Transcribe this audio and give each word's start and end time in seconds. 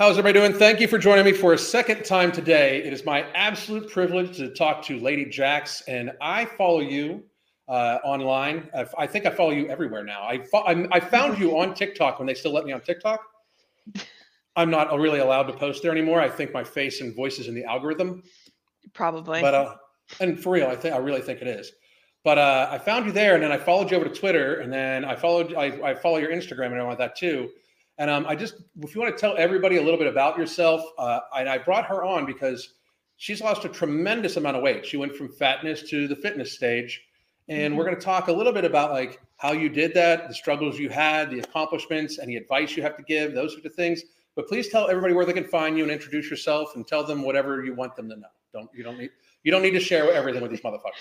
How's 0.00 0.16
everybody 0.16 0.32
doing? 0.32 0.58
Thank 0.58 0.80
you 0.80 0.88
for 0.88 0.96
joining 0.96 1.26
me 1.26 1.32
for 1.32 1.52
a 1.52 1.58
second 1.58 2.06
time 2.06 2.32
today. 2.32 2.82
It 2.82 2.90
is 2.90 3.04
my 3.04 3.20
absolute 3.34 3.90
privilege 3.90 4.34
to 4.38 4.48
talk 4.48 4.82
to 4.86 4.98
Lady 4.98 5.26
Jax, 5.26 5.82
and 5.88 6.12
I 6.22 6.46
follow 6.46 6.80
you 6.80 7.22
uh, 7.68 7.98
online. 8.02 8.70
I, 8.74 8.86
I, 8.96 9.06
think 9.06 9.26
I 9.26 9.30
follow 9.30 9.50
you 9.50 9.68
everywhere 9.68 10.02
now. 10.02 10.22
I, 10.22 10.42
I, 10.54 10.86
I 10.90 11.00
found 11.00 11.38
you 11.38 11.58
on 11.58 11.74
TikTok 11.74 12.18
when 12.18 12.26
they 12.26 12.32
still 12.32 12.50
let 12.50 12.64
me 12.64 12.72
on 12.72 12.80
TikTok. 12.80 13.20
I'm 14.56 14.70
not 14.70 14.90
really 14.98 15.18
allowed 15.18 15.48
to 15.48 15.52
post 15.52 15.82
there 15.82 15.92
anymore. 15.92 16.18
I 16.18 16.30
think 16.30 16.54
my 16.54 16.64
face 16.64 17.02
and 17.02 17.14
voice 17.14 17.38
is 17.38 17.46
in 17.46 17.54
the 17.54 17.64
algorithm. 17.64 18.22
Probably. 18.94 19.42
But 19.42 19.52
uh, 19.52 19.74
and 20.18 20.42
for 20.42 20.52
real, 20.54 20.68
I 20.68 20.76
think 20.76 20.94
I 20.94 20.98
really 20.98 21.20
think 21.20 21.42
it 21.42 21.46
is. 21.46 21.72
But 22.24 22.38
uh, 22.38 22.68
I 22.70 22.78
found 22.78 23.04
you 23.04 23.12
there, 23.12 23.34
and 23.34 23.42
then 23.42 23.52
I 23.52 23.58
followed 23.58 23.90
you 23.90 23.98
over 23.98 24.08
to 24.08 24.14
Twitter, 24.14 24.60
and 24.60 24.72
then 24.72 25.04
I 25.04 25.14
followed 25.14 25.52
I, 25.52 25.90
I 25.90 25.94
follow 25.94 26.16
your 26.16 26.30
Instagram 26.30 26.72
and 26.72 26.80
I 26.80 26.84
want 26.84 26.98
that 27.00 27.16
too. 27.16 27.50
And 28.00 28.08
um, 28.08 28.24
I 28.26 28.34
just, 28.34 28.54
if 28.80 28.94
you 28.94 29.00
want 29.02 29.14
to 29.14 29.20
tell 29.20 29.36
everybody 29.36 29.76
a 29.76 29.82
little 29.82 29.98
bit 29.98 30.06
about 30.06 30.38
yourself, 30.38 30.82
uh, 30.96 31.20
and 31.36 31.46
I 31.50 31.58
brought 31.58 31.84
her 31.84 32.02
on 32.02 32.24
because 32.24 32.72
she's 33.18 33.42
lost 33.42 33.66
a 33.66 33.68
tremendous 33.68 34.38
amount 34.38 34.56
of 34.56 34.62
weight. 34.62 34.86
She 34.86 34.96
went 34.96 35.14
from 35.14 35.28
fatness 35.28 35.82
to 35.90 36.08
the 36.08 36.16
fitness 36.16 36.50
stage. 36.52 37.02
And 37.50 37.76
we're 37.76 37.84
mm-hmm. 37.84 37.90
going 37.90 38.00
to 38.00 38.04
talk 38.04 38.28
a 38.28 38.32
little 38.32 38.54
bit 38.54 38.64
about 38.64 38.92
like 38.92 39.20
how 39.36 39.52
you 39.52 39.68
did 39.68 39.92
that, 39.94 40.28
the 40.28 40.34
struggles 40.34 40.78
you 40.78 40.88
had, 40.88 41.30
the 41.30 41.40
accomplishments, 41.40 42.18
any 42.18 42.36
advice 42.36 42.74
you 42.74 42.82
have 42.82 42.96
to 42.96 43.02
give, 43.02 43.34
those 43.34 43.52
sort 43.52 43.66
of 43.66 43.74
things. 43.74 44.02
But 44.34 44.48
please 44.48 44.70
tell 44.70 44.88
everybody 44.88 45.12
where 45.12 45.26
they 45.26 45.34
can 45.34 45.44
find 45.44 45.76
you 45.76 45.82
and 45.82 45.92
introduce 45.92 46.30
yourself 46.30 46.76
and 46.76 46.88
tell 46.88 47.04
them 47.04 47.20
whatever 47.20 47.62
you 47.62 47.74
want 47.74 47.96
them 47.96 48.08
to 48.08 48.16
know. 48.16 48.28
Don't 48.54 48.70
you 48.72 48.82
don't 48.82 48.98
need 48.98 49.10
you 49.42 49.52
don't 49.52 49.62
need 49.62 49.72
to 49.72 49.80
share 49.80 50.10
everything 50.10 50.40
with 50.40 50.50
these 50.50 50.62
motherfuckers. 50.62 50.96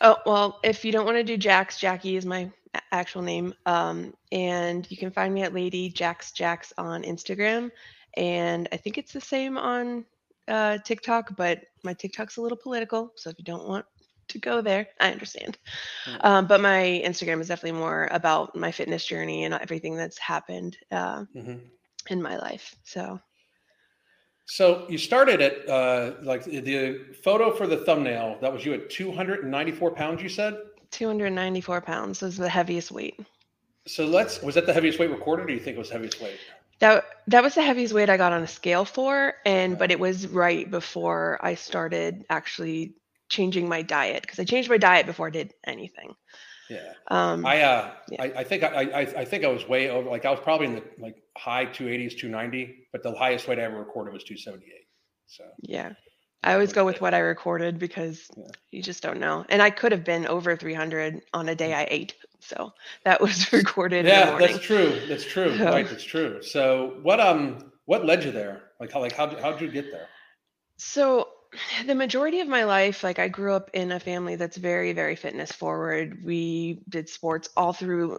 Oh 0.00 0.18
well, 0.24 0.60
if 0.62 0.84
you 0.84 0.92
don't 0.92 1.04
want 1.04 1.16
to 1.16 1.24
do 1.24 1.36
Jax, 1.36 1.80
Jackie 1.80 2.14
is 2.14 2.24
my 2.24 2.48
actual 2.90 3.22
name. 3.22 3.54
Um, 3.66 4.14
and 4.30 4.90
you 4.90 4.96
can 4.96 5.10
find 5.10 5.32
me 5.32 5.42
at 5.42 5.54
Lady 5.54 5.88
Jax 5.88 6.32
Jax 6.32 6.72
on 6.78 7.02
Instagram. 7.02 7.70
And 8.16 8.68
I 8.72 8.76
think 8.76 8.98
it's 8.98 9.12
the 9.12 9.20
same 9.20 9.56
on 9.56 10.04
uh, 10.48 10.78
TikTok, 10.78 11.36
but 11.36 11.62
my 11.82 11.94
TikTok's 11.94 12.36
a 12.36 12.42
little 12.42 12.58
political. 12.58 13.12
So 13.16 13.30
if 13.30 13.38
you 13.38 13.44
don't 13.44 13.66
want 13.66 13.86
to 14.28 14.38
go 14.38 14.60
there, 14.60 14.88
I 15.00 15.10
understand. 15.10 15.58
Mm. 16.06 16.24
Um, 16.24 16.46
but 16.46 16.60
my 16.60 17.02
Instagram 17.04 17.40
is 17.40 17.48
definitely 17.48 17.78
more 17.78 18.08
about 18.10 18.54
my 18.56 18.70
fitness 18.70 19.04
journey 19.04 19.44
and 19.44 19.54
everything 19.54 19.96
that's 19.96 20.18
happened 20.18 20.76
uh, 20.90 21.24
mm-hmm. 21.34 21.56
in 22.10 22.22
my 22.22 22.36
life. 22.36 22.76
So. 22.84 23.20
So 24.46 24.86
you 24.88 24.98
started 24.98 25.40
at 25.40 25.68
uh, 25.68 26.14
like 26.22 26.44
the 26.44 27.14
photo 27.22 27.54
for 27.54 27.66
the 27.66 27.78
thumbnail. 27.78 28.38
That 28.40 28.52
was 28.52 28.66
you 28.66 28.74
at 28.74 28.90
294 28.90 29.92
pounds. 29.92 30.22
You 30.22 30.28
said. 30.28 30.58
294 30.92 31.80
pounds 31.80 32.22
was 32.22 32.36
the 32.36 32.48
heaviest 32.48 32.90
weight. 32.90 33.18
So 33.86 34.06
let's 34.06 34.40
was 34.42 34.54
that 34.54 34.66
the 34.66 34.72
heaviest 34.72 34.98
weight 34.98 35.10
recorded 35.10 35.44
or 35.44 35.46
do 35.48 35.54
you 35.54 35.60
think 35.60 35.76
it 35.76 35.78
was 35.78 35.88
the 35.88 35.94
heaviest 35.94 36.20
weight? 36.20 36.38
That 36.78 37.04
that 37.26 37.42
was 37.42 37.54
the 37.54 37.62
heaviest 37.62 37.92
weight 37.92 38.10
I 38.10 38.16
got 38.16 38.32
on 38.32 38.42
a 38.42 38.46
scale 38.46 38.84
for 38.84 39.34
and 39.44 39.78
but 39.78 39.90
it 39.90 39.98
was 39.98 40.28
right 40.28 40.70
before 40.70 41.38
I 41.42 41.54
started 41.54 42.24
actually 42.30 42.94
changing 43.28 43.68
my 43.68 43.82
diet 43.82 44.22
because 44.22 44.38
I 44.38 44.44
changed 44.44 44.68
my 44.68 44.78
diet 44.78 45.06
before 45.06 45.26
I 45.28 45.30
did 45.30 45.54
anything. 45.64 46.14
Yeah. 46.70 46.92
Um, 47.08 47.44
I 47.44 47.62
uh 47.62 47.90
yeah. 48.08 48.22
I, 48.22 48.32
I 48.36 48.44
think 48.44 48.62
I, 48.62 48.68
I 48.68 49.00
I 49.00 49.24
think 49.24 49.44
I 49.44 49.48
was 49.48 49.66
way 49.68 49.90
over 49.90 50.08
like 50.08 50.24
I 50.24 50.30
was 50.30 50.40
probably 50.40 50.68
in 50.68 50.74
the 50.76 50.84
like 50.98 51.16
high 51.36 51.66
280s 51.66 52.18
290 52.18 52.86
but 52.92 53.02
the 53.02 53.14
highest 53.14 53.48
weight 53.48 53.58
I 53.58 53.62
ever 53.62 53.78
recorded 53.78 54.14
was 54.14 54.22
278. 54.24 54.86
So 55.26 55.44
Yeah. 55.62 55.92
I 56.42 56.54
always 56.54 56.72
go 56.72 56.84
with 56.84 57.00
what 57.00 57.14
I 57.14 57.18
recorded 57.18 57.78
because 57.78 58.28
yeah. 58.36 58.48
you 58.70 58.82
just 58.82 59.02
don't 59.02 59.20
know. 59.20 59.46
And 59.48 59.62
I 59.62 59.70
could 59.70 59.92
have 59.92 60.04
been 60.04 60.26
over 60.26 60.56
300 60.56 61.22
on 61.32 61.48
a 61.48 61.54
day 61.54 61.72
I 61.72 61.86
ate. 61.88 62.14
So 62.40 62.72
that 63.04 63.20
was 63.20 63.52
recorded. 63.52 64.06
Yeah, 64.06 64.38
that's 64.38 64.58
true. 64.58 65.00
That's 65.08 65.24
true. 65.24 65.56
So, 65.56 65.64
right, 65.64 65.88
that's 65.88 66.04
true. 66.04 66.42
So 66.42 66.98
what 67.02 67.20
um 67.20 67.72
what 67.84 68.04
led 68.04 68.24
you 68.24 68.32
there? 68.32 68.62
Like 68.80 68.92
how 68.92 69.00
like 69.00 69.12
how 69.12 69.28
how 69.40 69.52
did 69.52 69.60
you 69.60 69.70
get 69.70 69.90
there? 69.92 70.08
So 70.78 71.28
the 71.86 71.94
majority 71.94 72.40
of 72.40 72.48
my 72.48 72.64
life, 72.64 73.04
like 73.04 73.18
I 73.18 73.28
grew 73.28 73.52
up 73.52 73.70
in 73.72 73.92
a 73.92 74.00
family 74.00 74.36
that's 74.36 74.56
very 74.56 74.92
very 74.92 75.14
fitness 75.14 75.52
forward. 75.52 76.24
We 76.24 76.82
did 76.88 77.08
sports 77.08 77.50
all 77.56 77.72
through 77.72 78.18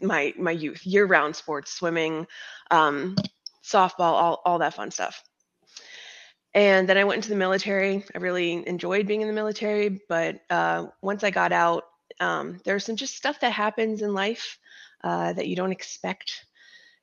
my 0.00 0.32
my 0.38 0.52
youth, 0.52 0.86
year 0.86 1.06
round 1.06 1.34
sports, 1.34 1.72
swimming, 1.72 2.28
um, 2.70 3.16
softball, 3.64 4.14
all 4.14 4.42
all 4.44 4.58
that 4.60 4.74
fun 4.74 4.92
stuff. 4.92 5.24
And 6.54 6.88
then 6.88 6.96
I 6.96 7.04
went 7.04 7.16
into 7.16 7.30
the 7.30 7.36
military. 7.36 8.04
I 8.14 8.18
really 8.18 8.66
enjoyed 8.66 9.06
being 9.06 9.20
in 9.20 9.26
the 9.26 9.34
military, 9.34 10.00
but 10.08 10.40
uh, 10.50 10.86
once 11.02 11.24
I 11.24 11.30
got 11.30 11.52
out, 11.52 11.84
um, 12.20 12.60
there's 12.64 12.84
some 12.84 12.96
just 12.96 13.16
stuff 13.16 13.40
that 13.40 13.52
happens 13.52 14.02
in 14.02 14.14
life 14.14 14.58
uh, 15.02 15.32
that 15.32 15.48
you 15.48 15.56
don't 15.56 15.72
expect. 15.72 16.46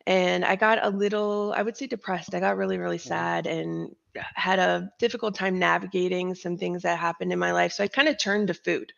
And 0.07 0.45
I 0.45 0.55
got 0.55 0.83
a 0.83 0.89
little, 0.89 1.53
I 1.55 1.61
would 1.61 1.77
say, 1.77 1.85
depressed. 1.85 2.33
I 2.33 2.39
got 2.39 2.57
really, 2.57 2.77
really 2.77 2.97
sad 2.97 3.45
and 3.45 3.93
had 4.15 4.59
a 4.59 4.91
difficult 4.99 5.35
time 5.35 5.59
navigating 5.59 6.33
some 6.33 6.57
things 6.57 6.83
that 6.83 6.97
happened 6.97 7.31
in 7.31 7.39
my 7.39 7.51
life. 7.51 7.73
So 7.73 7.83
I 7.83 7.87
kind 7.87 8.07
of 8.07 8.17
turned 8.17 8.47
to 8.47 8.53
food 8.53 8.93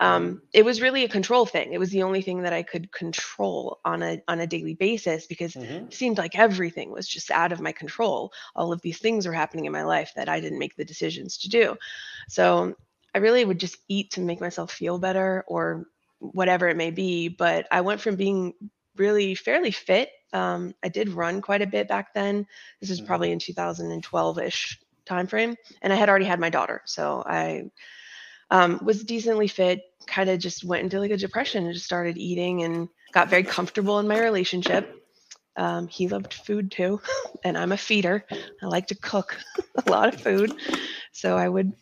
um, 0.00 0.42
it 0.52 0.64
was 0.64 0.80
really 0.80 1.04
a 1.04 1.08
control 1.08 1.44
thing. 1.44 1.72
It 1.72 1.80
was 1.80 1.90
the 1.90 2.04
only 2.04 2.22
thing 2.22 2.42
that 2.42 2.52
I 2.52 2.62
could 2.62 2.92
control 2.92 3.80
on 3.84 4.02
a 4.02 4.22
on 4.28 4.40
a 4.40 4.46
daily 4.46 4.74
basis 4.74 5.26
because 5.26 5.54
mm-hmm. 5.54 5.86
it 5.86 5.94
seemed 5.94 6.18
like 6.18 6.38
everything 6.38 6.92
was 6.92 7.08
just 7.08 7.30
out 7.30 7.50
of 7.52 7.60
my 7.60 7.72
control. 7.72 8.32
All 8.54 8.72
of 8.72 8.80
these 8.80 8.98
things 8.98 9.26
were 9.26 9.32
happening 9.32 9.64
in 9.64 9.72
my 9.72 9.82
life 9.82 10.12
that 10.14 10.28
I 10.28 10.40
didn't 10.40 10.60
make 10.60 10.76
the 10.76 10.84
decisions 10.84 11.38
to 11.38 11.48
do. 11.48 11.76
So 12.28 12.76
I 13.14 13.18
really 13.18 13.44
would 13.44 13.58
just 13.58 13.78
eat 13.88 14.12
to 14.12 14.20
make 14.20 14.40
myself 14.40 14.70
feel 14.70 14.98
better 14.98 15.44
or 15.48 15.86
whatever 16.20 16.68
it 16.68 16.76
may 16.76 16.92
be. 16.92 17.28
But 17.28 17.66
I 17.72 17.80
went 17.80 18.00
from 18.00 18.14
being 18.14 18.54
really 18.96 19.34
fairly 19.34 19.72
fit. 19.72 20.10
Um, 20.32 20.74
I 20.82 20.88
did 20.90 21.08
run 21.08 21.40
quite 21.40 21.62
a 21.62 21.66
bit 21.66 21.88
back 21.88 22.14
then. 22.14 22.46
This 22.80 22.90
is 22.90 22.98
mm-hmm. 22.98 23.06
probably 23.06 23.32
in 23.32 23.38
2012-ish 23.38 24.78
timeframe, 25.06 25.56
and 25.82 25.92
I 25.92 25.96
had 25.96 26.08
already 26.08 26.26
had 26.26 26.38
my 26.38 26.50
daughter, 26.50 26.82
so 26.84 27.22
I 27.26 27.70
um, 28.50 28.80
was 28.82 29.04
decently 29.04 29.48
fit, 29.48 29.82
kind 30.06 30.30
of 30.30 30.38
just 30.38 30.64
went 30.64 30.82
into 30.82 31.00
like 31.00 31.10
a 31.10 31.16
depression 31.16 31.64
and 31.64 31.74
just 31.74 31.86
started 31.86 32.16
eating 32.16 32.62
and 32.62 32.88
got 33.12 33.28
very 33.28 33.42
comfortable 33.42 33.98
in 33.98 34.08
my 34.08 34.20
relationship. 34.20 34.94
Um, 35.56 35.88
he 35.88 36.08
loved 36.08 36.32
food 36.32 36.70
too, 36.70 37.00
and 37.44 37.58
I'm 37.58 37.72
a 37.72 37.76
feeder. 37.76 38.24
I 38.62 38.66
like 38.66 38.86
to 38.88 38.94
cook 38.94 39.36
a 39.86 39.90
lot 39.90 40.12
of 40.12 40.20
food. 40.20 40.54
So 41.12 41.36
I 41.36 41.48
would, 41.48 41.72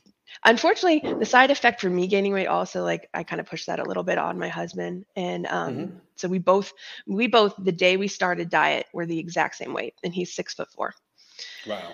unfortunately, 0.45 1.15
the 1.19 1.27
side 1.27 1.51
effect 1.51 1.81
for 1.81 1.91
me 1.91 2.07
gaining 2.07 2.33
weight 2.33 2.47
also, 2.47 2.83
like 2.83 3.09
I 3.13 3.23
kind 3.23 3.39
of 3.39 3.47
pushed 3.47 3.67
that 3.67 3.79
a 3.79 3.85
little 3.85 4.03
bit 4.03 4.19
on 4.19 4.39
my 4.39 4.49
husband. 4.49 5.05
And 5.15 5.47
um, 5.47 5.77
mm-hmm. 5.77 5.97
so 6.17 6.27
we 6.27 6.39
both, 6.39 6.73
we 7.07 7.27
both, 7.27 7.55
the 7.59 7.73
day 7.73 7.97
we 7.97 8.09
started 8.09 8.49
diet, 8.49 8.87
were 8.93 9.07
the 9.07 9.19
exact 9.19 9.57
same 9.57 9.75
weight, 9.75 9.95
and 10.03 10.15
he's 10.15 10.35
six 10.35 10.55
foot 10.55 10.71
four. 10.73 10.95
Wow. 11.67 11.93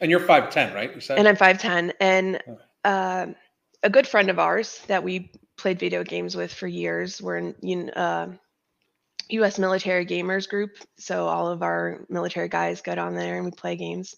And 0.00 0.10
you're 0.10 0.20
5'10, 0.20 0.74
right? 0.74 0.94
You 0.94 1.00
said? 1.00 1.18
And 1.18 1.28
I'm 1.28 1.36
5'10. 1.36 1.92
And, 2.00 2.42
uh, 2.84 3.26
a 3.82 3.90
good 3.90 4.06
friend 4.06 4.30
of 4.30 4.38
ours 4.38 4.80
that 4.86 5.02
we 5.02 5.32
played 5.56 5.78
video 5.78 6.04
games 6.04 6.36
with 6.36 6.52
for 6.52 6.66
years. 6.66 7.20
We're 7.20 7.52
in, 7.62 7.90
uh, 7.90 8.32
U.S. 9.30 9.58
military 9.58 10.04
gamers 10.04 10.48
group, 10.48 10.76
so 10.98 11.26
all 11.26 11.48
of 11.48 11.62
our 11.62 12.04
military 12.08 12.48
guys 12.48 12.82
get 12.82 12.98
on 12.98 13.14
there 13.14 13.36
and 13.36 13.44
we 13.44 13.50
play 13.50 13.76
games. 13.76 14.14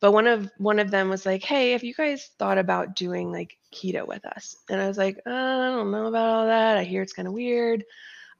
But 0.00 0.12
one 0.12 0.26
of 0.26 0.50
one 0.58 0.78
of 0.78 0.90
them 0.90 1.08
was 1.08 1.26
like, 1.26 1.44
"Hey, 1.44 1.72
have 1.72 1.84
you 1.84 1.94
guys 1.94 2.30
thought 2.38 2.58
about 2.58 2.96
doing 2.96 3.30
like 3.30 3.56
keto 3.72 4.06
with 4.06 4.24
us?" 4.24 4.56
And 4.68 4.80
I 4.80 4.88
was 4.88 4.98
like, 4.98 5.18
uh, 5.26 5.30
"I 5.30 5.70
don't 5.70 5.90
know 5.90 6.06
about 6.06 6.28
all 6.28 6.46
that. 6.46 6.78
I 6.78 6.84
hear 6.84 7.02
it's 7.02 7.12
kind 7.12 7.28
of 7.28 7.34
weird." 7.34 7.84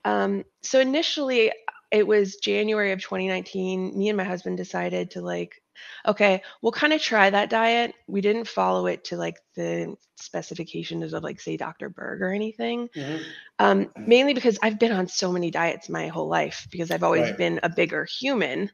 Um, 0.05 0.45
so 0.63 0.81
initially, 0.81 1.53
it 1.91 2.07
was 2.07 2.37
January 2.37 2.93
of 2.93 3.01
2019. 3.01 3.97
Me 3.97 4.09
and 4.09 4.17
my 4.17 4.25
husband 4.25 4.57
decided 4.57 5.13
to 5.13 5.21
like 5.21 5.62
okay, 6.07 6.43
we'll 6.61 6.73
kind 6.73 6.93
of 6.93 7.01
try 7.01 7.31
that 7.31 7.51
diet. 7.51 7.95
We 8.07 8.21
didn't 8.21 8.49
follow 8.49 8.87
it 8.87 9.05
to 9.05 9.17
like 9.17 9.39
the 9.55 9.97
specifications 10.17 11.13
of 11.13 11.23
like 11.23 11.41
say 11.41 11.57
Dr. 11.57 11.89
Berg 11.89 12.23
or 12.23 12.33
anything. 12.33 12.89
Mm-hmm. 12.97 13.23
Um, 13.59 13.91
mainly 13.97 14.35
because 14.35 14.59
I've 14.63 14.79
been 14.79 14.93
on 14.93 15.09
so 15.09 15.33
many 15.33 15.51
diets 15.51 15.89
my 15.89 16.09
whole 16.09 16.29
life 16.29 16.67
because 16.71 16.91
I've 16.91 17.03
always 17.03 17.29
right. 17.31 17.39
been 17.39 17.61
a 17.63 17.69
bigger 17.69 18.05
human. 18.05 18.71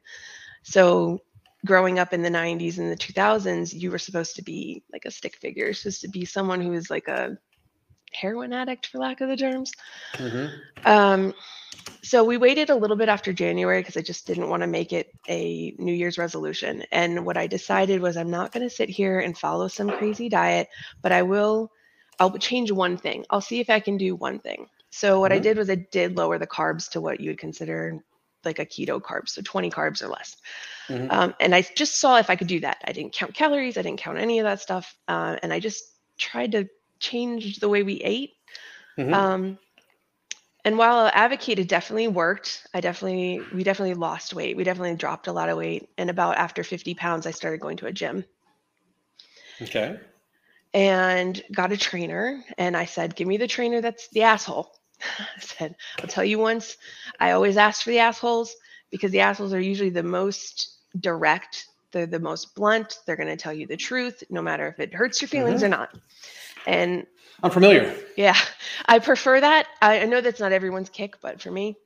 So 0.63 1.21
growing 1.65 1.99
up 1.99 2.13
in 2.13 2.23
the 2.23 2.31
90s 2.31 2.79
and 2.79 2.91
the 2.91 2.97
2000s, 2.97 3.75
you 3.75 3.91
were 3.91 3.99
supposed 3.99 4.37
to 4.37 4.43
be 4.43 4.83
like 4.93 5.05
a 5.05 5.11
stick 5.11 5.37
figure, 5.37 5.73
supposed 5.73 6.03
to 6.03 6.09
be 6.09 6.25
someone 6.25 6.61
who 6.61 6.73
is 6.73 6.91
like 6.91 7.09
a 7.09 7.37
heroin 8.21 8.53
addict, 8.53 8.87
for 8.87 8.99
lack 8.99 9.21
of 9.21 9.29
the 9.29 9.37
terms. 9.37 9.73
Mm-hmm. 10.15 10.89
Um, 10.89 11.35
so 12.03 12.25
we 12.25 12.37
waited 12.37 12.71
a 12.71 12.77
little 12.77 12.97
bit 12.97 13.09
after 13.09 13.33
January 13.33 13.81
because 13.81 13.97
I 13.97 14.03
just 14.03 14.27
didn't 14.27 14.49
want 14.49 14.63
to 14.63 14.67
make 14.67 14.93
it 14.93 15.11
a 15.29 15.75
New 15.79 15.93
Year's 15.93 16.19
resolution. 16.19 16.85
And 16.93 17.25
what 17.25 17.37
I 17.37 17.47
decided 17.47 18.01
was 18.01 18.17
I'm 18.17 18.31
not 18.31 18.53
going 18.53 18.69
to 18.69 18.75
sit 18.75 18.89
here 18.89 19.21
and 19.21 19.37
follow 19.37 19.69
some 19.69 19.91
crazy 19.91 20.29
diet, 20.29 20.69
but 21.03 21.13
I 21.13 21.23
will 21.23 21.71
I'll 22.19 22.37
change 22.39 22.73
one 22.73 22.97
thing. 22.97 23.25
I'll 23.31 23.41
see 23.41 23.61
if 23.61 23.71
I 23.71 23.81
can 23.81 23.97
do 23.97 24.17
one 24.17 24.41
thing. 24.41 24.67
So 24.91 25.21
what 25.21 25.31
mm-hmm. 25.31 25.39
I 25.39 25.43
did 25.43 25.59
was 25.59 25.71
I 25.71 25.77
did 25.77 26.17
lower 26.17 26.39
the 26.39 26.47
carbs 26.47 26.91
to 26.91 27.01
what 27.01 27.21
you 27.21 27.31
would 27.31 27.39
consider 27.39 27.99
like 28.45 28.59
a 28.59 28.67
keto 28.67 29.01
carb, 29.01 29.29
so 29.29 29.43
20 29.43 29.71
carbs 29.71 30.03
or 30.03 30.09
less. 30.09 30.37
Mm-hmm. 30.89 31.11
Um, 31.11 31.35
and 31.41 31.55
I 31.55 31.63
just 31.63 32.01
saw 32.01 32.19
if 32.19 32.31
I 32.31 32.37
could 32.37 32.47
do 32.47 32.61
that. 32.61 32.79
I 32.85 32.93
didn't 32.93 33.13
count 33.13 33.35
calories, 33.35 33.77
I 33.77 33.83
didn't 33.83 34.01
count 34.01 34.19
any 34.19 34.39
of 34.39 34.45
that 34.45 34.61
stuff, 34.61 34.95
uh, 35.07 35.37
and 35.43 35.53
I 35.53 35.61
just 35.61 35.85
tried 36.19 36.53
to 36.53 36.69
change 37.01 37.59
the 37.59 37.69
way 37.69 37.83
we 37.83 37.95
ate. 38.03 38.35
Mm-hmm. 38.99 39.15
Um, 39.15 39.59
and 40.65 40.77
while 40.77 41.11
Advocate 41.15 41.59
it 41.59 41.69
definitely 41.69 42.09
worked, 42.09 42.67
I 42.75 42.81
definitely 42.81 43.41
we 43.55 43.65
definitely 43.65 43.95
lost 43.95 44.35
weight. 44.35 44.57
We 44.57 44.65
definitely 44.65 44.97
dropped 44.97 45.27
a 45.27 45.33
lot 45.33 45.49
of 45.49 45.57
weight. 45.57 45.89
And 45.97 46.11
about 46.11 46.37
after 46.37 46.63
50 46.63 46.95
pounds, 46.95 47.27
I 47.27 47.31
started 47.31 47.61
going 47.61 47.77
to 47.79 47.87
a 47.87 47.93
gym 47.93 48.25
Okay. 49.63 49.99
and 50.75 51.43
got 51.55 51.73
a 51.73 51.77
trainer. 51.77 52.45
And 52.59 52.77
I 52.77 52.85
said, 52.85 53.15
"Give 53.17 53.27
me 53.29 53.37
the 53.37 53.47
trainer 53.49 53.81
that's 53.81 54.09
the 54.09 54.23
asshole." 54.23 54.73
I 55.19 55.41
said, 55.41 55.77
"I'll 56.01 56.09
tell 56.09 56.25
you 56.25 56.39
once. 56.39 56.77
I 57.21 57.31
always 57.33 57.57
ask 57.57 57.83
for 57.83 57.91
the 57.91 58.01
assholes 58.01 58.55
because 58.91 59.13
the 59.13 59.21
assholes 59.21 59.53
are 59.55 59.61
usually 59.61 59.91
the 59.91 60.03
most 60.03 60.81
direct. 61.01 61.67
They're 61.93 62.07
the 62.07 62.21
most 62.21 62.55
blunt. 62.55 62.99
They're 63.07 63.17
going 63.17 63.29
to 63.29 63.37
tell 63.37 63.55
you 63.55 63.67
the 63.67 63.77
truth, 63.77 64.23
no 64.29 64.43
matter 64.43 64.69
if 64.69 64.81
it 64.81 64.95
hurts 64.95 65.23
your 65.23 65.29
feelings 65.29 65.63
or 65.63 65.69
not." 65.69 65.97
And 66.69 67.07
I'm 67.43 67.51
familiar. 67.51 67.97
yeah, 68.17 68.37
I 68.87 68.99
prefer 68.99 69.41
that. 69.41 69.67
I, 69.81 70.01
I 70.01 70.05
know 70.05 70.21
that's 70.21 70.39
not 70.39 70.53
everyone's 70.53 70.91
kick, 70.91 71.21
but 71.23 71.41
for 71.41 71.51
me, 71.51 71.77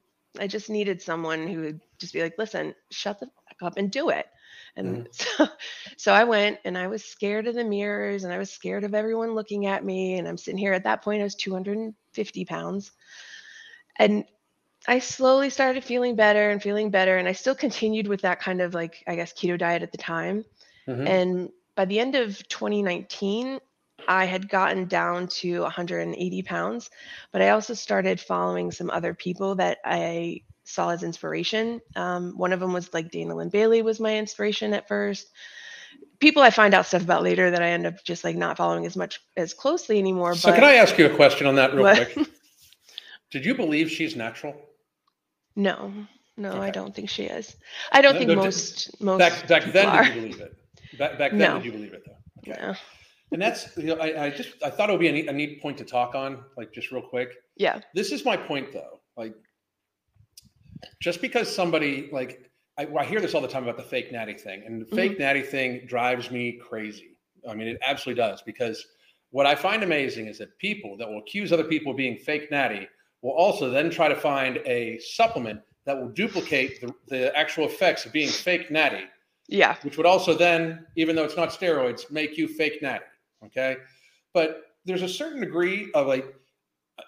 I 0.41 0.49
just 0.49 0.69
needed 0.69 1.01
someone 1.01 1.47
who 1.47 1.61
would 1.61 1.81
just 1.99 2.13
be 2.13 2.21
like, 2.21 2.35
listen, 2.37 2.75
shut 2.91 3.21
the 3.21 3.27
fuck 3.27 3.63
up 3.63 3.77
and 3.77 3.91
do 3.91 4.09
it. 4.11 4.27
And 4.75 5.07
so, 5.13 5.47
so 5.97 6.13
I 6.13 6.25
went 6.25 6.59
and 6.65 6.77
I 6.77 6.89
was 6.89 7.05
scared 7.05 7.47
of 7.47 7.55
the 7.55 7.63
mirrors 7.65 8.25
and 8.25 8.33
I 8.33 8.39
was 8.39 8.51
scared 8.51 8.83
of 8.83 8.93
everyone 8.93 9.37
looking 9.37 9.67
at 9.67 9.85
me. 9.85 10.19
And 10.19 10.27
I'm 10.27 10.37
sitting 10.37 10.59
here 10.59 10.73
at 10.73 10.85
that 10.85 11.03
point, 11.03 11.21
I 11.21 11.25
was 11.25 11.37
250 11.37 12.45
pounds. 12.47 12.91
And 14.01 14.25
I 14.89 14.99
slowly 14.99 15.51
started 15.51 15.85
feeling 15.85 16.17
better 16.17 16.51
and 16.51 16.61
feeling 16.61 16.91
better. 16.91 17.19
And 17.19 17.29
I 17.29 17.33
still 17.33 17.55
continued 17.55 18.09
with 18.09 18.23
that 18.23 18.41
kind 18.41 18.61
of 18.61 18.75
like, 18.75 19.05
I 19.07 19.15
guess, 19.15 19.33
keto 19.33 19.57
diet 19.57 19.85
at 19.85 19.93
the 19.93 19.99
time. 19.99 20.45
Mhm. 20.89 21.09
And 21.09 21.49
by 21.77 21.85
the 21.85 22.01
end 22.01 22.17
of 22.17 22.37
2019, 22.49 23.61
I 24.09 24.25
had 24.25 24.49
gotten 24.49 24.87
down 24.87 25.29
to 25.29 25.61
180 25.63 26.43
pounds, 26.43 26.91
but 27.33 27.43
I 27.43 27.51
also 27.51 27.75
started 27.75 28.21
following 28.21 28.71
some 28.71 28.91
other 28.91 29.15
people 29.15 29.55
that 29.57 29.79
I 29.85 30.43
saw 30.65 30.91
as 30.91 31.03
inspiration. 31.03 31.81
Um, 31.97 32.37
one 32.37 32.53
of 32.53 32.61
them 32.61 32.73
was 32.73 32.93
like 32.95 33.11
Dana 33.11 33.35
Linn 33.35 33.49
Bailey 33.49 33.83
was 33.83 34.01
my 34.01 34.17
inspiration 34.17 34.75
at 34.75 34.89
first. 34.89 35.29
People 36.21 36.43
I 36.43 36.51
find 36.51 36.73
out 36.75 36.87
stuff 36.87 37.03
about 37.03 37.23
later 37.23 37.51
that 37.51 37.63
I 37.63 37.71
end 37.71 37.87
up 37.87 38.03
just 38.05 38.23
like 38.25 38.37
not 38.37 38.57
following 38.57 38.87
as 38.87 38.97
much 38.97 39.21
as 39.37 39.55
closely 39.55 39.99
anymore. 39.99 40.35
So 40.35 40.51
but 40.51 40.55
can 40.57 40.65
I 40.65 40.75
ask 40.75 40.97
you 40.99 41.07
a 41.07 41.15
question 41.15 41.47
on 41.47 41.57
that 41.57 41.73
real 41.75 41.83
What? 41.83 41.97
quick? 42.11 42.29
Did 43.31 43.45
you 43.45 43.55
believe 43.55 43.91
she's 43.91 44.15
natural? 44.15 44.55
no, 45.57 45.93
no, 46.37 46.61
I 46.61 46.71
don't 46.71 46.95
think 46.95 47.09
she 47.11 47.25
is. 47.25 47.57
I 47.91 48.01
don't 48.01 48.15
No, 48.15 48.19
think 48.21 48.29
no, 48.31 48.35
most 48.37 49.03
most 49.03 49.19
Back 49.19 49.49
back 49.49 49.73
then, 49.73 49.89
are. 49.89 50.05
did 50.05 50.15
you 50.15 50.21
believe 50.21 50.41
it? 50.41 50.55
Back 50.99 51.19
back 51.19 51.31
then, 51.33 51.41
No. 51.41 51.57
did 51.57 51.65
you 51.65 51.73
believe 51.73 51.93
it 51.93 52.03
though? 52.07 52.53
Okay. 52.53 52.61
No. 52.63 52.75
And 53.33 53.41
that's 53.41 53.77
you 53.77 53.85
know, 53.85 53.97
I, 53.97 54.27
I 54.27 54.31
just 54.31 54.63
I 54.63 54.71
thought 54.71 54.89
it 54.89 54.93
would 54.93 55.01
be 55.01 55.09
a 55.09 55.13
neat, 55.13 55.29
a 55.29 55.33
neat 55.33 55.61
point 55.63 55.79
to 55.79 55.85
talk 55.85 56.15
on, 56.15 56.45
like 56.57 56.73
just 56.73 56.91
real 56.93 57.03
quick. 57.03 57.31
Yeah. 57.57 57.81
This 57.95 58.13
is 58.13 58.25
my 58.25 58.37
point 58.37 58.73
though. 58.73 59.01
Like, 59.17 59.35
just 61.01 61.21
because 61.21 61.55
somebody 61.55 62.09
like 62.13 62.51
I, 62.79 62.87
I 62.99 63.05
hear 63.05 63.21
this 63.21 63.35
all 63.35 63.41
the 63.41 63.49
time 63.49 63.65
about 63.65 63.77
the 63.77 63.83
fake 63.83 64.13
natty 64.13 64.35
thing, 64.35 64.63
and 64.67 64.83
the 64.83 64.97
fake 64.97 65.13
mm-hmm. 65.13 65.23
natty 65.23 65.43
thing 65.43 65.87
drives 65.87 66.31
me 66.31 66.59
crazy. 66.63 67.19
I 67.49 67.55
mean, 67.55 67.69
it 67.69 67.79
absolutely 67.83 68.23
does 68.23 68.43
because 68.43 68.87
what 69.31 69.47
I 69.47 69.55
find 69.55 69.83
amazing 69.83 70.27
is 70.27 70.39
that 70.39 70.57
people 70.59 70.97
that 70.99 71.09
will 71.09 71.19
accuse 71.19 71.53
other 71.53 71.65
people 71.65 71.91
of 71.93 71.97
being 71.97 72.17
fake 72.17 72.51
natty 72.51 72.87
will 73.23 73.33
also 73.33 73.71
then 73.71 73.91
try 73.91 74.09
to 74.09 74.15
find 74.15 74.59
a 74.67 74.99
supplement 74.99 75.61
that 75.85 75.99
will 75.99 76.11
duplicate 76.11 76.81
the, 76.81 76.95
the 77.09 77.37
actual 77.37 77.65
effects 77.65 78.05
of 78.05 78.13
being 78.13 78.29
fake 78.29 78.71
natty 78.71 79.05
Yeah. 79.49 79.77
which 79.83 79.97
would 79.97 80.07
also 80.07 80.35
then, 80.35 80.87
even 80.97 81.17
though 81.17 81.25
it's 81.25 81.37
not 81.37 81.49
steroids, 81.49 82.11
make 82.11 82.37
you 82.37 82.47
fake 82.47 82.83
natty. 82.83 83.05
Okay. 83.47 83.77
But 84.35 84.63
there's 84.85 85.03
a 85.03 85.09
certain 85.09 85.41
degree 85.41 85.91
of 85.95 86.07
like, 86.07 86.27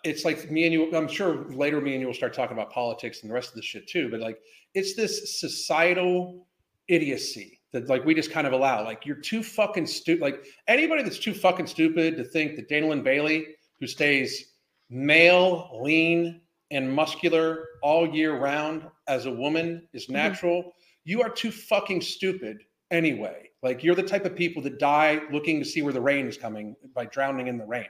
it's 0.03 0.25
like 0.25 0.51
me 0.51 0.65
and 0.65 0.73
you, 0.73 0.95
I'm 0.95 1.09
sure 1.09 1.45
later 1.51 1.81
me 1.81 1.93
and 1.93 2.01
you 2.01 2.07
will 2.07 2.15
start 2.15 2.35
talking 2.35 2.57
about 2.57 2.73
politics 2.73 3.23
and 3.23 3.31
the 3.31 3.35
rest 3.35 3.51
of 3.51 3.57
this 3.57 3.65
shit 3.65 3.87
too. 3.89 4.11
But 4.11 4.21
like, 4.21 4.39
it's 4.75 4.95
this 4.95 5.41
societal 5.41 6.47
idiocy 6.89 7.61
that 7.73 7.89
like 7.89 8.05
we 8.05 8.15
just 8.15 8.31
kind 8.31 8.47
of 8.47 8.53
allow. 8.53 8.85
Like, 8.85 9.07
you're 9.07 9.17
too 9.17 9.43
fucking 9.43 9.87
stupid. 9.87 10.23
Like, 10.23 10.45
anybody 10.69 11.03
that's 11.03 11.19
too 11.19 11.35
fucking 11.35 11.67
stupid 11.67 12.17
to 12.17 12.25
think 12.25 12.57
that 12.57 12.69
Dana 12.69 12.89
Linn 12.89 13.03
Bailey, 13.03 13.47
who 13.81 13.87
stays 13.87 14.53
male, 14.91 15.81
lean, 15.83 16.41
and 16.71 16.93
muscular 16.93 17.67
all 17.83 18.09
year 18.09 18.39
round 18.39 18.85
as 19.07 19.27
a 19.27 19.31
woman, 19.31 19.87
is 19.93 20.05
mm-hmm. 20.05 20.15
natural 20.15 20.75
you 21.05 21.23
are 21.23 21.31
too 21.31 21.51
fucking 21.51 22.01
stupid 22.01 22.65
anyway. 22.95 23.51
Like 23.63 23.83
you're 23.83 23.95
the 23.95 24.03
type 24.03 24.25
of 24.25 24.37
people 24.37 24.63
that 24.63 24.79
die 24.79 25.23
looking 25.33 25.59
to 25.59 25.65
see 25.65 25.83
where 25.83 25.93
the 25.93 26.01
rain 26.01 26.27
is 26.27 26.37
coming 26.37 26.77
by 26.95 27.07
drowning 27.07 27.47
in 27.47 27.57
the 27.57 27.65
rain. 27.65 27.87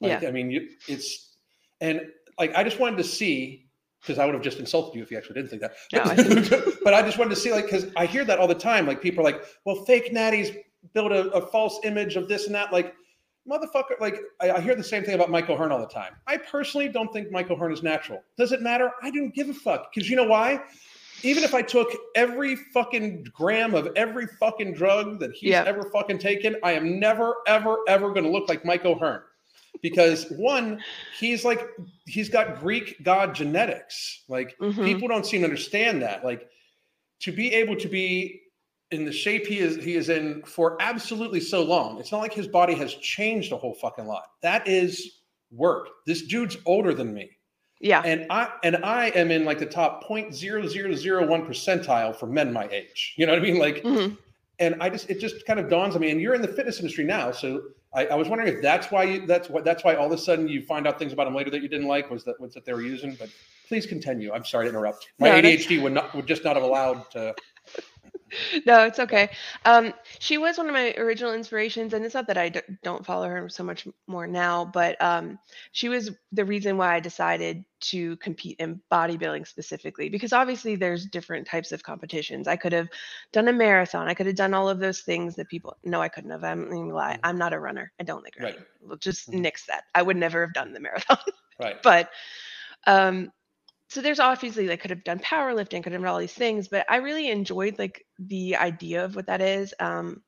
Like, 0.00 0.22
Yeah. 0.22 0.28
I 0.28 0.32
mean, 0.32 0.50
you, 0.50 0.68
it's 0.88 1.36
and 1.80 2.02
like 2.38 2.54
I 2.54 2.64
just 2.64 2.80
wanted 2.80 2.96
to 2.98 3.04
see 3.04 3.66
because 4.00 4.18
I 4.18 4.26
would 4.26 4.34
have 4.34 4.42
just 4.42 4.58
insulted 4.58 4.96
you 4.96 5.02
if 5.02 5.10
you 5.10 5.16
actually 5.16 5.36
didn't 5.36 5.50
think 5.50 5.62
that. 5.62 5.74
No, 5.92 6.02
I 6.04 6.72
but 6.84 6.94
I 6.94 7.02
just 7.02 7.16
wanted 7.16 7.30
to 7.30 7.36
see 7.36 7.52
like 7.52 7.64
because 7.64 7.86
I 7.96 8.06
hear 8.06 8.24
that 8.24 8.38
all 8.38 8.48
the 8.48 8.54
time. 8.54 8.86
Like 8.86 9.00
people 9.00 9.20
are 9.20 9.24
like, 9.24 9.42
well, 9.64 9.84
fake 9.84 10.12
natties 10.12 10.56
build 10.92 11.12
a, 11.12 11.30
a 11.30 11.46
false 11.46 11.80
image 11.84 12.16
of 12.16 12.28
this 12.28 12.46
and 12.46 12.54
that. 12.54 12.72
Like 12.72 12.94
motherfucker, 13.48 13.98
like 14.00 14.18
I, 14.40 14.52
I 14.52 14.60
hear 14.60 14.74
the 14.74 14.84
same 14.84 15.04
thing 15.04 15.14
about 15.14 15.30
Michael 15.30 15.54
O'Hearn 15.54 15.72
all 15.72 15.78
the 15.78 15.86
time. 15.86 16.14
I 16.26 16.36
personally 16.36 16.88
don't 16.88 17.12
think 17.12 17.30
Michael 17.30 17.56
O'Hearn 17.56 17.72
is 17.72 17.82
natural. 17.82 18.22
Does 18.36 18.52
it 18.52 18.62
matter? 18.62 18.90
I 19.02 19.10
didn't 19.10 19.34
give 19.34 19.48
a 19.48 19.54
fuck 19.54 19.92
because 19.94 20.10
you 20.10 20.16
know 20.16 20.24
why? 20.24 20.60
Even 21.24 21.42
if 21.42 21.54
I 21.54 21.62
took 21.62 21.88
every 22.14 22.54
fucking 22.54 23.24
gram 23.32 23.74
of 23.74 23.88
every 23.96 24.26
fucking 24.26 24.74
drug 24.74 25.20
that 25.20 25.32
he's 25.32 25.50
Yeah. 25.50 25.64
ever 25.66 25.90
fucking 25.90 26.18
taken, 26.18 26.56
I 26.62 26.72
am 26.72 27.00
never, 27.00 27.36
ever, 27.46 27.78
ever 27.88 28.10
going 28.10 28.24
to 28.24 28.30
look 28.30 28.48
like 28.48 28.64
Mike 28.64 28.84
O'Hearn. 28.84 29.22
Because 29.80 30.30
one, 30.30 30.82
he's 31.18 31.44
like, 31.44 31.66
he's 32.06 32.28
got 32.28 32.60
Greek 32.60 33.02
god 33.02 33.34
genetics. 33.34 34.22
Like, 34.28 34.56
Mhm. 34.58 34.84
people 34.84 35.08
don't 35.08 35.26
seem 35.26 35.40
to 35.40 35.44
understand 35.46 36.02
that. 36.02 36.24
Like, 36.24 36.48
to 37.20 37.32
be 37.32 37.52
able 37.54 37.76
to 37.76 37.88
be 37.88 38.42
in 38.90 39.04
the 39.04 39.12
shape 39.12 39.46
he 39.46 39.58
is 39.58 39.82
he 39.82 39.96
is 39.96 40.08
in 40.10 40.42
for 40.42 40.76
absolutely 40.80 41.40
so 41.40 41.62
long, 41.62 41.98
it's 41.98 42.12
not 42.12 42.18
like 42.20 42.34
his 42.34 42.46
body 42.46 42.74
has 42.74 42.94
changed 42.94 43.50
a 43.50 43.56
whole 43.56 43.74
fucking 43.74 44.06
lot. 44.06 44.26
That 44.42 44.68
is 44.68 45.20
work. 45.50 45.88
This 46.06 46.22
dude's 46.22 46.56
older 46.66 46.92
than 46.94 47.12
me 47.14 47.30
Yeah. 47.84 48.00
and 48.04 48.26
I 48.30 48.48
and 48.62 48.76
I 48.82 49.08
am 49.08 49.30
in 49.30 49.44
like 49.44 49.58
the 49.58 49.66
top 49.66 50.08
0.0001 50.08 51.46
percentile 51.46 52.16
for 52.16 52.26
men 52.26 52.50
my 52.52 52.66
age. 52.68 53.12
You 53.16 53.26
know 53.26 53.32
what 53.32 53.40
I 53.40 53.42
mean? 53.42 53.58
Like, 53.58 53.82
Mhm. 53.82 54.16
and 54.58 54.76
I 54.80 54.88
just 54.88 55.10
it 55.10 55.20
just 55.20 55.44
kind 55.46 55.60
of 55.60 55.68
dawns 55.68 55.94
on 55.94 56.00
me. 56.00 56.10
And 56.10 56.18
you're 56.20 56.34
in 56.34 56.40
the 56.42 56.48
fitness 56.48 56.78
industry 56.80 57.04
now, 57.04 57.30
so 57.30 57.62
I, 57.92 58.06
I 58.06 58.14
was 58.14 58.28
wondering 58.28 58.52
if 58.54 58.62
that's 58.62 58.90
why 58.90 59.04
you 59.04 59.26
that's 59.26 59.50
what 59.50 59.64
that's 59.64 59.84
why 59.84 59.94
all 59.96 60.06
of 60.06 60.12
a 60.12 60.18
sudden 60.18 60.48
you 60.48 60.62
find 60.62 60.86
out 60.86 60.98
things 60.98 61.12
about 61.12 61.24
them 61.24 61.34
later 61.34 61.50
that 61.50 61.60
you 61.62 61.68
didn't 61.68 61.86
like 61.86 62.10
was 62.10 62.24
that 62.24 62.40
was 62.40 62.54
that 62.54 62.64
they 62.64 62.72
were 62.72 62.82
using. 62.82 63.16
But 63.20 63.28
please 63.68 63.84
continue. 63.84 64.32
I'm 64.32 64.44
sorry 64.46 64.64
to 64.64 64.70
interrupt. 64.70 65.08
My 65.18 65.28
No, 65.28 65.34
ADHD 65.36 65.82
would 65.82 65.92
not 65.92 66.14
would 66.14 66.26
just 66.26 66.42
not 66.42 66.56
have 66.56 66.64
allowed 66.64 67.10
to. 67.10 67.34
no, 68.66 68.84
it's 68.84 68.98
okay. 68.98 69.30
Um, 69.64 69.92
she 70.18 70.38
was 70.38 70.58
one 70.58 70.66
of 70.68 70.72
my 70.72 70.92
original 70.96 71.32
inspirations, 71.34 71.92
and 71.92 72.04
it's 72.04 72.14
not 72.14 72.26
that 72.28 72.38
I 72.38 72.48
d- 72.48 72.60
don't 72.82 73.04
follow 73.04 73.28
her 73.28 73.48
so 73.48 73.62
much 73.64 73.86
more 74.06 74.26
now, 74.26 74.64
but 74.64 75.00
um, 75.02 75.38
she 75.72 75.88
was 75.88 76.10
the 76.32 76.44
reason 76.44 76.76
why 76.76 76.94
I 76.94 77.00
decided 77.00 77.64
to 77.80 78.16
compete 78.16 78.56
in 78.60 78.80
bodybuilding 78.90 79.46
specifically. 79.46 80.08
Because 80.08 80.32
obviously, 80.32 80.76
there's 80.76 81.06
different 81.06 81.46
types 81.46 81.72
of 81.72 81.82
competitions. 81.82 82.48
I 82.48 82.56
could 82.56 82.72
have 82.72 82.88
done 83.32 83.48
a 83.48 83.52
marathon. 83.52 84.08
I 84.08 84.14
could 84.14 84.26
have 84.26 84.36
done 84.36 84.54
all 84.54 84.68
of 84.68 84.78
those 84.78 85.00
things 85.00 85.36
that 85.36 85.48
people. 85.48 85.76
No, 85.84 86.00
I 86.00 86.08
couldn't 86.08 86.30
have. 86.30 86.44
I'm 86.44 86.62
not 86.62 86.70
gonna 86.70 86.94
lie. 86.94 87.16
Mhm. 87.16 87.22
I'm 87.22 87.38
not 87.38 87.52
a 87.52 87.58
runner. 87.58 87.92
I 88.00 88.04
don't 88.04 88.22
like 88.24 88.36
Right. 88.38 88.56
running. 88.56 88.64
We'll 88.80 88.96
just 88.98 89.32
Mhm. 89.32 89.34
nix 89.34 89.66
that. 89.66 89.84
I 89.94 90.02
would 90.02 90.16
never 90.16 90.40
have 90.44 90.54
done 90.54 90.72
the 90.72 90.80
marathon 90.80 91.18
Right. 91.58 91.76
but 91.82 92.10
um 92.86 93.30
so 93.88 94.00
there's 94.02 94.20
obviously 94.20 94.70
I 94.70 94.76
could 94.76 94.90
have 94.90 95.04
done 95.04 95.20
powerlifting, 95.20 95.82
could 95.82 95.92
have 95.92 96.02
done 96.02 96.10
all 96.10 96.18
these 96.18 96.32
things, 96.34 96.68
but 96.68 96.86
I 96.90 96.96
really 96.96 97.30
enjoyed 97.30 97.78
like 97.78 98.04
the 98.18 98.56
idea 98.56 99.04
of 99.04 99.16
what 99.16 99.26
that 99.26 99.40
is. 99.40 99.74
Um 99.80 100.22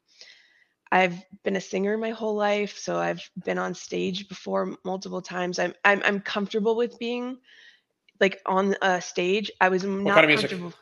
I've 0.93 1.25
been 1.45 1.57
a 1.57 1.61
singer 1.61 1.99
my 1.99 2.11
whole 2.11 2.35
life, 2.37 2.79
so 2.79 2.97
I've 2.99 3.29
been 3.45 3.59
on 3.59 3.75
stage 3.75 4.29
before 4.29 4.77
multiple 4.85 5.23
times. 5.23 5.59
I'm 5.59 5.75
I'm 5.85 6.03
I'm 6.05 6.21
comfortable 6.21 6.77
with 6.77 6.99
being 6.99 7.39
like 8.21 8.41
on 8.47 8.77
a 8.83 9.01
stage. 9.03 9.51
I 9.61 9.69
was 9.71 9.85
not 9.85 10.15
kind 10.15 10.25
of 10.25 10.29
music? 10.29 10.53
comfortable. 10.57 10.75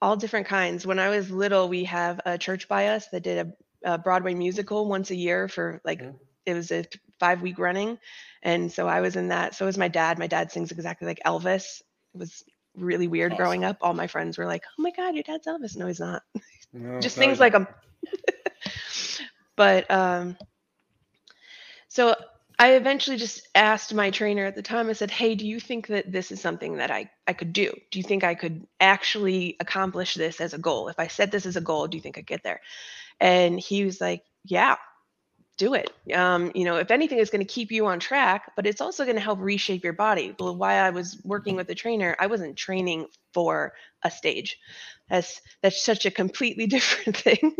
All 0.00 0.16
different 0.16 0.46
kinds. 0.46 0.86
When 0.86 0.98
I 0.98 1.08
was 1.08 1.30
little, 1.30 1.68
we 1.68 1.84
have 1.84 2.20
a 2.26 2.38
church 2.38 2.68
by 2.68 2.88
us 2.88 3.08
that 3.08 3.22
did 3.22 3.54
a, 3.84 3.94
a 3.94 3.98
Broadway 3.98 4.34
musical 4.34 4.86
once 4.88 5.10
a 5.10 5.16
year 5.16 5.48
for 5.48 5.80
like 5.84 6.02
Mhm. 6.02 6.18
it 6.46 6.54
was 6.54 6.70
a 6.70 6.84
five 7.20 7.42
week 7.42 7.58
running, 7.58 7.98
and 8.42 8.70
so 8.72 8.88
I 8.88 9.00
was 9.00 9.16
in 9.16 9.28
that. 9.28 9.54
So 9.54 9.66
was 9.66 9.78
my 9.78 9.88
dad. 9.88 10.18
My 10.18 10.26
dad 10.26 10.52
sings 10.52 10.72
exactly 10.72 11.06
like 11.06 11.20
Elvis. 11.26 11.80
It 12.14 12.18
was 12.18 12.44
really 12.74 13.08
weird 13.08 13.32
Awesome. 13.32 13.36
growing 13.36 13.64
up. 13.64 13.78
All 13.80 13.94
my 13.94 14.06
friends 14.06 14.38
were 14.38 14.46
like, 14.46 14.64
"Oh 14.78 14.82
my 14.82 14.90
God, 14.90 15.14
your 15.14 15.22
dad's 15.24 15.46
Elvis." 15.46 15.76
No, 15.76 15.86
he's 15.86 16.00
not 16.00 16.22
No, 16.72 17.00
just 17.00 17.16
things 17.16 17.38
like 17.40 17.54
him. 17.54 17.66
but 19.56 19.90
um, 19.90 20.36
so 21.88 22.14
I 22.58 22.72
eventually 22.74 23.16
just 23.16 23.48
asked 23.54 23.94
my 23.94 24.10
trainer 24.10 24.44
at 24.46 24.54
the 24.54 24.62
time. 24.62 24.88
I 24.88 24.92
said, 24.92 25.10
"Hey, 25.10 25.34
do 25.34 25.46
you 25.46 25.60
think 25.60 25.88
that 25.88 26.10
this 26.12 26.30
is 26.30 26.40
something 26.40 26.76
that 26.76 26.90
I 26.90 27.10
I 27.26 27.32
could 27.32 27.52
do? 27.52 27.72
Do 27.90 27.98
you 27.98 28.02
think 28.04 28.24
I 28.24 28.34
could 28.34 28.66
actually 28.80 29.56
accomplish 29.60 30.14
this 30.14 30.40
as 30.40 30.54
a 30.54 30.58
goal? 30.58 30.88
If 30.88 30.98
I 30.98 31.08
set 31.08 31.30
this 31.32 31.46
as 31.46 31.56
a 31.56 31.60
goal, 31.60 31.86
do 31.88 31.96
you 31.96 32.02
think 32.02 32.18
I 32.18 32.22
get 32.22 32.42
there?" 32.42 32.60
And 33.20 33.58
he 33.58 33.84
was 33.84 34.00
like, 34.00 34.24
"Yeah." 34.44 34.76
Do 35.56 35.74
it. 35.74 35.90
Um, 36.12 36.50
you 36.54 36.64
know, 36.64 36.76
if 36.76 36.90
anything, 36.90 37.18
it's 37.18 37.30
going 37.30 37.46
to 37.46 37.52
keep 37.52 37.70
you 37.70 37.86
on 37.86 38.00
track, 38.00 38.52
but 38.56 38.66
it's 38.66 38.80
also 38.80 39.04
going 39.04 39.16
to 39.16 39.22
help 39.22 39.38
reshape 39.40 39.84
your 39.84 39.92
body. 39.92 40.34
Well, 40.38 40.56
why 40.56 40.74
I 40.74 40.90
was 40.90 41.20
working 41.24 41.56
with 41.56 41.68
a 41.70 41.74
trainer, 41.74 42.16
I 42.18 42.26
wasn't 42.26 42.56
training 42.56 43.06
for 43.32 43.74
a 44.02 44.10
stage. 44.10 44.58
That's 45.08 45.40
that's 45.62 45.84
such 45.84 46.06
a 46.06 46.10
completely 46.10 46.66
different 46.74 47.16
thing. 47.16 47.56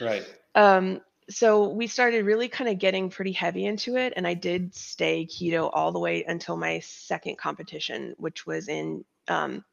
Right. 0.00 0.24
Um, 0.54 1.00
so 1.30 1.68
we 1.68 1.86
started 1.86 2.26
really 2.26 2.48
kind 2.48 2.68
of 2.68 2.78
getting 2.78 3.08
pretty 3.10 3.32
heavy 3.32 3.64
into 3.64 3.96
it, 3.96 4.12
and 4.16 4.26
I 4.26 4.34
did 4.34 4.74
stay 4.74 5.26
keto 5.26 5.70
all 5.72 5.90
the 5.90 5.98
way 5.98 6.24
until 6.24 6.56
my 6.56 6.80
second 6.80 7.38
competition, 7.38 8.14
which 8.18 8.46
was 8.46 8.68
in 8.68 9.04
um, 9.28 9.64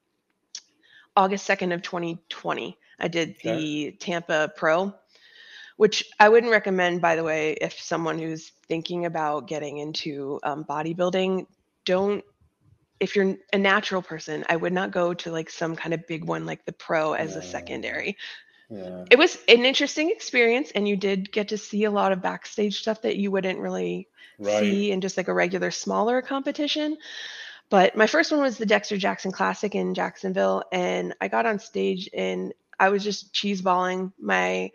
August 1.16 1.46
second 1.46 1.74
of 1.74 1.82
2020. 1.82 2.78
I 3.00 3.08
did 3.08 3.32
Okay. 3.32 3.58
the 3.58 3.92
Tampa 4.00 4.52
Pro 4.56 4.94
which 5.82 6.06
I 6.20 6.30
wouldn't 6.30 6.52
recommend, 6.52 7.02
by 7.02 7.16
the 7.16 7.24
way, 7.24 7.54
if 7.54 7.82
someone 7.82 8.20
who's 8.20 8.52
thinking 8.68 9.08
about 9.08 9.48
getting 9.48 9.80
into 9.80 10.40
um, 10.44 10.64
bodybuilding, 10.64 11.48
don't. 11.86 12.24
If 13.00 13.16
you're 13.16 13.36
a 13.52 13.58
natural 13.58 14.04
person, 14.04 14.46
I 14.48 14.58
would 14.58 14.74
not 14.74 14.92
go 14.92 15.16
to 15.16 15.32
like 15.32 15.50
some 15.50 15.76
kind 15.76 15.96
of 15.96 16.06
big 16.06 16.24
one 16.24 16.46
like 16.46 16.66
the 16.66 16.72
pro 16.72 17.14
as 17.14 17.36
a 17.36 17.42
secondary. 17.42 18.16
Yeah. 18.70 19.06
It 19.10 19.18
was 19.18 19.40
an 19.48 19.66
interesting 19.66 20.12
experience, 20.12 20.70
and 20.70 20.88
you 20.88 20.98
did 20.98 21.32
get 21.32 21.48
to 21.48 21.58
see 21.58 21.86
a 21.86 21.90
lot 21.92 22.12
of 22.12 22.22
backstage 22.22 22.80
stuff 22.80 23.02
that 23.02 23.18
you 23.18 23.32
wouldn't 23.32 23.58
really 23.58 24.08
Right. 24.38 24.60
see 24.60 24.92
in 24.92 25.02
just 25.02 25.18
like 25.18 25.30
a 25.30 25.34
regular 25.34 25.72
smaller 25.72 26.22
competition. 26.22 26.96
But 27.72 27.98
my 27.98 28.06
first 28.06 28.32
one 28.32 28.42
was 28.42 28.60
the 28.60 28.68
Dexter 28.68 28.98
Jackson 28.98 29.32
Classic 29.32 29.74
in 29.74 29.96
Jacksonville, 29.96 30.64
and 30.72 31.16
I 31.20 31.28
got 31.28 31.48
on 31.48 31.58
stage 31.58 32.08
and 32.14 32.54
I 32.80 32.90
was 32.90 33.04
just 33.04 33.34
cheeseballing. 33.34 34.14
My 34.20 34.70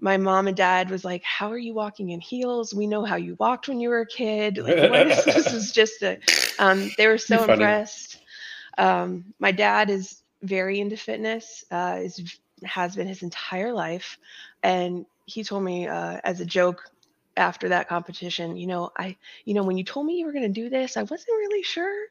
my 0.00 0.16
mom 0.16 0.46
and 0.48 0.56
dad 0.56 0.90
was 0.90 1.04
like, 1.04 1.22
"How 1.22 1.50
are 1.50 1.58
you 1.58 1.74
walking 1.74 2.10
in 2.10 2.20
heels? 2.20 2.74
We 2.74 2.86
know 2.86 3.04
how 3.04 3.16
you 3.16 3.36
walked 3.38 3.68
when 3.68 3.80
you 3.80 3.88
were 3.90 4.00
a 4.00 4.06
kid. 4.06 4.58
Like, 4.62 4.82
what 4.82 5.06
is 5.06 5.24
this? 5.24 5.52
Is 5.52 5.72
just 5.72 6.02
a." 6.02 6.18
Um, 6.58 6.92
they 6.96 7.06
were 7.06 7.18
so 7.18 7.44
impressed. 7.44 8.18
Um, 8.78 9.34
my 9.38 9.52
dad 9.52 9.90
is 9.90 10.22
very 10.42 10.80
into 10.80 10.96
fitness. 10.96 11.64
Uh, 11.70 12.00
is 12.02 12.38
has 12.64 12.96
been 12.96 13.06
his 13.08 13.22
entire 13.22 13.72
life, 13.72 14.18
and 14.62 15.06
he 15.26 15.44
told 15.44 15.62
me 15.64 15.86
uh, 15.88 16.18
as 16.24 16.40
a 16.40 16.46
joke 16.46 16.82
after 17.36 17.68
that 17.68 17.88
competition, 17.88 18.56
you 18.56 18.66
know, 18.66 18.90
I, 18.96 19.16
you 19.44 19.54
know, 19.54 19.62
when 19.64 19.76
you 19.78 19.84
told 19.84 20.06
me 20.06 20.18
you 20.18 20.26
were 20.26 20.32
going 20.32 20.52
to 20.52 20.60
do 20.62 20.68
this, 20.70 20.96
I 20.96 21.02
wasn't 21.02 21.28
really 21.28 21.62
sure, 21.62 22.06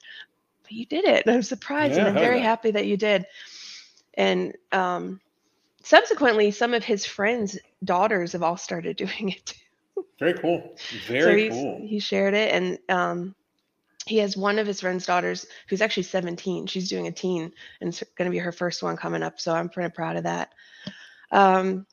but 0.63 0.71
you 0.71 0.85
did 0.85 1.05
it. 1.05 1.25
And 1.25 1.35
I'm 1.35 1.41
surprised, 1.43 1.97
Yeah, 1.97 1.97
and 1.97 2.07
I'm 2.07 2.17
very 2.17 2.39
yeah. 2.39 2.41
happy 2.41 2.71
that 2.71 2.85
you 2.85 2.97
did. 2.97 3.25
And 4.15 4.53
um, 4.71 5.19
subsequently, 5.85 6.51
some 6.51 6.73
of 6.73 6.83
his 6.83 7.05
friends' 7.05 7.57
daughters 7.83 8.33
have 8.33 8.43
all 8.43 8.57
started 8.57 8.97
doing 8.97 9.29
it 9.29 9.45
too. 9.45 10.05
Very 10.19 10.33
cool. 10.33 10.75
Very 11.07 11.43
he's, 11.43 11.53
cool. 11.53 11.81
he 11.85 11.99
shared 11.99 12.33
it, 12.33 12.53
and 12.53 12.79
um, 12.89 13.35
he 14.05 14.17
has 14.17 14.35
one 14.35 14.59
of 14.59 14.67
his 14.67 14.81
friends' 14.81 15.05
daughters 15.05 15.45
who's 15.69 15.81
actually 15.81 16.03
17. 16.03 16.67
She's 16.67 16.89
doing 16.89 17.07
a 17.07 17.11
teen, 17.11 17.51
and 17.79 17.87
it's 17.89 18.03
going 18.17 18.29
to 18.29 18.35
be 18.35 18.39
her 18.39 18.51
first 18.51 18.83
one 18.83 18.97
coming 18.97 19.23
up. 19.23 19.39
So 19.39 19.53
I'm 19.53 19.69
pretty 19.69 19.91
proud 19.91 20.17
of 20.17 20.23
that. 20.23 20.53
Um, 21.31 21.85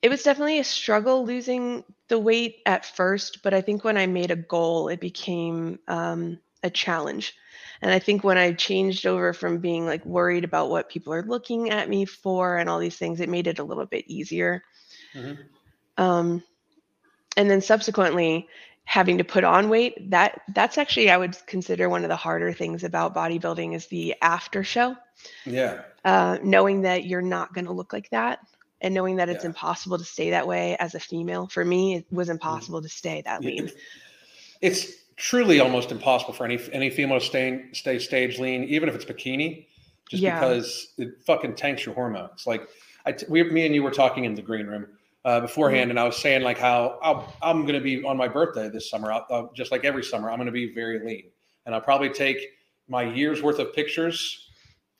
it 0.00 0.08
was 0.08 0.22
definitely 0.22 0.58
a 0.58 0.64
struggle 0.64 1.24
losing 1.24 1.84
the 2.08 2.18
weight 2.18 2.60
at 2.66 2.84
first, 2.84 3.42
but 3.42 3.54
I 3.54 3.60
think 3.60 3.84
when 3.84 3.96
I 3.96 4.06
made 4.06 4.30
a 4.30 4.36
goal, 4.36 4.88
it 4.88 5.00
became 5.00 5.78
um, 5.86 6.38
a 6.62 6.70
challenge. 6.70 7.34
And 7.82 7.90
I 7.90 7.98
think 7.98 8.22
when 8.24 8.38
I 8.38 8.52
changed 8.52 9.06
over 9.06 9.32
from 9.32 9.58
being 9.58 9.86
like 9.86 10.04
worried 10.04 10.44
about 10.44 10.70
what 10.70 10.88
people 10.88 11.12
are 11.12 11.22
looking 11.22 11.70
at 11.70 11.88
me 11.88 12.04
for 12.04 12.56
and 12.58 12.68
all 12.68 12.78
these 12.78 12.96
things, 12.96 13.20
it 13.20 13.28
made 13.28 13.46
it 13.46 13.58
a 13.58 13.64
little 13.64 13.86
bit 13.86 14.04
easier. 14.08 14.62
Mhm. 15.14 15.48
Um, 15.96 16.42
and 17.36 17.50
then 17.50 17.60
subsequently, 17.60 18.48
having 18.84 19.18
to 19.18 19.24
put 19.24 19.44
on 19.44 19.68
weight 19.68 20.10
that 20.10 20.40
that's 20.54 20.78
actually 20.78 21.10
I 21.10 21.16
would 21.16 21.36
consider 21.46 21.88
one 21.88 22.04
of 22.04 22.08
the 22.08 22.16
harder 22.16 22.52
things 22.52 22.82
about 22.84 23.14
bodybuilding 23.14 23.74
is 23.74 23.86
the 23.88 24.14
after 24.22 24.62
show 24.64 24.96
Yeah. 25.44 25.82
uh, 26.04 26.38
knowing 26.42 26.82
that 26.82 27.04
you're 27.04 27.22
not 27.22 27.52
going 27.54 27.66
to 27.66 27.72
look 27.72 27.92
like 27.92 28.08
that 28.10 28.38
and 28.80 28.94
knowing 28.94 29.16
that 29.16 29.28
it's 29.28 29.44
Yeah. 29.44 29.44
impossible 29.44 29.98
to 29.98 30.04
stay 30.04 30.30
that 30.30 30.46
way 30.46 30.76
as 30.78 30.94
a 30.94 31.00
female 31.00 31.46
for 31.48 31.64
me 31.64 31.96
it 31.96 32.06
was 32.10 32.28
impossible 32.28 32.82
to 32.82 32.88
stay 32.88 33.22
that 33.24 33.44
lean 33.44 33.70
It's 34.60 35.01
truly 35.22 35.60
almost 35.60 35.92
impossible 35.92 36.32
for 36.34 36.44
any 36.44 36.58
any 36.72 36.90
female 36.90 37.20
to 37.20 37.24
stay 37.24 37.64
stay 37.72 37.98
stage 37.98 38.38
lean, 38.40 38.64
even 38.64 38.88
if 38.88 38.94
it's 38.96 39.04
bikini, 39.04 39.66
just 40.10 40.20
Yeah. 40.22 40.38
because 40.40 40.92
it 40.98 41.22
fucking 41.24 41.54
tanks 41.54 41.86
your 41.86 41.94
hormones. 41.94 42.44
Like 42.46 42.68
I, 43.06 43.14
we, 43.28 43.42
me 43.44 43.64
and 43.66 43.74
you 43.74 43.82
were 43.84 43.90
talking 43.92 44.24
in 44.24 44.34
the 44.34 44.42
green 44.42 44.66
room 44.66 44.86
uh, 45.24 45.40
beforehand, 45.40 45.82
Mm-hmm. 45.84 45.90
and 45.90 46.00
I 46.00 46.04
was 46.04 46.16
saying 46.16 46.42
like 46.42 46.58
how 46.58 46.98
I'll, 47.02 47.32
I'm 47.40 47.62
going 47.62 47.74
to 47.74 47.80
be 47.80 48.04
on 48.04 48.16
my 48.16 48.26
birthday 48.28 48.68
this 48.68 48.90
summer, 48.90 49.12
I'll, 49.12 49.26
I'll- 49.30 49.52
just 49.54 49.70
like 49.70 49.84
every 49.84 50.02
summer, 50.04 50.28
I'm 50.30 50.36
going 50.38 50.46
to 50.46 50.52
be 50.52 50.74
very 50.74 50.98
lean, 51.06 51.24
and 51.66 51.74
I'll 51.74 51.80
probably 51.80 52.10
take 52.10 52.38
my 52.88 53.02
year's 53.04 53.40
worth 53.42 53.60
of 53.60 53.72
pictures 53.72 54.48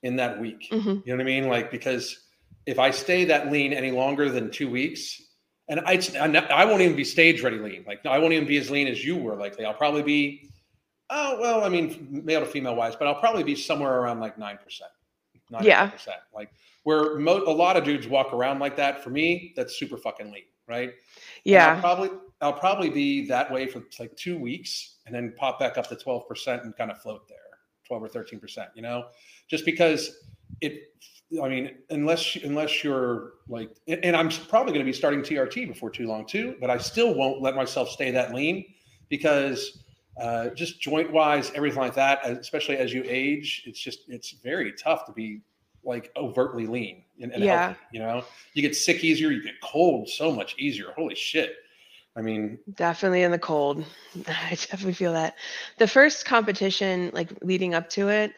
in 0.04 0.16
that 0.16 0.40
week. 0.40 0.68
Mhm. 0.70 0.84
You 1.04 1.12
know 1.12 1.16
what 1.16 1.20
I 1.20 1.24
mean? 1.24 1.48
Like 1.48 1.70
because 1.72 2.18
if 2.66 2.78
I 2.78 2.90
stay 2.92 3.24
that 3.24 3.50
lean 3.50 3.72
any 3.72 3.90
longer 3.90 4.28
than 4.30 4.50
two 4.52 4.70
weeks, 4.70 5.20
and 5.78 6.36
I, 6.36 6.40
I 6.50 6.64
won't 6.64 6.82
even 6.82 6.96
be 6.96 7.04
stage 7.04 7.42
ready 7.42 7.58
lean. 7.58 7.84
Like 7.86 8.04
I 8.04 8.18
won't 8.18 8.32
even 8.32 8.46
be 8.46 8.58
as 8.58 8.70
lean 8.70 8.88
as 8.88 9.04
you 9.04 9.16
were. 9.16 9.36
Likely, 9.36 9.64
I'll 9.64 9.74
probably 9.74 10.02
be. 10.02 10.50
Oh 11.10 11.38
well, 11.40 11.64
I 11.64 11.68
mean, 11.68 12.22
male 12.24 12.40
to 12.40 12.46
female 12.46 12.74
wise, 12.74 12.96
but 12.96 13.06
I'll 13.06 13.20
probably 13.20 13.42
be 13.42 13.54
somewhere 13.54 14.00
around 14.00 14.20
like 14.20 14.38
nine 14.38 14.58
percent. 14.62 14.90
Yeah. 15.60 15.88
percent. 15.88 16.18
Like 16.34 16.50
where 16.84 17.18
mo- 17.18 17.44
a 17.46 17.52
lot 17.52 17.76
of 17.76 17.84
dudes 17.84 18.08
walk 18.08 18.32
around 18.32 18.58
like 18.58 18.76
that. 18.76 19.04
For 19.04 19.10
me, 19.10 19.52
that's 19.54 19.78
super 19.78 19.96
fucking 19.96 20.32
lean, 20.32 20.44
right? 20.66 20.88
And 20.88 20.90
I'll 20.90 20.96
yeah 21.44 21.80
probably 21.80 22.10
I'll 22.40 22.52
probably 22.52 22.90
be 22.90 23.26
that 23.26 23.50
way 23.52 23.66
for 23.66 23.82
like 23.98 24.16
two 24.16 24.38
weeks, 24.38 24.96
and 25.06 25.14
then 25.14 25.34
pop 25.36 25.60
back 25.60 25.76
up 25.76 25.88
to 25.88 25.96
twelve 25.96 26.26
percent 26.26 26.64
and 26.64 26.76
kind 26.76 26.90
of 26.90 27.00
float 27.00 27.28
there, 27.28 27.38
twelve 27.86 28.02
or 28.02 28.08
thirteen 28.08 28.40
percent. 28.40 28.70
You 28.74 28.82
know, 28.82 29.06
just 29.48 29.64
because 29.64 30.16
it. 30.60 30.88
I 31.42 31.48
mean, 31.48 31.70
unless 31.90 32.36
unless 32.36 32.84
you're 32.84 33.32
like, 33.48 33.70
and 33.88 34.14
I'm 34.14 34.28
probably 34.28 34.72
going 34.72 34.84
to 34.84 34.88
be 34.88 34.92
starting 34.92 35.20
TRT 35.20 35.66
before 35.66 35.90
too 35.90 36.06
long 36.06 36.26
too, 36.26 36.56
but 36.60 36.68
I 36.68 36.78
still 36.78 37.14
won't 37.14 37.40
let 37.40 37.54
myself 37.54 37.88
stay 37.88 38.10
that 38.10 38.34
lean 38.34 38.64
because 39.08 39.82
uh, 40.20 40.50
just 40.50 40.80
joint 40.80 41.10
wise, 41.10 41.50
everything 41.54 41.80
like 41.80 41.94
that, 41.94 42.26
especially 42.26 42.76
as 42.76 42.92
you 42.92 43.02
age, 43.06 43.62
it's 43.66 43.80
just 43.80 44.00
it's 44.08 44.32
very 44.32 44.72
tough 44.72 45.06
to 45.06 45.12
be 45.12 45.40
like 45.84 46.12
overtly 46.16 46.66
lean 46.66 47.02
and, 47.20 47.32
and 47.32 47.42
Yeah. 47.42 47.68
healthy. 47.68 47.80
You 47.92 48.00
know, 48.00 48.24
you 48.52 48.62
get 48.62 48.76
sick 48.76 49.02
easier, 49.02 49.30
you 49.30 49.42
get 49.42 49.60
cold 49.62 50.08
so 50.08 50.30
much 50.32 50.54
easier. 50.58 50.92
Holy 50.96 51.14
shit! 51.14 51.56
I 52.14 52.20
mean, 52.20 52.58
definitely 52.74 53.22
in 53.22 53.30
the 53.30 53.38
cold 53.38 53.84
i 54.28 54.50
definitely 54.50 54.92
feel 54.92 55.12
that 55.14 55.34
the 55.78 55.86
first 55.88 56.24
competition 56.26 57.10
like 57.14 57.30
leading 57.42 57.74
up 57.74 57.88
to 57.88 58.08
it 58.08 58.34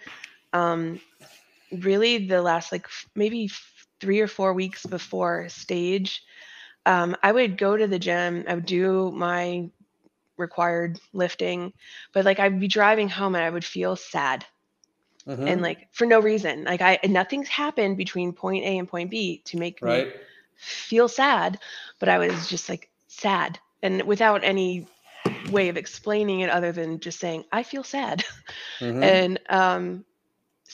um 0.52 1.00
really 1.82 2.26
the 2.26 2.42
last 2.42 2.72
like 2.72 2.84
f- 2.86 3.06
maybe 3.14 3.48
three 4.00 4.20
or 4.20 4.26
four 4.28 4.52
weeks 4.54 4.86
before 4.86 5.48
stage 5.48 6.22
um 6.86 7.16
i 7.22 7.30
would 7.32 7.56
go 7.58 7.76
to 7.76 7.86
the 7.86 7.98
gym 7.98 8.44
i 8.48 8.54
would 8.54 8.66
do 8.66 9.10
my 9.12 9.68
required 10.36 10.98
lifting 11.12 11.72
but 12.12 12.24
like 12.24 12.38
i'd 12.40 12.60
be 12.60 12.68
driving 12.68 13.08
home 13.08 13.34
and 13.34 13.44
i 13.44 13.50
would 13.50 13.64
feel 13.64 13.96
sad. 13.96 14.44
And 15.46 15.62
like 15.62 15.88
for 15.92 16.06
no 16.06 16.20
reason 16.20 16.64
like 16.64 16.80
i 16.82 16.98
and 17.02 17.12
nothing's 17.12 17.48
happened 17.48 17.96
between 17.96 18.32
point 18.32 18.64
a 18.64 18.78
and 18.78 18.88
point 18.88 19.10
b 19.10 19.42
to 19.46 19.56
make 19.58 19.82
me 19.82 20.08
feel 20.56 21.08
sad, 21.08 21.58
but 21.98 22.08
I 22.08 22.18
was 22.18 22.48
just 22.48 22.68
like 22.68 22.88
sad 23.08 23.58
and 23.82 24.02
without 24.02 24.44
any 24.44 24.86
way 25.44 25.68
of 25.68 25.76
explaining 25.76 26.40
it 26.40 26.50
other 26.50 26.72
than 26.72 27.00
just 27.00 27.18
saying, 27.20 27.44
I 27.52 27.62
feel 27.62 27.82
sad. 27.84 28.24
mhm, 28.80 29.02
And 29.02 29.38
um, 29.48 30.04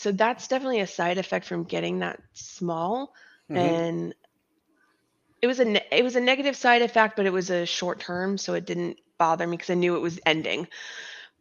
so 0.01 0.13
that's 0.13 0.49
definitely 0.49 0.81
a 0.81 0.87
side 0.87 1.19
effect 1.19 1.47
from 1.47 1.65
getting 1.65 2.01
that 2.01 2.21
small. 2.35 3.13
mhm. 3.49 3.57
And 3.57 4.15
it 5.43 5.47
was 5.47 5.61
a 5.61 5.65
ne- 5.65 5.87
it 5.93 6.03
was 6.05 6.17
a 6.17 6.21
negative 6.21 6.57
side 6.57 6.83
effect, 6.83 7.17
but 7.17 7.27
it 7.27 7.33
was 7.33 7.51
a 7.51 7.67
short 7.67 8.01
term, 8.01 8.39
so 8.39 8.55
it 8.55 8.67
didn't 8.67 8.99
bother 9.19 9.47
me 9.47 9.57
because 9.57 9.71
I 9.71 9.75
knew 9.75 9.97
it 9.97 10.01
was 10.01 10.21
ending. 10.27 10.69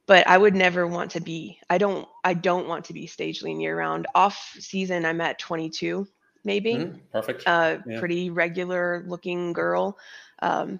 But 0.07 0.27
I 0.27 0.37
would 0.37 0.55
never 0.55 0.87
want 0.87 1.11
to 1.11 1.21
be. 1.21 1.59
I 1.69 1.77
don't. 1.77 2.07
I 2.23 2.33
don't 2.33 2.67
want 2.67 2.85
to 2.85 2.93
be 2.93 3.07
stage 3.07 3.41
lean 3.43 3.59
year 3.61 3.77
round. 3.77 4.07
Off 4.15 4.55
season, 4.59 5.05
I'm 5.05 5.21
at 5.21 5.39
22, 5.39 6.07
maybe 6.43 6.91
Mhm, 6.91 7.01
perfect. 7.11 7.45
a 7.45 7.79
Yeah. 7.85 7.99
pretty 7.99 8.29
regular 8.29 9.03
looking 9.07 9.53
girl. 9.53 9.97
Um, 10.41 10.79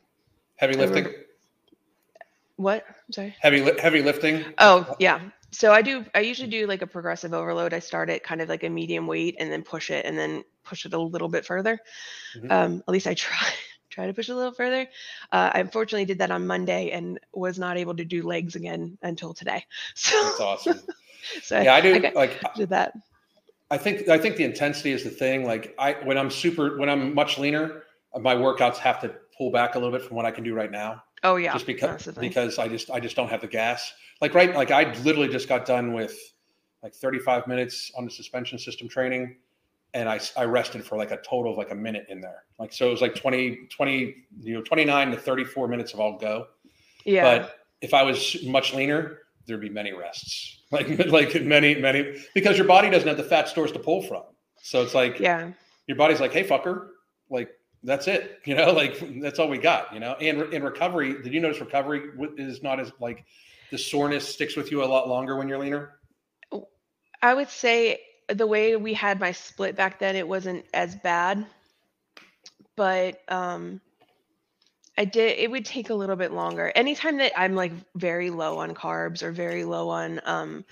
heavy 0.57 0.75
lifting, 0.75 1.07
what? 2.57 2.85
I'm 2.87 3.13
sorry. 3.13 3.35
heavy 3.41 3.61
li- 3.61 3.79
heavy 3.79 4.01
lifting. 4.01 4.43
Oh, 4.59 4.95
yeah. 4.99 5.19
So 5.51 5.71
I 5.71 5.81
do. 5.81 6.05
I 6.13 6.19
usually 6.19 6.49
do 6.49 6.67
like 6.67 6.81
a 6.81 6.87
progressive 6.87 7.33
overload. 7.33 7.73
I 7.73 7.79
start 7.79 8.09
at 8.09 8.23
kind 8.23 8.41
of 8.41 8.49
like 8.49 8.63
a 8.63 8.69
medium 8.69 9.07
weight 9.07 9.35
and 9.39 9.51
then 9.51 9.63
push 9.63 9.89
it 9.89 10.05
and 10.05 10.17
then 10.17 10.43
push 10.63 10.85
it 10.85 10.93
a 10.93 10.99
little 10.99 11.29
bit 11.29 11.45
further. 11.45 11.79
Mhm. 12.35 12.51
Um, 12.51 12.83
at 12.87 12.91
least 12.91 13.07
I 13.07 13.13
try 13.15 13.37
try 13.89 14.05
to 14.05 14.13
push 14.13 14.29
it 14.29 14.33
a 14.33 14.35
little 14.35 14.53
further. 14.53 14.81
Uh, 15.31 15.49
I 15.53 15.59
unfortunately 15.59 16.05
did 16.05 16.19
that 16.19 16.29
on 16.31 16.45
Monday 16.45 16.91
and 16.91 17.19
was 17.33 17.57
not 17.57 17.77
able 17.77 17.95
to 17.95 18.05
do 18.05 18.21
legs 18.21 18.55
again 18.55 18.97
until 19.01 19.33
today. 19.33 19.65
So, 19.95 20.21
That's 20.23 20.39
awesome. 20.39 20.79
so 21.41 21.59
Yeah, 21.59 21.73
I 21.73 21.81
do. 21.81 21.99
like 22.13 22.39
did 22.55 22.69
that. 22.69 22.93
I 23.71 23.77
think 23.77 24.07
I 24.07 24.17
think 24.17 24.35
the 24.37 24.43
intensity 24.43 24.91
is 24.91 25.03
the 25.03 25.09
thing. 25.09 25.45
Like 25.45 25.75
I 25.79 25.93
when 26.03 26.17
I'm 26.17 26.29
super 26.29 26.77
when 26.77 26.89
I'm 26.89 27.13
much 27.13 27.37
leaner, 27.37 27.83
my 28.19 28.35
workouts 28.35 28.77
have 28.77 28.99
to 29.01 29.15
pull 29.37 29.51
back 29.51 29.75
a 29.75 29.79
little 29.79 29.91
bit 29.91 30.05
from 30.07 30.15
what 30.17 30.25
I 30.25 30.31
can 30.31 30.43
do 30.43 30.53
right 30.53 30.71
now. 30.71 31.03
Oh 31.23 31.35
yeah. 31.35 31.53
Just 31.53 31.65
because 31.65 32.07
because 32.19 32.59
I 32.59 32.67
just 32.67 32.89
I 32.89 32.99
just 32.99 33.15
don't 33.15 33.29
have 33.29 33.41
the 33.41 33.47
gas. 33.47 33.91
Like 34.21 34.33
right, 34.33 34.53
like 34.55 34.71
I 34.71 34.93
literally 35.01 35.29
just 35.29 35.47
got 35.47 35.65
done 35.65 35.93
with 35.93 36.17
like 36.83 36.93
35 36.93 37.47
minutes 37.47 37.91
on 37.97 38.05
the 38.05 38.11
suspension 38.11 38.57
system 38.57 38.87
training 38.87 39.35
and 39.93 40.07
I, 40.07 40.19
I 40.37 40.45
rested 40.45 40.83
for 40.83 40.97
like 40.97 41.11
a 41.11 41.17
total 41.17 41.51
of 41.51 41.57
like 41.57 41.71
a 41.71 41.75
minute 41.75 42.05
in 42.09 42.21
there. 42.21 42.43
Like, 42.59 42.73
so 42.73 42.87
it 42.87 42.91
was 42.91 43.01
like 43.01 43.15
20, 43.15 43.67
20, 43.69 44.15
you 44.41 44.53
know, 44.53 44.61
29 44.61 45.11
to 45.11 45.17
34 45.17 45.67
minutes 45.67 45.93
of 45.93 45.99
all 45.99 46.17
go. 46.17 46.47
Yeah. 47.05 47.39
But 47.39 47.59
if 47.81 47.93
I 47.93 48.03
was 48.03 48.37
much 48.45 48.73
leaner, 48.73 49.19
there'd 49.45 49.61
be 49.61 49.69
many 49.69 49.93
rests, 49.93 50.59
like, 50.71 51.05
like 51.07 51.41
many, 51.43 51.75
many, 51.75 52.23
because 52.35 52.57
your 52.57 52.67
body 52.67 52.89
doesn't 52.89 53.07
have 53.07 53.17
the 53.17 53.23
fat 53.23 53.49
stores 53.49 53.71
to 53.71 53.79
pull 53.79 54.01
from. 54.03 54.23
So 54.61 54.83
it's 54.83 54.93
like, 54.93 55.19
yeah, 55.19 55.51
your 55.87 55.97
body's 55.97 56.19
like, 56.19 56.33
Hey 56.33 56.43
fucker, 56.43 56.89
like 57.29 57.49
that's 57.83 58.07
it, 58.07 58.39
you 58.45 58.55
know, 58.55 58.71
like 58.73 59.21
that's 59.21 59.39
all 59.39 59.47
we 59.47 59.57
got, 59.57 59.93
you 59.93 59.99
know, 59.99 60.13
and 60.15 60.53
in 60.53 60.63
recovery, 60.63 61.21
did 61.21 61.33
you 61.33 61.39
notice 61.39 61.59
recovery 61.59 62.09
is 62.37 62.63
not 62.63 62.79
as 62.79 62.91
like 62.99 63.25
the 63.71 63.77
soreness 63.77 64.27
sticks 64.27 64.55
with 64.55 64.71
you 64.71 64.83
a 64.83 64.85
lot 64.85 65.07
longer 65.07 65.35
when 65.37 65.47
you're 65.47 65.59
leaner? 65.59 65.99
I 67.21 67.33
would 67.33 67.49
say 67.49 68.01
the 68.27 68.47
way 68.47 68.75
we 68.75 68.93
had 68.93 69.19
my 69.19 69.31
split 69.31 69.75
back 69.75 69.99
then, 69.99 70.15
it 70.15 70.27
wasn't 70.27 70.65
as 70.73 70.95
bad. 70.95 71.45
But 72.75 73.21
um 73.27 73.81
I 74.97 75.05
did 75.05 75.37
it 75.37 75.49
would 75.49 75.65
take 75.65 75.89
a 75.89 75.93
little 75.93 76.15
bit 76.15 76.31
longer. 76.31 76.71
Anytime 76.75 77.17
that 77.17 77.31
I'm 77.37 77.55
like 77.55 77.71
very 77.95 78.29
low 78.29 78.57
on 78.59 78.73
carbs 78.73 79.23
or 79.23 79.31
very 79.31 79.63
low 79.63 79.89
on 79.89 80.21
um 80.25 80.65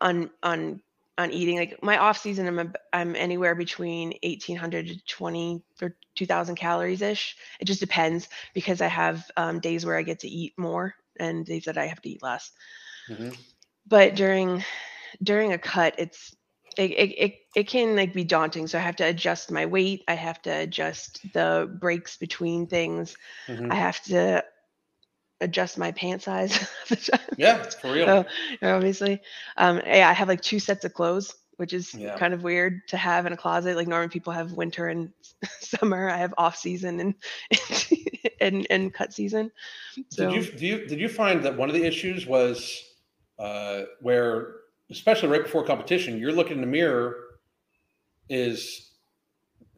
on 0.00 0.30
on 0.42 0.80
on 1.16 1.30
eating 1.30 1.56
like 1.56 1.82
my 1.82 1.98
off 1.98 2.18
season 2.18 2.46
I'm 2.46 2.58
a, 2.58 2.72
I'm 2.92 3.14
anywhere 3.14 3.54
between 3.54 4.14
1800 4.22 4.88
to 4.88 5.04
20 5.06 5.62
or 5.80 5.96
2000 6.16 6.56
calories 6.56 7.02
ish. 7.02 7.36
It 7.60 7.66
just 7.66 7.80
depends 7.80 8.28
because 8.52 8.80
I 8.80 8.88
have 8.88 9.30
um, 9.36 9.60
days 9.60 9.86
where 9.86 9.96
I 9.96 10.02
get 10.02 10.20
to 10.20 10.28
eat 10.28 10.54
more 10.56 10.94
and 11.18 11.46
days 11.46 11.64
that 11.64 11.78
I 11.78 11.86
have 11.86 12.02
to 12.02 12.08
eat 12.08 12.22
less. 12.22 12.50
Mm-hmm. 13.08 13.30
But 13.86 14.16
during 14.16 14.64
during 15.22 15.52
a 15.52 15.58
cut 15.58 15.94
it's 15.98 16.34
it, 16.76 16.90
it, 16.90 17.34
it 17.54 17.68
can 17.68 17.94
like 17.94 18.12
be 18.12 18.24
daunting 18.24 18.66
so 18.66 18.78
i 18.78 18.80
have 18.80 18.96
to 18.96 19.04
adjust 19.04 19.50
my 19.50 19.66
weight 19.66 20.02
i 20.08 20.14
have 20.14 20.42
to 20.42 20.50
adjust 20.50 21.20
the 21.32 21.72
breaks 21.80 22.16
between 22.16 22.66
things 22.66 23.16
mm-hmm. 23.46 23.70
i 23.70 23.76
have 23.76 24.02
to 24.02 24.42
adjust 25.40 25.78
my 25.78 25.92
pant 25.92 26.22
size. 26.22 26.68
Yeah 27.36 27.62
for 27.80 27.92
real. 27.92 28.06
So, 28.06 28.26
obviously. 28.62 29.20
Um 29.56 29.80
yeah 29.86 30.08
i 30.08 30.12
have 30.12 30.28
like 30.28 30.40
two 30.40 30.58
sets 30.58 30.84
of 30.84 30.94
clothes 30.94 31.34
which 31.56 31.72
is 31.72 31.94
yeah. 31.94 32.16
kind 32.16 32.34
of 32.34 32.42
weird 32.42 32.86
to 32.88 32.96
have 32.96 33.26
in 33.26 33.32
a 33.32 33.36
closet. 33.36 33.76
Like 33.76 33.88
normally 33.88 34.08
people 34.08 34.32
have 34.32 34.52
winter 34.52 34.88
and 34.88 35.12
summer. 35.60 36.08
I 36.10 36.16
have 36.16 36.34
off 36.38 36.56
season 36.56 37.00
and 37.00 37.14
and 38.40 38.66
and 38.70 38.92
cut 38.92 39.12
season. 39.12 39.50
So 40.08 40.30
did 40.30 40.44
you 40.44 40.52
do 40.52 40.66
you 40.66 40.86
did 40.86 41.00
you 41.00 41.08
find 41.08 41.42
that 41.44 41.56
one 41.56 41.68
of 41.68 41.74
the 41.74 41.84
issues 41.84 42.26
was 42.26 42.82
uh 43.38 43.82
where 44.00 44.56
especially 44.90 45.28
right 45.28 45.42
before 45.42 45.64
competition, 45.64 46.18
you're 46.18 46.32
looking 46.32 46.56
in 46.56 46.60
the 46.60 46.66
mirror 46.66 47.16
is 48.28 48.90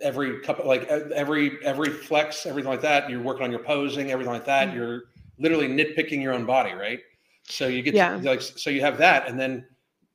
every 0.00 0.40
couple 0.40 0.66
like 0.66 0.84
every 0.84 1.58
every 1.64 1.90
flex 1.90 2.44
everything 2.44 2.70
like 2.70 2.82
that 2.82 3.08
you're 3.08 3.22
working 3.22 3.44
on 3.44 3.50
your 3.50 3.60
posing 3.60 4.10
everything 4.10 4.32
like 4.32 4.44
that 4.44 4.68
mm-hmm. 4.68 4.76
you're 4.76 5.02
literally 5.38 5.69
nitpicking 5.69 6.23
your 6.23 6.33
own 6.33 6.45
body 6.45 6.73
right 6.73 7.00
so 7.45 7.66
you 7.66 7.83
get 7.83 7.95
yeah. 7.95 8.19
to, 8.19 8.23
like 8.25 8.40
so 8.40 8.71
you 8.71 8.81
have 8.81 8.99
that 8.99 9.28
and 9.28 9.38
then 9.38 9.64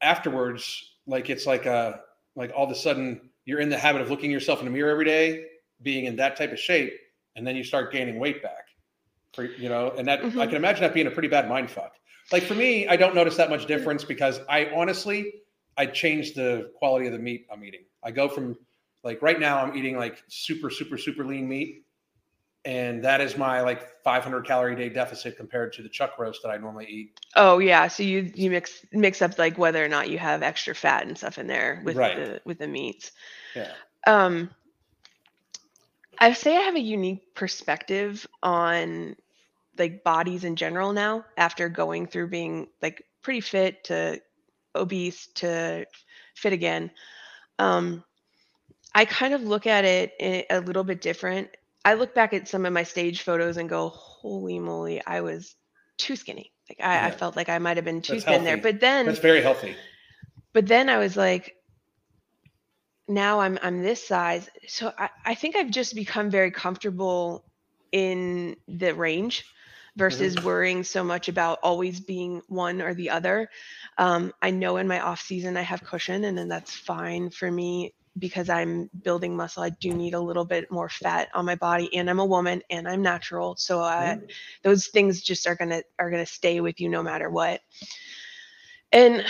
afterwards 0.02 0.96
like 1.08 1.30
it's 1.30 1.46
like 1.46 1.66
a 1.66 2.02
like 2.36 2.52
all 2.56 2.66
of 2.66 2.72
a 2.72 2.76
sudden 2.76 3.30
you're 3.46 3.60
in 3.60 3.70
the 3.70 3.78
habit 3.78 4.02
of 4.02 4.10
looking 4.10 4.32
yourself 4.32 4.60
in 4.60 4.66
the 4.66 4.72
mirror 4.72 4.92
every 4.92 5.06
day 5.06 5.46
being 5.82 6.06
in 6.06 6.16
that 6.16 6.36
type 6.36 6.52
of 6.52 6.60
shape 6.60 6.94
and 7.36 7.46
then 7.46 7.56
you 7.56 7.64
start 7.64 7.92
gaining 7.92 8.20
weight 8.20 8.42
back 8.44 8.68
for 9.34 9.46
you 9.46 9.70
know 9.70 9.92
and 9.98 10.08
that 10.08 10.22
mm-hmm. 10.22 10.40
i 10.40 10.46
can 10.46 10.56
imagine 10.56 10.82
that 10.82 10.94
being 10.94 11.08
a 11.08 11.12
pretty 11.12 11.28
bad 11.28 11.48
mind 11.48 11.70
fuck 11.70 11.94
like 12.32 12.44
for 12.44 12.56
me, 12.56 12.88
I 12.88 12.96
don't 12.96 13.14
notice 13.14 13.36
that 13.38 13.50
much 13.50 13.66
difference 13.66 14.04
because 14.04 14.40
I 14.48 14.70
honestly, 14.74 15.34
I 15.78 15.86
change 15.86 16.34
the 16.34 16.72
quality 16.76 17.08
of 17.08 17.14
the 17.14 17.20
meat 17.20 17.48
I'm 17.52 17.64
eating. 17.64 17.82
I 18.04 18.12
go 18.12 18.30
from 18.30 18.58
like 19.04 19.22
right 19.22 19.40
now, 19.40 19.62
I'm 19.62 19.76
eating 19.76 19.98
like 19.98 20.24
super, 20.28 20.70
super, 20.70 20.98
super 20.98 21.26
lean 21.26 21.48
meat. 21.48 21.84
And 22.64 23.04
that 23.04 23.22
is 23.22 23.38
my 23.38 23.62
like 23.62 24.02
500 24.04 24.46
calorie 24.46 24.76
day 24.76 24.90
deficit 24.90 25.36
compared 25.36 25.74
to 25.74 25.82
the 25.82 25.90
chuck 25.90 26.20
roast 26.20 26.44
that 26.44 26.50
I 26.50 26.58
normally 26.58 26.86
eat. 26.86 27.20
Oh 27.36 27.58
yeah, 27.60 27.88
so 27.88 28.04
you 28.04 28.32
you 28.36 28.52
mix 28.52 28.86
mix 28.92 29.22
up 29.22 29.40
like 29.40 29.58
whether 29.58 29.84
or 29.84 29.88
not 29.88 30.10
you 30.10 30.20
have 30.20 30.44
extra 30.44 30.76
fat 30.76 31.08
and 31.08 31.18
stuff 31.18 31.40
in 31.40 31.48
there 31.48 31.82
with 31.84 31.98
right. 31.98 32.16
the 32.16 32.42
with 32.46 32.60
the 32.60 32.68
meats. 32.68 33.12
Yeah. 33.56 33.72
Um, 34.06 34.52
I 36.20 36.34
say 36.34 36.56
I 36.56 36.62
have 36.62 36.76
a 36.76 36.80
unique 36.80 37.34
perspective 37.34 38.28
on 38.44 39.16
like 39.78 40.04
bodies 40.04 40.44
in 40.44 40.56
general 40.56 40.94
now 40.94 41.26
after 41.38 41.68
going 41.70 42.06
through 42.06 42.28
being 42.28 42.68
like 42.82 43.04
pretty 43.22 43.42
fit 43.42 43.84
to 43.86 44.22
obese 44.76 45.28
to 45.28 45.86
fit 46.36 46.54
again 46.54 46.92
um 47.60 48.04
i 48.96 49.04
kind 49.06 49.34
of 49.34 49.42
look 49.44 49.68
at 49.68 49.84
it 49.84 50.14
a 50.50 50.60
little 50.62 50.84
bit 50.84 51.02
different 51.02 51.50
i 51.86 51.94
look 51.94 52.14
back 52.14 52.34
at 52.34 52.48
some 52.48 52.66
of 52.66 52.74
my 52.74 52.84
stage 52.84 53.22
photos 53.22 53.58
and 53.58 53.70
go 53.70 53.90
holy 53.90 54.60
moly 54.60 55.04
i 55.06 55.22
was 55.22 55.56
too 55.98 56.16
skinny 56.16 56.52
like 56.70 56.80
i, 56.82 56.96
yeah. 56.96 57.06
I 57.08 57.12
felt 57.12 57.36
like 57.36 57.50
i 57.50 57.60
might 57.60 57.78
have 57.78 57.86
been 57.86 58.02
too 58.02 58.14
that's 58.14 58.26
thin 58.26 58.34
healthy. 58.34 58.46
there 58.46 58.58
but 58.58 58.80
then 58.80 59.06
that's 59.06 59.20
very 59.20 59.42
healthy 59.42 59.76
but 60.54 60.68
then 60.68 60.90
i 60.90 60.98
was 60.98 61.16
like 61.16 61.56
now 63.08 63.40
i'm 63.40 63.60
i'm 63.62 63.82
this 63.82 64.08
size 64.08 64.50
so 64.68 64.94
i, 64.98 65.10
I 65.26 65.36
think 65.36 65.56
i've 65.56 65.72
just 65.72 65.96
become 65.96 66.30
very 66.30 66.52
comfortable 66.52 67.46
in 67.92 68.56
the 68.68 68.94
range 68.94 69.46
versus 69.96 70.36
mm-hmm. 70.36 70.46
worrying 70.46 70.84
so 70.84 71.04
much 71.04 71.28
about 71.28 71.60
always 71.64 72.00
being 72.00 72.42
one 72.48 72.82
or 72.82 72.94
the 72.94 73.10
other. 73.10 73.50
Um, 73.98 74.34
I 74.42 74.52
know 74.52 74.78
in 74.78 74.88
my 74.88 75.00
off 75.00 75.22
season 75.22 75.58
I 75.58 75.62
have 75.62 75.84
cushion, 75.84 76.24
and 76.24 76.38
then 76.38 76.48
that's 76.48 76.76
fine 76.76 77.30
for 77.30 77.52
me 77.52 77.94
because 78.18 78.50
I'm 78.50 78.90
building 79.04 79.36
muscle. 79.36 79.64
I 79.64 79.70
do 79.70 79.94
need 79.94 80.14
a 80.14 80.20
little 80.20 80.46
bit 80.46 80.72
more 80.72 80.90
fat 80.90 81.30
on 81.34 81.46
my 81.46 81.56
body, 81.56 81.94
and 81.96 82.10
I'm 82.10 82.20
a 82.20 82.26
woman, 82.26 82.62
and 82.70 82.88
I'm 82.88 83.02
natural, 83.02 83.56
so 83.56 83.82
I, 83.82 84.18
mm-hmm. 84.18 84.26
those 84.64 84.88
things 84.88 85.22
just 85.22 85.48
are 85.48 85.56
gonna 85.56 85.84
are 85.98 86.12
gonna 86.12 86.26
stay 86.26 86.62
with 86.62 86.82
you 86.82 86.90
no 86.90 87.04
matter 87.04 87.30
what. 87.30 87.62
And 88.92 89.26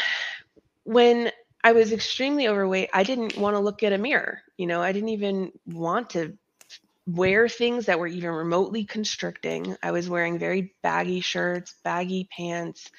when 0.83 1.31
I 1.63 1.73
was 1.73 1.91
extremely 1.91 2.47
overweight, 2.47 2.89
I 2.93 3.03
didn't 3.03 3.37
want 3.37 3.55
to 3.55 3.59
look 3.59 3.83
at 3.83 3.93
a 3.93 3.97
mirror. 3.97 4.41
You 4.57 4.67
know, 4.67 4.81
I 4.81 4.91
didn't 4.91 5.09
even 5.09 5.51
want 5.67 6.11
to 6.11 6.37
wear 7.07 7.47
things 7.47 7.85
that 7.85 7.99
were 7.99 8.07
even 8.07 8.29
remotely 8.31 8.85
constricting. 8.85 9.75
I 9.83 9.91
was 9.91 10.09
wearing 10.09 10.39
very 10.39 10.73
baggy 10.81 11.21
shirts, 11.21 11.75
baggy 11.83 12.27
pants, 12.35 12.89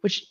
which 0.00 0.26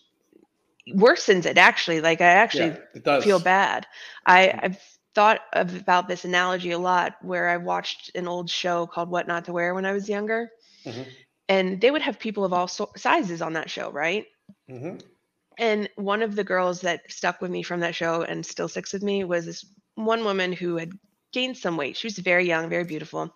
worsens 0.90 1.46
it 1.46 1.58
actually. 1.58 2.02
Like 2.02 2.22
I 2.22 2.26
actually 2.26 2.76
yeah, 3.06 3.20
feel 3.22 3.40
bad. 3.40 3.88
I, 4.26 4.48
mm. 4.48 4.60
I've 4.64 4.80
thought 5.14 5.42
of, 5.54 5.76
about 5.76 6.08
this 6.08 6.26
analogy 6.26 6.72
a 6.72 6.80
lot 6.80 7.16
where 7.22 7.50
I 7.50 7.58
watched 7.58 8.12
an 8.16 8.28
old 8.28 8.50
show 8.50 8.88
called 8.88 9.10
What 9.10 9.28
Not 9.28 9.46
to 9.46 9.54
Wear 9.54 9.74
when 9.74 9.86
I 9.86 9.92
was 9.92 10.10
younger. 10.10 10.50
Mm-hmm. 10.86 11.04
And 11.50 11.82
they 11.82 11.92
would 11.92 12.02
have 12.02 12.20
people 12.20 12.46
of 12.46 12.54
all 12.54 12.68
so- 12.68 12.92
sizes 12.96 13.42
on 13.42 13.54
that 13.54 13.70
show, 13.70 13.92
right? 13.92 14.26
Mm-hmm. 14.70 14.98
And 15.58 15.90
one 15.96 16.22
of 16.22 16.36
the 16.36 16.44
girls 16.44 16.82
that 16.82 17.12
stuck 17.12 17.42
with 17.42 17.52
me 17.52 17.62
from 17.62 17.82
that 17.82 17.94
show 17.94 18.22
and 18.24 18.46
still 18.46 18.70
sticks 18.70 18.94
with 18.94 19.04
me 19.04 19.24
was 19.24 19.46
this 19.46 19.66
one 19.96 20.24
woman 20.24 20.54
who 20.54 20.78
had 20.78 20.94
gained 21.34 21.58
some 21.58 21.78
weight. 21.78 21.98
She 21.98 22.08
was 22.08 22.18
very 22.18 22.48
young, 22.48 22.70
very 22.70 22.86
beautiful. 22.86 23.36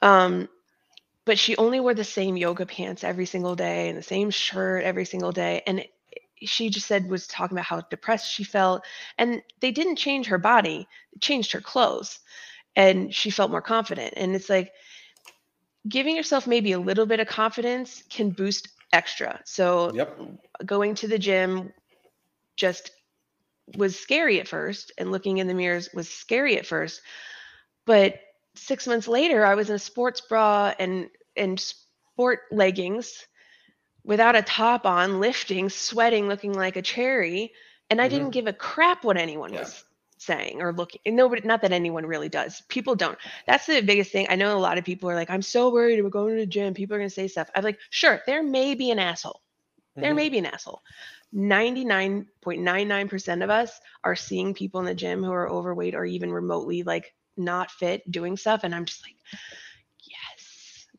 Um, 0.00 0.48
but 1.24 1.38
she 1.38 1.56
only 1.56 1.80
wore 1.80 1.94
the 1.94 2.04
same 2.04 2.36
yoga 2.36 2.66
pants 2.66 3.04
every 3.04 3.26
single 3.26 3.54
day 3.54 3.88
and 3.88 3.96
the 3.96 4.02
same 4.02 4.30
shirt 4.30 4.84
every 4.84 5.04
single 5.04 5.32
day. 5.32 5.62
And 5.66 5.80
it, 5.80 5.93
she 6.44 6.70
just 6.70 6.86
said 6.86 7.08
was 7.08 7.26
talking 7.26 7.56
about 7.56 7.66
how 7.66 7.80
depressed 7.82 8.30
she 8.30 8.44
felt. 8.44 8.84
And 9.18 9.42
they 9.60 9.70
didn't 9.70 9.96
change 9.96 10.26
her 10.26 10.38
body, 10.38 10.86
changed 11.20 11.52
her 11.52 11.60
clothes. 11.60 12.20
And 12.76 13.14
she 13.14 13.30
felt 13.30 13.50
more 13.50 13.62
confident. 13.62 14.14
And 14.16 14.34
it's 14.34 14.50
like 14.50 14.72
giving 15.88 16.16
yourself 16.16 16.46
maybe 16.46 16.72
a 16.72 16.78
little 16.78 17.06
bit 17.06 17.20
of 17.20 17.28
confidence 17.28 18.02
can 18.10 18.30
boost 18.30 18.68
extra. 18.92 19.40
So 19.44 19.92
yep. 19.94 20.18
going 20.64 20.94
to 20.96 21.08
the 21.08 21.18
gym 21.18 21.72
just 22.56 22.90
was 23.76 23.98
scary 23.98 24.40
at 24.40 24.48
first 24.48 24.92
and 24.98 25.10
looking 25.10 25.38
in 25.38 25.46
the 25.46 25.54
mirrors 25.54 25.88
was 25.94 26.08
scary 26.08 26.58
at 26.58 26.66
first 26.66 27.00
but 27.86 28.20
six 28.54 28.86
months 28.86 29.08
later 29.08 29.44
i 29.44 29.54
was 29.54 29.70
in 29.70 29.76
a 29.76 29.78
sports 29.78 30.20
bra 30.20 30.72
and 30.78 31.08
and 31.36 31.58
sport 31.58 32.40
leggings 32.52 33.26
without 34.04 34.36
a 34.36 34.42
top 34.42 34.86
on 34.86 35.20
lifting 35.20 35.68
sweating 35.68 36.28
looking 36.28 36.52
like 36.52 36.76
a 36.76 36.82
cherry 36.82 37.52
and 37.90 38.00
i 38.00 38.04
mm-hmm. 38.04 38.16
didn't 38.16 38.32
give 38.32 38.46
a 38.46 38.52
crap 38.52 39.04
what 39.04 39.16
anyone 39.16 39.52
yeah. 39.52 39.60
was 39.60 39.84
saying 40.18 40.62
or 40.62 40.72
looking 40.72 41.00
nobody 41.06 41.46
not 41.46 41.62
that 41.62 41.72
anyone 41.72 42.06
really 42.06 42.28
does. 42.28 42.62
People 42.68 42.94
don't. 42.94 43.18
That's 43.46 43.66
the 43.66 43.82
biggest 43.82 44.10
thing. 44.10 44.26
I 44.30 44.36
know 44.36 44.56
a 44.56 44.58
lot 44.58 44.78
of 44.78 44.84
people 44.84 45.10
are 45.10 45.14
like 45.14 45.30
i'm 45.30 45.42
so 45.42 45.70
worried 45.70 45.98
about 45.98 46.12
going 46.12 46.34
to 46.34 46.40
the 46.40 46.46
gym. 46.46 46.74
People 46.74 46.96
are 46.96 46.98
going 46.98 47.10
to 47.10 47.14
say 47.14 47.28
stuff. 47.28 47.50
I'm 47.54 47.64
like 47.64 47.78
sure 47.90 48.22
there 48.26 48.42
may 48.42 48.74
be 48.74 48.90
an 48.90 48.98
asshole. 48.98 49.40
There 49.96 50.06
mm-hmm. 50.06 50.16
may 50.16 50.28
be 50.28 50.38
an 50.38 50.46
asshole. 50.46 50.82
99.99% 51.34 53.44
of 53.44 53.50
us 53.50 53.80
are 54.04 54.14
seeing 54.14 54.54
people 54.54 54.78
in 54.80 54.86
the 54.86 54.94
gym 54.94 55.20
who 55.22 55.32
are 55.32 55.50
overweight 55.50 55.96
or 55.96 56.04
even 56.04 56.32
remotely 56.32 56.84
like 56.84 57.12
not 57.36 57.72
fit 57.72 58.08
doing 58.08 58.36
stuff 58.36 58.60
and 58.62 58.72
i'm 58.72 58.84
just 58.84 59.04
like 59.04 59.16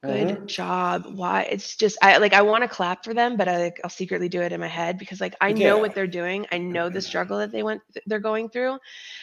good 0.03 0.37
Mhm. 0.37 0.47
job 0.47 1.05
why 1.15 1.43
it's 1.43 1.75
just 1.75 1.97
i 2.01 2.17
like 2.17 2.33
i 2.33 2.41
want 2.41 2.63
to 2.63 2.67
clap 2.67 3.03
for 3.03 3.13
them 3.13 3.37
but 3.37 3.47
i 3.47 3.57
like 3.57 3.79
i'll 3.83 3.89
secretly 3.89 4.27
do 4.29 4.41
it 4.41 4.51
in 4.51 4.59
my 4.59 4.67
head 4.67 4.97
because 4.97 5.19
like 5.21 5.35
i 5.41 5.51
know 5.51 5.77
what 5.77 5.93
they're 5.93 6.07
doing 6.07 6.45
i 6.51 6.57
know 6.57 6.89
the 6.89 7.01
struggle 7.01 7.37
that 7.39 7.51
they 7.51 7.63
went 7.63 7.81
they're 8.05 8.19
going 8.19 8.49
through 8.49 8.77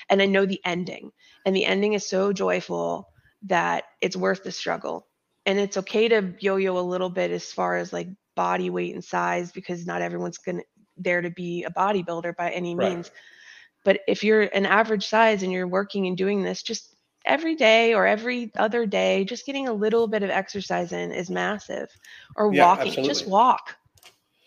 and 0.09 0.23
i 0.23 0.27
know 0.27 0.45
the 0.47 0.61
ending 0.65 1.11
and 1.45 1.55
the 1.55 1.65
ending 1.65 1.93
is 1.95 2.09
so 2.09 2.33
joyful 2.33 3.09
that 3.43 3.85
it's 4.01 4.17
worth 4.17 4.43
the 4.43 4.51
struggle 4.53 5.07
and 5.47 5.59
it's 5.59 5.77
okay 5.77 6.09
to 6.09 6.35
yo-yo 6.41 6.79
a 6.79 6.81
little 6.81 7.11
bit 7.11 7.31
as 7.31 7.53
far 7.53 7.77
as 7.77 7.93
like 7.93 8.09
body 8.37 8.71
weight 8.71 8.95
and 8.95 9.05
size 9.05 9.53
because 9.53 9.87
not 9.87 10.03
everyone's 10.03 10.39
gonna 10.39 10.63
there 10.97 11.21
to 11.23 11.31
be 11.31 11.65
a 11.65 11.71
bodybuilder 11.71 12.37
by 12.37 12.51
any 12.51 12.75
Right. 12.77 12.77
means 12.77 13.11
but 13.85 14.01
if 14.07 14.23
you're 14.25 14.43
an 14.43 14.67
average 14.67 15.07
size 15.07 15.43
and 15.43 15.53
you're 15.53 15.67
working 15.69 16.07
and 16.07 16.17
doing 16.17 16.43
this 16.43 16.63
just 16.63 16.92
every 17.25 17.55
day 17.55 17.95
or 17.95 18.07
every 18.07 18.53
other 18.57 18.87
day 18.87 19.25
just 19.25 19.47
getting 19.47 19.69
a 19.69 19.73
little 19.73 20.07
bit 20.09 20.23
of 20.23 20.31
exercise 20.31 20.93
in 20.93 21.13
is 21.13 21.31
massive 21.31 21.89
or 22.37 22.53
Yeah, 22.53 22.67
walking 22.67 22.93
just 23.05 23.27
walk 23.27 23.77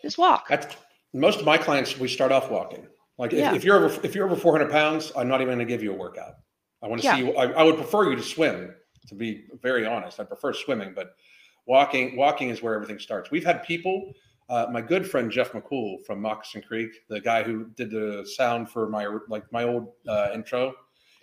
just 0.01 0.17
walk 0.17 0.47
That's 0.49 0.75
most 1.13 1.39
of 1.39 1.45
my 1.45 1.57
clients. 1.57 1.97
We 1.97 2.07
start 2.07 2.31
off 2.31 2.51
walking. 2.51 2.85
Like 3.17 3.31
if, 3.31 3.39
Yeah. 3.39 3.55
if 3.55 3.63
you're 3.63 3.77
over 3.77 4.05
if 4.05 4.13
you're 4.13 4.25
over 4.25 4.35
400 4.35 4.69
pounds, 4.69 5.11
I'm 5.15 5.27
not 5.27 5.41
even 5.41 5.55
going 5.55 5.65
to 5.65 5.73
give 5.73 5.81
you 5.81 5.93
a 5.93 5.95
workout. 5.95 6.35
I 6.83 6.87
want 6.87 7.01
to 7.01 7.05
Yeah. 7.05 7.15
see 7.15 7.25
you. 7.25 7.35
I, 7.35 7.51
I 7.51 7.63
would 7.63 7.77
prefer 7.77 8.09
you 8.09 8.15
to 8.15 8.23
swim. 8.23 8.75
To 9.07 9.15
be 9.15 9.45
very 9.61 9.85
honest, 9.85 10.19
I 10.19 10.23
prefer 10.23 10.51
swimming, 10.51 10.93
but 10.95 11.15
walking 11.65 12.17
walking 12.17 12.49
is 12.49 12.61
where 12.61 12.73
everything 12.73 12.99
starts. 12.99 13.31
We've 13.31 13.45
had 13.45 13.63
people. 13.63 14.13
Uh, 14.47 14.67
my 14.71 14.81
good 14.81 15.09
friend 15.09 15.31
Jeff 15.31 15.53
McCool 15.53 16.05
from 16.05 16.21
Moccasin 16.21 16.61
Creek, 16.61 16.91
the 17.09 17.19
guy 17.19 17.41
who 17.41 17.65
did 17.75 17.89
the 17.89 18.27
sound 18.35 18.69
for 18.69 18.87
my 18.89 19.07
like 19.27 19.51
my 19.51 19.63
old 19.63 19.93
uh, 20.07 20.29
intro. 20.33 20.73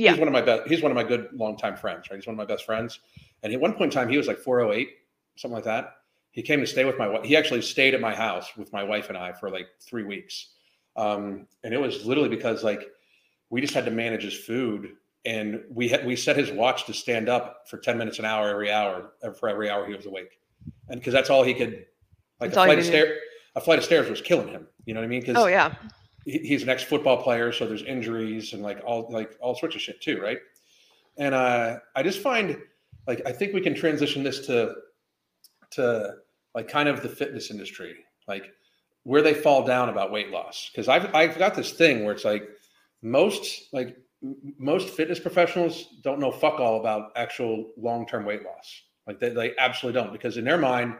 Yeah. 0.03 0.11
He's 0.11 0.19
one 0.19 0.29
of 0.29 0.33
my 0.33 0.43
best. 0.43 0.69
He's 0.69 0.83
one 0.83 0.91
of 0.91 0.97
my 0.97 1.05
good 1.05 1.29
longtime 1.33 1.77
friends. 1.77 2.11
Right. 2.11 2.17
He's 2.17 2.27
one 2.27 2.35
of 2.35 2.38
my 2.38 2.45
best 2.45 2.65
friends. 2.65 2.99
And 3.43 3.53
at 3.53 3.61
one 3.61 3.73
point 3.73 3.95
in 3.95 4.01
time, 4.01 4.09
he 4.09 4.17
was 4.17 4.27
like 4.27 4.38
408, 4.38 4.88
something 5.37 5.55
like 5.55 5.65
that. 5.65 5.95
He 6.33 6.43
came 6.43 6.61
to 6.61 6.67
stay 6.67 6.85
with 6.85 6.99
my 6.99 7.07
wife. 7.07 7.25
He 7.25 7.37
actually 7.37 7.62
stayed 7.62 7.95
at 7.95 8.01
my 8.01 8.15
house 8.15 8.57
with 8.57 8.73
my 8.73 8.83
wife 8.83 9.11
and 9.11 9.19
I 9.19 9.33
for 9.33 9.49
like 9.49 9.67
three 9.81 10.03
weeks. 10.03 10.49
Um, 10.97 11.47
and 11.62 11.73
it 11.73 11.81
was 11.81 12.05
literally 12.05 12.29
because 12.29 12.65
like 12.65 12.88
we 13.51 13.61
just 13.61 13.75
had 13.75 13.85
to 13.85 13.91
manage 13.91 14.25
his 14.25 14.37
food 14.37 14.95
and 15.25 15.62
we 15.71 15.88
had 15.88 16.05
we 16.05 16.17
set 16.17 16.37
his 16.37 16.51
watch 16.51 16.85
to 16.87 16.95
stand 16.95 17.29
up 17.29 17.69
for 17.69 17.79
10 17.79 17.97
minutes 17.97 18.19
an 18.19 18.25
hour 18.25 18.49
every 18.49 18.73
hour 18.73 19.12
for 19.38 19.49
every 19.49 19.71
hour 19.71 19.87
he 19.87 19.95
was 19.95 20.07
awake. 20.07 20.41
And 20.88 20.99
because 20.99 21.12
that's 21.12 21.31
all 21.31 21.45
he 21.45 21.55
could 21.55 21.87
like 22.41 22.51
That's 22.51 22.57
a 22.57 22.65
flight 22.65 22.79
of 22.79 22.85
could 22.85 22.91
do. 22.91 22.99
stair 22.99 23.17
a 23.55 23.61
flight 23.61 23.79
of 23.79 23.85
stairs 23.85 24.11
was 24.11 24.21
killing 24.21 24.49
him. 24.49 24.67
You 24.85 24.95
know 24.95 25.01
what 25.01 25.05
I 25.05 25.09
mean? 25.09 25.21
Because 25.21 25.37
oh 25.37 25.47
yeah 25.47 25.75
he's 26.25 26.63
an 26.63 26.69
ex 26.69 26.83
football 26.83 27.23
player, 27.23 27.53
so 27.53 27.67
there's 27.67 27.83
injuries 27.83 28.53
and 28.53 28.63
like 28.63 28.81
all 28.85 29.09
like 29.11 29.37
all 29.41 29.55
sorts 29.55 29.75
of 29.75 29.81
shit 29.81 30.01
too, 30.01 30.21
right? 30.21 30.39
And 31.17 31.35
uh, 31.35 31.79
I 31.95 32.03
just 32.03 32.21
find 32.21 32.59
like 33.07 33.23
I 33.27 33.33
think 33.33 33.53
we 33.53 33.61
can 33.61 33.75
transition 33.75 34.23
this 34.23 34.47
to 34.47 34.75
to 35.73 36.15
like 36.55 36.69
kind 36.69 36.89
of 36.89 37.03
the 37.03 37.09
fitness 37.09 37.51
industry, 37.51 37.97
like 38.29 38.53
where 39.05 39.23
they 39.23 39.35
fall 39.35 39.65
down 39.65 39.89
about 39.89 40.13
weight 40.13 40.31
loss. 40.31 40.71
Because 40.71 40.89
I've 40.89 41.15
I've 41.15 41.39
got 41.39 41.55
this 41.55 41.73
thing 41.73 42.05
where 42.05 42.15
it's 42.15 42.25
like 42.25 42.49
most 43.03 43.73
like 43.73 43.97
most 44.59 44.89
fitness 44.91 45.19
professionals 45.19 45.97
don't 46.03 46.21
know 46.21 46.31
fuck 46.31 46.61
all 46.61 46.79
about 46.79 47.11
actual 47.17 47.73
long 47.77 48.07
term 48.07 48.25
weight 48.25 48.45
loss. 48.45 48.83
Like 49.07 49.19
they, 49.19 49.31
they 49.31 49.53
absolutely 49.59 50.01
don't 50.01 50.13
because 50.13 50.37
in 50.37 50.45
their 50.45 50.59
mind 50.59 50.95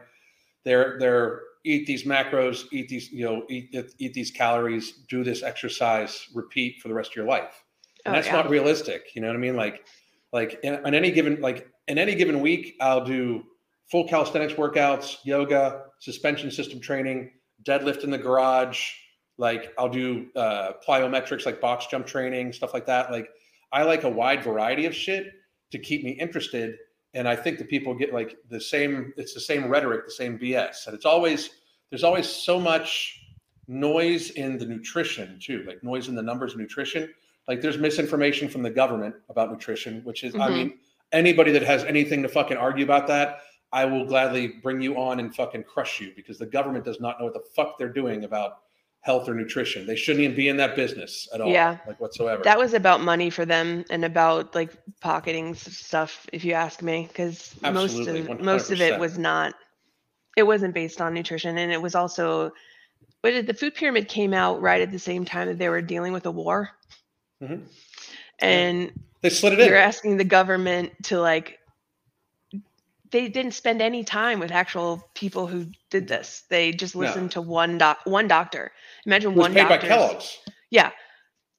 they're 0.65 0.97
they're 0.99 1.41
eat 1.63 1.85
these 1.85 2.03
macros, 2.03 2.65
eat 2.71 2.89
these 2.89 3.11
you 3.11 3.25
know 3.25 3.43
eat 3.49 3.75
eat 3.99 4.13
these 4.13 4.31
calories, 4.31 4.91
do 5.09 5.23
this 5.23 5.43
exercise, 5.43 6.27
repeat 6.33 6.81
for 6.81 6.87
the 6.87 6.93
rest 6.93 7.11
of 7.11 7.15
your 7.15 7.25
life. 7.25 7.63
And 8.05 8.13
Oh, 8.13 8.17
that's 8.17 8.27
yeah. 8.27 8.33
not 8.33 8.49
realistic. 8.49 9.15
You 9.15 9.21
know 9.21 9.27
what 9.27 9.35
I 9.35 9.39
mean? 9.39 9.55
Like 9.55 9.85
like 10.31 10.59
in, 10.63 10.83
on 10.85 10.93
any 10.93 11.11
given 11.11 11.39
like 11.41 11.67
in 11.87 11.97
any 11.97 12.15
given 12.15 12.41
week, 12.41 12.75
I'll 12.81 13.03
do 13.05 13.43
full 13.89 14.07
calisthenics 14.07 14.53
workouts, 14.53 15.17
yoga, 15.23 15.85
suspension 15.99 16.51
system 16.51 16.79
training, 16.79 17.31
deadlift 17.63 18.03
in 18.03 18.11
the 18.11 18.17
garage. 18.17 18.91
Like 19.37 19.73
I'll 19.77 19.89
do 19.89 20.27
uh, 20.35 20.73
plyometrics, 20.87 21.45
like 21.45 21.59
box 21.61 21.87
jump 21.87 22.05
training, 22.05 22.53
stuff 22.53 22.73
like 22.73 22.85
that. 22.87 23.11
Like 23.11 23.29
I 23.71 23.83
like 23.83 24.03
a 24.03 24.09
wide 24.09 24.43
variety 24.43 24.85
of 24.85 24.93
shit 24.95 25.31
to 25.71 25.79
keep 25.79 26.03
me 26.03 26.11
interested. 26.11 26.75
And 27.13 27.27
I 27.27 27.35
think 27.35 27.57
that 27.59 27.69
people 27.69 27.93
get 27.93 28.13
like 28.13 28.37
the 28.49 28.59
same. 28.59 29.13
It's 29.17 29.33
the 29.33 29.39
same 29.39 29.67
rhetoric, 29.67 30.05
the 30.05 30.11
same 30.11 30.37
BS, 30.39 30.87
and 30.87 30.95
it's 30.95 31.05
always 31.05 31.49
there's 31.89 32.03
always 32.03 32.27
so 32.27 32.59
much 32.59 33.19
noise 33.67 34.31
in 34.31 34.57
the 34.57 34.65
nutrition 34.65 35.39
too, 35.39 35.63
like 35.67 35.83
noise 35.83 36.07
in 36.07 36.15
the 36.15 36.21
numbers 36.23 36.55
nutrition. 36.55 37.13
Like 37.47 37.61
there's 37.61 37.77
misinformation 37.77 38.49
from 38.49 38.61
the 38.63 38.69
government 38.69 39.15
about 39.29 39.51
nutrition, 39.51 40.01
which 40.03 40.23
is, 40.23 40.33
I 40.35 40.49
Mhm. 40.49 40.53
mean, 40.53 40.79
anybody 41.11 41.51
that 41.51 41.61
has 41.63 41.83
anything 41.83 42.23
to 42.23 42.29
fucking 42.29 42.57
argue 42.57 42.83
about 42.83 43.07
that, 43.07 43.41
I 43.71 43.85
will 43.85 44.05
gladly 44.05 44.47
bring 44.47 44.81
you 44.81 44.97
on 44.97 45.19
and 45.19 45.33
fucking 45.35 45.63
crush 45.63 46.01
you 46.01 46.13
because 46.15 46.37
the 46.37 46.45
government 46.45 46.83
does 46.83 46.99
not 46.99 47.19
know 47.19 47.25
what 47.25 47.33
the 47.33 47.43
fuck 47.55 47.77
they're 47.77 47.89
doing 47.93 48.23
about 48.23 48.59
health 49.03 49.27
or 49.27 49.33
nutrition. 49.35 49.85
They 49.85 49.97
shouldn't 49.97 50.23
even 50.23 50.35
be 50.35 50.47
in 50.47 50.55
that 50.57 50.75
business 50.77 51.27
at 51.33 51.41
all, 51.41 51.49
Yeah. 51.51 51.77
like 51.85 51.99
whatsoever. 51.99 52.41
that 52.43 52.57
was 52.57 52.73
about 52.73 53.01
money 53.01 53.29
for 53.29 53.45
them 53.45 53.83
and 53.89 54.05
about 54.05 54.55
like 54.55 54.71
pocketing 55.01 55.53
stuff 55.55 56.25
if 56.31 56.45
you 56.45 56.53
ask 56.53 56.81
me 56.81 57.07
because 57.09 57.53
most 57.61 58.07
of 58.07 58.39
most 58.41 58.71
of 58.71 58.79
it 58.81 58.97
was 58.97 59.17
not 59.17 59.53
it 60.37 60.43
wasn't 60.43 60.73
based 60.73 61.01
on 61.01 61.13
nutrition 61.13 61.57
and 61.57 61.71
it 61.71 61.81
was 61.81 61.95
also 61.95 62.51
but 63.21 63.31
did 63.31 63.45
the 63.45 63.53
food 63.53 63.75
pyramid 63.75 64.07
came 64.07 64.33
out 64.33 64.61
right 64.61 64.81
at 64.81 64.89
the 64.91 64.97
same 64.99 65.25
time 65.25 65.47
that 65.49 65.57
they 65.59 65.67
were 65.69 65.81
dealing 65.81 66.13
with 66.13 66.25
a 66.25 66.31
war 66.31 66.69
Mhm. 67.43 67.63
and 68.39 68.91
they 69.21 69.29
slid 69.29 69.53
it 69.53 69.59
in. 69.59 69.67
you're 69.67 69.75
asking 69.77 70.15
the 70.15 70.23
government 70.23 70.91
to 71.03 71.19
like 71.19 71.59
they 73.13 73.29
didn't 73.29 73.53
spend 73.53 73.81
any 73.81 74.03
time 74.03 74.39
with 74.39 74.51
actual 74.51 75.09
people 75.15 75.47
who 75.47 75.67
did 75.89 76.07
this. 76.09 76.43
They 76.49 76.73
just 76.73 76.95
No. 76.95 77.01
listened 77.01 77.31
to 77.33 77.41
one 77.41 77.77
doc 77.77 77.99
one 78.05 78.27
doctor. 78.27 78.73
Imagine 79.05 79.35
one 79.35 79.53
paid 79.53 79.63
by 79.63 79.69
doctor 79.77 79.87
Kellogg's. 79.87 80.39
yeah. 80.71 80.91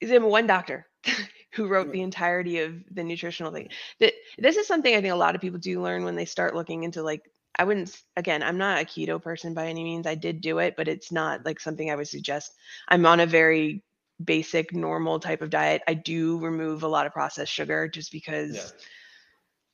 Is 0.01 0.11
him 0.11 0.25
one 0.25 0.47
doctor 0.47 0.87
who 1.55 1.69
wrote 1.69 1.89
mm. 1.89 1.93
the 1.93 2.03
entirety 2.03 2.59
of 2.59 2.75
the 2.91 3.05
nutritional 3.05 3.53
thing? 3.53 3.71
That 4.01 4.13
this 4.39 4.57
is 4.59 4.67
something 4.67 4.95
i 4.95 5.01
think 5.01 5.13
a 5.15 5.17
lot 5.17 5.35
of 5.35 5.41
people 5.41 5.59
do 5.61 5.83
learn 5.83 6.05
when 6.05 6.17
they 6.17 6.27
start 6.27 6.55
looking 6.55 6.83
into 6.85 7.03
like 7.03 7.23
i 7.59 7.65
wouldn't 7.65 8.03
again 8.17 8.43
i'm 8.43 8.59
not 8.59 8.83
a 8.83 8.85
keto 8.85 9.23
person 9.23 9.55
by 9.55 9.69
any 9.69 9.85
means. 9.85 10.07
I 10.07 10.17
did 10.17 10.41
do 10.43 10.59
it 10.59 10.75
but 10.77 10.89
it's 10.89 11.13
not 11.13 11.47
like 11.47 11.61
something 11.61 11.91
i 11.91 11.97
would 11.97 12.09
suggest. 12.09 12.53
I'm 12.89 13.07
on 13.07 13.21
a 13.21 13.27
very 13.27 13.83
basic 14.25 14.75
normal 14.75 15.21
type 15.21 15.43
of 15.43 15.51
diet. 15.51 15.83
I 15.89 15.95
do 15.95 16.39
remove 16.39 16.83
a 16.83 16.89
lot 16.89 17.07
of 17.07 17.13
processed 17.13 17.53
sugar 17.53 17.89
just 17.89 18.13
because 18.13 18.55
Yeah. 18.57 18.81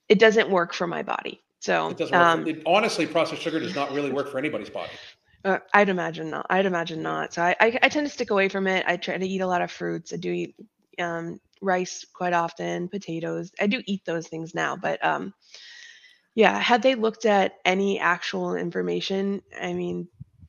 it 0.08 0.18
doesn't 0.18 0.50
work 0.50 0.74
for 0.74 0.86
my 0.86 1.02
body 1.02 1.42
so 1.60 1.90
It 1.90 2.12
um, 2.12 2.46
it, 2.46 2.62
honestly, 2.66 3.06
processed 3.06 3.42
sugar 3.42 3.60
does 3.60 3.74
not 3.74 3.92
really 3.92 4.10
work 4.10 4.28
for 4.32 4.38
anybody's 4.38 4.70
body. 4.70 4.92
Uh, 5.44 5.58
I'd 5.72 5.88
imagine 5.88 6.30
not. 6.30 6.46
I'd 6.50 6.66
imagine 6.66 7.02
not. 7.02 7.34
So 7.34 7.42
I, 7.42 7.56
I, 7.60 7.78
I 7.82 7.88
tend 7.88 8.06
to 8.06 8.12
stick 8.12 8.30
away 8.30 8.48
from 8.48 8.66
it. 8.66 8.84
I 8.86 8.96
try 8.96 9.16
to 9.16 9.26
eat 9.26 9.40
a 9.40 9.46
lot 9.46 9.62
of 9.62 9.70
fruits. 9.70 10.12
I 10.12 10.16
do 10.16 10.32
eat 10.32 10.54
um, 10.98 11.40
rice 11.62 12.04
quite 12.12 12.32
often, 12.32 12.88
potatoes. 12.88 13.52
I 13.60 13.66
do 13.66 13.82
eat 13.86 14.04
those 14.04 14.26
things 14.26 14.54
now, 14.54 14.76
but 14.76 15.02
um, 15.04 15.32
yeah. 16.34 16.58
Had 16.58 16.82
they 16.82 16.94
looked 16.94 17.24
at 17.26 17.54
any 17.64 17.98
actual 18.00 18.54
information, 18.54 19.42
I 19.60 19.72
mean, 19.72 20.08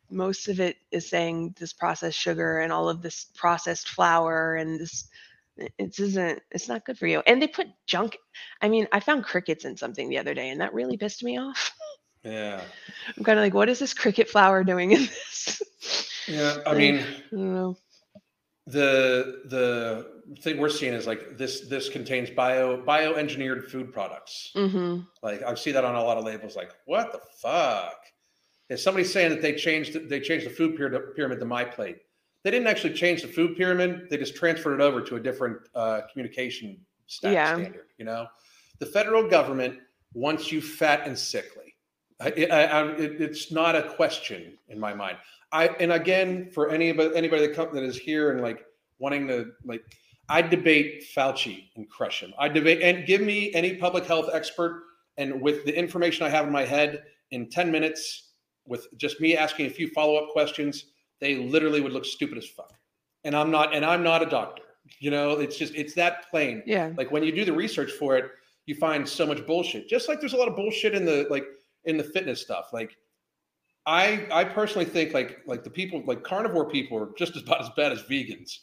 most 0.09 0.47
of 0.47 0.59
it 0.59 0.77
is 0.91 1.09
saying 1.09 1.55
this 1.57 1.73
processed 1.73 2.17
sugar 2.17 2.59
and 2.59 2.71
all 2.71 2.89
of 2.89 3.01
this 3.01 3.27
processed 3.35 3.89
flour 3.89 4.55
and 4.55 4.79
this. 4.79 5.09
It 5.77 5.99
isn't. 5.99 6.41
It's 6.51 6.67
not 6.67 6.85
good 6.85 6.97
for 6.97 7.07
you. 7.07 7.21
And 7.27 7.41
they 7.41 7.47
put 7.47 7.67
junk. 7.87 8.17
I 8.61 8.69
mean, 8.69 8.87
I 8.91 8.99
found 8.99 9.23
crickets 9.25 9.65
in 9.65 9.77
something 9.77 10.09
the 10.09 10.17
other 10.19 10.33
day, 10.33 10.49
and 10.49 10.61
that 10.61 10.73
really 10.73 10.97
pissed 10.97 11.23
me 11.23 11.37
off. 11.39 11.71
Yeah. 12.23 12.61
I'm 13.17 13.23
kind 13.23 13.39
of 13.39 13.43
like, 13.43 13.53
what 13.53 13.69
is 13.69 13.79
this 13.79 13.93
cricket 13.93 14.29
flour 14.29 14.63
doing 14.63 14.91
in 14.91 15.01
this? 15.01 15.61
Yeah. 16.27 16.57
I 16.65 16.73
mean, 16.75 16.99
I 16.99 17.35
don't 17.35 17.53
know. 17.53 17.77
the 18.67 19.41
the 19.45 20.21
thing 20.41 20.57
we're 20.59 20.69
seeing 20.69 20.93
is 20.93 21.07
like 21.07 21.37
this 21.37 21.61
this 21.67 21.89
contains 21.89 22.29
bio 22.29 22.77
bioengineered 22.83 23.65
food 23.69 23.91
products. 23.91 24.51
hmm 24.55 24.99
Like 25.23 25.41
I 25.43 25.55
see 25.55 25.71
that 25.71 25.83
on 25.83 25.95
a 25.95 26.03
lot 26.03 26.17
of 26.17 26.23
labels. 26.25 26.55
Like 26.55 26.71
what 26.85 27.11
the 27.11 27.19
fuck? 27.41 27.97
Is 28.69 28.83
somebody 28.83 29.03
saying 29.05 29.31
that 29.31 29.41
they 29.41 29.53
changed 29.55 30.09
they 30.09 30.19
changed 30.19 30.45
the 30.45 30.49
food 30.51 30.77
pyramid 31.15 31.39
to 31.39 31.45
my 31.45 31.65
plate? 31.65 31.97
They 32.43 32.51
didn't 32.51 32.67
actually 32.67 32.93
change 32.93 33.21
the 33.21 33.27
food 33.27 33.55
pyramid. 33.55 34.09
They 34.09 34.17
just 34.17 34.35
transferred 34.35 34.75
it 34.75 34.81
over 34.81 35.01
to 35.01 35.15
a 35.15 35.19
different 35.19 35.57
uh, 35.75 36.01
communication 36.11 36.79
Yeah. 37.21 37.53
standard. 37.53 37.87
You 37.97 38.05
know, 38.05 38.27
the 38.79 38.85
federal 38.85 39.27
government 39.27 39.79
wants 40.13 40.51
you 40.51 40.61
fat 40.61 41.05
and 41.05 41.17
sickly. 41.17 41.75
I, 42.19 42.47
I, 42.51 42.63
I, 42.63 42.87
it, 42.93 43.21
it's 43.21 43.51
not 43.51 43.75
a 43.75 43.83
question 43.83 44.57
in 44.69 44.79
my 44.79 44.93
mind. 44.93 45.17
I 45.51 45.67
and 45.79 45.91
again 45.91 46.49
for 46.51 46.69
anybody 46.69 47.15
anybody 47.15 47.47
that 47.47 47.55
come, 47.55 47.73
that 47.73 47.83
is 47.83 47.97
here 47.97 48.31
and 48.31 48.41
like 48.41 48.65
wanting 48.99 49.27
to 49.27 49.51
like 49.65 49.83
I 50.29 50.41
debate 50.41 51.03
Fauci 51.15 51.65
and 51.75 51.89
crush 51.89 52.21
him. 52.21 52.33
I 52.39 52.47
debate 52.47 52.81
and 52.81 53.05
give 53.05 53.21
me 53.21 53.53
any 53.53 53.75
public 53.75 54.05
health 54.05 54.29
expert 54.31 54.83
and 55.17 55.41
with 55.41 55.65
the 55.65 55.77
information 55.77 56.25
I 56.25 56.29
have 56.29 56.45
in 56.47 56.53
my 56.53 56.63
head 56.63 57.03
in 57.31 57.49
10 57.49 57.69
minutes 57.69 58.29
with 58.65 58.87
just 58.97 59.19
me 59.19 59.35
asking 59.35 59.65
a 59.65 59.69
few 59.69 59.89
follow-up 59.89 60.29
questions, 60.29 60.85
they 61.21 61.35
literally 61.35 61.79
would 61.79 61.93
look 61.93 62.05
stupid 62.05 62.37
as 62.37 62.47
fuck. 62.47 62.73
And 63.23 63.35
I'm 63.35 63.51
not 63.51 63.73
and 63.73 63.85
I'm 63.85 64.03
not 64.03 64.21
a 64.21 64.25
doctor. 64.25 64.63
You 64.99 65.11
know, 65.11 65.39
it's 65.39 65.57
just 65.57 65.73
it's 65.75 65.93
that 65.93 66.29
plain. 66.29 66.63
Yeah. 66.65 66.91
Like 66.97 67.11
when 67.11 67.23
you 67.23 67.31
do 67.31 67.45
the 67.45 67.53
research 67.53 67.91
for 67.91 68.17
it, 68.17 68.25
you 68.65 68.75
find 68.75 69.07
so 69.07 69.25
much 69.25 69.45
bullshit. 69.45 69.87
Just 69.87 70.09
like 70.09 70.19
there's 70.19 70.33
a 70.33 70.37
lot 70.37 70.47
of 70.47 70.55
bullshit 70.55 70.93
in 70.93 71.05
the 71.05 71.27
like 71.29 71.45
in 71.85 71.97
the 71.97 72.03
fitness 72.03 72.41
stuff. 72.41 72.69
Like 72.73 72.97
I 73.85 74.27
I 74.31 74.43
personally 74.43 74.85
think 74.85 75.13
like 75.13 75.39
like 75.45 75.63
the 75.63 75.69
people 75.69 76.03
like 76.05 76.23
carnivore 76.23 76.69
people 76.69 76.97
are 76.97 77.09
just 77.17 77.37
about 77.37 77.61
as 77.61 77.69
bad 77.77 77.91
as 77.91 78.01
vegans. 78.03 78.57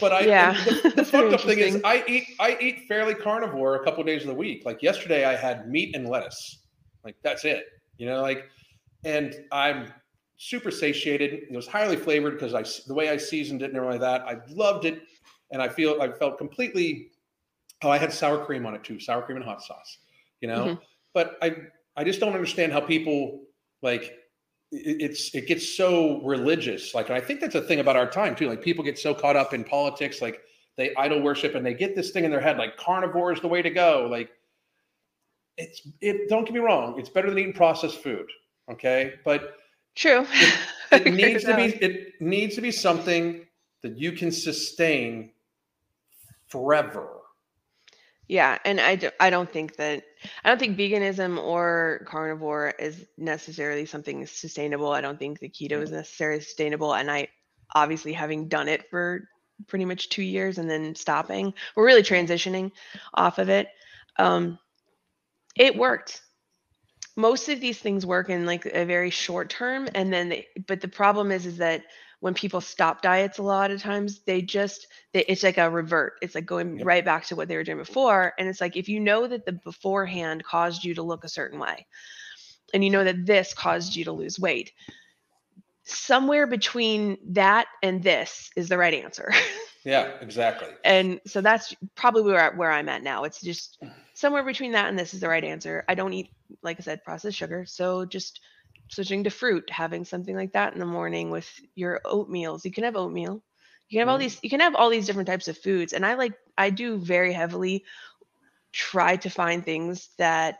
But 0.00 0.12
I 0.12 0.20
Yeah, 0.20 0.64
the, 0.64 0.92
the 0.96 1.04
fucked 1.04 1.34
up 1.34 1.40
thing 1.42 1.58
is. 1.58 1.80
I 1.84 2.02
eat 2.08 2.24
I 2.40 2.56
eat 2.60 2.86
fairly 2.88 3.14
carnivore 3.14 3.76
a 3.76 3.84
couple 3.84 4.02
days 4.04 4.22
of 4.22 4.28
the 4.28 4.34
week. 4.34 4.64
Like 4.64 4.82
yesterday 4.82 5.24
I 5.24 5.36
had 5.36 5.68
meat 5.68 5.94
and 5.94 6.08
lettuce. 6.08 6.58
Like 7.04 7.16
that's 7.22 7.44
it. 7.44 7.66
You 7.98 8.06
know, 8.06 8.22
like 8.22 8.48
and 9.04 9.34
I'm 9.50 9.92
super 10.42 10.72
satiated. 10.72 11.34
It 11.34 11.52
was 11.52 11.68
highly 11.68 11.96
flavored 11.96 12.34
because 12.34 12.52
I 12.52 12.64
the 12.88 12.94
way 12.94 13.10
I 13.10 13.16
seasoned 13.16 13.62
it 13.62 13.66
and 13.66 13.76
everything 13.76 14.00
like 14.00 14.22
that. 14.22 14.28
I 14.28 14.40
loved 14.52 14.84
it, 14.84 15.02
and 15.52 15.62
I 15.62 15.68
feel 15.68 16.02
I 16.02 16.10
felt 16.10 16.36
completely. 16.36 17.10
Oh, 17.82 17.90
I 17.90 17.98
had 17.98 18.12
sour 18.12 18.44
cream 18.44 18.66
on 18.66 18.74
it 18.74 18.82
too, 18.82 18.98
sour 18.98 19.22
cream 19.22 19.36
and 19.36 19.44
hot 19.44 19.62
sauce. 19.62 19.98
You 20.40 20.48
know, 20.48 20.64
Mhm. 20.66 20.80
but 21.14 21.36
I 21.42 21.56
I 21.96 22.02
just 22.04 22.18
don't 22.18 22.32
understand 22.34 22.72
how 22.72 22.80
people 22.80 23.44
like 23.82 24.18
it, 24.72 25.00
it's 25.00 25.32
it 25.34 25.46
gets 25.46 25.76
so 25.76 26.20
religious. 26.22 26.92
Like, 26.94 27.08
and 27.08 27.16
I 27.16 27.20
think 27.20 27.40
that's 27.40 27.54
a 27.54 27.62
thing 27.62 27.78
about 27.78 27.96
our 27.96 28.10
time 28.10 28.34
too. 28.34 28.48
Like, 28.48 28.62
people 28.62 28.82
get 28.84 28.98
so 28.98 29.14
caught 29.14 29.36
up 29.36 29.54
in 29.54 29.62
politics, 29.62 30.20
like 30.20 30.40
they 30.76 30.92
idol 30.96 31.22
worship, 31.22 31.54
and 31.54 31.64
they 31.64 31.74
get 31.74 31.94
this 31.94 32.10
thing 32.10 32.24
in 32.24 32.32
their 32.32 32.40
head, 32.40 32.58
like 32.58 32.76
carnivore 32.76 33.32
is 33.32 33.40
the 33.40 33.48
way 33.48 33.62
to 33.62 33.70
go. 33.70 34.08
Like, 34.10 34.30
it's 35.56 35.86
it. 36.00 36.28
Don't 36.28 36.44
get 36.44 36.54
me 36.54 36.60
wrong, 36.60 36.98
it's 36.98 37.08
better 37.10 37.28
than 37.28 37.38
eating 37.38 37.52
processed 37.52 38.02
food. 38.02 38.26
Okay, 38.70 39.14
but 39.24 39.56
True. 39.94 40.26
I 40.90 40.96
it 40.96 41.14
needs 41.14 41.44
to 41.44 41.56
be 41.56 41.64
it 41.64 42.20
needs 42.20 42.54
to 42.56 42.60
be 42.60 42.70
something 42.70 43.46
that 43.82 43.98
you 43.98 44.12
can 44.12 44.32
sustain 44.32 45.30
forever. 46.46 47.08
Yeah, 48.28 48.56
and 48.64 48.80
I, 48.80 48.96
do, 48.96 49.10
I 49.20 49.30
don't 49.30 49.50
think 49.52 49.76
that 49.76 50.04
I 50.44 50.48
don't 50.48 50.58
think 50.58 50.78
veganism 50.78 51.42
or 51.42 52.06
carnivore 52.06 52.72
is 52.78 53.04
necessarily 53.18 53.84
something 53.84 54.24
sustainable. 54.26 54.90
I 54.90 55.00
don't 55.00 55.18
think 55.18 55.38
the 55.38 55.50
keto 55.50 55.82
is 55.82 55.90
necessarily 55.90 56.40
sustainable. 56.40 56.94
And 56.94 57.10
I 57.10 57.28
obviously 57.74 58.12
having 58.12 58.48
done 58.48 58.68
it 58.68 58.88
for 58.90 59.28
pretty 59.66 59.84
much 59.84 60.08
two 60.08 60.22
years 60.22 60.58
and 60.58 60.70
then 60.70 60.94
stopping, 60.94 61.52
we're 61.76 61.84
really 61.84 62.02
transitioning 62.02 62.70
off 63.12 63.38
of 63.38 63.48
it. 63.48 63.68
Um, 64.18 64.58
it 65.56 65.76
worked. 65.76 66.22
Most 67.16 67.48
of 67.48 67.60
these 67.60 67.78
things 67.78 68.06
work 68.06 68.30
in 68.30 68.46
like 68.46 68.64
a 68.66 68.84
very 68.84 69.10
short 69.10 69.50
term, 69.50 69.88
and 69.94 70.12
then 70.12 70.28
they, 70.30 70.46
but 70.66 70.80
the 70.80 70.88
problem 70.88 71.30
is 71.30 71.46
is 71.46 71.58
that 71.58 71.82
when 72.20 72.34
people 72.34 72.60
stop 72.60 73.02
diets 73.02 73.38
a 73.38 73.42
lot 73.42 73.70
of 73.72 73.82
times 73.82 74.20
they 74.26 74.40
just 74.40 74.86
they, 75.12 75.24
it's 75.24 75.42
like 75.42 75.58
a 75.58 75.68
revert 75.68 76.14
it's 76.22 76.34
like 76.36 76.46
going 76.46 76.78
Yep. 76.78 76.86
right 76.86 77.04
back 77.04 77.24
to 77.26 77.34
what 77.34 77.48
they 77.48 77.56
were 77.56 77.64
doing 77.64 77.78
before 77.78 78.32
and 78.38 78.48
it's 78.48 78.60
like 78.60 78.76
if 78.76 78.88
you 78.88 79.00
know 79.00 79.26
that 79.26 79.44
the 79.44 79.52
beforehand 79.52 80.44
caused 80.44 80.84
you 80.84 80.94
to 80.94 81.02
look 81.02 81.24
a 81.24 81.28
certain 81.28 81.58
way 81.58 81.84
and 82.72 82.84
you 82.84 82.90
know 82.90 83.04
that 83.04 83.26
this 83.26 83.54
caused 83.54 83.96
you 83.96 84.04
to 84.04 84.12
lose 84.12 84.38
weight 84.38 84.72
somewhere 85.84 86.46
between 86.46 87.18
that 87.32 87.66
and 87.82 88.02
this 88.02 88.50
is 88.56 88.68
the 88.68 88.78
right 88.78 88.94
answer 88.94 89.32
Yeah, 89.84 90.10
exactly. 90.20 90.68
and 90.84 91.20
so 91.26 91.40
that's 91.40 91.74
probably 91.94 92.22
where, 92.22 92.54
where 92.56 92.70
i'm 92.70 92.88
at 92.88 93.02
now. 93.02 93.24
It's 93.24 93.40
just 93.40 93.78
somewhere 94.14 94.44
between 94.44 94.72
that 94.72 94.88
and 94.88 94.98
this 94.98 95.14
is 95.14 95.20
the 95.20 95.28
right 95.28 95.44
answer. 95.44 95.84
I 95.88 95.94
don't 95.94 96.12
eat 96.12 96.30
like 96.62 96.78
i 96.78 96.82
said 96.82 97.04
processed 97.04 97.36
sugar. 97.36 97.64
So 97.66 98.04
just 98.04 98.40
switching 98.88 99.24
to 99.24 99.30
fruit 99.30 99.70
having 99.70 100.04
something 100.04 100.34
like 100.36 100.52
that 100.52 100.72
in 100.74 100.80
the 100.80 100.86
morning 100.86 101.30
with 101.30 101.48
your 101.74 102.00
oatmeals. 102.04 102.64
You 102.64 102.72
can 102.72 102.84
have 102.84 102.96
oatmeal. 102.96 103.42
You 103.88 103.98
can 103.98 104.00
have 104.08 104.12
all 104.12 104.18
Mhm. 104.18 104.20
these 104.20 104.38
you 104.42 104.50
can 104.50 104.60
have 104.60 104.74
all 104.74 104.90
these 104.90 105.06
different 105.06 105.28
types 105.28 105.48
of 105.48 105.58
foods. 105.58 105.92
And 105.92 106.04
i 106.06 106.14
like 106.14 106.34
i 106.58 106.70
do 106.70 106.98
very 106.98 107.32
heavily 107.32 107.84
try 108.72 109.16
to 109.16 109.30
find 109.30 109.64
things 109.64 110.10
that 110.18 110.58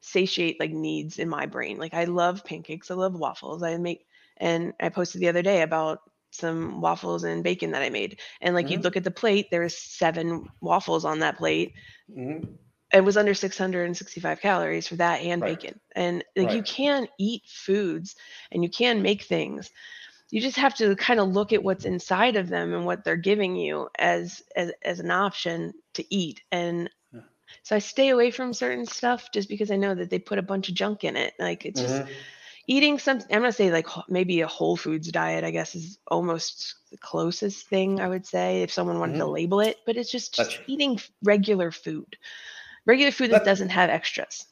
satiate 0.00 0.58
like 0.60 0.70
needs 0.72 1.18
in 1.18 1.28
my 1.28 1.46
brain. 1.46 1.78
Like 1.78 1.94
i 1.94 2.04
love 2.04 2.44
pancakes. 2.44 2.90
I 2.90 2.94
love 2.94 3.14
waffles. 3.14 3.62
I 3.62 3.76
make 3.78 4.06
and 4.38 4.72
i 4.80 4.88
posted 4.88 5.20
the 5.20 5.28
other 5.28 5.42
day 5.42 5.62
about 5.62 6.00
some 6.32 6.80
waffles 6.80 7.24
and 7.24 7.44
bacon 7.44 7.72
that 7.72 7.82
i 7.82 7.90
made 7.90 8.18
and 8.40 8.54
like 8.54 8.70
Mhm. 8.70 8.70
you'd 8.70 8.84
look 8.84 8.96
at 8.96 9.04
the 9.04 9.10
plate 9.10 9.46
there 9.50 9.62
was 9.62 9.76
seven 9.78 10.44
waffles 10.60 11.04
on 11.04 11.20
that 11.20 11.36
plate 11.38 11.72
Mhm. 12.08 12.58
it 12.92 13.04
was 13.04 13.16
under 13.16 13.34
665 13.34 14.40
calories 14.40 14.86
for 14.88 14.96
that 14.96 15.20
and 15.22 15.42
Right. 15.42 15.44
bacon 15.44 15.80
and 15.94 16.24
like 16.36 16.52
you 16.52 16.62
can 16.62 17.06
eat 17.18 17.42
foods 17.46 18.14
and 18.52 18.62
you 18.62 18.70
can 18.70 19.02
make 19.02 19.22
things 19.22 19.70
you 20.30 20.40
just 20.40 20.56
have 20.58 20.74
to 20.74 20.94
kind 20.96 21.20
of 21.20 21.28
look 21.28 21.52
at 21.52 21.62
what's 21.62 21.84
inside 21.84 22.36
of 22.36 22.48
them 22.48 22.72
and 22.74 22.84
what 22.86 23.04
they're 23.04 23.16
giving 23.16 23.56
you 23.56 23.88
as 23.98 24.42
as, 24.56 24.72
as 24.84 25.00
an 25.00 25.10
option 25.10 25.72
to 25.94 26.04
eat 26.14 26.40
and 26.52 26.90
Yeah. 27.12 27.20
so 27.64 27.76
i 27.76 27.78
stay 27.78 28.10
away 28.10 28.30
from 28.30 28.52
certain 28.52 28.86
stuff 28.86 29.28
just 29.32 29.48
because 29.48 29.70
i 29.70 29.76
know 29.76 29.94
that 29.94 30.10
they 30.10 30.18
put 30.18 30.38
a 30.38 30.42
bunch 30.42 30.68
of 30.68 30.74
junk 30.74 31.04
in 31.04 31.16
it 31.16 31.32
like 31.38 31.64
it's 31.66 31.80
just 31.80 32.02
Mhm. 32.02 32.26
Eating 32.66 32.98
something 32.98 33.26
i'm 33.34 33.40
gonna 33.40 33.52
say 33.52 33.70
like 33.72 33.86
maybe 34.08 34.40
a 34.40 34.46
whole 34.46 34.76
foods 34.76 35.10
diet 35.10 35.44
i 35.44 35.50
guess 35.50 35.74
is 35.74 35.98
almost 36.08 36.76
the 36.90 36.96
closest 36.98 37.66
thing 37.68 38.00
i 38.00 38.08
would 38.08 38.26
say 38.26 38.62
if 38.62 38.72
someone 38.72 38.98
wanted 38.98 39.18
to 39.18 39.26
label 39.26 39.60
it 39.60 39.78
but 39.86 39.96
it's 39.96 40.10
just, 40.10 40.34
just 40.34 40.60
eating 40.66 40.98
regular 41.24 41.70
food 41.70 42.16
regular 42.86 43.10
food 43.12 43.30
that, 43.30 43.44
That- 43.44 43.50
doesn't 43.50 43.70
have 43.70 43.90
extras 43.90 44.46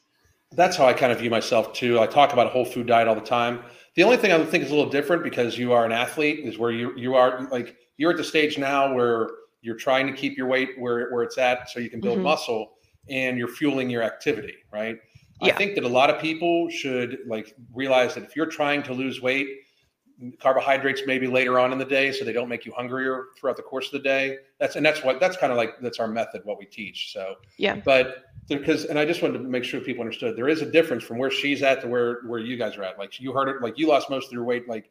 That's 0.53 0.75
how 0.75 0.85
I 0.85 0.91
kind 0.93 1.13
of 1.13 1.19
view 1.19 1.29
myself 1.29 1.71
too. 1.71 1.97
I 2.01 2.07
talk 2.07 2.33
about 2.33 2.47
a 2.47 2.49
whole 2.49 2.65
food 2.65 2.85
diet 2.85 3.07
all 3.07 3.15
the 3.15 3.21
time. 3.21 3.63
The 3.95 4.03
only 4.03 4.17
thing 4.17 4.33
I 4.33 4.37
would 4.37 4.49
think 4.49 4.65
is 4.65 4.69
a 4.71 4.75
little 4.75 4.91
different 4.91 5.23
because 5.23 5.57
you 5.57 5.71
are 5.71 5.85
an 5.85 5.93
athlete 5.93 6.39
is 6.39 6.57
where 6.57 6.71
you 6.71 6.91
you 6.97 7.15
are 7.15 7.47
like 7.49 7.77
you're 7.95 8.11
at 8.11 8.17
the 8.17 8.23
stage 8.25 8.57
now 8.57 8.93
where 8.93 9.29
you're 9.61 9.77
trying 9.77 10.07
to 10.07 10.13
keep 10.13 10.35
your 10.37 10.47
weight 10.47 10.71
where 10.77 11.09
where 11.11 11.23
it's 11.23 11.37
at 11.37 11.69
so 11.69 11.79
you 11.79 11.89
can 11.89 12.01
build 12.01 12.19
Mhm. 12.19 12.23
muscle 12.23 12.73
and 13.09 13.37
you're 13.37 13.47
fueling 13.47 13.89
your 13.89 14.03
activity, 14.03 14.55
right? 14.73 14.97
I 15.41 15.51
think 15.51 15.75
that 15.75 15.83
a 15.83 15.87
lot 15.89 16.09
of 16.09 16.21
people 16.21 16.69
should 16.69 17.19
like 17.25 17.55
realize 17.73 18.15
that 18.15 18.23
if 18.23 18.35
you're 18.35 18.45
trying 18.45 18.83
to 18.83 18.93
lose 18.93 19.21
weight, 19.21 19.47
carbohydrates 20.39 21.01
maybe 21.07 21.25
later 21.25 21.59
on 21.59 21.71
in 21.71 21.79
the 21.79 21.85
day 21.85 22.11
so 22.11 22.23
they 22.23 22.33
don't 22.33 22.47
make 22.49 22.63
you 22.63 22.71
hungrier 22.73 23.25
throughout 23.39 23.57
the 23.57 23.63
course 23.63 23.87
of 23.87 23.93
the 23.93 23.99
day. 23.99 24.37
That's 24.59 24.75
and 24.75 24.85
that's 24.85 25.03
what 25.03 25.19
that's 25.19 25.35
kind 25.35 25.51
of 25.51 25.57
like 25.57 25.79
that's 25.81 25.99
our 25.99 26.07
method 26.07 26.41
what 26.45 26.59
we 26.59 26.65
teach. 26.65 27.11
So 27.11 27.35
yeah 27.57 27.77
but 27.83 28.25
because 28.47 28.85
and 28.85 28.99
i 28.99 29.05
just 29.05 29.21
wanted 29.21 29.37
to 29.37 29.43
make 29.45 29.63
sure 29.63 29.79
people 29.79 30.01
understood 30.01 30.35
there 30.35 30.49
is 30.49 30.61
a 30.61 30.65
difference 30.69 31.03
from 31.03 31.17
where 31.17 31.31
she's 31.31 31.63
at 31.63 31.79
to 31.81 31.87
where 31.87 32.21
where 32.25 32.39
you 32.39 32.57
guys 32.57 32.75
are 32.75 32.83
at 32.83 32.97
like 32.99 33.19
you 33.19 33.31
heard 33.31 33.47
it 33.47 33.61
like 33.61 33.77
you 33.77 33.87
lost 33.87 34.09
most 34.09 34.25
of 34.27 34.33
your 34.33 34.43
weight 34.43 34.67
like 34.67 34.89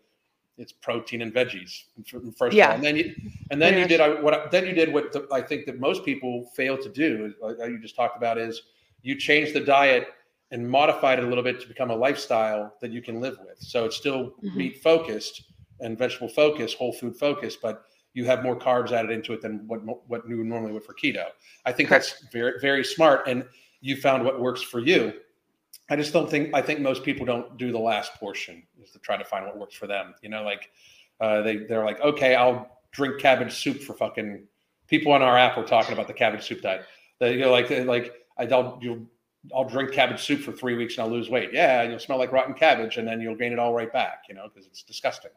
it's 0.56 0.72
protein 0.72 1.20
and 1.22 1.32
veggies 1.34 1.82
first 2.06 2.42
of 2.42 2.52
Yeah. 2.54 2.68
all 2.68 2.74
and 2.76 2.84
then 2.84 2.96
you 2.96 3.14
and 3.50 3.60
then 3.60 3.72
Pretty 3.74 3.80
you 3.82 3.88
did 3.88 4.00
I, 4.00 4.20
what 4.20 4.34
I- 4.34 4.48
then 4.48 4.66
you 4.66 4.72
did 4.72 4.92
what 4.92 5.12
the, 5.12 5.26
i 5.32 5.42
think 5.42 5.66
that 5.66 5.78
most 5.80 6.04
people 6.04 6.46
fail 6.56 6.78
to 6.78 6.88
do 6.88 7.34
like 7.42 7.56
you 7.68 7.78
just 7.80 7.96
talked 7.96 8.16
about 8.16 8.38
is 8.38 8.62
you 9.02 9.14
change 9.16 9.52
the 9.52 9.60
diet 9.60 10.08
and 10.50 10.68
modified 10.68 11.18
it 11.18 11.24
a 11.24 11.28
little 11.28 11.44
bit 11.44 11.60
to 11.60 11.68
become 11.68 11.90
a 11.90 11.94
lifestyle 11.96 12.74
that 12.80 12.90
you 12.90 13.00
can 13.00 13.20
live 13.20 13.38
with 13.46 13.58
so 13.60 13.84
it's 13.84 13.96
still 13.96 14.34
Mhm. 14.42 14.54
meat 14.56 14.82
focused 14.82 15.44
and 15.80 15.96
vegetable 15.96 16.28
focused 16.28 16.76
whole 16.76 16.92
food 16.92 17.16
focused 17.16 17.60
but 17.62 17.84
you 18.14 18.24
have 18.24 18.42
more 18.42 18.56
carbs 18.58 18.90
added 18.92 19.10
into 19.12 19.32
it 19.32 19.40
than 19.40 19.66
what 19.68 19.80
what 20.08 20.28
you 20.28 20.42
normally 20.44 20.72
would 20.72 20.84
for 20.84 20.94
keto 20.94 21.26
I 21.64 21.72
think 21.72 21.88
Correct. 21.88 22.16
that's 22.20 22.32
very 22.32 22.58
very 22.60 22.84
smart, 22.84 23.28
and 23.28 23.46
you 23.80 23.96
found 23.96 24.24
what 24.24 24.40
works 24.40 24.60
for 24.62 24.80
you. 24.80 25.20
I 25.88 25.96
just 25.96 26.12
don't 26.12 26.28
think 26.30 26.54
I 26.54 26.62
think 26.62 26.80
most 26.80 27.02
people 27.04 27.24
don't 27.24 27.56
do 27.56 27.70
the 27.72 27.78
last 27.78 28.14
portion 28.14 28.62
is 28.82 28.90
to 28.92 28.98
try 28.98 29.16
to 29.16 29.24
find 29.24 29.46
what 29.46 29.56
works 29.58 29.74
for 29.74 29.86
them. 29.86 30.14
You 30.22 30.28
know, 30.28 30.42
like 30.42 30.70
uh, 31.20 31.42
they 31.42 31.58
they're 31.58 31.84
like, 31.84 32.00
okay, 32.00 32.34
I'll 32.34 32.80
drink 32.92 33.20
cabbage 33.20 33.54
soup 33.54 33.80
for 33.82 33.94
fucking 33.94 34.46
people 34.88 35.12
on 35.12 35.22
our 35.22 35.36
app. 35.38 35.56
Were 35.56 35.64
talking 35.64 35.92
about 35.92 36.06
the 36.08 36.12
cabbage 36.12 36.44
soup 36.46 36.60
diet. 36.62 36.82
They 37.20 37.36
know, 37.36 37.50
like 37.50 37.70
like 37.86 38.12
I 38.36 38.46
don't 38.46 38.82
you. 38.82 39.08
I'll 39.54 39.64
drink 39.64 39.92
cabbage 39.92 40.22
soup 40.22 40.40
for 40.40 40.52
three 40.52 40.74
weeks 40.76 40.96
and 40.98 41.04
I'll 41.04 41.10
lose 41.10 41.30
weight. 41.30 41.50
Yeah, 41.52 41.82
you'll 41.82 41.98
smell 41.98 42.18
like 42.18 42.32
rotten 42.32 42.54
cabbage, 42.54 42.98
and 42.98 43.06
then 43.08 43.20
you'll 43.20 43.36
gain 43.36 43.52
it 43.52 43.58
all 43.58 43.72
right 43.72 43.92
back. 43.92 44.24
You 44.28 44.34
know, 44.34 44.48
because 44.52 44.66
it's 44.66 44.82
disgusting. 44.82 45.30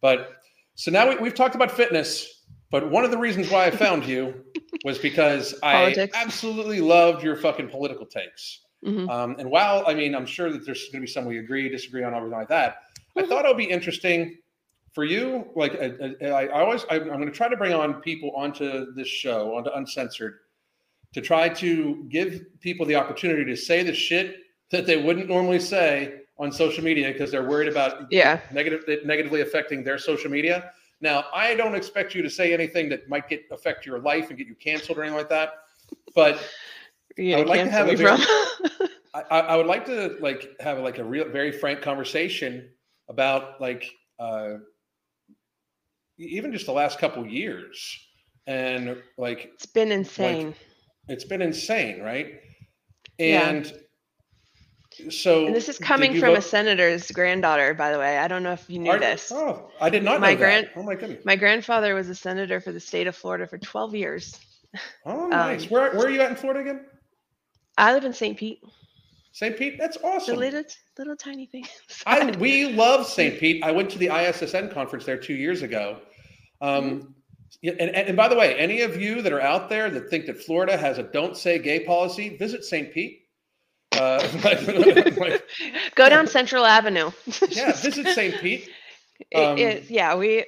But 0.00 0.36
so 0.74 0.90
now 0.90 1.08
we, 1.08 1.16
we've 1.16 1.34
talked 1.34 1.54
about 1.54 1.70
fitness. 1.70 2.44
But 2.70 2.88
one 2.88 3.04
of 3.04 3.10
the 3.10 3.18
reasons 3.18 3.50
why 3.50 3.66
I 3.66 3.70
found 3.70 4.04
you 4.06 4.44
was 4.84 4.96
because 4.98 5.54
I 5.62 6.08
absolutely 6.14 6.80
loved 6.80 7.22
your 7.22 7.36
fucking 7.36 7.68
political 7.68 8.06
takes. 8.06 8.60
Mhm. 8.84 9.08
Um, 9.10 9.36
and 9.38 9.50
while 9.50 9.84
I 9.86 9.94
mean, 9.94 10.14
I'm 10.14 10.26
sure 10.26 10.50
that 10.50 10.64
there's 10.64 10.84
going 10.90 11.00
to 11.02 11.06
be 11.06 11.06
some 11.06 11.24
we 11.24 11.38
agree, 11.38 11.68
disagree 11.68 12.02
on, 12.02 12.14
everything 12.14 12.38
like 12.38 12.48
that. 12.48 12.78
I 13.16 13.22
Mhm. 13.22 13.28
thought 13.28 13.44
it 13.44 13.48
would 13.48 13.56
be 13.56 13.64
interesting 13.64 14.38
for 14.92 15.04
you. 15.04 15.48
Like, 15.54 15.74
I, 15.80 16.14
I, 16.22 16.46
I 16.46 16.60
always, 16.62 16.84
I, 16.90 16.96
I'm 16.96 17.06
going 17.06 17.26
to 17.26 17.30
try 17.30 17.48
to 17.48 17.56
bring 17.56 17.72
on 17.72 17.94
people 18.00 18.32
onto 18.36 18.92
this 18.94 19.08
show, 19.08 19.56
onto 19.56 19.70
Uncensored, 19.70 20.38
to 21.12 21.20
try 21.20 21.48
to 21.48 22.06
give 22.08 22.42
people 22.60 22.86
the 22.86 22.94
opportunity 22.94 23.44
to 23.44 23.56
say 23.56 23.82
the 23.82 23.94
shit 23.94 24.36
that 24.70 24.86
they 24.86 24.96
wouldn't 24.96 25.28
normally 25.28 25.58
say 25.58 26.20
on 26.38 26.50
social 26.52 26.82
media 26.82 27.12
because 27.12 27.30
they're 27.30 27.48
worried 27.48 27.68
about 27.68 28.06
yeah 28.10 28.40
negative 28.52 28.84
negatively 29.04 29.42
affecting 29.42 29.84
their 29.84 29.98
social 29.98 30.30
media. 30.30 30.72
Now, 31.02 31.24
I 31.34 31.54
don't 31.54 31.74
expect 31.74 32.14
you 32.14 32.22
to 32.22 32.30
say 32.30 32.52
anything 32.52 32.88
that 32.90 33.08
might 33.08 33.28
get 33.28 33.44
affect 33.50 33.86
your 33.86 33.98
life 34.00 34.28
and 34.28 34.38
get 34.38 34.46
you 34.46 34.54
canceled 34.54 34.98
or 34.98 35.02
anything 35.02 35.18
like 35.18 35.28
that. 35.30 35.54
But 36.14 36.40
You're 37.16 37.38
I 37.38 37.40
would 37.40 37.48
like 37.48 37.64
to 37.64 37.70
have 37.70 37.88
a 37.88 37.96
from 37.96 38.88
I, 39.14 39.40
I 39.40 39.56
would 39.56 39.66
like 39.66 39.84
to 39.86 40.16
like 40.20 40.54
have 40.60 40.78
like 40.78 40.98
a 40.98 41.04
real 41.04 41.28
very 41.28 41.50
frank 41.50 41.82
conversation 41.82 42.70
about 43.08 43.60
like 43.60 43.90
uh, 44.18 44.58
even 46.16 46.52
just 46.52 46.66
the 46.66 46.72
last 46.72 46.98
couple 46.98 47.26
years 47.26 47.98
and 48.46 48.96
like 49.18 49.50
it's 49.54 49.66
been 49.66 49.90
insane 49.90 50.54
it's 51.10 51.24
been 51.24 51.42
insane, 51.42 52.00
right? 52.00 52.40
And 53.18 53.70
so 55.08 55.46
And 55.46 55.54
this 55.54 55.68
is 55.68 55.78
coming 55.78 56.18
from 56.18 56.34
a 56.34 56.42
senator's 56.42 57.10
granddaughter, 57.10 57.74
by 57.74 57.90
the 57.92 57.98
way. 57.98 58.18
I 58.18 58.28
don't 58.28 58.42
know 58.42 58.52
if 58.52 58.68
you 58.68 58.78
knew 58.78 58.90
Are- 58.92 58.98
this. 58.98 59.30
Oh, 59.32 59.70
I 59.80 59.90
did 59.90 60.02
not 60.04 60.14
know 60.14 60.20
My 60.20 60.34
that. 60.34 60.38
grand- 60.38 60.70
oh 60.76 60.82
my 60.82 60.94
goodness. 60.94 61.24
My 61.24 61.36
grandfather 61.36 61.94
was 61.94 62.08
a 62.08 62.14
senator 62.14 62.60
for 62.60 62.72
the 62.72 62.80
state 62.80 63.06
of 63.06 63.16
Florida 63.16 63.46
for 63.46 63.58
12 63.58 63.94
years. 63.94 64.38
Oh, 65.04 65.26
nice. 65.26 65.64
um, 65.64 65.68
where 65.70 65.92
where 65.96 66.06
are 66.06 66.10
you 66.10 66.20
at 66.20 66.30
in 66.30 66.36
Florida 66.36 66.60
again? 66.60 66.86
I 67.76 67.92
live 67.92 68.04
in 68.04 68.12
St. 68.12 68.38
Pete, 68.38 68.60
St. 69.32 69.56
Pete. 69.56 69.76
That's 69.80 69.96
awesome. 70.04 70.34
the 70.36 70.38
little, 70.40 70.62
little 70.96 71.16
tiny 71.16 71.46
thing. 71.46 71.66
I 72.06 72.30
we 72.36 72.72
love 72.72 73.04
St. 73.04 73.36
Pete. 73.40 73.64
I 73.64 73.72
went 73.72 73.90
to 73.90 73.98
the 73.98 74.06
ISSN 74.06 74.72
conference 74.72 75.04
there 75.04 75.16
two 75.16 75.34
years 75.34 75.62
ago. 75.62 75.98
Mm-hmm. 76.62 76.68
Um, 76.86 76.86
yeah, 76.94 77.02
and, 77.62 77.78
and, 77.80 77.90
and 78.08 78.16
by 78.16 78.28
the 78.28 78.36
way, 78.36 78.54
any 78.56 78.80
of 78.82 79.00
you 79.00 79.22
that 79.22 79.32
are 79.32 79.40
out 79.40 79.68
there 79.68 79.90
that 79.90 80.08
think 80.10 80.26
that 80.26 80.42
Florida 80.42 80.76
has 80.76 80.98
a 80.98 81.02
"don't 81.02 81.36
say 81.36 81.58
gay" 81.58 81.80
policy, 81.84 82.36
visit 82.36 82.64
St. 82.64 82.92
Pete. 82.92 83.22
Uh, 83.92 84.26
like, 84.44 84.60
Go 85.96 86.08
down 86.08 86.26
Central 86.26 86.64
Avenue. 86.64 87.10
yeah, 87.48 87.72
visit 87.72 88.06
St. 88.08 88.34
Pete. 88.40 88.68
Um, 89.36 89.58
it- 89.58 89.90
yeah, 89.90 90.16
we 90.16 90.46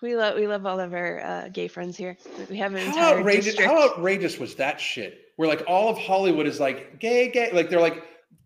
we 0.00 0.14
love 0.14 0.36
we 0.36 0.46
love 0.46 0.64
all 0.64 0.78
of 0.78 0.94
our 0.94 1.18
uh, 1.20 1.48
gay 1.48 1.66
friends 1.66 1.96
here. 1.96 2.16
We 2.48 2.56
have 2.58 2.72
an 2.72 2.78
How 2.78 2.86
entire 2.86 3.18
outrageous! 3.18 3.44
district. 3.46 3.68
How 3.68 3.88
outrageous 3.90 4.38
was 4.38 4.54
that 4.54 4.80
shit? 4.80 5.18
Where 5.34 5.48
like 5.48 5.64
all 5.66 5.88
of 5.88 5.98
Hollywood 5.98 6.46
is 6.46 6.60
like 6.60 7.00
gay, 7.00 7.32
gay, 7.32 7.50
like 7.52 7.68
they're 7.68 7.80
like 7.80 8.00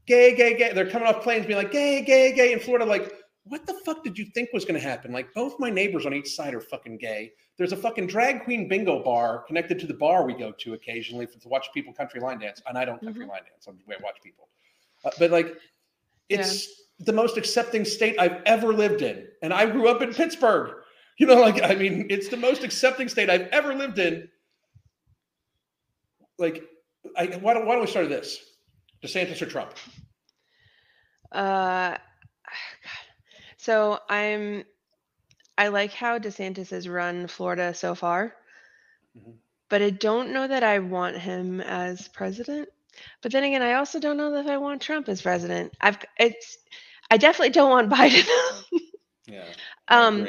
gay, 0.06 0.34
gay, 0.34 0.56
gay. 0.56 0.72
They're 0.72 0.88
coming 0.88 1.06
off 1.06 1.22
planes 1.22 1.44
being 1.44 1.58
like 1.58 1.72
gay, 1.72 2.00
gay, 2.02 2.32
gay 2.34 2.54
in 2.54 2.58
Florida. 2.58 2.86
Like, 2.86 3.12
what 3.48 3.64
the 3.66 3.74
fuck 3.84 4.02
did 4.02 4.18
you 4.18 4.24
think 4.26 4.52
was 4.52 4.64
going 4.64 4.80
to 4.80 4.86
happen? 4.86 5.12
Like, 5.12 5.32
both 5.32 5.58
my 5.60 5.70
neighbors 5.70 6.04
on 6.04 6.12
each 6.12 6.34
side 6.34 6.52
are 6.54 6.60
fucking 6.60 6.98
gay. 6.98 7.32
There's 7.56 7.72
a 7.72 7.76
fucking 7.76 8.08
drag 8.08 8.42
queen 8.44 8.68
bingo 8.68 9.02
bar 9.02 9.44
connected 9.46 9.78
to 9.80 9.86
the 9.86 9.94
bar 9.94 10.26
we 10.26 10.34
go 10.34 10.52
to 10.52 10.74
occasionally 10.74 11.26
to 11.26 11.48
watch 11.48 11.68
people 11.72 11.92
country 11.92 12.20
line 12.20 12.38
dance, 12.40 12.60
and 12.66 12.76
I 12.76 12.84
don't 12.84 13.00
country 13.00 13.24
Mhm. 13.24 13.28
line 13.30 13.42
dance. 13.44 13.66
I'm, 13.68 13.78
I 13.88 14.02
watch 14.02 14.20
people, 14.22 14.48
uh, 15.04 15.10
but 15.18 15.30
like, 15.30 15.56
it's 16.28 16.68
the 16.98 17.12
most 17.12 17.36
accepting 17.36 17.84
state 17.84 18.18
I've 18.18 18.42
ever 18.46 18.72
lived 18.72 19.02
in, 19.02 19.28
and 19.42 19.52
I 19.52 19.70
grew 19.70 19.88
up 19.88 20.02
in 20.02 20.12
Pittsburgh. 20.12 20.82
You 21.18 21.26
know, 21.26 21.36
like 21.40 21.62
I 21.62 21.74
mean, 21.74 22.06
it's 22.10 22.28
the 22.28 22.36
most 22.36 22.64
accepting 22.64 23.08
state 23.08 23.30
I've 23.30 23.48
ever 23.48 23.74
lived 23.74 23.98
in. 23.98 24.28
Like, 26.38 26.64
I, 27.16 27.26
why 27.40 27.54
don't 27.54 27.64
why 27.66 27.74
don't 27.74 27.82
we 27.82 27.86
start 27.86 28.08
with 28.08 28.18
this? 28.18 28.40
DeSantis 29.02 29.40
or 29.40 29.46
Trump? 29.46 29.72
Uh. 31.32 31.96
So 33.66 33.98
I'm, 34.08 34.64
I 35.58 35.68
like 35.68 35.92
how 35.92 36.18
DeSantis 36.18 36.70
has 36.70 36.88
run 36.88 37.26
Florida 37.28 37.74
so 37.74 37.94
far, 37.94 38.34
Mhm. 39.16 39.40
but 39.68 39.82
I 39.82 39.90
don't 39.90 40.32
know 40.32 40.46
that 40.46 40.62
I 40.62 40.78
want 40.80 41.16
him 41.18 41.60
as 41.60 42.08
president. 42.08 42.68
But 43.22 43.32
then 43.32 43.44
again, 43.44 43.62
I 43.62 43.74
also 43.74 43.98
don't 44.00 44.16
know 44.16 44.32
that 44.32 44.46
I 44.46 44.58
want 44.58 44.82
Trump 44.82 45.08
as 45.08 45.22
president. 45.22 45.72
I've 45.80 45.98
it's, 46.18 46.58
I 47.10 47.18
definitely 47.18 47.50
don't 47.50 47.70
want 47.70 47.90
Biden. 47.96 48.26
Yeah. 49.26 49.54
um, 49.88 50.26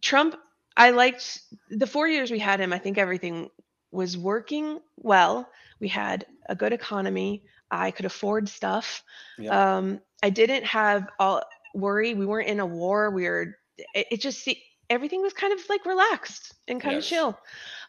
Trump, 0.00 0.36
I 0.76 0.90
liked 0.90 1.40
the 1.70 1.86
four 1.86 2.08
years 2.08 2.30
we 2.30 2.38
had 2.38 2.60
him. 2.60 2.72
I 2.72 2.78
think 2.78 2.98
everything 2.98 3.50
was 3.90 4.16
working 4.16 4.80
well. 4.96 5.48
We 5.80 5.88
had 5.88 6.26
a 6.48 6.54
good 6.54 6.72
economy. 6.72 7.42
I 7.70 7.90
could 7.90 8.06
afford 8.06 8.48
stuff. 8.48 9.02
Yep. 9.38 9.52
Um, 9.52 10.00
I 10.22 10.30
didn't 10.30 10.64
have 10.64 11.08
all 11.18 11.42
worry. 11.74 12.14
We 12.14 12.26
weren't 12.26 12.48
in 12.48 12.60
a 12.60 12.66
war. 12.66 13.10
We 13.10 13.28
were. 13.28 13.56
It, 13.94 14.06
it 14.12 14.20
just 14.20 14.42
see 14.42 14.62
everything 14.90 15.22
was 15.22 15.32
kind 15.32 15.52
of 15.52 15.60
like 15.68 15.84
relaxed 15.86 16.54
and 16.66 16.80
kind 16.80 16.96
Yes. 16.96 17.04
of 17.04 17.08
chill. 17.08 17.38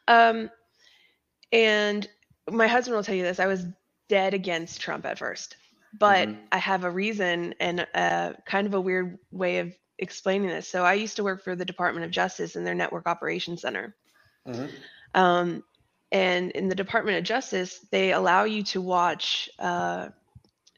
Um, 0.08 0.50
and 1.52 2.08
my 2.50 2.68
husband 2.68 2.96
will 2.96 3.04
tell 3.04 3.16
you 3.16 3.24
this. 3.24 3.40
I 3.40 3.48
was 3.48 3.66
dead 4.08 4.34
against 4.34 4.82
Trump 4.82 5.06
at 5.06 5.18
first, 5.18 5.56
but 5.98 6.28
Mhm. 6.30 6.48
I 6.52 6.58
have 6.58 6.84
a 6.84 6.92
reason 6.92 7.54
and 7.60 7.88
uh, 7.94 8.34
kind 8.46 8.68
of 8.68 8.74
a 8.74 8.82
weird 8.82 9.18
way 9.32 9.60
of 9.60 9.74
explaining 9.98 10.50
this. 10.50 10.68
So 10.68 10.84
I 10.84 10.94
used 10.94 11.16
to 11.18 11.24
work 11.24 11.44
for 11.44 11.56
the 11.56 11.66
Department 11.66 12.06
of 12.06 12.12
Justice 12.12 12.56
in 12.56 12.64
their 12.64 12.76
Network 12.76 13.08
Operations 13.08 13.62
Center. 13.62 13.96
Mhm. 14.48 14.70
Um, 15.14 15.64
and 16.12 16.52
in 16.52 16.70
the 16.70 16.76
Department 16.76 17.18
of 17.18 17.24
Justice, 17.24 17.80
they 17.92 18.14
allow 18.14 18.44
you 18.44 18.64
to 18.64 18.82
watch 18.82 19.50
uh, 19.60 20.10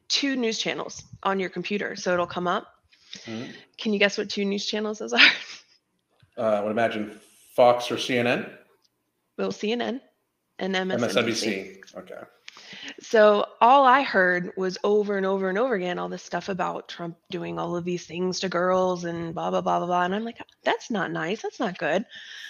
two 0.08 0.36
news 0.36 0.58
channels 0.58 1.04
on 1.24 1.40
your 1.40 1.50
computer. 1.50 1.96
So 1.96 2.14
it'll 2.14 2.28
come 2.28 2.48
up. 2.48 2.71
Mhm. 3.26 3.54
Can 3.78 3.94
you 3.94 4.00
guess 4.00 4.18
what 4.18 4.30
two 4.30 4.46
news 4.46 4.66
channels 4.66 5.00
those 5.00 5.14
are? 5.14 5.20
Uh, 6.38 6.42
I 6.44 6.62
would 6.62 6.72
imagine 6.72 7.20
Fox 7.56 7.92
or 7.92 7.96
CNN, 7.96 8.50
well, 9.38 9.52
CNN 9.52 10.00
and 10.60 10.74
MSNBC. 10.76 10.98
MSNBC. 11.84 11.98
Okay. 11.98 12.22
So 13.02 13.46
all 13.60 13.86
I 13.86 14.02
heard 14.02 14.52
was 14.56 14.78
over 14.84 15.18
and 15.18 15.26
over 15.26 15.50
and 15.50 15.58
over 15.58 15.76
again 15.76 16.00
all 16.00 16.08
this 16.10 16.24
stuff 16.24 16.48
about 16.50 16.88
Trump 16.88 17.18
doing 17.30 17.60
all 17.60 17.76
of 17.76 17.84
these 17.84 18.06
things 18.06 18.40
to 18.40 18.50
girls 18.50 19.04
and 19.04 19.34
blah 19.34 19.50
blah 19.50 19.62
blah 19.62 19.80
blah 19.80 19.88
blah. 19.88 20.04
And 20.04 20.16
I'm 20.16 20.24
like, 20.24 20.38
that's 20.64 20.90
not 20.90 21.12
nice. 21.12 21.42
That's 21.42 21.60
not 21.60 21.78
good. 21.78 22.06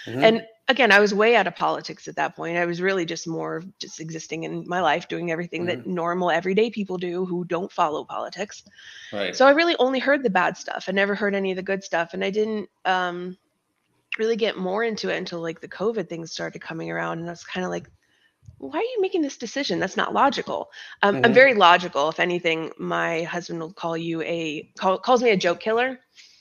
Mhm. 0.06 0.24
And 0.24 0.48
again, 0.72 0.92
I 0.92 1.00
was 1.00 1.14
way 1.14 1.36
out 1.36 1.48
of 1.48 1.56
politics 1.56 2.08
at 2.08 2.16
that 2.18 2.36
point. 2.36 2.58
I 2.58 2.66
was 2.66 2.82
really 2.82 3.06
just 3.06 3.28
more 3.28 3.64
just 3.80 4.00
existing 4.00 4.44
in 4.44 4.66
my 4.68 4.82
life, 4.82 5.08
doing 5.10 5.32
everything 5.32 5.66
that 5.68 5.86
normal 5.86 6.32
everyday 6.32 6.72
people 6.72 6.98
do 6.98 7.26
who 7.26 7.46
don't 7.46 7.72
follow 7.72 8.06
politics. 8.06 8.64
right. 9.12 9.36
So 9.36 9.48
I 9.48 9.52
really 9.52 9.76
only 9.80 10.00
heard 10.00 10.24
the 10.24 10.30
bad 10.32 10.58
stuff. 10.58 10.86
I 10.88 10.94
never 10.94 11.16
heard 11.16 11.36
any 11.36 11.52
of 11.52 11.58
the 11.58 11.64
good 11.64 11.84
stuff, 11.84 12.14
and 12.14 12.24
I 12.24 12.32
didn't 12.32 12.70
um, 12.86 13.38
really 14.20 14.38
get 14.38 14.58
more 14.58 14.84
into 14.84 15.10
it 15.10 15.18
until 15.18 15.42
like 15.42 15.62
the 15.62 15.70
COVID 15.70 16.10
things 16.10 16.32
started 16.34 16.62
coming 16.62 16.92
around, 16.92 17.20
and 17.20 17.28
I 17.28 17.32
was 17.32 17.44
kind 17.44 17.66
of 17.66 17.72
like, 17.72 17.88
"Why 18.60 18.80
are 18.80 18.82
you 18.82 18.98
making 19.02 19.22
this 19.24 19.38
decision? 19.38 19.80
That's 19.80 19.98
not 19.98 20.14
logical." 20.14 20.70
Um, 21.04 21.20
I'm 21.24 21.34
Mhm. 21.34 21.36
very 21.36 21.56
logical. 21.56 22.10
If 22.10 22.20
anything, 22.20 22.72
my 22.80 23.24
husband 23.24 23.60
will 23.62 23.74
call 23.74 23.98
you 23.98 24.22
a 24.24 24.70
call, 24.80 25.00
calls 25.00 25.24
me 25.24 25.32
a 25.32 25.38
joke 25.38 25.60
killer. 25.62 26.00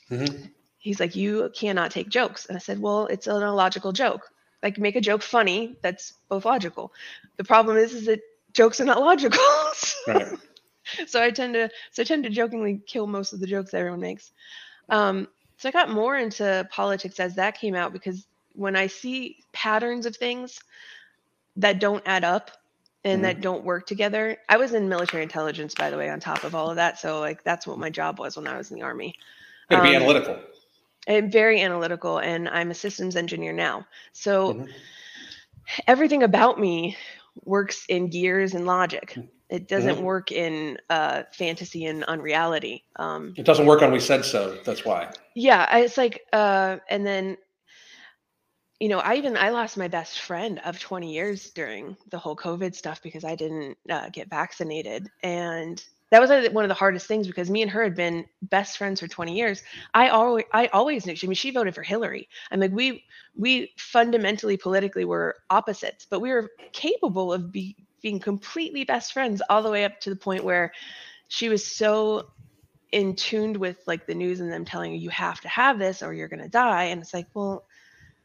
Mhm. 0.09 0.51
He's 0.81 0.99
like, 0.99 1.15
"You 1.15 1.51
cannot 1.55 1.91
take 1.91 2.09
jokes," 2.09 2.47
and 2.47 2.57
I 2.57 2.59
said, 2.61 2.81
"Well, 2.81 3.07
it's 3.07 3.27
an 3.27 3.43
illogical 3.43 3.93
joke. 3.93 4.29
Like 4.63 4.79
make 4.79 4.97
a 4.97 5.01
joke 5.01 5.23
funny. 5.23 5.77
That's 5.83 6.13
both 6.29 6.45
logical. 6.45 6.93
The 7.37 7.45
problem 7.45 7.77
is, 7.77 7.93
is 7.95 8.07
that 8.07 8.21
jokes 8.53 8.81
are 8.81 8.85
not 8.85 9.01
logical." 9.01 9.39
Right. 10.07 10.27
so 11.07 11.21
I 11.23 11.31
tend 11.31 11.55
to 11.55 11.69
so 11.91 12.03
I 12.03 12.05
tend 12.05 12.25
to 12.25 12.31
jokingly 12.31 12.81
kill 12.87 13.07
most 13.07 13.33
of 13.33 13.39
the 13.41 13.47
jokes 13.47 13.71
that 13.71 13.79
everyone 13.79 14.01
makes. 14.01 14.31
Um, 14.89 15.27
so 15.57 15.69
I 15.69 15.73
got 15.73 15.89
more 15.91 16.17
into 16.17 16.67
politics 16.71 17.19
as 17.19 17.35
that 17.35 17.59
came 17.59 17.75
out 17.75 17.93
because 17.93 18.27
when 18.53 18.75
I 18.75 18.87
see 18.87 19.37
patterns 19.53 20.05
of 20.05 20.15
things 20.17 20.59
that 21.57 21.79
don't 21.79 22.03
add 22.05 22.23
up 22.25 22.51
and 23.03 23.23
Mhm. 23.23 23.25
that 23.25 23.41
don't 23.41 23.63
work 23.65 23.85
together, 23.87 24.37
I 24.49 24.57
was 24.57 24.73
in 24.73 24.89
military 24.89 25.23
intelligence, 25.23 25.75
by 25.75 25.89
the 25.89 25.97
way, 25.97 26.09
on 26.09 26.19
top 26.19 26.43
of 26.43 26.55
all 26.55 26.69
of 26.69 26.77
that. 26.77 26.99
So 26.99 27.19
like 27.19 27.43
that's 27.43 27.67
what 27.67 27.79
my 27.79 27.89
job 27.89 28.19
was 28.19 28.37
when 28.37 28.47
I 28.47 28.57
was 28.57 28.71
in 28.71 28.77
the 28.77 28.83
army. 28.83 29.15
Gotta 29.69 29.81
be 29.81 29.95
Um, 29.95 29.95
analytical. 29.95 30.39
I'm 31.07 31.31
very 31.31 31.61
analytical, 31.61 32.19
and 32.19 32.47
I'm 32.49 32.71
a 32.71 32.75
systems 32.75 33.15
engineer 33.15 33.53
now. 33.53 33.85
So 34.13 34.53
Mhm. 34.53 34.69
everything 35.87 36.23
about 36.23 36.59
me 36.59 36.97
works 37.45 37.85
in 37.89 38.09
gears 38.09 38.53
and 38.53 38.65
logic. 38.65 39.17
It 39.49 39.67
doesn't 39.67 39.97
Mhm. 39.97 40.01
work 40.01 40.31
in 40.31 40.77
uh, 40.89 41.23
fantasy 41.33 41.85
and 41.85 42.03
unreality. 42.05 42.85
Um, 42.97 43.33
It 43.37 43.43
doesn't 43.45 43.65
work 43.65 43.81
on 43.81 43.91
we 43.91 43.99
said 43.99 44.23
so. 44.25 44.57
That's 44.63 44.85
why. 44.85 45.09
yeah, 45.35 45.65
I- 45.69 45.81
it's 45.81 45.97
like, 45.97 46.25
uh, 46.33 46.77
and 46.89 47.05
then, 47.05 47.37
you 48.79 48.89
know, 48.89 48.99
I 48.99 49.15
even 49.15 49.37
I 49.37 49.49
lost 49.49 49.77
my 49.77 49.87
best 49.87 50.19
friend 50.21 50.59
of 50.65 50.79
20 50.79 51.13
years 51.13 51.51
during 51.51 51.95
the 52.09 52.17
whole 52.17 52.35
COVID 52.35 52.73
stuff 52.75 53.01
because 53.01 53.23
I 53.23 53.35
didn't 53.35 53.77
uh, 53.89 54.09
get 54.09 54.29
vaccinated, 54.29 55.07
and 55.23 55.83
that 56.11 56.21
was 56.21 56.49
one 56.51 56.65
of 56.65 56.69
the 56.69 56.75
hardest 56.75 57.07
things 57.07 57.25
because 57.25 57.49
me 57.49 57.61
and 57.61 57.71
her 57.71 57.83
had 57.83 57.95
been 57.95 58.25
best 58.43 58.77
friends 58.77 58.99
for 58.99 59.07
20 59.07 59.35
years. 59.35 59.63
I 59.93 60.09
always 60.09 60.45
I 60.53 60.67
always 60.67 61.05
knew. 61.05 61.15
She, 61.15 61.25
I 61.25 61.29
mean, 61.29 61.35
she 61.35 61.51
voted 61.51 61.73
for 61.73 61.83
Hillary. 61.83 62.27
I'm 62.51 62.59
like, 62.59 62.71
we 62.71 63.05
we 63.35 63.73
fundamentally 63.77 64.57
politically 64.57 65.05
were 65.05 65.37
opposites, 65.49 66.05
but 66.09 66.19
we 66.19 66.31
were 66.31 66.51
capable 66.73 67.31
of 67.31 67.51
be, 67.51 67.77
being 68.01 68.19
completely 68.19 68.83
best 68.83 69.13
friends 69.13 69.41
all 69.49 69.63
the 69.63 69.71
way 69.71 69.85
up 69.85 69.99
to 70.01 70.09
the 70.09 70.15
point 70.15 70.43
where 70.43 70.73
she 71.29 71.47
was 71.47 71.65
so 71.65 72.27
in 72.91 73.15
tuned 73.15 73.55
with 73.55 73.77
like 73.87 74.05
the 74.05 74.13
news 74.13 74.41
and 74.41 74.51
them 74.51 74.65
telling 74.65 74.91
you 74.91 74.99
you 74.99 75.09
have 75.09 75.39
to 75.39 75.47
have 75.47 75.79
this 75.79 76.03
or 76.03 76.13
you're 76.13 76.27
going 76.27 76.43
to 76.43 76.49
die 76.49 76.85
and 76.85 77.01
it's 77.01 77.13
like 77.13 77.27
well 77.33 77.65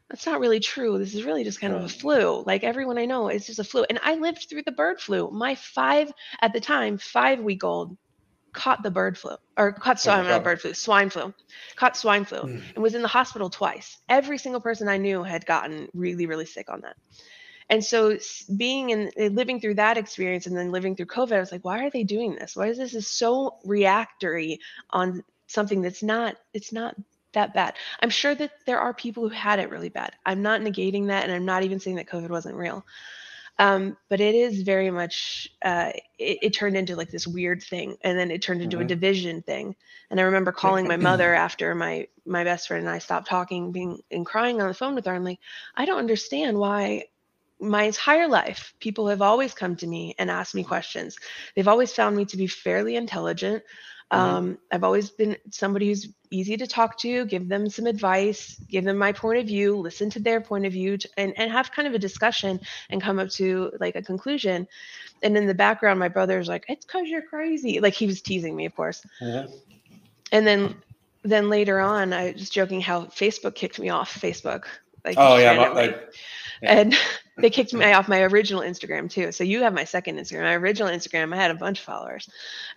that's 0.09 0.25
not 0.25 0.39
really 0.39 0.59
true 0.59 0.97
this 0.97 1.13
is 1.13 1.23
really 1.23 1.43
just 1.43 1.59
kind 1.59 1.73
of 1.73 1.83
a 1.83 1.89
flu 1.89 2.43
like 2.45 2.63
everyone 2.63 2.97
i 2.97 3.05
know 3.05 3.27
it's 3.27 3.47
just 3.47 3.59
a 3.59 3.63
flu 3.63 3.85
and 3.89 3.99
i 4.03 4.15
lived 4.15 4.47
through 4.49 4.63
the 4.63 4.71
bird 4.71 4.99
flu 4.99 5.29
my 5.31 5.55
five 5.55 6.11
at 6.41 6.53
the 6.53 6.59
time 6.59 6.97
five 6.97 7.39
week 7.39 7.63
old 7.63 7.97
caught 8.53 8.81
the 8.81 8.91
bird 8.91 9.17
flu 9.17 9.35
or 9.57 9.71
caught 9.73 9.97
Oh 9.97 10.01
swine 10.03 10.23
my 10.23 10.29
not 10.29 10.43
bird 10.43 10.61
flu 10.61 10.73
swine 10.73 11.09
flu 11.09 11.33
caught 11.75 11.95
swine 11.97 12.25
flu 12.25 12.39
Mm. 12.39 12.61
and 12.75 12.83
was 12.83 12.95
in 12.95 13.01
the 13.01 13.07
hospital 13.07 13.49
twice 13.49 13.97
every 14.09 14.37
single 14.37 14.61
person 14.61 14.87
i 14.87 14.97
knew 14.97 15.23
had 15.23 15.45
gotten 15.45 15.89
really 15.93 16.25
really 16.25 16.45
sick 16.45 16.69
on 16.69 16.81
that 16.81 16.95
and 17.69 17.83
so 17.83 18.17
being 18.55 18.89
in 18.91 19.11
uh, 19.19 19.25
living 19.25 19.59
through 19.59 19.75
that 19.75 19.97
experience 19.97 20.47
and 20.47 20.55
then 20.57 20.71
living 20.71 20.95
through 20.95 21.05
covid 21.07 21.33
i 21.33 21.39
was 21.39 21.51
like 21.51 21.65
why 21.65 21.85
are 21.85 21.89
they 21.89 22.03
doing 22.03 22.33
this? 22.35 22.55
Why 22.55 22.67
is 22.67 22.77
this 22.77 22.95
is 22.95 23.07
so 23.07 23.57
reactory 23.65 24.59
on 24.89 25.23
something 25.47 25.81
that's 25.81 26.01
not 26.03 26.35
it's 26.53 26.71
not 26.71 26.95
that 27.37 27.53
bad 27.53 27.75
i'm 28.01 28.09
sure 28.09 28.35
that 28.35 28.51
there 28.65 28.79
are 28.79 28.93
people 28.93 29.23
who 29.23 29.29
had 29.29 29.59
it 29.59 29.69
really 29.69 29.89
bad 29.89 30.11
i'm 30.25 30.41
not 30.41 30.61
negating 30.61 31.07
that 31.07 31.23
and 31.23 31.31
i'm 31.31 31.45
not 31.45 31.63
even 31.63 31.79
saying 31.79 31.95
that 31.95 32.09
covid 32.09 32.29
wasn't 32.29 32.55
real 32.55 32.83
Um, 33.59 33.97
but 34.09 34.19
it 34.21 34.35
is 34.35 34.61
very 34.61 34.91
much 34.91 35.49
uh, 35.63 35.91
it, 36.19 36.37
it, 36.43 36.53
turned 36.53 36.77
into 36.77 36.95
like 36.95 37.09
this 37.09 37.25
weird 37.25 37.63
thing, 37.63 37.97
and 38.03 38.17
then 38.17 38.29
it 38.29 38.43
turned 38.43 38.61
into 38.61 38.77
mm-hmm. 38.77 38.85
a 38.85 38.95
division 38.95 39.41
thing. 39.41 39.75
And 40.11 40.19
I 40.19 40.23
remember 40.23 40.51
calling 40.51 40.87
my 40.87 40.97
mother 41.09 41.33
after 41.33 41.73
my 41.73 42.07
my 42.25 42.43
best 42.43 42.67
friend 42.67 42.85
and 42.85 42.95
I 42.95 42.99
stopped 42.99 43.27
talking, 43.27 43.71
being 43.71 43.99
and 44.11 44.25
crying 44.25 44.61
on 44.61 44.67
the 44.67 44.75
phone 44.75 44.93
with 44.93 45.05
her. 45.05 45.15
I'm 45.15 45.23
like, 45.23 45.39
I 45.75 45.85
don't 45.85 45.97
understand 45.97 46.57
why 46.59 47.05
my 47.59 47.83
entire 47.83 48.27
life 48.27 48.75
people 48.79 49.07
have 49.07 49.23
always 49.23 49.53
come 49.55 49.75
to 49.77 49.87
me 49.87 50.13
and 50.19 50.29
asked 50.29 50.53
me 50.53 50.63
questions. 50.63 51.17
They've 51.55 51.67
always 51.67 51.91
found 51.91 52.15
me 52.15 52.25
to 52.25 52.37
be 52.37 52.45
fairly 52.45 52.95
intelligent. 52.95 53.63
Mm-hmm. 54.11 54.35
Um, 54.35 54.57
I've 54.71 54.83
always 54.83 55.09
been 55.09 55.35
somebody 55.51 55.89
who's 55.89 56.07
easy 56.31 56.55
to 56.57 56.67
talk 56.67 56.97
to, 56.99 57.25
give 57.25 57.49
them 57.49 57.69
some 57.69 57.87
advice, 57.87 58.55
give 58.69 58.85
them 58.85 58.97
my 58.97 59.11
point 59.11 59.39
of 59.39 59.47
view, 59.47 59.75
listen 59.75 60.09
to 60.11 60.19
their 60.19 60.39
point 60.39 60.65
of 60.65 60.71
view, 60.71 60.97
to, 60.97 61.09
and, 61.17 61.33
and 61.37 61.51
have 61.51 61.71
kind 61.71 61.87
of 61.87 61.93
a 61.93 61.99
discussion 61.99 62.59
and 62.89 63.01
come 63.01 63.19
up 63.19 63.29
to 63.31 63.71
like 63.79 63.95
a 63.95 64.01
conclusion. 64.01 64.67
And 65.23 65.35
in 65.35 65.45
the 65.45 65.53
background, 65.53 65.99
my 65.99 66.07
brother's 66.07 66.47
like, 66.47 66.65
"It's 66.69 66.85
because 66.85 67.07
you're 67.07 67.21
crazy." 67.23 67.79
Like 67.79 67.93
he 67.93 68.07
was 68.07 68.21
teasing 68.21 68.55
me, 68.55 68.65
of 68.65 68.75
course. 68.75 69.05
Mm-hmm. 69.21 69.53
And 70.31 70.47
then, 70.47 70.75
then 71.23 71.49
later 71.49 71.79
on, 71.79 72.13
I 72.13 72.31
was 72.31 72.49
joking 72.49 72.79
how 72.81 73.05
Facebook 73.05 73.55
kicked 73.55 73.79
me 73.79 73.89
off 73.89 74.13
Facebook. 74.13 74.65
Like, 75.03 75.15
oh 75.17 75.37
yeah, 75.37 75.55
my, 75.55 75.67
like, 75.69 76.13
yeah. 76.61 76.79
and 76.79 76.95
they 77.37 77.49
kicked 77.49 77.73
me 77.73 77.91
off 77.93 78.07
my 78.07 78.21
original 78.21 78.61
Instagram 78.61 79.09
too. 79.09 79.31
So 79.31 79.43
you 79.43 79.61
have 79.61 79.73
my 79.73 79.83
second 79.83 80.17
Instagram. 80.17 80.43
My 80.43 80.55
original 80.55 80.89
Instagram, 80.89 81.33
I 81.33 81.37
had 81.37 81.51
a 81.51 81.55
bunch 81.55 81.79
of 81.79 81.85
followers, 81.85 82.29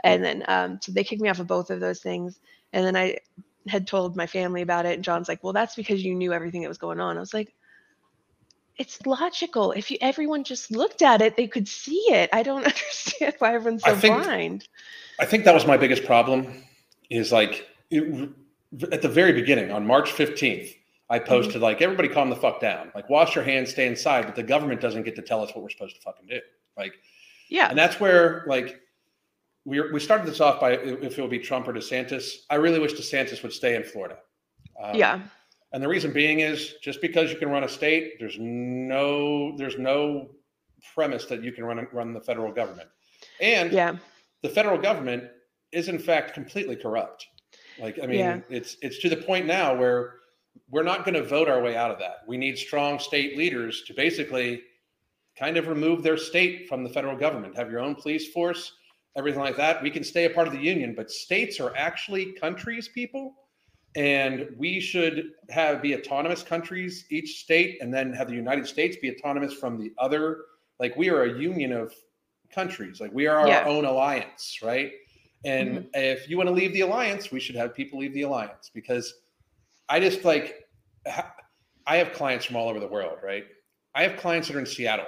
and 0.05 0.23
then 0.23 0.45
um, 0.49 0.79
so 0.83 0.93
they 0.93 1.05
kicked 1.05 1.23
me 1.23 1.29
off 1.29 1.39
of 1.39 1.47
both 1.47 1.71
of 1.71 1.81
those 1.81 2.01
things. 2.01 2.41
And 2.73 2.85
then 2.85 2.95
I 2.95 3.19
had 3.69 3.87
told 3.87 4.17
my 4.17 4.27
family 4.27 4.63
about 4.63 4.87
it, 4.87 4.95
and 4.95 5.05
John's 5.05 5.29
like, 5.29 5.43
"Well, 5.43 5.53
that's 5.53 5.75
because 5.75 6.05
you 6.05 6.15
knew 6.15 6.33
everything 6.33 6.63
that 6.63 6.69
was 6.69 6.79
going 6.79 7.01
on." 7.01 7.17
I 7.17 7.21
was 7.21 7.33
like, 7.33 7.55
"It's 8.77 9.05
logical. 9.07 9.73
If 9.73 9.91
you 9.91 9.97
everyone 10.01 10.45
just 10.45 10.71
looked 10.71 11.01
at 11.01 11.23
it, 11.23 11.37
they 11.37 11.47
could 11.47 11.67
see 11.67 12.03
it. 12.09 12.29
I 12.33 12.43
don't 12.43 12.65
understand 12.65 13.35
why 13.39 13.55
everyone's 13.55 13.83
so 13.83 13.93
I 13.93 13.95
think, 13.95 14.23
blind." 14.23 14.69
I 15.19 15.25
think 15.25 15.45
that 15.45 15.55
was 15.55 15.67
my 15.67 15.79
biggest 15.79 16.05
problem. 16.05 16.65
Is 17.09 17.33
like 17.33 17.67
it, 17.91 18.29
at 18.93 19.01
the 19.01 19.09
very 19.09 19.33
beginning 19.33 19.71
on 19.71 19.87
March 19.87 20.13
fifteenth 20.13 20.71
I 21.11 21.19
posted 21.19 21.57
mm-hmm. 21.57 21.65
like 21.65 21.83
everybody 21.83 22.09
calm 22.09 22.31
the 22.31 22.37
fuck 22.37 22.61
down. 22.61 22.93
Like 22.95 23.11
wash 23.11 23.35
your 23.35 23.45
hands, 23.45 23.71
stay 23.71 23.87
inside, 23.87 24.27
but 24.27 24.37
the 24.37 24.43
government 24.43 24.81
doesn't 24.81 25.03
get 25.03 25.17
to 25.17 25.23
tell 25.23 25.43
us 25.43 25.51
what 25.55 25.63
we're 25.63 25.71
supposed 25.71 25.97
to 25.97 26.03
fucking 26.03 26.29
do. 26.29 26.41
Like 26.77 26.95
yeah. 27.51 27.69
And 27.69 27.77
that's 27.77 28.01
where 28.01 28.45
like 28.47 28.81
we 29.65 29.81
we 29.91 30.01
started 30.01 30.27
this 30.27 30.41
off 30.41 30.61
by 30.61 30.73
if 30.73 31.19
it 31.19 31.21
would 31.21 31.31
be 31.31 31.39
Trump 31.39 31.69
or 31.69 31.73
DeSantis. 31.73 32.45
I 32.49 32.55
really 32.55 32.79
wish 32.79 32.95
DeSantis 32.95 33.43
would 33.43 33.53
stay 33.53 33.75
in 33.75 33.83
Florida. 33.83 34.19
Um, 34.83 34.95
yeah. 34.95 35.21
And 35.73 35.83
the 35.83 35.89
reason 35.89 36.13
being 36.13 36.41
is 36.41 36.75
just 36.83 37.01
because 37.01 37.31
you 37.31 37.37
can 37.37 37.51
run 37.51 37.65
a 37.65 37.69
state, 37.69 38.15
there's 38.19 38.39
no 38.39 39.57
there's 39.57 39.79
no 39.79 40.31
premise 40.95 41.27
that 41.27 41.43
you 41.43 41.53
can 41.53 41.65
run 41.65 41.87
run 41.93 42.15
the 42.15 42.21
federal 42.21 42.53
government. 42.53 42.89
And 43.41 43.73
yeah. 43.73 43.97
the 44.43 44.49
federal 44.49 44.79
government 44.79 45.25
is 45.73 45.89
in 45.89 45.99
fact 45.99 46.35
completely 46.35 46.77
corrupt. 46.77 47.27
Like 47.79 47.99
I 48.03 48.07
mean, 48.07 48.19
yeah. 48.19 48.41
it's 48.49 48.77
it's 48.81 48.99
to 49.01 49.09
the 49.09 49.17
point 49.17 49.47
now 49.47 49.75
where 49.75 50.20
we're 50.71 50.83
not 50.83 51.05
going 51.05 51.15
to 51.15 51.25
vote 51.25 51.49
our 51.49 51.61
way 51.63 51.77
out 51.77 51.91
of 51.91 51.99
that. 51.99 52.23
We 52.27 52.37
need 52.37 52.57
strong 52.57 52.99
state 52.99 53.37
leaders 53.37 53.83
to 53.87 53.95
basically 53.95 54.63
kind 55.39 55.57
of 55.57 55.69
remove 55.69 56.03
their 56.03 56.17
state 56.17 56.69
from 56.69 56.85
the 56.85 56.91
federal 56.91 57.17
government, 57.17 57.57
have 57.57 57.71
your 57.71 57.81
own 57.81 57.95
police 57.95 58.29
force, 58.29 58.73
everything 59.17 59.41
like 59.41 59.57
that. 59.57 59.83
We 59.83 59.91
can 59.91 60.05
stay 60.05 60.27
a 60.27 60.31
part 60.31 60.47
of 60.47 60.53
the 60.53 60.61
union, 60.61 60.95
but 60.95 61.11
states 61.11 61.59
are 61.61 61.75
actually 61.77 62.33
countries, 62.33 62.89
people. 62.89 63.35
And 63.97 64.49
we 64.57 64.79
should 64.79 65.33
have 65.49 65.83
be 65.83 65.97
autonomous 65.97 66.45
countries, 66.45 67.07
each 67.11 67.41
state, 67.41 67.79
and 67.81 67.93
then 67.93 68.13
have 68.13 68.29
the 68.29 68.35
United 68.35 68.67
States 68.67 68.97
be 68.97 69.11
autonomous 69.11 69.53
from 69.53 69.79
the 69.79 69.93
other. 69.99 70.43
Like 70.79 70.95
we 70.97 71.11
are 71.11 71.25
a 71.25 71.39
union 71.39 71.73
of 71.73 71.93
countries, 72.55 73.01
like 73.01 73.13
we 73.13 73.27
are 73.27 73.49
yeah. 73.49 73.61
our 73.61 73.67
own 73.67 73.85
alliance, 73.85 74.61
right? 74.63 74.93
And 75.45 75.71
mm-hmm. 75.71 75.87
if 75.95 76.29
you 76.29 76.37
want 76.37 76.49
to 76.49 76.53
leave 76.53 76.73
the 76.73 76.83
alliance, 76.83 77.33
we 77.33 77.41
should 77.41 77.57
have 77.57 77.75
people 77.75 77.99
leave 77.99 78.15
the 78.15 78.23
alliance 78.23 78.71
because 78.73 79.13
I 79.91 80.01
just 80.01 80.25
like 80.25 80.55
I 81.87 81.97
have 81.97 82.13
clients 82.13 82.45
from 82.47 82.57
all 82.57 82.69
over 82.69 82.79
the 82.79 82.87
world, 82.87 83.19
right? 83.23 83.45
I 83.95 84.05
have 84.05 84.17
clients 84.19 84.49
that 84.49 84.57
are 84.57 84.61
in 84.61 84.67
Seattle. 84.67 85.07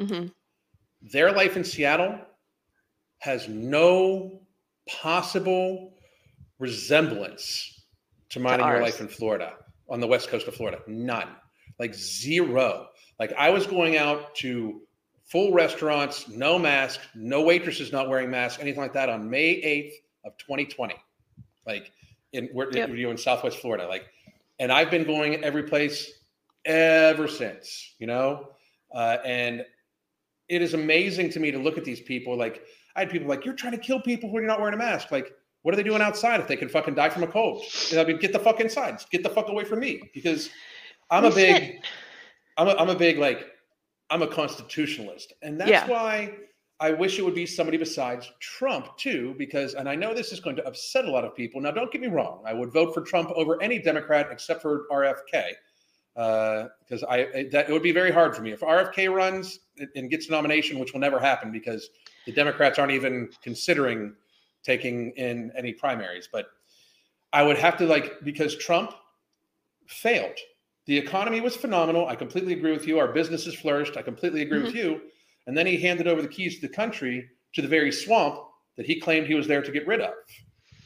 Mm-hmm. 0.00 0.26
Their 1.10 1.32
life 1.32 1.56
in 1.56 1.64
Seattle 1.64 2.20
has 3.18 3.48
no 3.48 4.42
possible 4.88 5.94
resemblance 6.58 7.82
to 8.28 8.40
mine 8.40 8.60
and 8.60 8.68
your 8.68 8.82
life 8.82 9.00
in 9.00 9.08
Florida 9.08 9.54
on 9.88 10.00
the 10.00 10.06
west 10.06 10.28
coast 10.28 10.46
of 10.46 10.54
Florida. 10.54 10.80
None. 10.86 11.28
Like 11.78 11.94
zero. 11.94 12.88
Like 13.18 13.32
I 13.38 13.50
was 13.50 13.66
going 13.66 13.96
out 13.96 14.34
to 14.36 14.82
full 15.24 15.52
restaurants, 15.52 16.28
no 16.28 16.58
mask, 16.58 17.00
no 17.14 17.42
waitresses 17.42 17.92
not 17.92 18.08
wearing 18.08 18.30
masks, 18.30 18.60
anything 18.60 18.80
like 18.80 18.92
that 18.92 19.08
on 19.08 19.28
May 19.28 19.54
8th 19.62 20.26
of 20.26 20.36
2020. 20.38 20.94
Like 21.66 21.92
in 22.34 22.48
we're, 22.52 22.70
yep. 22.72 22.90
you 22.90 23.10
in 23.10 23.16
Southwest 23.16 23.58
Florida, 23.58 23.86
like, 23.88 24.06
and 24.58 24.70
I've 24.70 24.90
been 24.90 25.04
going 25.04 25.42
every 25.42 25.62
place 25.62 26.12
ever 26.64 27.26
since, 27.28 27.94
you 27.98 28.06
know, 28.06 28.50
uh, 28.94 29.18
and 29.24 29.64
it 30.48 30.62
is 30.62 30.74
amazing 30.74 31.30
to 31.30 31.40
me 31.40 31.50
to 31.50 31.58
look 31.58 31.78
at 31.78 31.84
these 31.84 32.00
people. 32.00 32.36
Like, 32.36 32.62
I 32.96 33.00
had 33.00 33.10
people 33.10 33.28
like, 33.28 33.44
"You're 33.44 33.54
trying 33.54 33.72
to 33.72 33.78
kill 33.78 34.00
people 34.00 34.30
when 34.30 34.42
you're 34.42 34.50
not 34.50 34.60
wearing 34.60 34.74
a 34.74 34.78
mask." 34.78 35.10
Like, 35.10 35.32
what 35.62 35.72
are 35.72 35.76
they 35.76 35.82
doing 35.82 36.02
outside 36.02 36.40
if 36.40 36.46
they 36.46 36.56
can 36.56 36.68
fucking 36.68 36.94
die 36.94 37.08
from 37.08 37.22
a 37.22 37.26
cold? 37.26 37.64
And 37.90 38.00
I 38.00 38.04
mean, 38.04 38.18
get 38.18 38.32
the 38.32 38.38
fuck 38.38 38.60
inside. 38.60 39.00
Get 39.10 39.22
the 39.22 39.30
fuck 39.30 39.48
away 39.48 39.64
from 39.64 39.80
me 39.80 40.10
because 40.12 40.50
I'm 41.10 41.24
a 41.24 41.30
big, 41.30 41.80
I'm 42.58 42.68
a, 42.68 42.72
I'm 42.72 42.90
a 42.90 42.94
big 42.94 43.18
like, 43.18 43.46
I'm 44.10 44.22
a 44.22 44.26
constitutionalist, 44.26 45.32
and 45.42 45.58
that's 45.58 45.70
yeah. 45.70 45.88
why 45.88 46.34
I 46.84 46.90
wish 46.90 47.18
it 47.18 47.22
would 47.22 47.34
be 47.34 47.46
somebody 47.46 47.78
besides 47.78 48.30
Trump 48.40 48.94
too, 48.98 49.34
because, 49.38 49.72
and 49.72 49.88
I 49.88 49.94
know 49.94 50.12
this 50.12 50.32
is 50.32 50.40
going 50.40 50.54
to 50.56 50.66
upset 50.66 51.06
a 51.06 51.10
lot 51.10 51.24
of 51.24 51.34
people. 51.34 51.58
Now, 51.58 51.70
don't 51.70 51.90
get 51.90 52.02
me 52.02 52.08
wrong; 52.08 52.42
I 52.44 52.52
would 52.52 52.74
vote 52.74 52.92
for 52.92 53.00
Trump 53.00 53.30
over 53.30 53.60
any 53.62 53.78
Democrat 53.78 54.28
except 54.30 54.60
for 54.60 54.84
RFK, 54.92 55.52
because 56.14 57.02
uh, 57.02 57.06
I 57.08 57.48
that 57.52 57.70
it 57.70 57.72
would 57.72 57.82
be 57.82 57.92
very 57.92 58.12
hard 58.12 58.36
for 58.36 58.42
me 58.42 58.52
if 58.52 58.60
RFK 58.60 59.10
runs 59.10 59.60
and 59.96 60.10
gets 60.10 60.28
a 60.28 60.30
nomination, 60.30 60.78
which 60.78 60.92
will 60.92 61.00
never 61.00 61.18
happen 61.18 61.50
because 61.50 61.88
the 62.26 62.32
Democrats 62.32 62.78
aren't 62.78 62.92
even 62.92 63.30
considering 63.42 64.14
taking 64.62 65.12
in 65.12 65.52
any 65.56 65.72
primaries. 65.72 66.28
But 66.30 66.48
I 67.32 67.44
would 67.44 67.56
have 67.56 67.78
to 67.78 67.86
like 67.86 68.20
because 68.24 68.58
Trump 68.58 68.92
failed. 69.86 70.36
The 70.84 70.98
economy 70.98 71.40
was 71.40 71.56
phenomenal. 71.56 72.08
I 72.08 72.14
completely 72.14 72.52
agree 72.52 72.72
with 72.72 72.86
you. 72.86 72.98
Our 72.98 73.08
businesses 73.08 73.54
flourished. 73.54 73.96
I 73.96 74.02
completely 74.02 74.42
agree 74.42 74.58
mm-hmm. 74.58 74.66
with 74.66 74.74
you 74.74 75.00
and 75.46 75.56
then 75.56 75.66
he 75.66 75.76
handed 75.76 76.06
over 76.06 76.22
the 76.22 76.28
keys 76.28 76.56
to 76.56 76.60
the 76.62 76.72
country 76.72 77.28
to 77.54 77.62
the 77.62 77.68
very 77.68 77.92
swamp 77.92 78.40
that 78.76 78.86
he 78.86 79.00
claimed 79.00 79.26
he 79.26 79.34
was 79.34 79.46
there 79.46 79.62
to 79.62 79.70
get 79.70 79.86
rid 79.86 80.00
of. 80.00 80.14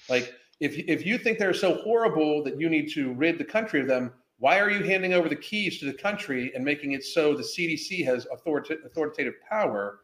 Like, 0.09 0.33
if, 0.61 0.77
if 0.77 1.07
you 1.07 1.19
think 1.19 1.39
they're 1.39 1.55
so 1.55 1.75
horrible 1.77 2.43
that 2.45 2.61
you 2.61 2.69
need 2.69 2.91
to 2.93 3.13
rid 3.15 3.39
the 3.39 3.45
country 3.45 3.81
of 3.81 3.87
them, 3.87 4.13
why 4.39 4.59
are 4.59 4.71
you 4.71 4.85
handing 4.85 5.15
over 5.15 5.29
the 5.29 5.37
keys 5.37 5.79
to 5.79 5.87
the 5.87 5.93
country 5.93 6.53
and 6.55 6.65
making 6.65 6.93
it 6.93 7.05
so 7.05 7.35
the 7.35 7.43
CDC 7.43 8.05
has 8.05 8.27
authorita- 8.27 8.85
authoritative 8.85 9.35
power? 9.49 10.01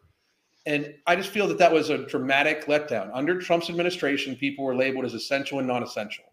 And 0.66 0.94
I 1.06 1.14
just 1.16 1.30
feel 1.30 1.46
that 1.48 1.58
that 1.58 1.72
was 1.72 1.90
a 1.90 1.98
dramatic 2.06 2.66
letdown. 2.66 3.10
Under 3.12 3.40
Trump's 3.40 3.68
administration, 3.68 4.34
people 4.34 4.64
were 4.64 4.74
labeled 4.74 5.04
as 5.04 5.14
essential 5.14 5.58
and 5.58 5.68
non-essential. 5.68 6.24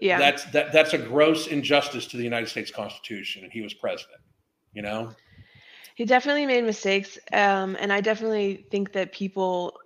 Yeah, 0.00 0.18
that's 0.18 0.44
that 0.46 0.72
that's 0.72 0.94
a 0.94 0.98
gross 0.98 1.46
injustice 1.46 2.06
to 2.08 2.16
the 2.16 2.24
United 2.24 2.48
States 2.48 2.72
Constitution, 2.72 3.44
and 3.44 3.52
he 3.52 3.60
was 3.60 3.72
president. 3.72 4.20
You 4.72 4.82
know. 4.82 5.14
He 5.94 6.04
definitely 6.04 6.46
made 6.46 6.64
mistakes. 6.64 7.18
Um, 7.32 7.76
and 7.78 7.92
I 7.92 8.00
definitely 8.00 8.66
think 8.70 8.92
that 8.92 9.12
people 9.12 9.78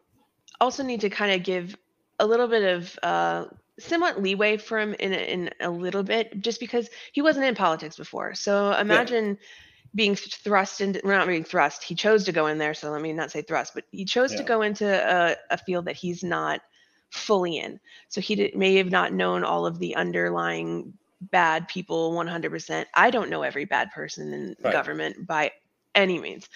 also 0.60 0.82
need 0.82 1.00
to 1.02 1.10
kind 1.10 1.32
of 1.32 1.42
give 1.42 1.76
a 2.18 2.26
little 2.26 2.48
bit 2.48 2.62
of 2.62 2.98
uh, 3.02 3.44
somewhat 3.78 4.22
leeway 4.22 4.56
for 4.56 4.78
him 4.78 4.94
in, 4.94 5.12
in 5.12 5.50
a 5.60 5.70
little 5.70 6.02
bit, 6.02 6.40
just 6.40 6.60
because 6.60 6.88
he 7.12 7.22
wasn't 7.22 7.44
in 7.44 7.54
politics 7.54 7.96
before. 7.96 8.34
So 8.34 8.72
imagine. 8.72 9.26
Yeah. 9.26 9.46
Being 9.94 10.14
thrust 10.14 10.82
into, 10.82 11.00
well, 11.04 11.16
not 11.16 11.26
being 11.26 11.44
thrust, 11.44 11.82
he 11.82 11.94
chose 11.94 12.24
to 12.24 12.32
go 12.32 12.48
in 12.48 12.58
there. 12.58 12.74
So 12.74 12.90
let 12.90 13.00
me 13.00 13.14
not 13.14 13.30
say 13.30 13.40
thrust, 13.40 13.72
but 13.72 13.84
he 13.92 14.04
chose 14.04 14.32
yeah. 14.32 14.38
to 14.38 14.44
go 14.44 14.60
into 14.60 14.84
a, 14.86 15.36
a 15.48 15.56
field 15.56 15.86
that 15.86 15.96
he's 15.96 16.22
not 16.22 16.60
fully 17.08 17.58
in. 17.58 17.80
So 18.08 18.20
he 18.20 18.34
did, 18.34 18.54
may 18.54 18.74
have 18.74 18.90
not 18.90 19.14
known 19.14 19.42
all 19.42 19.64
of 19.64 19.78
the 19.78 19.96
underlying 19.96 20.92
bad 21.20 21.68
people 21.68 22.12
100%. 22.12 22.84
I 22.94 23.10
don't 23.10 23.30
know 23.30 23.42
every 23.42 23.64
bad 23.64 23.90
person 23.92 24.32
in 24.32 24.56
right. 24.62 24.72
government 24.72 25.26
by 25.26 25.52
any 25.96 26.18
means. 26.18 26.48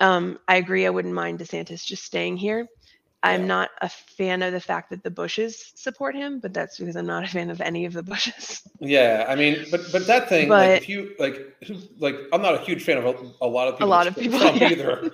Um, 0.00 0.38
I 0.48 0.56
agree. 0.56 0.86
I 0.86 0.90
wouldn't 0.90 1.14
mind 1.14 1.38
DeSantis 1.38 1.84
just 1.84 2.04
staying 2.04 2.36
here. 2.36 2.66
I'm 3.22 3.42
yeah. 3.42 3.46
not 3.46 3.70
a 3.80 3.88
fan 3.88 4.42
of 4.42 4.52
the 4.52 4.60
fact 4.60 4.90
that 4.90 5.02
the 5.02 5.10
Bushes 5.10 5.72
support 5.74 6.14
him, 6.14 6.38
but 6.38 6.52
that's 6.52 6.78
because 6.78 6.96
I'm 6.96 7.06
not 7.06 7.24
a 7.24 7.26
fan 7.26 7.50
of 7.50 7.60
any 7.60 7.84
of 7.84 7.92
the 7.92 8.02
Bushes. 8.02 8.62
Yeah, 8.78 9.24
I 9.28 9.34
mean, 9.34 9.64
but 9.70 9.80
but 9.90 10.06
that 10.06 10.28
thing, 10.28 10.48
but, 10.48 10.68
like 10.68 10.82
if 10.82 10.88
you 10.88 11.14
like, 11.18 11.56
like 11.98 12.14
I'm 12.32 12.42
not 12.42 12.54
a 12.54 12.58
huge 12.58 12.84
fan 12.84 12.98
of 12.98 13.04
a, 13.04 13.44
a 13.44 13.48
lot 13.48 13.68
of 13.68 13.74
people. 13.74 13.88
A 13.88 13.90
lot 13.90 14.06
of 14.06 14.14
people 14.14 14.38
yeah. 14.56 14.70
either. 14.70 15.10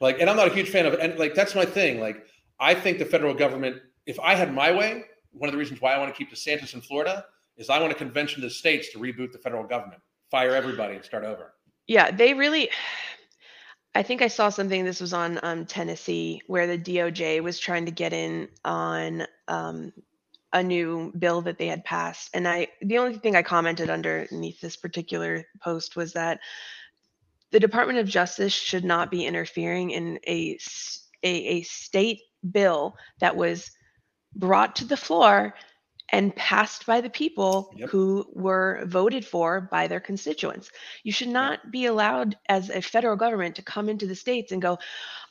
Like, 0.00 0.20
and 0.20 0.28
I'm 0.28 0.36
not 0.36 0.48
a 0.48 0.54
huge 0.54 0.68
fan 0.68 0.86
of, 0.86 0.94
and 0.94 1.18
like 1.18 1.34
that's 1.34 1.54
my 1.54 1.64
thing. 1.64 1.98
Like, 1.98 2.26
I 2.60 2.74
think 2.74 2.98
the 2.98 3.06
federal 3.06 3.34
government, 3.34 3.78
if 4.04 4.20
I 4.20 4.34
had 4.34 4.54
my 4.54 4.70
way, 4.70 5.04
one 5.32 5.48
of 5.48 5.52
the 5.52 5.58
reasons 5.58 5.80
why 5.80 5.94
I 5.94 5.98
want 5.98 6.14
to 6.14 6.16
keep 6.16 6.30
DeSantis 6.30 6.74
in 6.74 6.82
Florida 6.82 7.24
is 7.56 7.70
I 7.70 7.80
want 7.80 7.90
a 7.90 7.96
convention 7.96 8.44
of 8.44 8.48
the 8.48 8.54
states 8.54 8.92
to 8.92 8.98
reboot 8.98 9.32
the 9.32 9.38
federal 9.38 9.64
government, 9.64 10.02
fire 10.30 10.54
everybody, 10.54 10.94
and 10.94 11.04
start 11.04 11.24
over 11.24 11.54
yeah, 11.86 12.10
they 12.10 12.34
really 12.34 12.70
I 13.96 14.02
think 14.02 14.20
I 14.20 14.28
saw 14.28 14.50
something. 14.50 14.84
This 14.84 15.00
was 15.00 15.14
on 15.14 15.40
um, 15.42 15.64
Tennessee, 15.64 16.42
where 16.48 16.66
the 16.66 16.76
DOJ 16.76 17.42
was 17.42 17.58
trying 17.58 17.86
to 17.86 17.90
get 17.90 18.12
in 18.12 18.48
on 18.62 19.26
um, 19.48 19.90
a 20.52 20.62
new 20.62 21.12
bill 21.18 21.40
that 21.40 21.56
they 21.56 21.66
had 21.66 21.82
passed. 21.82 22.28
And 22.34 22.46
I, 22.46 22.68
the 22.82 22.98
only 22.98 23.16
thing 23.16 23.36
I 23.36 23.42
commented 23.42 23.88
underneath 23.88 24.60
this 24.60 24.76
particular 24.76 25.46
post 25.62 25.96
was 25.96 26.12
that 26.12 26.40
the 27.52 27.60
Department 27.60 27.98
of 27.98 28.06
Justice 28.06 28.52
should 28.52 28.84
not 28.84 29.10
be 29.10 29.24
interfering 29.24 29.92
in 29.92 30.18
a 30.28 30.58
a, 31.22 31.28
a 31.28 31.62
state 31.62 32.20
bill 32.50 32.96
that 33.20 33.34
was 33.34 33.70
brought 34.34 34.76
to 34.76 34.84
the 34.84 34.96
floor 34.96 35.54
and 36.10 36.34
passed 36.36 36.86
by 36.86 37.00
the 37.00 37.10
people 37.10 37.72
Yep. 37.76 37.90
who 37.90 38.26
were 38.32 38.82
voted 38.86 39.24
for 39.24 39.60
by 39.60 39.88
their 39.88 40.00
constituents. 40.00 40.70
You 41.02 41.12
should 41.12 41.28
not 41.28 41.70
be 41.70 41.86
allowed 41.86 42.36
as 42.48 42.70
a 42.70 42.80
federal 42.80 43.16
government 43.16 43.56
to 43.56 43.62
come 43.62 43.88
into 43.88 44.06
the 44.06 44.14
states 44.14 44.52
and 44.52 44.62
go, 44.62 44.78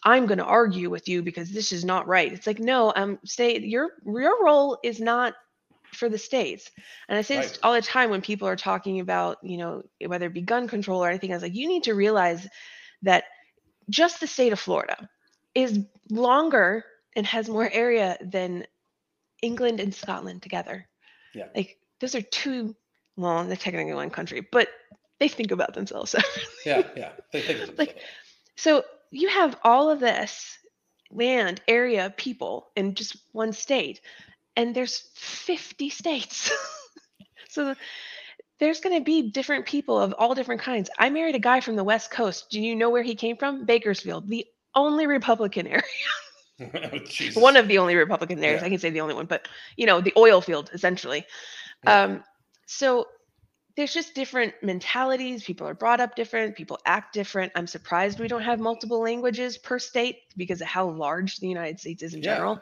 I'm 0.04 0.26
going 0.26 0.38
to 0.38 0.46
argue 0.46 0.90
with 0.90 1.08
you 1.08 1.22
because 1.24 1.52
this 1.52 1.72
is 1.72 1.86
not 1.86 2.08
right. 2.08 2.32
It's 2.32 2.46
like, 2.46 2.60
no, 2.60 2.92
um, 2.96 3.20
state, 3.24 3.64
your 3.64 3.92
your 4.06 4.44
role 4.44 4.78
is 4.84 5.00
not 5.00 5.34
for 5.94 6.10
the 6.10 6.18
states. 6.18 6.70
And 7.08 7.18
I 7.18 7.22
say 7.22 7.38
this 7.38 7.58
all 7.64 7.74
the 7.74 7.82
time 7.82 8.10
when 8.10 8.22
people 8.22 8.48
are 8.48 8.56
talking 8.58 9.00
about, 9.00 9.38
you 9.44 9.58
know, 9.58 9.84
whether 10.06 10.28
it 10.28 10.34
be 10.34 10.42
gun 10.42 10.68
control 10.68 11.04
or 11.04 11.10
anything. 11.10 11.32
I 11.32 11.36
was 11.36 11.44
like, 11.44 11.56
you 11.56 11.68
need 11.68 11.84
to 11.84 11.94
realize 11.94 12.48
that 13.04 13.24
just 13.90 14.20
the 14.20 14.28
state 14.28 14.52
of 14.52 14.60
Florida 14.60 15.10
is 15.54 15.80
longer 16.10 16.84
and 17.16 17.26
has 17.26 17.48
more 17.48 17.70
area 17.72 18.18
than 18.22 18.66
England 19.42 19.80
and 19.80 19.94
Scotland 19.94 20.42
together. 20.42 20.88
Yeah. 21.34 21.48
Like 21.56 21.78
those 22.00 22.16
are 22.16 22.22
two, 22.22 22.76
well, 23.16 23.46
they're 23.46 23.56
technically 23.56 23.94
one 23.94 24.10
country, 24.10 24.48
but 24.52 24.70
they 25.20 25.28
think 25.28 25.52
about 25.52 25.74
themselves. 25.74 26.16
Yeah, 26.66 26.82
yeah. 26.96 27.12
They 27.32 27.42
think 27.42 27.78
Like, 27.78 27.98
So 28.56 28.84
you 29.12 29.30
have 29.30 29.56
all 29.64 29.90
of 29.90 30.00
this 30.00 30.58
land, 31.12 31.62
area, 31.68 32.14
people 32.18 32.70
in 32.76 32.96
just 32.96 33.18
one 33.32 33.54
state, 33.54 34.02
and 34.56 34.76
there's 34.76 35.10
50 35.16 35.90
states. 35.90 36.52
so 37.50 37.76
there's 38.60 38.80
going 38.80 38.98
to 38.98 39.04
be 39.04 39.30
different 39.30 39.66
people 39.66 40.00
of 40.00 40.14
all 40.18 40.34
different 40.34 40.62
kinds. 40.62 40.90
I 40.98 41.10
married 41.10 41.36
a 41.36 41.40
guy 41.40 41.60
from 41.62 41.76
the 41.76 41.84
West 41.84 42.10
Coast. 42.10 42.50
Do 42.50 42.62
you 42.62 42.76
know 42.76 42.90
where 42.90 43.04
he 43.04 43.16
came 43.16 43.38
from? 43.38 43.66
Bakersfield, 43.66 44.28
the 44.28 44.46
only 44.74 45.08
Republican 45.08 45.68
area. 45.78 45.84
Oh, 47.36 47.40
one 47.42 47.58
of 47.58 47.68
the 47.68 47.78
only 47.78 47.96
Republican 47.96 48.42
areas. 48.44 48.62
Yeah. 48.62 48.68
I 48.68 48.70
can 48.70 48.80
say 48.80 48.90
the 48.90 49.02
only 49.02 49.14
one, 49.16 49.26
but 49.26 49.48
you 49.78 49.86
know, 49.86 50.02
the 50.02 50.14
oil 50.18 50.42
field 50.42 50.70
essentially. 50.74 51.26
Yeah. 51.84 52.02
Um, 52.04 52.24
so 52.66 53.08
there's 53.76 53.94
just 53.94 54.16
different 54.16 54.54
mentalities. 54.64 55.44
People 55.44 55.68
are 55.68 55.74
brought 55.74 56.00
up 56.00 56.16
different. 56.16 56.56
People 56.56 56.80
act 56.86 57.14
different. 57.14 57.52
I'm 57.56 57.68
surprised 57.68 58.20
we 58.20 58.30
don't 58.30 58.42
have 58.42 58.60
multiple 58.60 59.02
languages 59.02 59.58
per 59.58 59.80
state 59.80 60.20
because 60.38 60.62
of 60.62 60.68
how 60.68 60.90
large 60.90 61.38
the 61.38 61.48
United 61.48 61.80
States 61.80 62.02
is 62.02 62.14
in 62.14 62.24
Yeah. 62.24 62.36
general. 62.36 62.62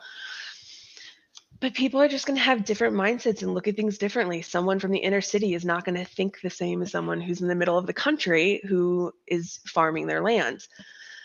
But 1.60 1.76
people 1.76 2.02
are 2.02 2.10
just 2.10 2.26
going 2.26 2.36
to 2.36 2.44
have 2.44 2.66
different 2.66 2.94
mindsets 2.96 3.41
and 3.41 3.54
look 3.54 3.68
at 3.70 3.76
things 3.78 3.98
differently. 3.98 4.41
Someone 4.41 4.80
from 4.80 4.91
the 4.91 4.98
inner 5.00 5.22
city 5.22 5.54
is 5.54 5.64
not 5.64 5.86
going 5.86 5.96
to 5.96 6.04
think 6.04 6.41
the 6.41 6.50
same 6.50 6.82
as 6.82 6.91
someone 6.91 7.22
who's 7.22 7.41
in 7.41 7.48
the 7.48 7.56
middle 7.56 7.78
of 7.78 7.86
the 7.88 7.94
country 7.94 8.60
who 8.68 9.14
is 9.28 9.60
farming 9.68 10.08
their 10.08 10.22
land. 10.22 10.68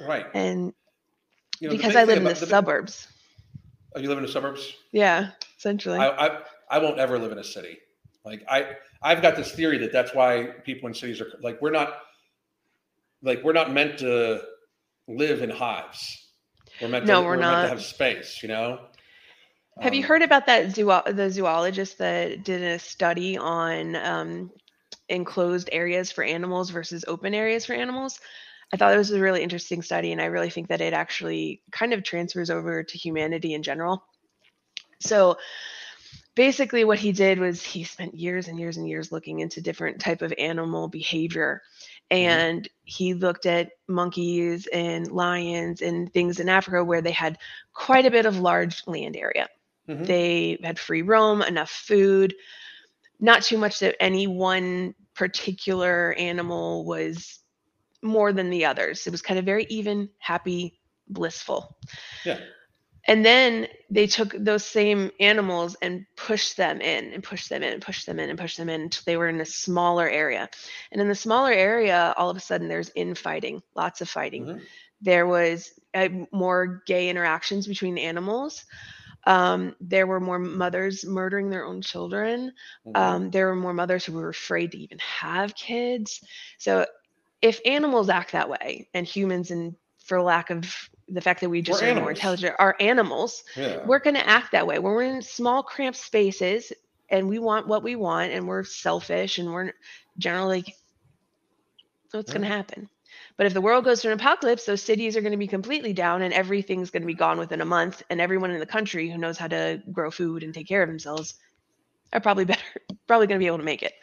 right. 0.07 0.27
And 0.35 0.75
You 1.61 1.69
know, 1.69 1.77
because 1.77 1.97
I 1.97 2.05
live 2.05 2.19
in 2.19 2.25
the 2.25 2.31
about- 2.31 2.49
suburbs. 2.49 3.09
Oh, 3.97 4.01
you 4.01 4.09
live 4.09 4.19
in 4.19 4.25
the 4.25 4.31
suburbs? 4.31 4.75
Yeah, 4.93 5.31
essentially. 5.57 5.99
I, 5.99 6.09
I 6.27 6.39
I 6.71 6.79
won't 6.79 6.99
ever 6.99 7.19
live 7.19 7.33
in 7.33 7.39
a 7.39 7.45
city. 7.45 7.79
Like 8.25 8.45
I 8.49 8.73
I've 9.03 9.23
got 9.23 9.35
this 9.37 9.53
theory 9.53 9.79
that 9.79 9.93
that's 9.93 10.15
why 10.15 10.49
people 10.65 10.89
in 10.89 10.95
cities 10.95 11.21
are 11.21 11.29
like 11.43 11.61
we're 11.63 11.71
not 11.71 11.95
like 13.23 13.43
we're 13.43 13.53
not 13.55 13.73
meant 13.73 13.99
to 14.01 14.43
live 15.09 15.43
in 15.43 15.51
hives. 15.51 16.27
We're 16.81 16.89
meant 16.89 17.07
No, 17.07 17.23
to 17.23 17.27
we're 17.27 17.37
meant 17.39 17.41
not. 17.53 17.63
to 17.63 17.69
have 17.69 17.83
space, 17.83 18.41
you 18.43 18.49
know. 18.49 18.81
Have 19.81 19.95
you 19.95 20.03
Um, 20.03 20.09
heard 20.09 20.23
about 20.23 20.47
that 20.47 20.71
zoo 20.75 20.87
the 21.07 21.31
zoologist 21.31 21.99
that 21.99 22.45
did 22.45 22.63
a 22.63 22.79
study 22.79 23.37
on 23.39 23.97
um, 23.97 24.51
enclosed 25.09 25.69
areas 25.73 26.13
for 26.13 26.23
animals 26.23 26.71
versus 26.71 27.05
open 27.09 27.33
areas 27.35 27.65
for 27.65 27.73
animals? 27.73 28.21
I 28.73 28.77
thought 28.77 28.95
it 28.95 28.99
was 28.99 29.11
a 29.11 29.21
really 29.21 29.43
interesting 29.43 29.83
study, 29.83 30.13
and 30.13 30.21
I 30.21 30.27
really 30.27 30.51
think 30.51 30.69
that 30.69 30.81
it 30.81 30.93
actually 30.93 31.63
kind 31.71 31.93
of 31.93 32.03
transfers 32.03 32.51
over 32.51 32.83
to 32.83 32.99
humanity 32.99 33.55
in 33.55 33.63
general. 33.63 34.05
So 35.01 35.39
basically 36.39 36.85
what 36.85 37.01
he 37.01 37.11
did 37.11 37.41
was 37.41 37.61
he 37.61 37.83
spent 37.83 38.15
years 38.15 38.47
and 38.47 38.61
years 38.61 38.77
and 38.77 38.89
years 38.89 39.11
looking 39.11 39.41
into 39.41 39.61
different 39.61 40.01
type 40.01 40.23
of 40.23 40.33
animal 40.39 40.87
behavior 40.87 41.61
and 42.13 42.69
he 42.85 43.13
looked 43.13 43.45
at 43.45 43.73
monkeys 43.89 44.69
and 44.73 45.11
lions 45.11 45.83
and 45.83 46.13
things 46.13 46.39
in 46.39 46.49
africa 46.49 46.85
where 46.85 47.03
they 47.03 47.11
had 47.11 47.39
quite 47.73 48.07
a 48.07 48.11
bit 48.11 48.25
of 48.25 48.39
large 48.39 48.87
land 48.87 49.17
area 49.17 49.49
Mhm. 49.89 50.07
they 50.07 50.59
had 50.63 50.79
free 50.79 51.03
roam 51.03 51.43
enough 51.43 51.71
food 51.71 52.37
not 53.19 53.43
too 53.43 53.59
much 53.59 53.81
that 53.81 53.97
any 53.99 54.29
one 54.29 54.95
particular 55.15 56.13
animal 56.13 56.85
was 56.85 57.41
more 58.03 58.33
than 58.33 58.51
the 58.51 58.65
others 58.65 59.07
it 59.07 59.11
was 59.11 59.23
kind 59.23 59.39
of 59.39 59.45
very 59.45 59.67
even 59.69 60.09
happy 60.19 60.81
blissful 61.09 61.77
Yeah. 62.25 62.39
and 63.07 63.25
then 63.25 63.67
they 63.91 64.07
took 64.07 64.33
those 64.39 64.65
same 64.65 65.11
animals 65.21 65.77
and 65.81 66.05
pushed 66.17 66.57
them 66.57 66.81
in 66.81 67.13
and 67.15 67.23
pushed 67.23 67.49
them 67.49 67.63
in 67.63 67.73
and 67.73 67.83
pushed 67.83 68.07
them 68.07 68.19
in 68.19 68.29
and 68.29 68.39
pushed 68.39 68.59
them 68.59 68.69
in 68.69 68.83
until 68.83 69.03
they 69.07 69.17
were 69.17 69.29
in 69.29 69.41
a 69.41 69.47
smaller 69.47 70.09
area. 70.09 70.49
And 70.93 71.01
in 71.01 71.09
the 71.09 71.15
smaller 71.15 71.53
area, 71.53 72.13
all 72.19 72.29
of 72.29 72.37
a 72.37 72.41
sudden 72.41 72.69
there's 72.69 72.91
infighting, 72.95 73.63
lots 73.75 74.03
of 74.03 74.11
fighting. 74.11 74.47
Mhm. 74.47 74.61
There 75.01 75.27
was 75.27 75.71
uh, 75.95 76.09
more 76.33 76.83
gay 76.87 77.09
interactions 77.09 77.67
between 77.67 77.95
the 77.95 78.03
animals. 78.03 78.65
Um, 79.27 79.75
there 79.81 80.07
were 80.07 80.21
more 80.21 80.39
mothers 80.39 81.05
murdering 81.07 81.51
their 81.51 81.65
own 81.65 81.81
children. 81.83 82.53
Mhm. 82.87 82.97
Um, 82.97 83.31
there 83.31 83.47
were 83.47 83.57
more 83.57 83.75
mothers 83.75 84.05
who 84.05 84.13
were 84.13 84.29
afraid 84.29 84.73
to 84.73 84.79
even 84.79 84.99
have 84.99 85.55
kids. 85.55 86.21
So 86.59 86.87
if 87.43 87.61
animals 87.65 88.09
act 88.09 88.33
that 88.33 88.49
way 88.49 88.89
and 88.95 89.07
humans 89.07 89.51
and 89.51 89.75
for 90.05 90.21
lack 90.23 90.51
of 90.51 90.91
the 91.09 91.21
fact 91.21 91.41
that 91.41 91.49
we 91.49 91.63
just 91.63 91.83
We're 91.83 91.93
are 91.93 91.95
more 91.95 92.11
intelligent 92.11 92.55
are 92.59 92.77
animals 92.81 93.45
yeah. 93.57 93.85
we're 93.85 93.99
going 93.99 94.17
to 94.17 94.27
act 94.27 94.53
that 94.53 94.67
way. 94.67 94.79
When 94.79 94.93
we're 94.93 95.03
in 95.03 95.23
small 95.23 95.63
cramped 95.63 95.99
spaces 95.99 96.73
and 97.09 97.29
we 97.29 97.39
want 97.39 97.67
what 97.67 97.83
we 97.83 97.97
want 97.97 98.33
and 98.33 98.47
we're 98.47 98.65
selfish 98.65 99.39
and 99.39 99.53
we're 99.53 99.73
generally 100.19 100.75
so 102.11 102.19
it's 102.19 102.33
going 102.33 102.43
to 102.43 102.49
happen? 102.49 102.89
But 103.37 103.47
if 103.47 103.55
the 103.55 103.61
world 103.61 103.85
goes 103.85 104.03
to 104.03 104.09
an 104.09 104.19
apocalypse 104.19 104.65
those 104.65 104.83
cities 104.83 105.17
are 105.17 105.21
going 105.21 105.33
to 105.33 105.39
be 105.39 105.47
completely 105.47 105.93
down 105.93 106.23
and 106.23 106.35
everything's 106.35 106.91
going 106.91 107.03
to 107.03 107.07
be 107.07 107.15
gone 107.15 107.39
within 107.39 107.61
a 107.61 107.67
month 107.67 108.03
and 108.11 108.21
everyone 108.21 108.51
in 108.51 108.61
the 108.61 108.67
country 108.67 109.11
who 109.11 109.19
knows 109.19 109.39
how 109.39 109.49
to 109.49 109.83
grow 109.93 110.11
food 110.11 110.43
and 110.43 110.53
take 110.53 110.69
care 110.69 110.83
of 110.83 110.89
themselves 110.89 111.35
are 112.13 112.21
probably 112.21 112.45
better 112.47 112.63
probably 113.07 113.27
going 113.27 113.39
to 113.39 113.43
be 113.43 113.47
able 113.47 113.59
to 113.59 113.65
make 113.65 113.83
it 113.83 113.95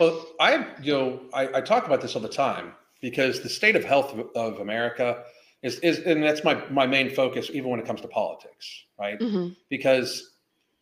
Well, 0.00 0.26
I 0.40 0.66
you 0.82 0.92
know 0.92 1.20
I, 1.34 1.58
I 1.58 1.60
talk 1.60 1.86
about 1.86 2.00
this 2.00 2.16
all 2.16 2.22
the 2.22 2.28
time 2.28 2.72
because 3.02 3.40
the 3.42 3.50
state 3.50 3.76
of 3.76 3.84
health 3.84 4.12
of, 4.14 4.28
of 4.34 4.60
America 4.60 5.24
is 5.62 5.78
is 5.80 5.98
and 6.00 6.22
that's 6.22 6.42
my 6.42 6.54
my 6.70 6.86
main 6.86 7.10
focus 7.10 7.50
even 7.52 7.70
when 7.70 7.78
it 7.78 7.86
comes 7.86 8.00
to 8.00 8.08
politics, 8.08 8.84
right? 8.98 9.20
hmm 9.20 9.48
Because 9.68 10.32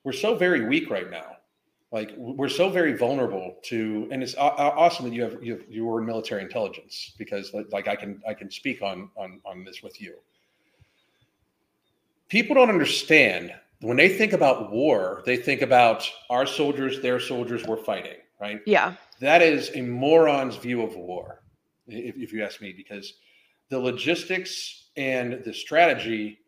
we're 0.05 0.12
so 0.12 0.37
very 0.37 0.66
weak 0.69 0.89
right 0.89 1.11
now. 1.11 1.37
Like 1.91 2.12
we're 2.16 2.51
so 2.51 2.69
very 2.69 2.97
vulnerable 2.97 3.57
to, 3.64 4.09
and 4.12 4.23
it's 4.23 4.37
aw- 4.37 4.55
awesome 4.77 5.07
that 5.07 5.14
you 5.14 5.23
have 5.23 5.43
you 5.43 5.53
have, 5.55 5.64
you 5.69 5.85
were 5.87 6.01
in 6.01 6.07
military 6.07 6.43
intelligence 6.43 7.14
because 7.19 7.53
like, 7.55 7.66
like 7.73 7.89
I 7.89 7.97
can 7.97 8.23
I 8.29 8.35
can 8.35 8.51
speak 8.51 8.83
on 8.83 9.11
on 9.16 9.41
on 9.45 9.64
this 9.64 9.83
with 9.83 10.01
you. 10.01 10.14
People 12.29 12.55
don't 12.55 12.69
understand 12.69 13.55
when 13.81 13.97
they 13.97 14.09
think 14.11 14.33
about 14.35 14.71
war, 14.71 15.23
they 15.25 15.37
think 15.37 15.62
about 15.62 16.09
our 16.31 16.47
soldiers, 16.47 17.01
their 17.01 17.19
soldiers, 17.19 17.64
we're 17.64 17.83
fighting, 17.83 18.19
right? 18.41 18.61
yeah. 18.66 18.95
That 19.20 19.43
is 19.43 19.70
a 19.74 19.82
moron's 19.82 20.57
view 20.57 20.82
of 20.82 20.95
war, 20.95 21.43
if, 21.89 22.16
if 22.16 22.32
you 22.32 22.45
ask 22.45 22.61
me, 22.61 22.72
because 22.72 23.14
the 23.68 23.78
logistics 23.78 24.91
and 24.97 25.43
the 25.45 25.53
strategy 25.53 26.39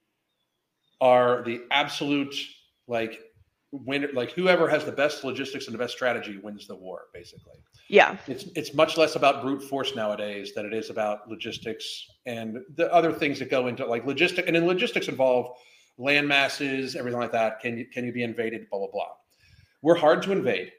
are 1.01 1.43
the 1.45 1.63
absolute 1.71 2.35
like 2.87 3.21
win 3.73 4.09
like 4.13 4.33
whoever 4.33 4.69
has 4.69 4.85
the 4.85 4.93
best 4.93 5.23
logistics 5.25 5.67
and 5.67 5.75
the 5.75 5.79
best 5.79 5.95
strategy 5.95 6.39
wins 6.43 6.67
the 6.67 6.75
war 6.75 7.03
basically. 7.15 7.59
Yeah. 7.89 8.17
It's 8.27 8.45
it's 8.57 8.75
much 8.75 8.97
less 8.97 9.17
about 9.17 9.43
brute 9.43 9.63
force 9.63 9.95
nowadays 9.95 10.53
than 10.55 10.67
it 10.67 10.75
is 10.75 10.91
about 10.91 11.29
logistics 11.29 12.07
and 12.27 12.59
the 12.75 12.93
other 12.93 13.13
things 13.13 13.39
that 13.39 13.51
go 13.51 13.69
into 13.69 13.87
like 13.87 14.05
logistic 14.05 14.47
and 14.47 14.57
then 14.57 14.67
logistics 14.67 15.09
involve 15.09 15.57
land 15.99 16.27
masses 16.27 16.97
everything 16.97 17.21
like 17.21 17.33
that. 17.33 17.61
Can 17.61 17.79
you 17.79 17.87
can 17.87 18.05
you 18.05 18.13
be 18.13 18.23
invaded? 18.23 18.69
Blah 18.71 18.81
blah 18.81 18.91
blah. 18.93 19.09
We're 19.83 19.97
hard 19.97 20.23
to 20.23 20.33
invade 20.33 20.73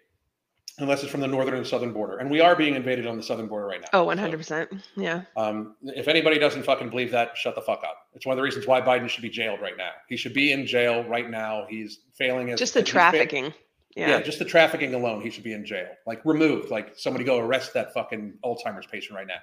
unless 0.80 1.04
it's 1.04 1.12
from 1.12 1.22
the 1.22 1.28
northern 1.28 1.56
and 1.56 1.68
southern 1.68 1.92
border 1.92 2.18
and 2.18 2.30
we 2.30 2.40
are 2.40 2.56
being 2.56 2.76
invaded 2.76 3.06
on 3.06 3.18
the 3.18 3.24
southern 3.24 3.48
border 3.48 3.68
right 3.68 3.82
now 3.82 3.88
oh 3.94 4.06
100% 4.06 4.82
yeah 4.96 5.24
um, 5.36 5.76
if 5.84 6.08
anybody 6.08 6.40
doesn't 6.40 6.64
fucking 6.64 6.90
believe 6.90 7.12
that, 7.12 7.38
shut 7.38 7.56
the 7.56 7.62
fuck 7.62 7.84
up. 7.84 8.08
It's 8.14 8.26
one 8.26 8.34
of 8.34 8.38
the 8.38 8.44
reasons 8.44 8.68
why 8.68 8.82
Biden 8.82 9.08
should 9.10 9.22
be 9.22 9.30
jailed 9.30 9.62
right 9.62 9.78
now. 9.78 9.92
He 10.08 10.18
should 10.18 10.34
be 10.34 10.52
in 10.52 10.66
jail 10.66 11.04
right 11.04 11.30
now. 11.30 11.66
He's 11.70 12.00
failing 12.14 12.52
as 12.52 12.60
just 12.60 12.74
the 12.74 12.84
trafficking 12.84 13.54
yeah. 13.96 14.10
yeah 14.10 14.22
just 14.22 14.40
the 14.40 14.46
trafficking 14.46 14.94
alone, 14.94 15.22
he 15.22 15.30
should 15.30 15.44
be 15.44 15.54
in 15.54 15.66
jail. 15.66 15.88
Like 16.06 16.24
removed. 16.26 16.70
Like 16.72 16.94
somebody 16.98 17.26
go 17.26 17.40
arrest 17.40 17.74
that 17.74 17.94
fucking 17.94 18.34
Alzheimer's 18.44 18.86
patient 18.86 19.16
right 19.16 19.28
now. 19.28 19.40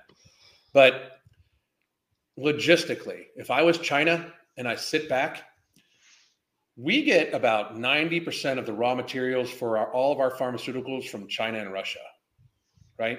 But 0.72 1.18
logistically, 2.38 3.26
if 3.36 3.50
I 3.50 3.62
was 3.62 3.78
China 3.78 4.32
and 4.56 4.68
I 4.68 4.76
sit 4.76 5.08
back, 5.08 5.42
we 6.78 7.02
get 7.02 7.34
about 7.34 7.74
90% 7.74 8.56
of 8.56 8.64
the 8.64 8.72
raw 8.72 8.94
materials 8.94 9.50
for 9.50 9.78
our, 9.78 9.92
all 9.92 10.12
of 10.12 10.20
our 10.20 10.30
pharmaceuticals 10.30 11.08
from 11.08 11.26
China 11.26 11.58
and 11.58 11.72
Russia, 11.72 11.98
right? 12.98 13.18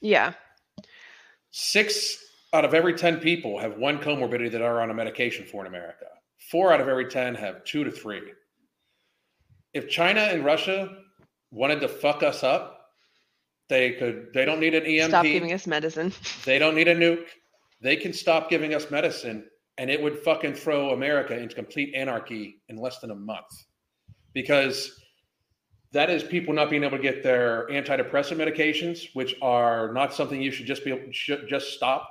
Yeah. 0.00 0.34
Six 1.50 2.24
out 2.52 2.64
of 2.64 2.74
every 2.74 2.94
10 2.94 3.18
people 3.18 3.58
have 3.58 3.76
one 3.76 3.98
comorbidity 3.98 4.52
that 4.52 4.62
are 4.62 4.80
on 4.80 4.90
a 4.90 4.94
medication 4.94 5.44
for 5.44 5.62
in 5.62 5.66
America. 5.66 6.06
Four 6.50 6.72
out 6.72 6.80
of 6.80 6.88
every 6.88 7.06
10 7.06 7.34
have 7.34 7.64
two 7.64 7.82
to 7.82 7.90
three. 7.90 8.22
If 9.74 9.88
China 9.88 10.20
and 10.20 10.44
Russia 10.44 10.96
wanted 11.50 11.80
to 11.80 11.88
fuck 11.88 12.22
us 12.22 12.44
up, 12.44 12.86
they 13.68 13.92
could, 13.92 14.28
they 14.32 14.44
don't 14.44 14.60
need 14.60 14.74
an 14.74 14.84
EMP. 14.84 15.10
Stop 15.10 15.24
giving 15.24 15.52
us 15.52 15.66
medicine. 15.66 16.12
They 16.44 16.58
don't 16.58 16.76
need 16.76 16.88
a 16.88 16.94
nuke. 16.94 17.26
They 17.80 17.96
can 17.96 18.12
stop 18.12 18.48
giving 18.48 18.74
us 18.74 18.92
medicine 18.92 19.44
and 19.78 19.90
it 19.90 20.00
would 20.02 20.18
fucking 20.18 20.54
throw 20.54 20.90
America 20.90 21.36
into 21.36 21.54
complete 21.54 21.94
anarchy 21.94 22.60
in 22.68 22.76
less 22.76 22.98
than 23.00 23.10
a 23.10 23.14
month. 23.14 23.64
Because 24.32 25.00
that 25.92 26.08
is 26.08 26.22
people 26.22 26.54
not 26.54 26.70
being 26.70 26.84
able 26.84 26.96
to 26.96 27.02
get 27.02 27.22
their 27.22 27.66
antidepressant 27.68 28.36
medications, 28.36 29.08
which 29.14 29.34
are 29.42 29.92
not 29.92 30.14
something 30.14 30.40
you 30.40 30.50
should 30.50 30.66
just 30.66 30.84
be 30.84 30.90
able, 30.90 31.12
should 31.12 31.48
just 31.48 31.72
stop. 31.72 32.08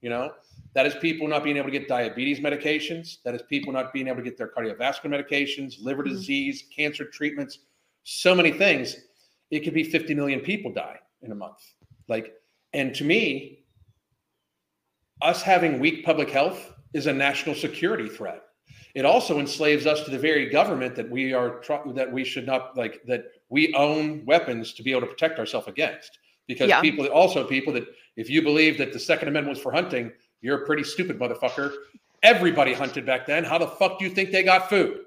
You 0.00 0.10
know, 0.10 0.32
that 0.74 0.86
is 0.86 0.94
people 0.96 1.26
not 1.26 1.42
being 1.42 1.56
able 1.56 1.70
to 1.70 1.78
get 1.78 1.88
diabetes 1.88 2.40
medications. 2.40 3.22
That 3.24 3.34
is 3.34 3.42
people 3.42 3.72
not 3.72 3.92
being 3.92 4.06
able 4.06 4.18
to 4.18 4.22
get 4.22 4.36
their 4.36 4.48
cardiovascular 4.48 5.06
medications, 5.06 5.82
liver 5.82 6.04
Mhm. 6.04 6.10
disease, 6.10 6.68
cancer 6.74 7.04
treatments, 7.04 7.60
so 8.02 8.34
many 8.34 8.52
things. 8.52 9.08
It 9.50 9.60
could 9.60 9.74
be 9.74 9.84
50 9.84 10.14
million 10.14 10.40
people 10.40 10.72
die 10.72 11.00
in 11.22 11.32
a 11.32 11.34
month. 11.34 11.58
Like, 12.08 12.34
and 12.72 12.94
to 12.96 13.04
me, 13.04 13.64
us 15.22 15.42
having 15.42 15.78
weak 15.78 16.04
public 16.04 16.28
health 16.28 16.73
is 16.94 17.06
a 17.06 17.12
national 17.12 17.54
security 17.54 18.08
threat. 18.08 18.42
It 18.94 19.04
also 19.04 19.40
enslaves 19.40 19.86
us 19.86 20.02
to 20.04 20.10
the 20.10 20.18
very 20.18 20.48
government 20.48 20.94
that 20.94 21.10
we 21.10 21.34
are 21.34 21.60
that 21.94 22.10
we 22.10 22.24
should 22.24 22.46
not 22.46 22.76
like 22.76 23.02
that 23.06 23.24
we 23.50 23.74
own 23.74 24.24
weapons 24.24 24.72
to 24.74 24.82
be 24.82 24.92
able 24.92 25.02
to 25.02 25.06
protect 25.08 25.38
ourselves 25.38 25.66
against. 25.68 26.18
Because 26.46 26.68
Yeah. 26.68 26.80
people 26.80 27.06
also 27.08 27.44
people 27.44 27.72
that 27.74 27.84
if 28.16 28.30
you 28.30 28.40
believe 28.40 28.78
that 28.78 28.92
the 28.92 28.98
Second 28.98 29.28
Amendment 29.28 29.56
was 29.56 29.62
for 29.62 29.72
hunting, 29.72 30.12
you're 30.40 30.62
a 30.62 30.66
pretty 30.66 30.84
stupid 30.84 31.18
motherfucker. 31.18 31.72
Everybody 32.22 32.72
hunted 32.72 33.04
back 33.04 33.26
then. 33.26 33.44
How 33.44 33.58
the 33.58 33.66
fuck 33.66 33.98
do 33.98 34.04
you 34.04 34.10
think 34.10 34.30
they 34.30 34.44
got 34.44 34.70
food? 34.70 35.00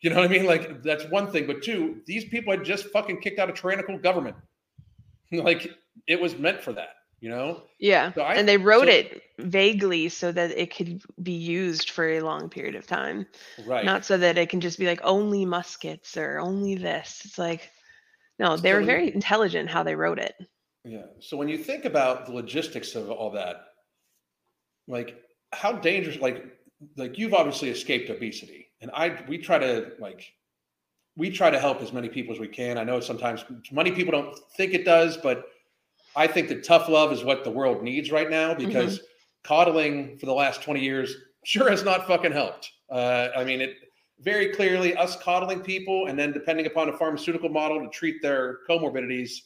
You 0.00 0.10
know 0.10 0.16
what 0.16 0.26
I 0.26 0.28
mean? 0.28 0.46
Like 0.46 0.82
that's 0.82 1.04
one 1.06 1.30
thing. 1.32 1.46
But 1.46 1.62
two, 1.62 2.02
these 2.06 2.24
people 2.26 2.52
had 2.52 2.64
just 2.64 2.86
fucking 2.86 3.20
kicked 3.20 3.40
out 3.40 3.50
a 3.50 3.52
tyrannical 3.52 3.98
government. 3.98 4.36
like 5.32 5.68
it 6.06 6.20
was 6.20 6.38
meant 6.38 6.62
for 6.62 6.72
that. 6.74 6.94
You 7.24 7.30
know? 7.30 7.62
Yeah. 7.78 8.12
So 8.12 8.20
I- 8.20 8.34
and 8.34 8.46
they 8.46 8.58
wrote 8.58 8.84
so- 8.84 8.92
it 8.92 9.22
vaguely 9.38 10.10
so 10.10 10.30
that 10.32 10.50
it 10.50 10.76
could 10.76 11.00
be 11.22 11.32
used 11.32 11.88
for 11.88 12.06
a 12.06 12.20
long 12.20 12.50
period 12.50 12.74
of 12.74 12.86
time, 12.86 13.26
Right. 13.64 13.82
not 13.82 14.04
so 14.04 14.18
that 14.18 14.36
it 14.36 14.50
can 14.50 14.60
just 14.60 14.78
be 14.78 14.84
like 14.86 15.00
only 15.02 15.46
muskets 15.46 16.18
or 16.18 16.38
only 16.38 16.74
this. 16.74 17.22
It's 17.24 17.38
like, 17.38 17.70
no, 18.38 18.58
they 18.58 18.68
So 18.68 18.72
were 18.74 18.80
when- 18.80 18.86
very 18.86 19.14
intelligent 19.14 19.70
how 19.70 19.82
they 19.82 19.94
wrote 19.94 20.18
it. 20.18 20.34
Yeah. 20.84 21.06
So 21.20 21.38
when 21.38 21.48
you 21.48 21.56
think 21.56 21.86
about 21.86 22.26
the 22.26 22.32
logistics 22.32 22.94
of 22.94 23.10
all 23.10 23.30
that, 23.30 23.56
like 24.86 25.16
how 25.54 25.72
dangerous, 25.72 26.18
like 26.20 26.44
like 26.98 27.16
you've 27.16 27.32
obviously 27.32 27.70
escaped 27.70 28.10
obesity, 28.10 28.68
and 28.82 28.90
I 28.92 29.24
we 29.26 29.38
try 29.38 29.56
to 29.58 29.94
like 29.98 30.30
we 31.16 31.30
try 31.30 31.48
to 31.48 31.58
help 31.58 31.80
as 31.80 31.90
many 31.90 32.10
people 32.10 32.34
as 32.34 32.38
we 32.40 32.48
can. 32.48 32.76
I 32.76 32.84
know 32.84 33.00
sometimes 33.00 33.46
many 33.72 33.92
people 33.92 34.12
don't 34.12 34.36
think 34.58 34.74
it 34.74 34.84
does, 34.84 35.16
but 35.16 35.46
I 36.16 36.26
think 36.26 36.48
that 36.48 36.64
tough 36.64 36.88
love 36.88 37.12
is 37.12 37.24
what 37.24 37.44
the 37.44 37.50
world 37.50 37.82
needs 37.82 38.10
right 38.10 38.30
now 38.30 38.54
because 38.54 39.00
coddling 39.42 40.16
for 40.18 40.26
the 40.26 40.32
last 40.32 40.62
20 40.62 40.80
years 40.80 41.14
sure 41.44 41.68
has 41.68 41.84
not 41.84 42.06
fucking 42.06 42.32
helped. 42.32 42.70
Uh, 42.90 43.28
I 43.36 43.44
mean, 43.44 43.60
it 43.60 43.76
very 44.20 44.48
clearly 44.48 44.94
us 44.96 45.16
coddling 45.16 45.60
people 45.60 46.06
and 46.06 46.18
then 46.18 46.32
depending 46.32 46.66
upon 46.66 46.88
a 46.88 46.96
pharmaceutical 46.96 47.48
model 47.48 47.80
to 47.80 47.88
treat 47.88 48.22
their 48.22 48.60
comorbidities 48.68 49.40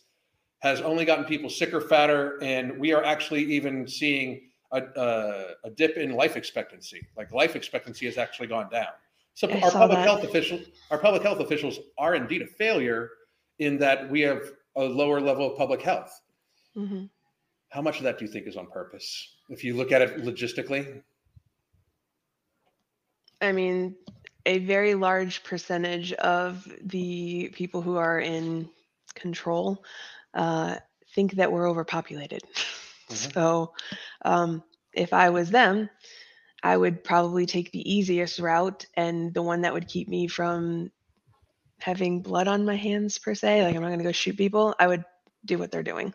has 0.60 0.80
only 0.80 1.04
gotten 1.04 1.24
people 1.24 1.48
sicker, 1.48 1.80
fatter, 1.80 2.42
and 2.42 2.78
we 2.78 2.92
are 2.92 3.04
actually 3.04 3.44
even 3.44 3.86
seeing 3.86 4.40
a, 4.72 4.82
uh, 4.98 5.44
a 5.64 5.70
dip 5.70 5.96
in 5.96 6.12
life 6.12 6.36
expectancy. 6.36 7.06
Like 7.16 7.32
life 7.32 7.56
expectancy 7.56 8.06
has 8.06 8.18
actually 8.18 8.48
gone 8.48 8.68
down. 8.70 8.88
So 9.34 9.48
I 9.48 9.60
our 9.60 9.70
public 9.70 9.98
that. 9.98 10.06
health 10.06 10.24
officials, 10.24 10.62
our 10.90 10.98
public 10.98 11.22
health 11.22 11.40
officials 11.40 11.78
are 11.96 12.16
indeed 12.16 12.42
a 12.42 12.46
failure 12.46 13.10
in 13.60 13.78
that 13.78 14.10
we 14.10 14.20
have 14.22 14.42
a 14.76 14.82
lower 14.82 15.20
level 15.20 15.50
of 15.50 15.56
public 15.56 15.80
health. 15.80 16.20
Hmm 16.78 17.06
How 17.70 17.82
much 17.82 17.98
of 17.98 18.04
that 18.04 18.18
do 18.18 18.24
you 18.26 18.32
think 18.32 18.46
is 18.46 18.56
on 18.56 18.68
purpose? 18.68 19.36
If 19.50 19.64
you 19.64 19.74
look 19.76 19.92
at 19.92 20.02
it 20.02 20.18
logistically, 20.24 21.02
I 23.40 23.52
mean, 23.52 23.96
a 24.46 24.58
very 24.58 24.94
large 24.94 25.44
percentage 25.44 26.12
of 26.14 26.66
the 26.82 27.50
people 27.54 27.82
who 27.82 27.96
are 27.96 28.20
in 28.20 28.70
control 29.14 29.84
uh, 30.34 30.76
think 31.14 31.32
that 31.34 31.52
we're 31.52 31.68
overpopulated. 31.68 32.42
Mhm. 33.10 33.32
So, 33.32 33.72
um, 34.24 34.62
if 34.92 35.12
I 35.14 35.30
was 35.30 35.50
them, 35.50 35.88
I 36.62 36.76
would 36.76 37.04
probably 37.04 37.46
take 37.46 37.72
the 37.72 37.90
easiest 37.90 38.38
route 38.38 38.86
and 38.94 39.32
the 39.34 39.42
one 39.42 39.62
that 39.62 39.72
would 39.72 39.88
keep 39.88 40.08
me 40.08 40.28
from 40.28 40.90
having 41.80 42.22
blood 42.22 42.48
on 42.48 42.64
my 42.66 42.76
hands 42.76 43.18
per 43.18 43.34
se. 43.34 43.62
Like 43.64 43.74
I'm 43.74 43.82
not 43.82 43.88
going 43.88 43.98
to 44.00 44.04
go 44.04 44.12
shoot 44.12 44.36
people. 44.36 44.74
I 44.78 44.86
would 44.88 45.04
do 45.46 45.58
what 45.58 45.70
they're 45.70 45.82
doing. 45.82 46.14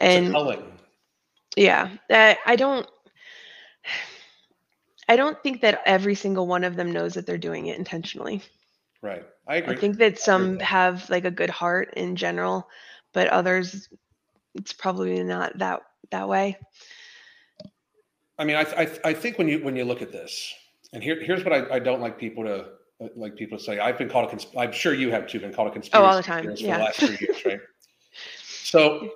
And 0.00 0.34
yeah, 1.56 1.90
I, 2.10 2.36
I 2.46 2.56
don't. 2.56 2.86
I 5.06 5.16
don't 5.16 5.42
think 5.42 5.60
that 5.60 5.82
every 5.84 6.14
single 6.14 6.46
one 6.46 6.64
of 6.64 6.76
them 6.76 6.90
knows 6.90 7.12
that 7.12 7.26
they're 7.26 7.36
doing 7.36 7.66
it 7.66 7.76
intentionally. 7.76 8.40
Right. 9.02 9.22
I 9.46 9.56
agree. 9.56 9.76
I 9.76 9.78
think 9.78 9.98
that 9.98 10.18
some 10.18 10.56
that. 10.56 10.64
have 10.64 11.10
like 11.10 11.26
a 11.26 11.30
good 11.30 11.50
heart 11.50 11.92
in 11.94 12.16
general, 12.16 12.66
but 13.12 13.28
others, 13.28 13.90
it's 14.54 14.72
probably 14.72 15.22
not 15.22 15.58
that 15.58 15.82
that 16.10 16.26
way. 16.26 16.56
I 18.38 18.44
mean, 18.44 18.56
I, 18.56 18.62
I, 18.62 18.98
I 19.04 19.12
think 19.12 19.36
when 19.36 19.46
you 19.46 19.62
when 19.62 19.76
you 19.76 19.84
look 19.84 20.00
at 20.00 20.10
this, 20.10 20.54
and 20.94 21.02
here 21.02 21.22
here's 21.22 21.44
what 21.44 21.52
I, 21.52 21.74
I 21.74 21.78
don't 21.80 22.00
like 22.00 22.18
people 22.18 22.44
to 22.44 22.64
uh, 23.04 23.08
like 23.14 23.36
people 23.36 23.58
to 23.58 23.64
say. 23.64 23.78
I've 23.78 23.98
been 23.98 24.08
called 24.08 24.26
a 24.26 24.30
cons- 24.30 24.46
I'm 24.56 24.72
sure 24.72 24.94
you 24.94 25.10
have 25.10 25.26
too 25.26 25.38
been 25.38 25.52
called 25.52 25.68
a 25.68 25.72
conspiracy 25.72 26.02
Oh, 26.02 26.08
all 26.08 26.16
the 26.16 26.22
time, 26.22 26.44
yeah. 26.56 26.56
for 26.56 26.78
the 26.78 26.84
last 26.84 26.98
three 26.98 27.18
years, 27.20 27.42
right? 27.44 27.60
So 28.42 29.10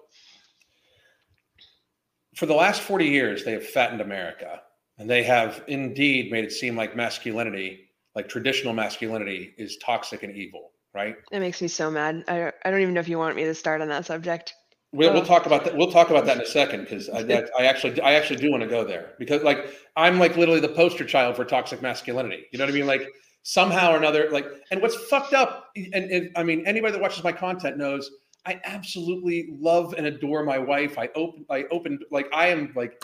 for 2.39 2.47
the 2.47 2.55
last 2.55 2.82
40 2.82 3.05
years, 3.05 3.45
they 3.45 3.51
have 3.51 3.66
fattened 3.66 4.01
America, 4.01 4.62
and 4.97 5.11
they 5.11 5.24
have 5.24 5.64
indeed 5.66 6.30
made 6.30 6.45
it 6.45 6.53
seem 6.53 6.76
like 6.76 6.95
masculinity, 6.95 7.91
like 8.14 8.28
traditional 8.28 8.72
masculinity, 8.72 9.55
is 9.59 9.76
toxic 9.78 10.22
and 10.22 10.32
evil, 10.36 10.70
right? 10.95 11.16
It 11.32 11.41
makes 11.41 11.61
me 11.61 11.66
so 11.66 11.91
mad. 11.91 12.22
I 12.28 12.53
I 12.64 12.70
don't 12.70 12.80
even 12.80 12.95
know 12.95 13.01
if 13.01 13.09
you 13.09 13.18
want 13.18 13.34
me 13.34 13.43
to 13.43 13.55
start 13.57 13.80
on 13.80 13.89
that 13.89 14.07
subject. 14.07 14.55
We'll, 14.93 15.12
we'll 15.12 15.26
talk 15.26 15.47
about 15.47 15.64
that. 15.64 15.76
We'll 15.76 15.91
talk 15.91 16.11
about 16.11 16.26
that 16.26 16.36
in 16.36 16.43
a 16.45 16.47
second 16.47 16.82
because 16.82 17.11
I, 17.11 17.24
that, 17.24 17.51
I 17.59 17.64
actually, 17.64 18.01
I 18.01 18.14
actually 18.14 18.36
do 18.39 18.53
want 18.53 18.62
to 18.62 18.68
go 18.68 18.84
there 18.84 19.14
because, 19.18 19.43
like, 19.43 19.74
I'm 19.97 20.20
like 20.20 20.36
literally 20.36 20.61
the 20.61 20.68
poster 20.68 21.05
child 21.05 21.34
for 21.34 21.45
toxic 21.45 21.82
masculinity. 21.82 22.47
You 22.53 22.59
know 22.61 22.66
what 22.66 22.72
I 22.72 22.74
mean? 22.74 22.86
Like, 22.86 23.09
somehow 23.43 23.93
or 23.93 23.97
another, 23.97 24.30
like, 24.30 24.47
and 24.70 24.80
what's 24.80 24.95
fucked 24.95 25.34
up, 25.34 25.70
and, 25.76 26.05
and 26.11 26.30
I 26.36 26.45
mean, 26.45 26.66
anybody 26.66 26.93
that 26.93 27.03
watches 27.03 27.24
my 27.24 27.32
content 27.32 27.76
knows 27.76 28.11
I 28.47 28.61
absolutely 28.64 29.49
love 29.61 29.95
and 29.97 30.07
adore 30.07 30.45
my 30.45 30.59
wife. 30.59 30.99
I 30.99 31.09
open, 31.14 31.45
I 31.51 31.64
opened, 31.70 32.05
like, 32.11 32.28
I 32.32 32.49
am 32.49 32.72
like, 32.74 33.03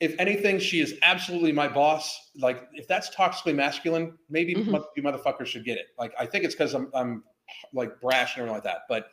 if 0.00 0.14
anything, 0.18 0.58
she 0.58 0.80
is 0.80 0.94
absolutely 1.02 1.52
my 1.52 1.68
boss. 1.68 2.30
Like, 2.36 2.68
if 2.72 2.86
that's 2.86 3.14
toxically 3.14 3.54
masculine, 3.54 4.16
maybe 4.30 4.54
Mhm. 4.54 4.84
you 4.96 5.02
motherfuckers 5.02 5.46
should 5.46 5.64
get 5.64 5.76
it. 5.78 5.86
Like, 5.98 6.12
I 6.18 6.26
think 6.26 6.44
it's 6.44 6.54
because 6.54 6.74
I'm, 6.74 6.90
I'm 6.94 7.24
like 7.72 8.00
brash 8.00 8.36
and 8.36 8.42
everything 8.42 8.54
like 8.54 8.64
that. 8.64 8.82
But 8.88 9.10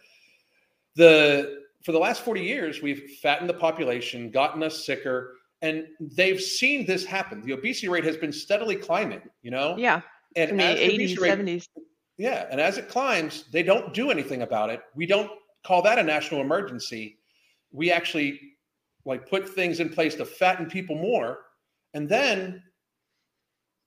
the 0.95 1.63
for 1.83 1.91
the 1.91 1.99
last 1.99 2.21
40 2.23 2.41
years, 2.41 2.81
we've 2.81 3.17
fattened 3.21 3.47
the 3.49 3.53
population, 3.53 4.31
gotten 4.31 4.63
us 4.63 4.85
sicker, 4.85 5.35
and 5.61 5.85
they've 5.99 6.41
seen 6.41 6.85
this 6.85 7.05
happen. 7.05 7.41
The 7.41 7.51
obesity 7.53 7.87
rate 7.89 8.03
has 8.05 8.17
been 8.17 8.31
steadily 8.33 8.75
climbing, 8.75 9.21
you 9.43 9.51
know? 9.51 9.75
Yeah, 9.77 10.01
and 10.35 10.49
from 10.49 10.57
the 10.57 10.63
as 10.63 10.79
the 10.79 10.85
80s, 10.85 10.93
obesity 11.17 11.21
rate- 11.21 11.29
70s. 11.29 11.69
Yeah, 12.17 12.47
and 12.49 12.61
as 12.61 12.77
it 12.77 12.89
climbs, 12.89 13.45
they 13.51 13.63
don't 13.63 13.93
do 13.93 14.09
anything 14.09 14.41
about 14.41 14.69
it. 14.69 14.81
We 14.95 15.05
don't 15.05 15.31
call 15.65 15.81
that 15.81 15.99
a 15.99 16.03
national 16.03 16.41
emergency. 16.41 17.17
We 17.71 17.91
actually 17.91 18.39
like 19.05 19.29
put 19.29 19.49
things 19.49 19.79
in 19.79 19.89
place 19.89 20.15
to 20.15 20.25
fatten 20.25 20.67
people 20.67 20.95
more. 20.95 21.39
And 21.93 22.07
then 22.07 22.63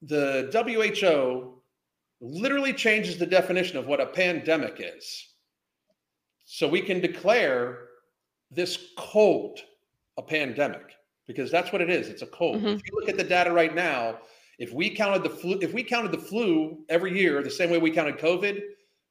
the 0.02 0.50
WHO 0.52 1.62
literally 2.20 2.72
changes 2.72 3.18
the 3.18 3.26
definition 3.26 3.78
of 3.78 3.86
what 3.86 4.00
a 4.00 4.06
pandemic 4.06 4.76
is. 4.78 5.26
So 6.44 6.68
we 6.68 6.80
can 6.80 7.00
declare 7.00 7.88
this 8.50 8.92
cold 8.96 9.60
a 10.16 10.22
pandemic 10.22 10.94
because 11.26 11.50
that's 11.50 11.72
what 11.72 11.82
it 11.82 11.90
is. 11.90 12.08
It's 12.08 12.22
a 12.22 12.26
cold. 12.26 12.62
Mhm. 12.62 12.76
If 12.76 12.86
you 12.86 12.98
look 12.98 13.08
at 13.08 13.16
the 13.16 13.24
data 13.24 13.52
right 13.52 13.74
now, 13.74 14.20
if 14.59 14.72
we 14.72 14.90
counted 14.90 15.22
the 15.22 15.30
flu, 15.30 15.59
if 15.62 15.72
we 15.72 15.82
counted 15.82 16.12
the 16.12 16.18
flu 16.18 16.78
every 16.88 17.16
year 17.18 17.42
the 17.42 17.50
same 17.50 17.70
way 17.70 17.78
we 17.78 17.90
counted 17.90 18.18
COVID, 18.18 18.61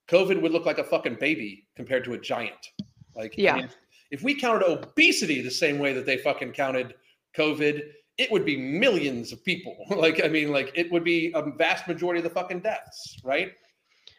COVID 0.08 0.42
would 0.42 0.52
look 0.52 0.66
like 0.66 0.78
a 0.78 0.84
fucking 0.84 1.16
baby 1.16 1.68
compared 1.76 2.04
to 2.06 2.14
a 2.14 2.18
giant. 2.18 2.72
Like, 3.16 3.34
I 3.38 3.42
Yeah. 3.42 3.56
mean, 3.56 3.70
if 4.12 4.24
we 4.24 4.36
counted 4.36 4.66
obesity 4.66 5.42
the 5.42 5.52
same 5.52 5.80
way 5.80 5.94
that 5.94 6.06
they 6.06 6.18
fucking 6.18 6.52
counted 6.54 6.96
COVID, 7.36 7.92
it 8.18 8.32
would 8.32 8.46
be 8.46 8.58
millions 8.58 9.32
of 9.32 9.44
people. 9.44 9.78
like, 9.90 10.24
I 10.24 10.28
mean, 10.28 10.52
like 10.52 10.72
it 10.76 10.92
would 10.92 11.04
be 11.04 11.32
a 11.34 11.42
vast 11.52 11.88
majority 11.88 12.20
of 12.20 12.24
the 12.24 12.30
fucking 12.30 12.60
deaths, 12.62 13.18
right? 13.24 13.54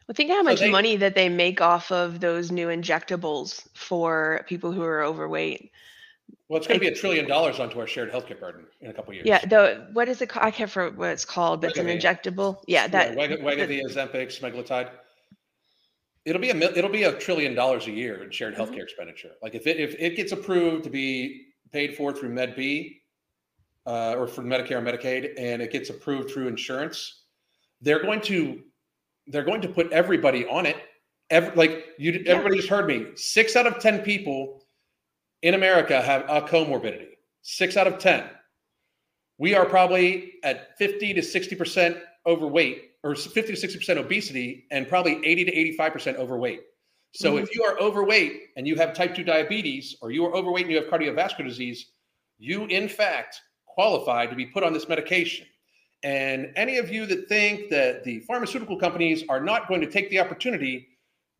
Well, 0.07 0.15
think 0.15 0.31
how 0.31 0.39
So 0.39 0.43
much 0.45 0.61
they- 0.61 0.71
money 0.71 0.97
that 0.97 1.15
they 1.15 1.29
make 1.29 1.61
off 1.61 1.93
of 1.93 2.21
those 2.21 2.51
new 2.51 2.69
injectables 2.69 3.69
for 3.75 4.45
people 4.49 4.73
who 4.73 4.83
are 4.83 5.03
overweight. 5.05 5.71
Well, 6.49 6.57
it's 6.57 6.67
going 6.67 6.81
to 6.81 6.85
be 6.87 6.91
a 6.91 6.95
trillion 6.95 7.29
dollars 7.29 7.61
onto 7.61 7.79
our 7.79 7.87
shared 7.87 8.11
healthcare 8.11 8.41
burden 8.41 8.65
in 8.81 8.91
a 8.91 8.95
couple 8.95 9.13
years. 9.13 9.27
Yeah, 9.27 9.45
the 9.45 9.87
what 9.93 10.09
is 10.09 10.23
it 10.23 10.31
called? 10.31 10.47
I 10.47 10.51
can't 10.51 10.75
remember 10.75 10.99
what 10.99 11.11
it's 11.11 11.25
called, 11.27 11.61
but 11.61 11.71
it's 11.71 11.79
an 11.79 11.87
injectable. 11.87 12.63
Yeah, 12.67 12.87
that 12.89 13.15
the- 13.15 13.21
Wegovy, 13.21 13.83
Ozempic, 13.85 14.29
semaglutide. 14.29 14.91
It'll 16.25 16.41
be 16.41 16.51
a 16.51 16.57
it'll 16.57 16.91
be 16.91 17.05
a 17.05 17.13
trillion 17.13 17.55
dollars 17.55 17.87
a 17.87 17.91
year 17.91 18.23
in 18.23 18.31
shared 18.31 18.55
Mhm. 18.55 18.59
healthcare 18.59 18.83
expenditure. 18.83 19.33
Like 19.43 19.55
if 19.55 19.67
it 19.67 19.79
if 19.79 19.95
it 19.99 20.17
gets 20.17 20.33
approved 20.33 20.85
to 20.85 20.91
be 20.91 21.49
paid 21.71 21.97
for 21.97 22.13
through 22.15 22.31
Med 22.31 22.57
B, 22.57 23.03
uh, 23.87 24.15
or 24.17 24.27
for 24.27 24.43
Medicare 24.43 24.79
and 24.79 24.87
Medicaid, 24.87 25.35
and 25.39 25.61
it 25.61 25.71
gets 25.71 25.91
approved 25.91 26.31
through 26.31 26.49
insurance, 26.49 27.25
they're 27.83 28.03
going 28.03 28.23
to 28.23 28.63
they're 29.27 29.45
going 29.45 29.61
to 29.61 29.69
put 29.69 29.93
everybody 29.93 30.47
on 30.47 30.65
it. 30.65 30.77
Every, 31.29 31.55
like 31.57 31.85
you, 31.99 32.13
Yeah. 32.13 32.33
everybody 32.33 32.57
just 32.57 32.69
heard 32.71 32.87
me. 32.87 33.09
Six 33.17 33.55
out 33.55 33.67
of 33.67 33.81
ten 33.81 34.01
people 34.03 34.65
in 35.43 35.55
America 35.55 36.01
have 36.01 36.23
a 36.29 36.43
comorbidity. 36.43 37.09
Six 37.43 37.77
out 37.77 37.87
of 37.87 37.99
ten. 37.99 38.25
We 39.39 39.55
are 39.55 39.65
probably 39.65 40.35
at 40.43 40.77
fifty 40.79 41.15
to 41.15 41.23
sixty 41.23 41.55
percent 41.55 41.97
overweight, 42.27 42.93
or 43.05 43.15
fifty 43.15 43.53
to 43.53 43.57
sixty 43.57 43.79
percent 43.79 43.99
obesity, 43.99 44.67
and 44.71 44.89
probably 44.89 45.25
eighty 45.25 45.45
to 45.45 45.53
eighty-five 45.53 45.93
percent 45.93 46.19
overweight. 46.19 46.63
So 47.15 47.35
Mhm. 47.35 47.43
if 47.45 47.55
you 47.55 47.63
are 47.65 47.79
overweight 47.79 48.51
and 48.57 48.67
you 48.67 48.77
have 48.77 48.93
type 48.93 49.15
two 49.15 49.25
diabetes, 49.25 49.97
or 50.03 50.11
you 50.11 50.25
are 50.27 50.35
overweight 50.35 50.65
and 50.65 50.73
you 50.73 50.79
have 50.83 50.91
cardiovascular 50.91 51.45
disease, 51.47 51.93
you 52.39 52.67
in 52.67 52.89
fact 52.89 53.41
qualify 53.67 54.27
to 54.27 54.35
be 54.35 54.45
put 54.45 54.63
on 54.65 54.73
this 54.73 54.89
medication. 54.89 55.47
And 56.03 56.53
any 56.57 56.77
of 56.79 56.91
you 56.93 57.07
that 57.07 57.29
think 57.29 57.71
that 57.71 58.05
the 58.05 58.21
pharmaceutical 58.21 58.77
companies 58.79 59.25
are 59.29 59.41
not 59.41 59.69
going 59.69 59.81
to 59.81 59.91
take 59.91 60.11
the 60.11 60.21
opportunity 60.21 60.89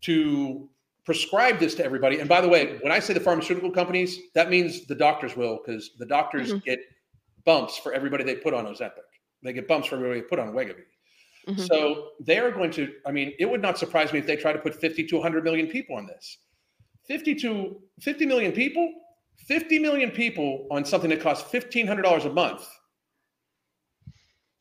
to 0.03 0.69
prescribe 1.09 1.59
this 1.59 1.75
to 1.75 1.83
everybody, 1.83 2.21
and 2.21 2.29
by 2.29 2.39
the 2.39 2.49
way, 2.55 2.77
when 2.83 2.93
I 2.93 2.99
say 2.99 3.15
the 3.15 3.21
pharmaceutical 3.21 3.71
companies, 3.71 4.19
that 4.35 4.51
means 4.51 4.85
the 4.87 4.95
doctors 4.95 5.35
will, 5.35 5.57
because 5.57 5.93
the 5.99 6.05
doctors 6.05 6.53
Mhm. 6.53 6.63
get 6.65 6.81
bumps 7.47 7.79
for 7.79 7.95
everybody 7.95 8.25
they 8.25 8.37
put 8.37 8.53
on 8.53 8.67
Ozempic. 8.67 9.09
They 9.43 9.55
get 9.55 9.67
bumps 9.67 9.89
for 9.89 9.95
everybody 9.95 10.21
they 10.21 10.27
put 10.27 10.39
on 10.39 10.53
Wegovy. 10.53 10.85
Mhm. 11.47 11.67
So 11.67 12.11
they 12.21 12.39
are 12.39 12.51
going 12.51 12.71
to, 12.73 12.93
I 13.07 13.13
mean, 13.13 13.33
it 13.39 13.47
would 13.47 13.63
not 13.63 13.79
surprise 13.79 14.13
me 14.13 14.19
if 14.19 14.27
they 14.27 14.37
try 14.37 14.53
to 14.53 14.59
put 14.59 14.75
50 14.75 15.03
to 15.07 15.17
100 15.17 15.45
million 15.45 15.67
people 15.67 15.97
on 15.97 16.07
this. 16.07 16.37
50 17.07 17.35
to 17.37 17.83
50 18.01 18.27
million 18.27 18.53
people, 18.53 18.93
50 19.47 19.79
million 19.79 20.11
people 20.11 20.67
on 20.71 20.85
something 20.85 21.09
that 21.09 21.23
costs 21.23 21.51
$1,500 21.51 22.27
a 22.27 22.31
month 22.45 22.69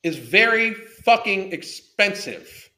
is 0.03 0.15
very 0.15 0.73
fucking 0.73 1.51
expensive. 1.51 2.71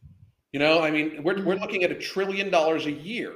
You 0.54 0.60
know, 0.60 0.82
I 0.82 0.90
mean, 0.90 1.22
we're, 1.22 1.46
we're 1.46 1.58
looking 1.60 1.84
at 1.84 1.92
a 1.92 1.96
trillion 1.96 2.50
dollars 2.50 2.88
a 2.88 2.92
year 2.92 3.34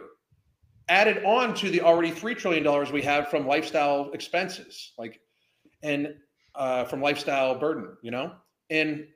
added 0.89 1.23
on 1.23 1.53
to 1.55 1.69
the 1.69 1.81
already 1.81 2.11
$3 2.11 2.37
trillion 2.37 2.91
we 2.91 3.01
have 3.01 3.29
from 3.29 3.47
lifestyle 3.47 4.11
expenses, 4.11 4.93
like, 4.97 5.19
and 5.81 6.15
uh, 6.55 6.85
from 6.85 7.01
lifestyle 7.01 7.55
burden, 7.57 7.97
you 8.01 8.11
know? 8.11 8.33
And 8.69 9.07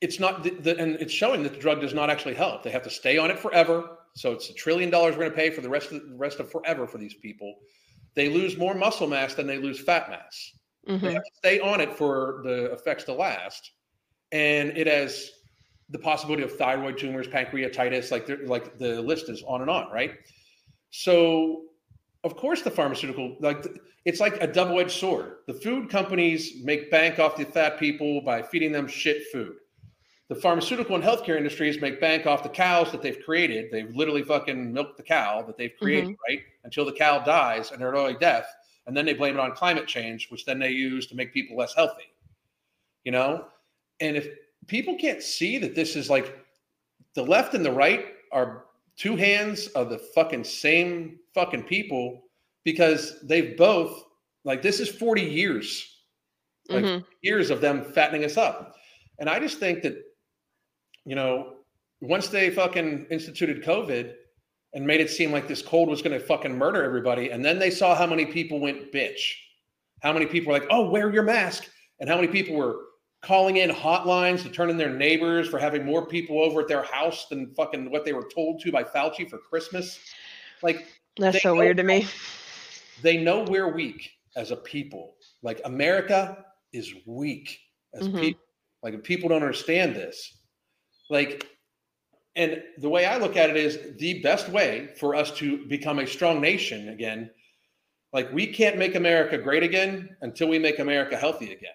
it's 0.00 0.18
not, 0.18 0.42
the, 0.42 0.50
the, 0.50 0.78
and 0.78 0.96
it's 0.96 1.12
showing 1.12 1.42
that 1.42 1.52
the 1.52 1.58
drug 1.58 1.80
does 1.80 1.94
not 1.94 2.10
actually 2.10 2.34
help. 2.34 2.62
They 2.62 2.70
have 2.70 2.82
to 2.84 2.90
stay 2.90 3.18
on 3.18 3.30
it 3.30 3.38
forever. 3.38 3.98
So 4.16 4.32
it's 4.32 4.48
a 4.50 4.54
trillion 4.54 4.90
dollars 4.90 5.14
we're 5.14 5.22
going 5.24 5.32
to 5.32 5.36
pay 5.36 5.50
for 5.50 5.60
the 5.60 5.68
rest 5.68 5.92
of 5.92 6.08
the 6.08 6.16
rest 6.16 6.40
of 6.40 6.50
forever 6.50 6.86
for 6.86 6.98
these 6.98 7.14
people. 7.14 7.56
They 8.14 8.28
lose 8.28 8.56
more 8.56 8.74
muscle 8.74 9.06
mass 9.06 9.34
than 9.34 9.46
they 9.46 9.58
lose 9.58 9.80
fat 9.80 10.10
mass. 10.10 10.52
They 10.86 10.92
Mhm. 10.94 11.12
have 11.12 11.22
to 11.22 11.30
stay 11.36 11.60
on 11.60 11.80
it 11.80 11.94
for 11.94 12.40
the 12.42 12.72
effects 12.72 13.04
to 13.04 13.12
last, 13.12 13.70
and 14.32 14.76
it 14.76 14.86
has 14.86 15.30
the 15.90 15.98
possibility 15.98 16.42
of 16.42 16.56
thyroid 16.56 16.98
tumors, 16.98 17.26
pancreatitis, 17.26 18.10
like 18.10 18.28
like 18.46 18.78
the 18.78 19.00
list 19.02 19.28
is 19.28 19.42
on 19.46 19.60
and 19.60 19.70
on, 19.70 19.90
right? 19.92 20.14
So, 20.90 21.62
of 22.24 22.36
course, 22.36 22.62
the 22.62 22.70
pharmaceutical 22.70 23.36
like 23.40 23.66
it's 24.04 24.20
like 24.20 24.42
a 24.42 24.46
double-edged 24.46 24.90
sword. 24.90 25.36
The 25.46 25.54
food 25.54 25.90
companies 25.90 26.62
make 26.64 26.90
bank 26.90 27.18
off 27.18 27.36
the 27.36 27.44
fat 27.44 27.78
people 27.78 28.22
by 28.22 28.42
feeding 28.42 28.72
them 28.72 28.86
shit 28.86 29.24
food. 29.30 29.56
The 30.28 30.36
pharmaceutical 30.36 30.94
and 30.94 31.04
healthcare 31.04 31.36
industries 31.36 31.80
make 31.80 32.00
bank 32.00 32.24
off 32.26 32.42
the 32.42 32.48
cows 32.48 32.92
that 32.92 33.02
they've 33.02 33.20
created. 33.24 33.70
They've 33.70 33.94
literally 33.94 34.22
fucking 34.22 34.72
milked 34.72 34.96
the 34.96 35.02
cow 35.02 35.42
that 35.42 35.58
they've 35.58 35.70
mm-hmm. 35.70 35.84
created, 35.84 36.16
right? 36.28 36.40
Until 36.64 36.84
the 36.84 36.92
cow 36.92 37.18
dies 37.18 37.72
and 37.72 37.82
an 37.82 37.88
early 37.88 38.14
death 38.14 38.46
and 38.90 38.96
then 38.96 39.06
they 39.06 39.14
blame 39.14 39.34
it 39.34 39.40
on 39.40 39.52
climate 39.52 39.86
change, 39.86 40.28
which 40.30 40.44
then 40.44 40.58
they 40.58 40.70
use 40.70 41.06
to 41.06 41.14
make 41.14 41.32
people 41.32 41.56
less 41.56 41.72
healthy. 41.74 42.12
You 43.04 43.12
know, 43.12 43.46
and 44.00 44.16
if 44.16 44.26
people 44.70 44.94
can't 44.96 45.22
see 45.22 45.58
that 45.58 45.74
this 45.74 45.96
is 45.96 46.08
like 46.08 46.38
the 47.16 47.22
left 47.22 47.54
and 47.54 47.64
the 47.64 47.72
right 47.72 48.06
are 48.30 48.66
two 48.96 49.16
hands 49.16 49.66
of 49.68 49.90
the 49.90 49.98
fucking 50.14 50.44
same 50.44 51.18
fucking 51.34 51.64
people 51.64 52.22
because 52.64 53.20
they've 53.22 53.56
both 53.56 54.04
like 54.44 54.62
this 54.62 54.78
is 54.78 54.88
40 54.88 55.22
years 55.22 55.68
like 56.68 56.84
Mhm. 56.84 57.04
years 57.22 57.50
of 57.50 57.60
them 57.60 57.82
fattening 57.92 58.24
us 58.24 58.36
up 58.36 58.76
and 59.18 59.28
i 59.28 59.40
just 59.40 59.58
think 59.58 59.82
that 59.82 59.96
you 61.04 61.16
know 61.16 61.56
once 62.00 62.28
they 62.28 62.48
fucking 62.50 63.06
instituted 63.10 63.64
covid 63.64 64.14
and 64.74 64.86
made 64.86 65.00
it 65.00 65.10
seem 65.10 65.32
like 65.32 65.48
this 65.48 65.62
cold 65.62 65.88
was 65.88 66.00
going 66.00 66.16
to 66.16 66.24
fucking 66.24 66.56
murder 66.56 66.84
everybody. 66.84 67.30
And 67.30 67.44
then 67.44 67.58
they 67.58 67.70
saw 67.72 67.92
how 67.96 68.06
many 68.06 68.24
people 68.24 68.60
went 68.60 68.92
bitch, 68.92 69.34
how 70.00 70.12
many 70.12 70.26
people 70.26 70.52
were 70.52 70.58
like, 70.60 70.68
"Oh, 70.70 70.88
wear 70.88 71.12
your 71.12 71.24
mask," 71.24 71.68
and 71.98 72.08
how 72.08 72.14
many 72.14 72.28
people 72.28 72.54
were 72.54 72.76
calling 73.22 73.58
in 73.58 73.70
hotlines 73.70 74.42
to 74.42 74.48
turn 74.48 74.70
in 74.70 74.76
their 74.76 74.92
neighbors 74.94 75.48
for 75.48 75.58
having 75.58 75.84
more 75.84 76.06
people 76.06 76.40
over 76.40 76.60
at 76.60 76.68
their 76.68 76.82
house 76.82 77.26
than 77.28 77.52
fucking 77.54 77.90
what 77.90 78.04
they 78.04 78.12
were 78.12 78.28
told 78.34 78.60
to 78.60 78.72
by 78.72 78.82
Fauci 78.82 79.28
for 79.28 79.38
Christmas. 79.38 79.98
Like 80.62 80.86
That's 81.18 81.42
so 81.42 81.54
know- 81.54 81.60
weird 81.60 81.76
to 81.78 81.82
me. 81.82 82.06
they 83.02 83.16
know 83.18 83.42
we're 83.44 83.72
weak 83.72 84.10
as 84.36 84.50
a 84.50 84.56
people. 84.56 85.16
Like 85.42 85.60
America 85.64 86.44
is 86.72 86.94
weak 87.06 87.58
as 87.94 88.08
Mhm. 88.08 88.20
people. 88.20 88.42
Like 88.82 88.94
if 88.94 89.02
people 89.02 89.28
don't 89.28 89.42
understand 89.42 89.94
this, 89.94 90.38
like, 91.10 91.46
and 92.36 92.62
the 92.78 92.88
way 92.88 93.04
I 93.04 93.18
look 93.18 93.36
at 93.36 93.50
it 93.50 93.56
is 93.56 93.96
the 93.98 94.20
best 94.22 94.48
way 94.48 94.88
for 94.96 95.14
us 95.14 95.30
to 95.38 95.66
become 95.66 95.98
a 95.98 96.06
strong 96.06 96.40
nation 96.40 96.88
again. 96.88 97.30
Like 98.14 98.32
we 98.32 98.46
can't 98.46 98.78
make 98.78 98.94
America 98.94 99.36
great 99.36 99.62
again 99.62 100.16
until 100.22 100.48
we 100.48 100.58
make 100.58 100.78
America 100.78 101.16
healthy 101.16 101.52
again, 101.52 101.74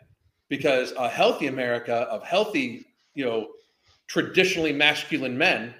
because 0.50 0.94
a 0.98 1.10
healthy 1.10 1.48
America 1.48 1.96
of 2.10 2.24
healthy, 2.24 2.86
you 3.14 3.26
know, 3.26 3.48
traditionally 4.08 4.72
masculine 4.72 5.38
men 5.38 5.74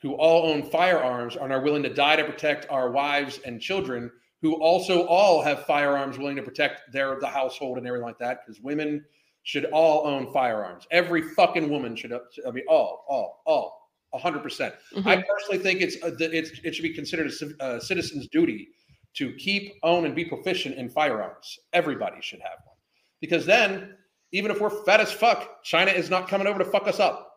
who 0.00 0.14
all 0.14 0.50
own 0.50 0.62
firearms 0.62 1.36
and 1.36 1.52
are 1.52 1.60
willing 1.60 1.82
to 1.82 1.92
die 1.92 2.16
to 2.16 2.24
protect 2.24 2.66
our 2.70 2.90
wives 2.90 3.40
and 3.44 3.60
children 3.60 4.10
who 4.40 4.54
also 4.62 5.04
all 5.06 5.42
have 5.42 5.66
firearms 5.66 6.16
willing 6.16 6.36
to 6.36 6.42
protect 6.42 6.92
their 6.92 7.18
the 7.20 7.26
household 7.26 7.76
and 7.76 7.86
everything 7.86 8.06
like 8.06 8.18
that 8.18 8.46
because 8.46 8.60
women 8.62 9.04
should 9.42 9.64
all 9.66 10.06
own 10.06 10.32
firearms. 10.32 10.86
Every 10.90 11.22
fucking 11.22 11.68
woman 11.68 11.96
should 11.96 12.12
i 12.12 12.50
mean 12.50 12.64
all 12.68 13.04
all 13.08 13.42
all 13.46 13.90
100%. 14.14 14.74
Mhm. 14.94 15.06
i 15.06 15.22
personally 15.22 15.58
think 15.62 15.80
it's 15.80 15.96
uh, 16.02 16.16
it's 16.18 16.52
it 16.64 16.74
should 16.74 16.82
be 16.82 16.94
considered 16.94 17.30
a 17.30 17.62
uh, 17.62 17.80
citizen's 17.80 18.28
duty 18.28 18.68
to 19.14 19.34
keep 19.34 19.74
own 19.82 20.04
and 20.04 20.14
be 20.14 20.24
proficient 20.24 20.76
in 20.76 20.88
firearms. 20.88 21.58
Everybody 21.72 22.20
should 22.20 22.40
have 22.40 22.58
one. 22.64 22.76
Because 23.20 23.44
then 23.44 23.96
even 24.32 24.50
if 24.50 24.60
we're 24.60 24.84
fat 24.84 25.00
as 25.00 25.12
fuck 25.12 25.62
china 25.64 25.90
is 25.90 26.10
not 26.10 26.28
coming 26.28 26.46
over 26.46 26.58
to 26.58 26.64
fuck 26.64 26.86
us 26.86 27.00
up 27.00 27.28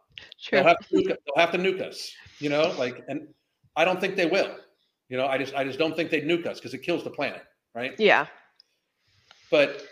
True. 0.41 0.59
They'll 0.59 0.67
have, 0.67 0.79
to 0.79 0.95
nuke, 0.95 1.05
they'll 1.05 1.37
have 1.37 1.51
to 1.51 1.57
nuke 1.57 1.81
us, 1.81 2.11
you 2.39 2.49
know, 2.49 2.73
like, 2.77 3.03
and 3.07 3.27
I 3.75 3.85
don't 3.85 3.99
think 3.99 4.15
they 4.15 4.25
will. 4.25 4.55
You 5.09 5.17
know, 5.17 5.27
I 5.27 5.37
just, 5.37 5.53
I 5.55 5.63
just 5.63 5.77
don't 5.77 5.95
think 5.95 6.09
they'd 6.09 6.25
nuke 6.25 6.45
us 6.45 6.59
because 6.59 6.73
it 6.73 6.79
kills 6.79 7.03
the 7.03 7.09
planet, 7.09 7.43
right? 7.75 7.93
Yeah. 7.97 8.27
But 9.49 9.83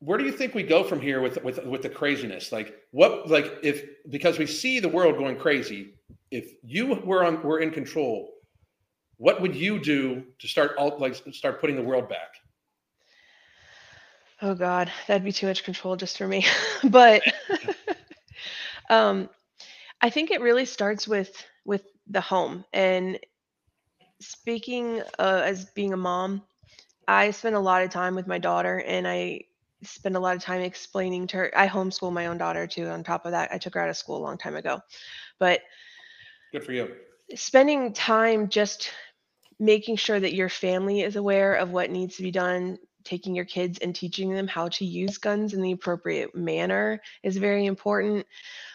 where 0.00 0.18
do 0.18 0.24
you 0.24 0.32
think 0.32 0.54
we 0.54 0.62
go 0.62 0.84
from 0.84 1.00
here 1.00 1.20
with 1.20 1.42
with 1.42 1.64
with 1.64 1.82
the 1.82 1.88
craziness? 1.88 2.52
Like, 2.52 2.74
what, 2.90 3.28
like, 3.30 3.58
if 3.62 3.84
because 4.10 4.38
we 4.38 4.46
see 4.46 4.80
the 4.80 4.88
world 4.88 5.16
going 5.16 5.36
crazy, 5.36 5.94
if 6.30 6.52
you 6.62 6.86
were 6.86 7.24
on, 7.24 7.42
were 7.42 7.60
in 7.60 7.70
control, 7.70 8.32
what 9.16 9.40
would 9.40 9.54
you 9.54 9.78
do 9.78 10.22
to 10.38 10.48
start 10.48 10.72
all 10.76 10.98
like 10.98 11.14
start 11.32 11.60
putting 11.60 11.76
the 11.76 11.82
world 11.82 12.08
back? 12.08 12.39
Oh 14.42 14.54
God, 14.54 14.90
that'd 15.06 15.24
be 15.24 15.32
too 15.32 15.46
much 15.46 15.64
control 15.64 15.96
just 15.96 16.16
for 16.16 16.26
me. 16.26 16.44
but 16.84 17.22
um, 18.90 19.28
I 20.00 20.10
think 20.10 20.30
it 20.30 20.40
really 20.40 20.64
starts 20.64 21.06
with 21.06 21.44
with 21.64 21.82
the 22.08 22.20
home. 22.20 22.64
And 22.72 23.18
speaking 24.20 25.02
uh, 25.18 25.42
as 25.44 25.66
being 25.66 25.92
a 25.92 25.96
mom, 25.98 26.42
I 27.06 27.30
spend 27.32 27.56
a 27.56 27.60
lot 27.60 27.82
of 27.82 27.90
time 27.90 28.14
with 28.14 28.26
my 28.26 28.38
daughter, 28.38 28.78
and 28.86 29.06
I 29.06 29.42
spend 29.82 30.16
a 30.16 30.20
lot 30.20 30.36
of 30.36 30.42
time 30.42 30.62
explaining 30.62 31.26
to 31.28 31.36
her. 31.38 31.52
I 31.56 31.68
homeschool 31.68 32.12
my 32.12 32.26
own 32.26 32.38
daughter 32.38 32.66
too. 32.66 32.88
On 32.88 33.04
top 33.04 33.26
of 33.26 33.32
that, 33.32 33.52
I 33.52 33.58
took 33.58 33.74
her 33.74 33.80
out 33.80 33.90
of 33.90 33.96
school 33.96 34.18
a 34.18 34.24
long 34.26 34.38
time 34.38 34.56
ago, 34.56 34.80
but 35.38 35.60
Good 36.52 36.64
for 36.64 36.72
you. 36.72 36.88
spending 37.34 37.92
time 37.92 38.48
just 38.48 38.90
making 39.58 39.96
sure 39.96 40.18
that 40.18 40.34
your 40.34 40.48
family 40.48 41.02
is 41.02 41.16
aware 41.16 41.54
of 41.54 41.70
what 41.70 41.90
needs 41.90 42.16
to 42.16 42.22
be 42.22 42.30
done 42.30 42.78
taking 43.10 43.34
your 43.34 43.44
kids 43.44 43.78
and 43.80 43.92
teaching 43.92 44.32
them 44.32 44.46
how 44.46 44.68
to 44.68 44.84
use 44.84 45.18
guns 45.18 45.52
in 45.52 45.60
the 45.60 45.72
appropriate 45.72 46.32
manner 46.34 47.00
is 47.24 47.36
very 47.36 47.66
important. 47.66 48.24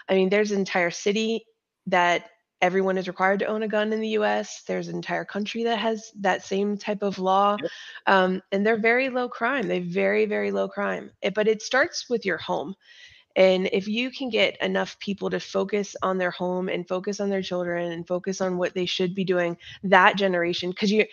I 0.10 0.16
mean, 0.16 0.30
there's 0.30 0.52
an 0.52 0.60
entire 0.60 0.92
city 0.92 1.46
that 1.88 2.32
everyone 2.62 2.98
is 2.98 3.08
required 3.08 3.40
to 3.40 3.46
own 3.46 3.64
a 3.64 3.68
gun 3.68 3.94
in 3.94 4.02
the 4.02 4.18
US. 4.20 4.64
There's 4.68 4.90
an 4.90 4.96
entire 4.96 5.24
country 5.24 5.64
that 5.64 5.80
has 5.80 6.12
that 6.20 6.44
same 6.44 6.78
type 6.78 7.02
of 7.02 7.18
law. 7.18 7.56
Yep. 7.62 7.72
Um, 8.08 8.42
and 8.52 8.66
they're 8.66 8.78
very 8.78 9.08
low 9.08 9.30
crime. 9.30 9.70
They're 9.70 9.82
very, 9.82 10.26
very 10.26 10.52
low 10.52 10.68
crime. 10.68 11.12
It, 11.22 11.34
but 11.34 11.48
it 11.48 11.62
starts 11.62 12.10
with 12.10 12.26
your 12.26 12.38
home. 12.38 12.76
And 13.38 13.70
if 13.74 13.88
you 13.88 14.12
can 14.12 14.30
get 14.30 14.62
enough 14.62 14.98
people 15.00 15.30
to 15.30 15.40
focus 15.40 15.96
on 16.02 16.18
their 16.18 16.32
home 16.32 16.70
and 16.70 16.88
focus 16.88 17.20
on 17.20 17.30
their 17.30 17.42
children 17.42 17.92
and 17.92 18.08
focus 18.08 18.40
on 18.42 18.58
what 18.58 18.74
they 18.74 18.86
should 18.86 19.14
be 19.14 19.26
doing, 19.26 19.58
that 19.84 20.18
generation, 20.18 20.70
because 20.70 20.92
you, 20.92 21.06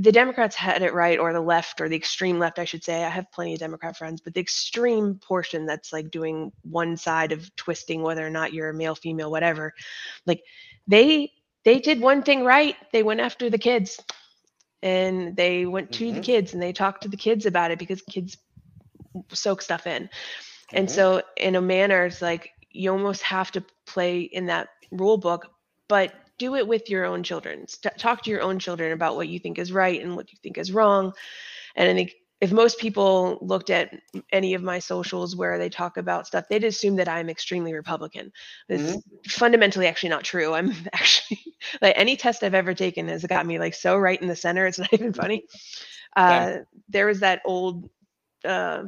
the 0.00 0.12
Democrats 0.12 0.56
had 0.56 0.82
it 0.82 0.94
right, 0.94 1.18
or 1.18 1.32
the 1.34 1.40
left, 1.40 1.80
or 1.80 1.88
the 1.88 1.96
extreme 1.96 2.38
left, 2.38 2.58
I 2.58 2.64
should 2.64 2.84
say. 2.84 3.04
I 3.04 3.10
have 3.10 3.30
plenty 3.32 3.54
of 3.54 3.60
Democrat 3.60 3.96
friends, 3.96 4.20
but 4.22 4.34
the 4.34 4.40
extreme 4.40 5.16
portion 5.16 5.66
that's 5.66 5.92
like 5.92 6.10
doing 6.10 6.52
one 6.62 6.96
side 6.96 7.32
of 7.32 7.54
twisting 7.56 8.02
whether 8.02 8.26
or 8.26 8.30
not 8.30 8.52
you're 8.54 8.70
a 8.70 8.74
male, 8.74 8.94
female, 8.94 9.30
whatever, 9.30 9.74
like 10.26 10.42
they 10.86 11.32
they 11.64 11.78
did 11.80 12.00
one 12.00 12.22
thing 12.22 12.44
right. 12.44 12.76
They 12.92 13.02
went 13.02 13.20
after 13.20 13.50
the 13.50 13.58
kids, 13.58 14.00
and 14.82 15.36
they 15.36 15.66
went 15.66 15.92
to 15.92 16.12
the 16.12 16.20
Mhm. 16.20 16.22
kids 16.22 16.54
and 16.54 16.62
they 16.62 16.72
talked 16.72 17.02
to 17.02 17.08
the 17.08 17.16
kids 17.16 17.46
about 17.46 17.70
it 17.70 17.78
because 17.78 18.02
kids 18.02 18.38
soak 19.32 19.62
stuff 19.62 19.86
in. 19.86 20.08
And 20.74 20.90
Mhm. 20.90 20.90
so, 20.90 21.22
in 21.36 21.56
a 21.56 21.60
manner, 21.60 22.06
it's 22.06 22.22
like 22.22 22.50
you 22.70 22.92
almost 22.92 23.22
have 23.22 23.50
to 23.52 23.64
play 23.86 24.20
in 24.20 24.46
that 24.46 24.68
rule 24.92 25.18
book, 25.18 25.48
but 25.88 26.12
do 26.40 26.56
it 26.56 26.66
with 26.66 26.90
your 26.90 27.04
own 27.04 27.22
children. 27.22 27.68
St- 27.68 27.96
talk 27.98 28.22
to 28.24 28.30
your 28.30 28.40
own 28.40 28.58
children 28.58 28.90
about 28.92 29.14
what 29.14 29.28
you 29.28 29.38
think 29.38 29.58
is 29.58 29.70
right 29.70 30.02
and 30.02 30.16
what 30.16 30.32
you 30.32 30.38
think 30.42 30.58
is 30.58 30.72
wrong. 30.72 31.12
And 31.76 31.88
I 31.88 31.94
think 31.94 32.14
if 32.40 32.50
most 32.50 32.78
people 32.78 33.38
looked 33.42 33.68
at 33.68 33.92
any 34.32 34.54
of 34.54 34.62
my 34.62 34.78
socials 34.78 35.36
where 35.36 35.58
they 35.58 35.68
talk 35.68 35.98
about 35.98 36.26
stuff, 36.26 36.46
they'd 36.48 36.64
assume 36.64 36.96
that 36.96 37.08
I'm 37.08 37.28
extremely 37.28 37.74
Republican. 37.74 38.32
It's 38.70 38.96
fundamentally 39.28 39.86
actually 39.86 40.08
not 40.08 40.24
true. 40.24 40.54
I'm 40.54 40.72
actually 40.94 41.38
like 41.82 41.94
any 41.96 42.16
test 42.16 42.42
I've 42.42 42.54
ever 42.54 42.72
taken 42.72 43.08
has 43.08 43.24
got 43.24 43.46
me 43.46 43.58
like 43.58 43.74
so 43.74 43.98
right 43.98 44.20
in 44.20 44.28
the 44.28 44.36
center. 44.36 44.66
It's 44.66 44.78
not 44.78 44.92
even 44.94 45.12
funny. 45.12 45.44
Uh, 46.16 46.60
there 46.88 47.06
was 47.06 47.20
that 47.20 47.42
old 47.44 47.90
uh, 48.44 48.84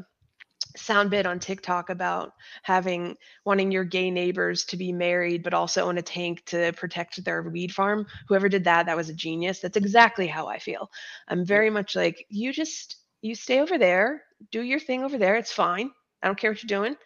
sound 0.76 1.10
bit 1.10 1.26
on 1.26 1.38
TikTok 1.38 1.90
about 1.90 2.32
having 2.62 3.16
wanting 3.44 3.70
your 3.70 3.84
gay 3.84 4.10
neighbors 4.10 4.64
to 4.66 4.76
be 4.76 4.92
married, 4.92 5.42
but 5.42 5.54
also 5.54 5.86
own 5.86 5.98
a 5.98 6.02
tank 6.02 6.44
to 6.46 6.72
protect 6.74 7.24
their 7.24 7.42
weed 7.42 7.72
farm. 7.72 8.06
Whoever 8.28 8.48
did 8.48 8.64
that, 8.64 8.86
that 8.86 8.96
was 8.96 9.08
a 9.08 9.14
genius. 9.14 9.60
That's 9.60 9.76
exactly 9.76 10.26
how 10.26 10.46
I 10.46 10.58
feel. 10.58 10.90
I'm 11.28 11.44
very 11.44 11.70
much 11.70 11.96
like 11.96 12.26
you 12.28 12.52
just 12.52 12.96
you 13.20 13.34
stay 13.34 13.60
over 13.60 13.78
there, 13.78 14.24
do 14.50 14.62
your 14.62 14.80
thing 14.80 15.04
over 15.04 15.16
there. 15.16 15.36
It's 15.36 15.52
fine. 15.52 15.90
I 16.22 16.26
don't 16.26 16.38
care 16.38 16.50
what 16.50 16.62
you're 16.62 16.68
doing, 16.68 16.96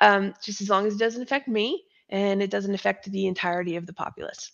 um, 0.00 0.34
just 0.42 0.60
as 0.60 0.70
long 0.70 0.86
as 0.86 0.94
it 0.94 0.98
doesn't 0.98 1.22
affect 1.22 1.48
me 1.48 1.84
and 2.08 2.42
it 2.42 2.50
doesn't 2.50 2.74
affect 2.74 3.10
the 3.10 3.26
entirety 3.26 3.76
of 3.76 3.86
the 3.86 3.92
populace. 3.92 4.52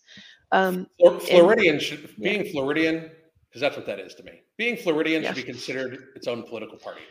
Um, 0.53 0.87
Flor- 0.99 1.21
Floridian 1.21 1.79
should 1.79 2.09
yeah. 2.17 2.33
being 2.33 2.53
Floridian 2.53 3.11
because 3.49 3.61
that's 3.61 3.77
what 3.77 3.87
that 3.87 3.99
is 3.99 4.15
to 4.17 4.23
me. 4.23 4.43
Being 4.57 4.77
Floridian 4.77 5.23
Yeah. 5.23 5.33
should 5.33 5.47
be 5.47 5.53
considered 5.53 6.09
its 6.15 6.27
own 6.27 6.43
political 6.45 6.79
party. 6.79 7.03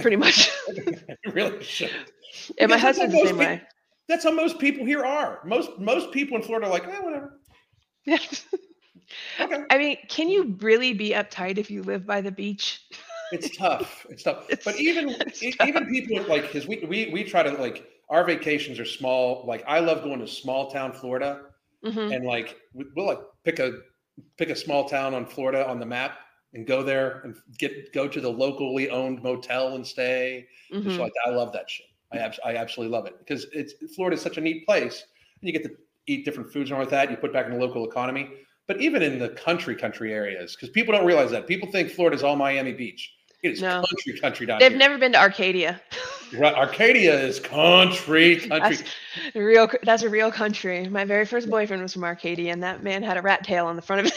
Pretty 0.00 0.16
much. 0.16 0.50
really 1.32 1.62
should. 1.62 1.90
and 2.58 2.70
my 2.70 2.76
Because 2.76 2.96
that's 2.96 2.98
husband's 2.98 3.14
the 3.14 3.26
same 3.28 3.38
way. 3.38 3.62
That's 4.08 4.24
how 4.24 4.30
most 4.32 4.58
people 4.58 4.86
here 4.86 5.04
are. 5.04 5.40
Most 5.44 5.78
most 5.78 6.12
people 6.12 6.36
in 6.36 6.42
Florida 6.42 6.66
are 6.66 6.70
like, 6.70 6.84
eh, 6.86 7.00
whatever. 7.00 7.40
Okay. 9.40 9.62
I 9.70 9.78
mean, 9.78 9.96
can 10.08 10.28
you 10.28 10.56
really 10.60 10.92
be 10.92 11.10
uptight 11.10 11.56
if 11.58 11.70
you 11.70 11.82
live 11.82 12.06
by 12.06 12.20
the 12.20 12.30
beach? 12.30 12.82
It's 13.32 13.56
tough. 13.56 14.06
It's 14.10 14.22
tough. 14.22 14.44
It's- 14.50 14.64
but 14.64 14.78
even 14.80 15.14
tough. 15.18 15.42
even 15.68 15.86
people 15.86 16.22
like 16.24 16.42
because 16.42 16.66
we, 16.66 16.84
we 16.88 17.10
we 17.12 17.24
try 17.24 17.42
to 17.42 17.50
like 17.52 17.86
our 18.10 18.24
vacations 18.24 18.78
are 18.78 18.84
small. 18.84 19.44
Like 19.46 19.64
I 19.66 19.80
love 19.80 20.02
going 20.02 20.20
to 20.20 20.26
small 20.26 20.70
town 20.70 20.92
Florida 20.92 21.42
Mhm. 21.84 22.14
and 22.14 22.26
like 22.26 22.56
we- 22.74 22.86
we'll 22.96 23.06
like 23.06 23.20
pick 23.44 23.58
a 23.60 23.72
pick 24.36 24.50
a 24.50 24.56
small 24.56 24.88
town 24.88 25.14
on 25.14 25.24
Florida 25.26 25.66
on 25.68 25.78
the 25.78 25.86
map 25.86 26.18
and 26.54 26.66
go 26.66 26.82
there 26.82 27.20
and 27.24 27.36
get 27.58 27.92
go 27.92 28.08
to 28.08 28.20
the 28.20 28.30
locally 28.30 28.90
owned 28.90 29.22
motel 29.22 29.74
and 29.74 29.86
stay. 29.86 30.46
shit 30.72 30.82
Mhm. 30.84 30.98
like. 30.98 31.12
I 31.26 31.30
love 31.30 31.52
that 31.52 31.68
shit. 31.70 31.86
I 32.12 32.18
abs- 32.18 32.40
I 32.44 32.56
absolutely 32.56 32.96
love 32.96 33.06
it 33.06 33.18
because 33.18 33.46
it's 33.52 33.74
Florida 33.94 34.14
is 34.16 34.22
such 34.22 34.38
a 34.38 34.40
neat 34.40 34.64
place. 34.66 35.04
And 35.40 35.46
you 35.48 35.52
get 35.52 35.62
to 35.64 35.76
eat 36.06 36.24
different 36.24 36.50
foods 36.52 36.70
and 36.70 36.76
all 36.76 36.80
like 36.82 36.90
that. 36.90 37.10
You 37.10 37.16
put 37.16 37.32
back 37.32 37.46
in 37.46 37.52
the 37.52 37.58
local 37.58 37.88
economy. 37.88 38.30
But 38.66 38.80
even 38.82 39.02
in 39.02 39.18
the 39.18 39.30
country 39.30 39.74
country 39.74 40.12
areas, 40.12 40.54
because 40.54 40.68
people 40.70 40.92
don't 40.94 41.06
realize 41.06 41.30
that 41.30 41.46
people 41.46 41.70
think 41.70 41.90
Florida 41.90 42.14
is 42.16 42.22
all 42.22 42.36
Miami 42.36 42.72
Beach. 42.72 43.14
It 43.42 43.52
is 43.52 43.62
No. 43.62 43.82
country 43.88 44.18
country 44.20 44.46
down 44.46 44.58
They've 44.58 44.70
here. 44.70 44.78
never 44.78 44.98
been 44.98 45.12
to 45.12 45.18
Arcadia. 45.18 45.80
Right, 46.34 46.52
Arcadia 46.54 47.14
is 47.18 47.40
country 47.40 48.36
country. 48.48 48.58
That's 48.76 48.82
a 49.34 49.40
real. 49.42 49.70
That's 49.84 50.02
a 50.02 50.08
real 50.10 50.30
country. 50.32 50.88
My 50.88 51.04
very 51.04 51.24
first 51.24 51.48
boyfriend 51.48 51.82
was 51.82 51.92
from 51.94 52.04
Arcadia, 52.04 52.52
and 52.52 52.62
that 52.62 52.82
man 52.82 53.02
had 53.02 53.16
a 53.16 53.22
rat 53.22 53.44
tail 53.44 53.66
on 53.66 53.76
the 53.76 53.82
front 53.82 54.00
of 54.00 54.06
it. 54.06 54.12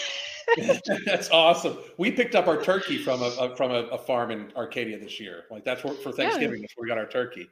that's 1.06 1.30
awesome. 1.32 1.78
We 1.98 2.12
picked 2.12 2.36
up 2.36 2.48
our 2.48 2.62
turkey 2.62 2.98
from 2.98 3.22
a, 3.22 3.32
a 3.40 3.56
from 3.56 3.72
a, 3.72 3.84
a 3.88 3.98
farm 3.98 4.32
in 4.32 4.52
Arcadia 4.56 5.00
this 5.00 5.20
year. 5.20 5.46
Like 5.50 5.64
that's 5.64 5.84
where, 5.84 5.94
for 5.94 6.12
Thanksgiving. 6.12 6.62
That's 6.62 6.76
where 6.76 6.84
we 6.84 6.90
got 6.90 6.98
our 6.98 7.08
turkey. 7.08 7.50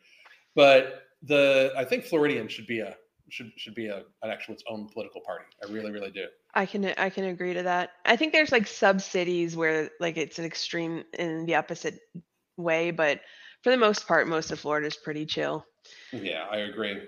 But 0.55 1.03
the 1.23 1.73
I 1.77 1.85
think 1.85 2.05
Floridian 2.05 2.47
should 2.47 2.67
be 2.67 2.79
a 2.79 2.95
should 3.29 3.51
should 3.57 3.75
be 3.75 3.87
a 3.87 4.03
an 4.23 4.29
actual 4.31 4.53
its 4.53 4.63
own 4.67 4.87
political 4.89 5.21
party. 5.21 5.45
I 5.63 5.71
really 5.71 5.91
really 5.91 6.11
do. 6.11 6.27
I 6.53 6.65
can 6.65 6.85
I 6.97 7.09
can 7.09 7.25
agree 7.25 7.53
to 7.53 7.63
that. 7.63 7.91
I 8.05 8.15
think 8.15 8.33
there's 8.33 8.51
like 8.51 8.67
sub 8.67 9.01
cities 9.01 9.55
where 9.55 9.89
like 9.99 10.17
it's 10.17 10.39
an 10.39 10.45
extreme 10.45 11.03
in 11.17 11.45
the 11.45 11.55
opposite 11.55 11.99
way, 12.57 12.91
but 12.91 13.21
for 13.63 13.71
the 13.71 13.77
most 13.77 14.07
part, 14.07 14.27
most 14.27 14.51
of 14.51 14.59
Florida 14.59 14.87
is 14.87 14.95
pretty 14.95 15.25
chill. 15.25 15.65
Yeah, 16.11 16.45
I 16.49 16.57
agree. 16.57 17.01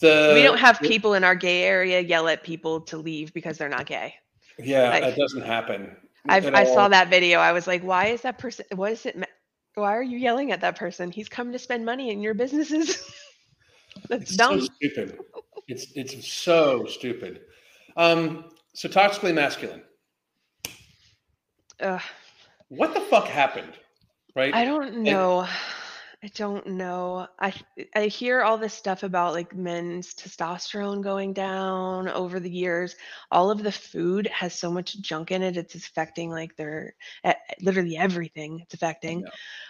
The 0.00 0.32
we 0.34 0.42
don't 0.42 0.58
have 0.58 0.80
people 0.80 1.14
in 1.14 1.24
our 1.24 1.34
gay 1.34 1.62
area 1.62 2.00
yell 2.00 2.28
at 2.28 2.42
people 2.42 2.80
to 2.82 2.96
leave 2.96 3.32
because 3.34 3.58
they're 3.58 3.68
not 3.68 3.86
gay. 3.86 4.14
Yeah, 4.64 4.90
like- 4.90 5.04
that 5.04 5.16
doesn't 5.16 5.42
happen. 5.42 5.96
I've, 6.28 6.46
I 6.54 6.64
saw 6.64 6.86
that 6.88 7.08
video. 7.08 7.38
I 7.38 7.52
was 7.52 7.66
like, 7.66 7.82
why 7.82 8.08
is 8.08 8.20
that 8.22 8.36
person? 8.38 8.66
What 8.74 8.92
is 8.92 9.06
it? 9.06 9.16
Why 9.74 9.96
are 9.96 10.02
you 10.02 10.18
yelling 10.18 10.52
at 10.52 10.60
that 10.60 10.76
person? 10.76 11.10
He's 11.10 11.30
come 11.30 11.50
to 11.52 11.58
spend 11.58 11.84
money 11.86 12.10
in 12.10 12.20
your 12.20 12.34
businesses. 12.34 13.10
That's 14.08 14.24
It's 14.24 14.36
dumb. 14.36 14.60
so 14.60 14.66
stupid. 14.76 15.18
It's 15.66 15.86
it's 15.94 16.28
so 16.28 16.84
stupid. 16.86 17.40
Um, 17.96 18.44
so 18.74 18.88
toxically 18.88 19.32
masculine. 19.34 19.82
Ugh, 21.80 22.02
What 22.68 22.92
the 22.94 23.00
fuck 23.00 23.26
happened? 23.26 23.72
Right? 24.36 24.54
I 24.54 24.64
don't 24.64 24.98
know. 24.98 25.46
I 26.22 26.28
don't 26.34 26.66
know. 26.66 27.28
I 27.38 27.54
I 27.94 28.06
hear 28.06 28.42
all 28.42 28.58
this 28.58 28.74
stuff 28.74 29.04
about 29.04 29.32
like 29.32 29.54
men's 29.54 30.14
testosterone 30.14 31.02
going 31.02 31.32
down 31.32 32.08
over 32.08 32.38
the 32.40 32.50
years. 32.50 32.94
All 33.30 33.50
of 33.50 33.62
the 33.62 33.72
food 33.72 34.26
has 34.28 34.54
so 34.54 34.70
much 34.70 35.00
junk 35.00 35.30
in 35.30 35.42
it. 35.42 35.56
It's 35.56 35.74
affecting 35.74 36.30
like 36.30 36.56
their 36.56 36.94
literally 37.62 37.96
everything. 37.96 38.60
It's 38.60 38.74
affecting. 38.74 39.24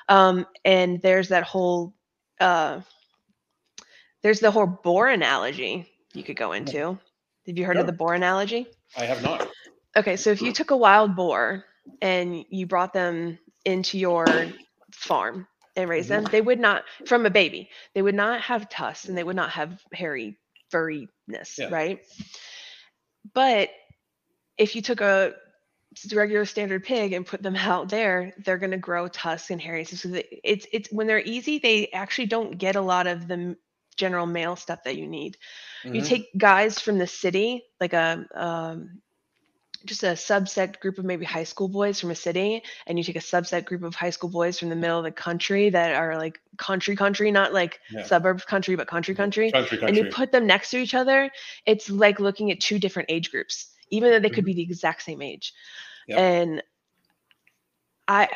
Um, 0.08 0.46
and 0.64 1.00
there's 1.02 1.28
that 1.28 1.44
whole 1.44 1.94
uh, 2.40 2.80
there's 4.22 4.40
the 4.40 4.50
whole 4.50 4.66
boar 4.66 5.08
analogy 5.08 5.88
you 6.14 6.22
could 6.24 6.36
go 6.36 6.52
into. 6.52 6.98
Have 7.46 7.58
you 7.58 7.64
heard 7.64 7.78
of 7.78 7.86
the 7.86 7.92
boar 7.92 8.14
analogy? 8.14 8.66
I 8.96 9.04
have 9.04 9.22
not. 9.22 9.48
Okay, 9.96 10.16
so 10.16 10.30
if 10.30 10.42
you 10.42 10.52
took 10.52 10.70
a 10.70 10.76
wild 10.76 11.16
boar 11.16 11.64
and 12.00 12.44
you 12.50 12.66
brought 12.66 12.92
them 12.92 13.38
into 13.64 13.98
your 13.98 14.52
farm 14.92 15.46
and 15.76 15.88
raise 15.88 16.08
them, 16.08 16.28
they 16.28 16.40
would 16.40 16.58
not, 16.60 16.84
from 17.06 17.26
a 17.26 17.30
baby, 17.30 17.68
they 17.94 18.02
would 18.02 18.14
not 18.14 18.40
have 18.42 18.68
tusks 18.68 19.08
and 19.08 19.16
they 19.16 19.24
would 19.24 19.36
not 19.36 19.50
have 19.50 19.80
hairy 19.92 20.38
furriness, 20.72 21.58
Yeah. 21.58 21.70
right? 21.70 22.00
But 23.34 23.70
if 24.58 24.74
you 24.74 24.82
took 24.82 25.00
a 25.00 25.34
regular 26.14 26.44
standard 26.44 26.84
pig 26.84 27.12
and 27.12 27.26
put 27.26 27.42
them 27.42 27.56
out 27.56 27.88
there, 27.88 28.32
they're 28.44 28.58
going 28.58 28.70
to 28.72 28.78
grow 28.78 29.08
tusks 29.08 29.50
and 29.50 29.60
hairy. 29.60 29.84
So 29.84 30.08
it's 30.44 30.66
it's 30.72 30.90
when 30.92 31.06
they're 31.06 31.20
easy, 31.20 31.58
they 31.58 31.88
actually 31.92 32.26
don't 32.26 32.58
get 32.58 32.76
a 32.76 32.80
lot 32.80 33.06
of 33.06 33.28
the 33.28 33.56
general 33.96 34.26
male 34.26 34.56
stuff 34.56 34.84
that 34.84 34.96
you 34.96 35.06
need 35.06 35.36
you 35.92 36.02
Mhm. 36.02 36.02
take 36.02 36.28
guys 36.36 36.78
from 36.80 36.98
the 36.98 37.06
city 37.06 37.62
like 37.80 37.92
a 37.92 38.24
um, 38.34 39.00
just 39.84 40.02
a 40.02 40.08
subset 40.08 40.78
group 40.80 40.98
of 40.98 41.04
maybe 41.04 41.24
high 41.24 41.44
school 41.44 41.68
boys 41.68 41.98
from 42.00 42.10
a 42.10 42.14
city 42.14 42.62
and 42.86 42.98
you 42.98 43.04
take 43.04 43.16
a 43.16 43.20
subset 43.20 43.64
group 43.64 43.82
of 43.82 43.94
high 43.94 44.10
school 44.10 44.28
boys 44.30 44.58
from 44.58 44.68
the 44.68 44.76
middle 44.76 44.98
of 44.98 45.04
the 45.04 45.10
country 45.10 45.70
that 45.70 45.94
are 45.94 46.16
like 46.18 46.40
country 46.58 46.94
country 46.96 47.30
not 47.30 47.52
like 47.52 47.80
Yeah. 47.90 48.02
suburbs 48.02 48.44
country 48.44 48.76
but 48.76 48.86
country 48.86 49.14
country 49.14 49.50
country 49.50 49.82
and 49.86 49.96
you 49.96 50.04
put 50.04 50.32
them 50.32 50.46
next 50.46 50.70
to 50.70 50.78
each 50.78 50.94
other 50.94 51.30
it's 51.66 51.88
like 51.88 52.20
looking 52.20 52.50
at 52.50 52.60
two 52.60 52.78
different 52.78 53.10
age 53.10 53.30
groups 53.30 53.74
even 53.90 54.10
though 54.10 54.20
they 54.20 54.30
could 54.30 54.44
Mhm. 54.44 54.48
be 54.48 54.54
the 54.54 54.62
exact 54.62 55.02
same 55.02 55.22
age 55.22 55.54
Yep. 56.08 56.18
and 56.18 56.62
i 58.08 58.28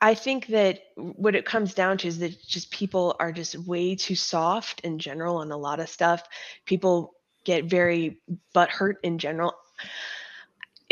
i 0.00 0.14
think 0.14 0.46
that 0.48 0.80
what 0.96 1.34
it 1.34 1.44
comes 1.44 1.74
down 1.74 1.96
to 1.98 2.08
is 2.08 2.18
that 2.18 2.42
just 2.44 2.70
people 2.70 3.14
are 3.20 3.32
just 3.32 3.56
way 3.58 3.94
too 3.94 4.16
soft 4.16 4.80
in 4.80 4.98
general 4.98 5.36
on 5.36 5.52
a 5.52 5.56
lot 5.56 5.80
of 5.80 5.88
stuff 5.88 6.22
people 6.66 7.14
get 7.44 7.64
very 7.64 8.20
butthurt 8.54 8.94
in 9.02 9.18
general 9.18 9.54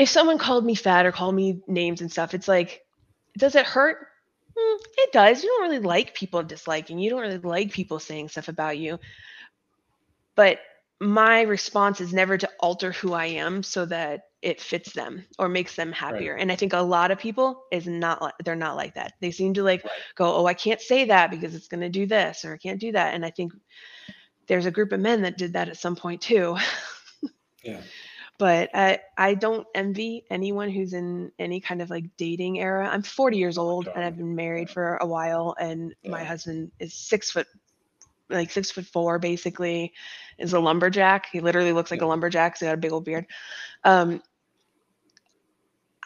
if 0.00 0.08
someone 0.08 0.38
called 0.38 0.64
me 0.64 0.74
fat 0.74 1.06
or 1.06 1.12
called 1.12 1.34
me 1.34 1.60
names 1.66 2.00
and 2.00 2.10
stuff 2.10 2.34
it's 2.34 2.48
like 2.48 2.82
does 3.38 3.54
it 3.54 3.66
hurt 3.66 4.08
Mm, 4.60 4.78
it 4.98 5.12
does. 5.12 5.42
You 5.42 5.48
don't 5.48 5.70
really 5.70 5.84
like 5.84 6.14
people 6.14 6.42
disliking. 6.42 6.98
You 6.98 7.10
don't 7.10 7.20
really 7.20 7.38
like 7.38 7.72
people 7.72 7.98
saying 7.98 8.28
stuff 8.28 8.48
about 8.48 8.78
you. 8.78 8.98
But 10.34 10.58
my 11.00 11.42
response 11.42 12.00
is 12.00 12.12
never 12.12 12.36
to 12.36 12.48
alter 12.60 12.92
who 12.92 13.12
I 13.14 13.26
am 13.26 13.62
so 13.62 13.86
that 13.86 14.24
it 14.42 14.60
fits 14.60 14.92
them 14.92 15.24
or 15.38 15.48
makes 15.48 15.76
them 15.76 15.92
happier. 15.92 16.34
Right. 16.34 16.42
And 16.42 16.52
I 16.52 16.56
think 16.56 16.72
a 16.72 16.80
lot 16.80 17.10
of 17.10 17.18
people 17.18 17.64
is 17.70 17.86
not 17.86 18.22
like 18.22 18.34
they're 18.44 18.56
not 18.56 18.76
like 18.76 18.94
that. 18.94 19.12
They 19.20 19.30
seem 19.30 19.54
to 19.54 19.62
like 19.62 19.84
right. 19.84 19.92
go, 20.14 20.34
"Oh, 20.36 20.46
I 20.46 20.54
can't 20.54 20.80
say 20.80 21.06
that 21.06 21.30
because 21.30 21.54
it's 21.54 21.68
going 21.68 21.82
to 21.82 21.88
do 21.88 22.06
this 22.06 22.44
or 22.44 22.54
I 22.54 22.58
can't 22.58 22.80
do 22.80 22.92
that." 22.92 23.14
And 23.14 23.24
I 23.24 23.30
think 23.30 23.52
there's 24.46 24.66
a 24.66 24.70
group 24.70 24.92
of 24.92 25.00
men 25.00 25.22
that 25.22 25.38
did 25.38 25.54
that 25.54 25.68
at 25.68 25.76
some 25.76 25.96
point 25.96 26.22
too. 26.22 26.56
yeah. 27.62 27.80
But 28.40 28.70
I 28.72 29.00
I 29.18 29.34
don't 29.34 29.66
envy 29.74 30.24
anyone 30.30 30.70
who's 30.70 30.94
in 30.94 31.30
any 31.38 31.60
kind 31.60 31.82
of 31.82 31.90
like 31.90 32.16
dating 32.16 32.58
era. 32.58 32.88
I'm 32.90 33.02
40 33.02 33.36
years 33.36 33.58
old 33.58 33.86
and 33.86 34.02
I've 34.02 34.16
been 34.16 34.34
married 34.34 34.70
for 34.70 34.96
a 34.96 35.06
while 35.06 35.54
and 35.60 35.94
yeah. 36.02 36.10
my 36.10 36.24
husband 36.24 36.72
is 36.80 36.94
6 36.94 37.32
foot 37.32 37.46
like 38.30 38.50
6 38.50 38.70
foot 38.70 38.86
4 38.86 39.18
basically 39.18 39.92
is 40.38 40.54
a 40.54 40.58
lumberjack. 40.58 41.26
He 41.30 41.40
literally 41.40 41.72
looks 41.72 41.90
like 41.90 42.00
yeah. 42.00 42.06
a 42.06 42.08
lumberjack. 42.08 42.56
So 42.56 42.64
he 42.64 42.70
got 42.70 42.78
a 42.78 42.78
big 42.78 42.92
old 42.92 43.04
beard. 43.04 43.26
Um, 43.84 44.22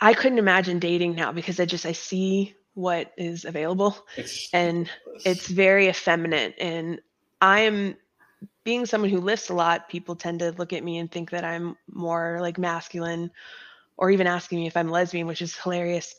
I 0.01 0.13
couldn't 0.13 0.39
imagine 0.39 0.81
dating 0.81 1.15
now 1.15 1.31
because 1.31 1.61
I 1.61 1.67
just 1.67 1.87
I 1.87 1.93
see 1.93 2.57
what 2.75 3.13
is 3.17 3.45
available 3.45 3.97
it's, 4.17 4.53
and 4.53 4.91
it's 5.25 5.47
very 5.47 5.87
effeminate 5.89 6.57
and 6.59 7.01
I'm 7.41 7.95
being 8.65 8.87
someone 8.87 9.11
who 9.11 9.21
lifts 9.21 9.51
a 9.51 9.55
lot, 9.55 9.89
people 9.89 10.17
tend 10.17 10.41
to 10.41 10.53
look 10.53 10.73
at 10.73 10.85
me 10.85 10.99
and 10.99 11.11
think 11.11 11.31
that 11.31 11.45
I'm 11.45 11.77
more 11.91 12.39
like 12.41 12.59
masculine 12.59 13.31
or 13.97 14.11
even 14.11 14.27
asking 14.27 14.61
me 14.61 14.67
if 14.67 14.77
I'm 14.77 14.91
lesbian, 14.91 15.27
which 15.27 15.43
is 15.43 15.57
hilarious. 15.57 16.15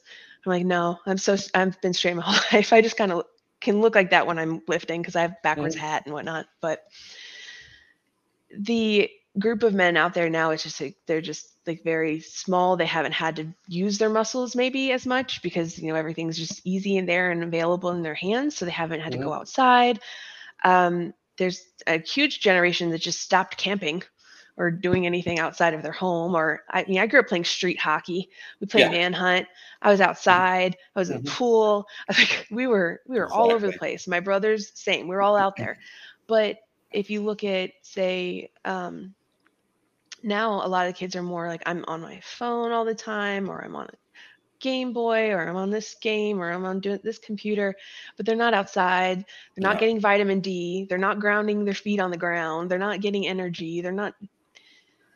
I'm 0.45 0.51
like, 0.51 0.65
no, 0.65 0.99
I'm 1.05 1.17
so 1.17 1.35
I've 1.53 1.79
been 1.81 1.93
straight 1.93 2.15
my 2.15 2.21
whole 2.21 2.39
life. 2.53 2.73
I 2.73 2.81
just 2.81 2.97
kind 2.97 3.11
of 3.11 3.25
can 3.61 3.81
look 3.81 3.95
like 3.95 4.11
that 4.11 4.27
when 4.27 4.39
I'm 4.39 4.61
lifting 4.67 5.01
because 5.01 5.15
I 5.15 5.21
have 5.21 5.41
backwards 5.41 5.75
mm-hmm. 5.75 5.85
hat 5.85 6.03
and 6.05 6.13
whatnot. 6.13 6.45
But 6.61 6.83
the 8.55 9.09
group 9.39 9.63
of 9.63 9.73
men 9.73 9.97
out 9.97 10.13
there 10.13 10.29
now, 10.29 10.51
it's 10.51 10.63
just 10.63 10.79
like 10.79 10.95
they're 11.07 11.21
just 11.21 11.49
like 11.65 11.83
very 11.83 12.19
small. 12.19 12.77
They 12.77 12.85
haven't 12.85 13.13
had 13.13 13.35
to 13.37 13.47
use 13.67 13.97
their 13.97 14.09
muscles 14.09 14.55
maybe 14.55 14.91
as 14.91 15.05
much 15.05 15.41
because 15.41 15.79
you 15.79 15.87
know 15.87 15.95
everything's 15.95 16.37
just 16.37 16.61
easy 16.63 16.97
in 16.97 17.05
there 17.05 17.31
and 17.31 17.43
available 17.43 17.89
in 17.89 18.03
their 18.03 18.15
hands. 18.15 18.55
So 18.55 18.65
they 18.65 18.71
haven't 18.71 19.01
had 19.01 19.13
mm-hmm. 19.13 19.21
to 19.21 19.27
go 19.27 19.33
outside. 19.33 19.99
Um, 20.63 21.13
there's 21.37 21.61
a 21.87 21.99
huge 21.99 22.39
generation 22.39 22.89
that 22.89 23.01
just 23.01 23.21
stopped 23.21 23.57
camping 23.57 24.03
or 24.57 24.71
doing 24.71 25.05
anything 25.05 25.37
outside 25.37 25.73
of 25.73 25.83
their 25.83 25.91
home 25.91 26.33
or 26.33 26.63
i 26.69 26.85
mean 26.87 26.99
i 26.99 27.07
grew 27.07 27.19
up 27.19 27.27
playing 27.27 27.43
street 27.43 27.79
hockey. 27.79 28.29
We 28.59 28.67
played 28.67 28.81
yeah. 28.81 28.91
manhunt. 28.91 29.47
I 29.81 29.91
was 29.91 29.99
mm-hmm. 29.99 30.09
outside. 30.09 30.77
I 30.95 30.99
was 30.99 31.09
in 31.09 31.17
the 31.17 31.29
mm-hmm. 31.29 31.37
pool. 31.37 31.87
I 32.09 32.13
think 32.13 32.47
we 32.49 32.67
were 32.67 33.01
we 33.07 33.19
were 33.19 33.31
all 33.31 33.51
over 33.51 33.67
the 33.67 33.77
place. 33.77 34.07
My 34.07 34.19
brothers 34.19 34.71
same. 34.75 35.07
We 35.07 35.15
were 35.15 35.21
all 35.21 35.37
out 35.37 35.55
there. 35.57 35.77
But 36.27 36.57
if 36.89 37.11
you 37.11 37.21
look 37.21 37.43
at 37.43 37.69
say 37.83 38.49
um, 38.63 39.13
now 40.25 40.65
a 40.65 40.67
lot 40.67 40.87
of 40.87 40.93
the 40.93 40.97
kids 40.97 41.15
are 41.15 41.23
more 41.23 41.47
like 41.47 41.61
i'm 41.65 41.85
on 41.87 42.01
my 42.01 42.19
phone 42.23 42.71
all 42.71 42.83
the 42.83 42.95
time 42.95 43.49
or 43.49 43.63
i'm 43.63 43.75
on 43.75 43.85
a 43.85 44.04
game 44.65 44.93
boy 44.93 45.29
or 45.29 45.47
i'm 45.47 45.55
on 45.55 45.69
this 45.69 45.95
game 46.01 46.41
or 46.41 46.51
i'm 46.51 46.65
on 46.65 46.79
doing 46.79 46.99
this 47.03 47.19
computer 47.19 47.75
but 48.17 48.25
they're 48.25 48.35
not 48.35 48.53
outside 48.55 49.19
they're 49.19 49.61
not 49.61 49.75
yeah. 49.75 49.79
getting 49.81 49.99
vitamin 49.99 50.39
d 50.39 50.85
they're 50.89 50.97
not 50.97 51.19
grounding 51.19 51.63
their 51.63 51.75
feet 51.75 51.99
on 51.99 52.09
the 52.09 52.17
ground 52.17 52.69
they're 52.69 52.79
not 52.79 52.99
getting 52.99 53.27
energy 53.27 53.81
they're 53.81 53.91
not 53.91 54.15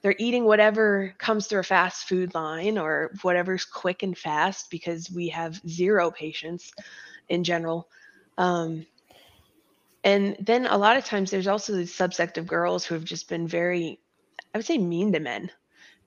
they're 0.03 0.15
eating 0.19 0.45
whatever 0.45 1.15
comes 1.17 1.47
through 1.47 1.59
a 1.59 1.63
fast 1.63 2.07
food 2.07 2.33
line 2.35 2.77
or 2.77 3.11
whatever's 3.23 3.65
quick 3.65 4.03
and 4.03 4.15
fast 4.15 4.69
because 4.69 5.09
we 5.11 5.29
have 5.29 5.59
zero 5.67 6.11
patience 6.11 6.71
in 7.29 7.43
general 7.43 7.87
um, 8.37 8.85
and 10.03 10.37
then 10.39 10.67
a 10.67 10.77
lot 10.77 10.95
of 10.95 11.03
times 11.03 11.31
there's 11.31 11.47
also 11.47 11.73
the 11.73 11.83
subsect 11.83 12.37
of 12.37 12.45
girls 12.45 12.85
who 12.85 12.93
have 12.93 13.03
just 13.03 13.27
been 13.27 13.47
very 13.47 13.99
I 14.53 14.57
would 14.59 14.65
say 14.65 14.77
mean 14.77 15.11
to 15.13 15.19
men 15.19 15.51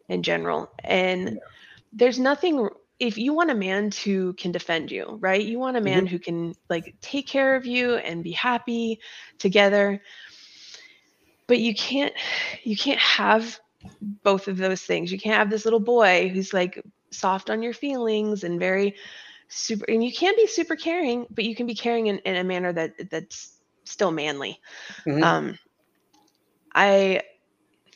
in 0.08 0.22
general. 0.22 0.70
And 0.84 1.34
yeah. 1.34 1.40
there's 1.92 2.18
nothing 2.18 2.68
if 3.02 3.18
you 3.18 3.34
want 3.34 3.50
a 3.50 3.54
man 3.54 3.90
who 4.04 4.32
can 4.34 4.52
defend 4.52 4.92
you, 4.92 5.18
right? 5.20 5.42
You 5.42 5.58
want 5.58 5.76
a 5.76 5.80
man 5.80 6.04
mm-hmm. 6.04 6.06
who 6.06 6.20
can 6.20 6.54
like 6.70 6.94
take 7.00 7.26
care 7.26 7.56
of 7.56 7.66
you 7.66 7.96
and 7.96 8.22
be 8.22 8.30
happy 8.30 9.00
together. 9.40 10.00
But 11.48 11.58
you 11.58 11.74
can't 11.74 12.14
you 12.62 12.76
can't 12.76 13.00
have 13.00 13.58
both 14.22 14.46
of 14.46 14.56
those 14.56 14.82
things. 14.82 15.10
You 15.10 15.18
can't 15.18 15.34
have 15.34 15.50
this 15.50 15.64
little 15.64 15.80
boy 15.80 16.28
who's 16.28 16.54
like 16.54 16.80
soft 17.10 17.50
on 17.50 17.60
your 17.60 17.72
feelings 17.72 18.44
and 18.44 18.60
very 18.60 18.94
super 19.48 19.84
and 19.88 20.04
you 20.04 20.12
can 20.12 20.34
be 20.36 20.46
super 20.46 20.76
caring, 20.76 21.26
but 21.28 21.42
you 21.42 21.56
can 21.56 21.66
be 21.66 21.74
caring 21.74 22.06
in, 22.06 22.18
in 22.18 22.36
a 22.36 22.44
manner 22.44 22.72
that 22.72 23.10
that's 23.10 23.58
still 23.82 24.12
manly. 24.12 24.60
Mm-hmm. 25.04 25.24
Um 25.24 25.58
I 26.72 27.22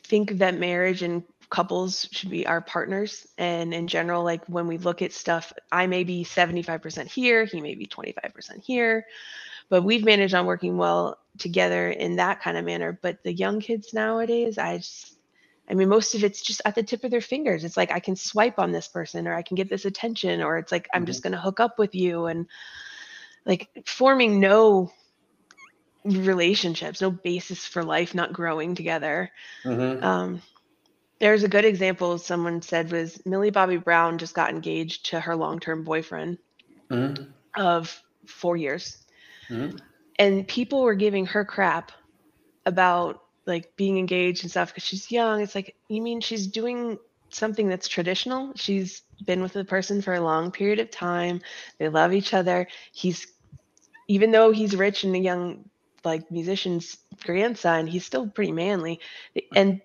think 0.03 0.39
that 0.39 0.59
marriage 0.59 1.03
and 1.03 1.23
couples 1.51 2.09
should 2.13 2.31
be 2.31 2.47
our 2.47 2.61
partners 2.61 3.27
and 3.39 3.73
in 3.73 3.87
general 3.87 4.25
like 4.25 4.45
when 4.47 4.67
we 4.67 4.79
look 4.79 5.03
at 5.03 5.13
stuff 5.13 5.53
i 5.71 5.87
may 5.87 6.05
be 6.05 6.25
75% 6.25 7.07
here 7.07 7.45
he 7.45 7.61
may 7.61 7.75
be 7.75 7.87
25% 7.87 8.63
here 8.63 9.07
but 9.69 9.83
we've 9.83 10.05
managed 10.05 10.35
on 10.35 10.47
working 10.47 10.77
well 10.77 11.19
together 11.39 11.91
in 11.91 12.17
that 12.17 12.41
kind 12.41 12.57
of 12.57 12.65
manner 12.65 12.99
but 13.01 13.23
the 13.23 13.33
young 13.33 13.61
kids 13.61 13.93
nowadays 13.93 14.59
i 14.59 14.79
just 14.79 15.15
i 15.69 15.75
mean 15.75 15.89
most 15.89 16.15
of 16.15 16.25
it's 16.25 16.43
just 16.43 16.63
at 16.65 16.75
the 16.75 16.83
tip 16.83 17.05
of 17.05 17.11
their 17.11 17.21
fingers 17.21 17.65
it's 17.65 17.77
like 17.77 17.93
i 17.93 18.01
can 18.01 18.17
swipe 18.17 18.59
on 18.59 18.73
this 18.73 18.89
person 18.89 19.27
or 19.27 19.35
i 19.35 19.43
can 19.43 19.55
get 19.55 19.69
this 19.69 19.85
attention 19.85 20.43
or 20.43 20.59
it's 20.59 20.73
like 20.73 20.89
i'm 20.93 21.03
mm-hmm. 21.03 21.07
just 21.07 21.23
going 21.23 21.33
to 21.33 21.41
hook 21.41 21.61
up 21.61 21.79
with 21.79 21.95
you 21.95 22.27
and 22.27 22.47
like 23.45 23.69
forming 23.87 24.41
no 24.41 24.91
relationships, 26.07 27.01
no 27.01 27.11
basis 27.11 27.67
for 27.67 27.83
life, 27.83 28.15
not 28.15 28.33
growing 28.33 28.75
together. 28.75 29.31
Mm-hmm. 29.65 30.05
Um, 30.05 30.43
there's 31.19 31.43
a 31.43 31.49
good 31.49 31.65
example 31.65 32.19
someone 32.19 32.63
said 32.63 32.93
was 32.93 33.25
Millie 33.25 33.51
Bobby 33.51 33.77
Brown 33.77 34.19
just 34.19 34.35
got 34.35 34.51
engaged 34.51 35.07
to 35.07 35.21
her 35.21 35.35
long-term 35.35 35.85
boyfriend 35.85 36.39
mm-hmm. 36.91 37.25
of 37.57 38.03
four 38.27 38.57
years. 38.57 39.05
Mm-hmm. 39.49 39.77
And 40.19 40.49
people 40.49 40.83
were 40.83 40.95
giving 40.95 41.27
her 41.27 41.45
crap 41.45 41.93
about 42.65 43.23
like 43.47 43.77
being 43.77 43.99
engaged 43.99 44.43
and 44.43 44.51
stuff 44.51 44.71
because 44.71 44.85
she's 44.85 45.11
young. 45.11 45.41
It's 45.41 45.55
like, 45.55 45.77
you 45.89 46.03
mean 46.03 46.21
she's 46.21 46.47
doing 46.47 46.99
something 47.31 47.69
that's 47.69 47.89
traditional? 47.89 48.53
She's 48.57 49.03
been 49.25 49.41
with 49.41 49.53
the 49.53 49.65
person 49.65 50.03
for 50.03 50.15
a 50.15 50.21
long 50.21 50.51
period 50.51 50.81
of 50.81 50.91
time. 50.91 51.41
They 51.79 51.89
love 51.89 52.13
each 52.13 52.35
other. 52.35 52.67
He's 52.93 53.27
even 54.09 54.31
though 54.31 54.53
he's 54.53 54.77
rich 54.77 55.05
and 55.05 55.15
a 55.17 55.19
young 55.19 55.69
like 56.05 56.31
musician's 56.31 56.97
grandson, 57.25 57.87
he's 57.87 58.05
still 58.07 58.29
pretty 58.29 58.53
manly. 58.53 59.01
And 59.55 59.81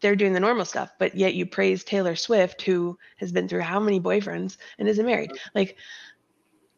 they're 0.00 0.16
doing 0.16 0.32
the 0.32 0.40
normal 0.40 0.64
stuff, 0.64 0.92
but 0.98 1.14
yet 1.14 1.34
you 1.34 1.46
praise 1.46 1.84
Taylor 1.84 2.16
Swift, 2.16 2.62
who 2.62 2.98
has 3.16 3.32
been 3.32 3.48
through 3.48 3.60
how 3.60 3.80
many 3.80 4.00
boyfriends 4.00 4.56
and 4.78 4.88
isn't 4.88 5.06
married. 5.06 5.32
Like 5.54 5.76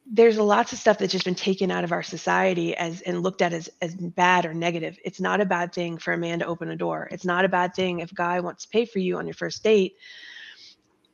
there's 0.07 0.39
lots 0.39 0.73
of 0.73 0.79
stuff 0.79 0.99
that's 0.99 1.13
just 1.13 1.25
been 1.25 1.35
taken 1.35 1.71
out 1.71 1.85
of 1.85 1.93
our 1.93 2.03
society 2.03 2.77
as 2.77 3.01
and 3.03 3.23
looked 3.23 3.41
at 3.41 3.53
as 3.53 3.71
as 3.81 3.95
bad 3.95 4.45
or 4.45 4.53
negative. 4.53 4.99
It's 5.05 5.21
not 5.21 5.41
a 5.41 5.47
bad 5.47 5.73
thing 5.73 5.99
for 5.99 6.13
a 6.13 6.19
man 6.19 6.41
to 6.41 6.47
open 6.47 6.71
a 6.71 6.77
door. 6.77 7.09
It's 7.11 7.25
not 7.25 7.45
a 7.45 7.49
bad 7.49 7.75
thing 7.75 8.01
if 8.01 8.13
a 8.13 8.15
guy 8.15 8.41
wants 8.41 8.65
to 8.65 8.71
pay 8.71 8.85
for 8.85 8.99
you 8.99 9.19
on 9.19 9.27
your 9.27 9.35
first 9.35 9.63
date. 9.63 9.95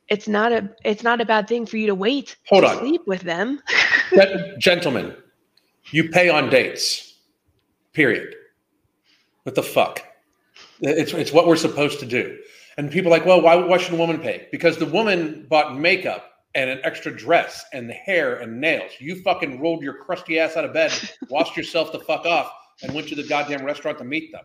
It's 0.08 0.26
not 0.26 0.52
a 0.52 0.70
it's 0.84 1.02
not 1.02 1.20
a 1.20 1.26
bad 1.26 1.48
thing 1.48 1.66
for 1.66 1.76
you 1.76 1.86
to 1.88 1.94
wait 1.94 2.36
Hold 2.48 2.64
to 2.64 2.70
on. 2.70 2.78
sleep 2.78 3.02
with 3.06 3.20
them. 3.20 3.60
Gentlemen, 4.58 5.14
you 5.90 6.08
pay 6.08 6.30
on 6.30 6.48
dates. 6.48 7.14
Period. 7.92 8.34
What 9.42 9.54
the 9.54 9.62
fuck? 9.62 10.07
It's 10.80 11.12
it's 11.12 11.32
what 11.32 11.46
we're 11.46 11.56
supposed 11.56 12.00
to 12.00 12.06
do. 12.06 12.38
And 12.76 12.90
people 12.90 13.12
are 13.12 13.18
like, 13.18 13.26
well, 13.26 13.40
why 13.40 13.56
why 13.56 13.78
should 13.78 13.94
a 13.94 13.96
woman 13.96 14.18
pay? 14.18 14.48
Because 14.52 14.78
the 14.78 14.86
woman 14.86 15.46
bought 15.48 15.76
makeup 15.76 16.30
and 16.54 16.70
an 16.70 16.80
extra 16.84 17.14
dress 17.14 17.64
and 17.72 17.88
the 17.88 17.94
hair 17.94 18.36
and 18.36 18.60
nails. 18.60 18.92
You 18.98 19.22
fucking 19.22 19.60
rolled 19.60 19.82
your 19.82 19.94
crusty 19.94 20.38
ass 20.38 20.56
out 20.56 20.64
of 20.64 20.72
bed, 20.72 20.92
washed 21.30 21.56
yourself 21.56 21.92
the 21.92 22.00
fuck 22.00 22.26
off, 22.26 22.50
and 22.82 22.94
went 22.94 23.08
to 23.08 23.14
the 23.14 23.24
goddamn 23.24 23.64
restaurant 23.64 23.98
to 23.98 24.04
meet 24.04 24.32
them. 24.32 24.44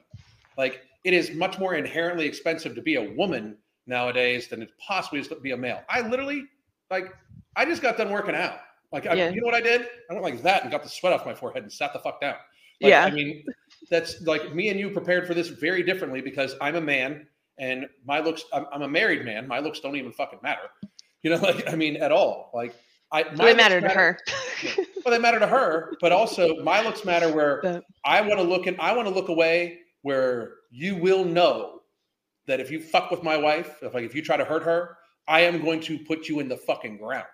Like 0.58 0.82
it 1.04 1.14
is 1.14 1.32
much 1.32 1.60
more 1.60 1.76
inherently 1.76 2.26
expensive 2.26 2.76
to 2.76 2.82
be 2.82 2.96
a 2.96 3.14
woman 3.16 3.58
nowadays 3.86 4.48
than 4.48 4.62
it 4.62 4.70
possibly 4.86 5.20
is 5.20 5.28
to 5.28 5.36
be 5.36 5.52
a 5.52 5.58
male. 5.58 5.82
I 5.90 6.02
literally 6.02 6.46
like 6.90 7.14
I 7.56 7.66
just 7.66 7.82
got 7.82 7.98
done 7.98 8.12
working 8.12 8.36
out. 8.36 8.60
Like 8.92 9.08
I, 9.08 9.14
you 9.14 9.42
know 9.42 9.46
what 9.46 9.56
I 9.56 9.62
did? 9.62 9.88
I 10.10 10.14
went 10.14 10.24
like 10.24 10.44
that 10.44 10.62
and 10.62 10.72
got 10.72 10.84
the 10.84 10.90
sweat 10.90 11.14
off 11.14 11.26
my 11.26 11.34
forehead 11.34 11.64
and 11.64 11.72
sat 11.72 11.94
the 11.94 12.00
fuck 12.00 12.22
down. 12.22 12.36
Like, 12.84 12.90
yeah. 12.90 13.06
I 13.06 13.12
mean, 13.12 13.46
that's 13.90 14.22
like 14.22 14.54
me 14.54 14.70
and 14.70 14.80
you 14.80 14.90
prepared 14.90 15.26
for 15.26 15.34
this 15.34 15.48
very 15.48 15.84
differently 15.84 16.20
because 16.20 16.56
I'm 16.60 16.76
a 16.76 16.82
man 16.82 17.26
and 17.58 17.88
my 18.06 18.20
looks, 18.20 18.44
I'm, 18.52 18.66
I'm 18.74 18.82
a 18.82 18.88
married 18.88 19.24
man. 19.24 19.48
My 19.48 19.60
looks 19.60 19.80
don't 19.80 19.96
even 19.96 20.12
fucking 20.12 20.40
matter. 20.44 20.70
You 21.22 21.32
know, 21.32 21.38
like, 21.42 21.72
I 21.72 21.76
mean, 21.76 21.96
at 21.98 22.12
all. 22.12 22.52
Like, 22.54 22.76
I, 23.12 23.24
my 23.36 23.46
they 23.46 23.54
matter 23.54 23.80
to 23.80 23.88
her. 23.88 24.20
well, 25.06 25.12
they 25.12 25.20
matter 25.20 25.40
to 25.40 25.48
her, 25.48 25.94
but 26.02 26.12
also 26.12 26.62
my 26.64 26.82
looks 26.82 27.06
matter 27.06 27.34
where 27.34 27.62
but, 27.64 27.84
I 28.04 28.22
want 28.22 28.40
to 28.40 28.44
look 28.44 28.68
and 28.68 28.80
I 28.82 28.94
want 28.96 29.08
to 29.08 29.14
look 29.14 29.30
away 29.30 29.80
where 30.02 30.56
you 30.72 30.98
will 30.98 31.24
know 31.24 31.82
that 32.48 32.60
if 32.60 32.70
you 32.70 32.82
fuck 32.82 33.12
with 33.12 33.24
my 33.24 33.38
wife, 33.38 33.78
if 33.82 33.94
like 33.94 34.04
if 34.04 34.14
you 34.14 34.22
try 34.22 34.36
to 34.36 34.44
hurt 34.44 34.64
her, 34.64 34.98
I 35.28 35.42
am 35.42 35.62
going 35.62 35.80
to 35.82 36.00
put 36.00 36.28
you 36.28 36.42
in 36.42 36.50
the 36.50 36.58
fucking 36.58 36.98
ground. 36.98 37.28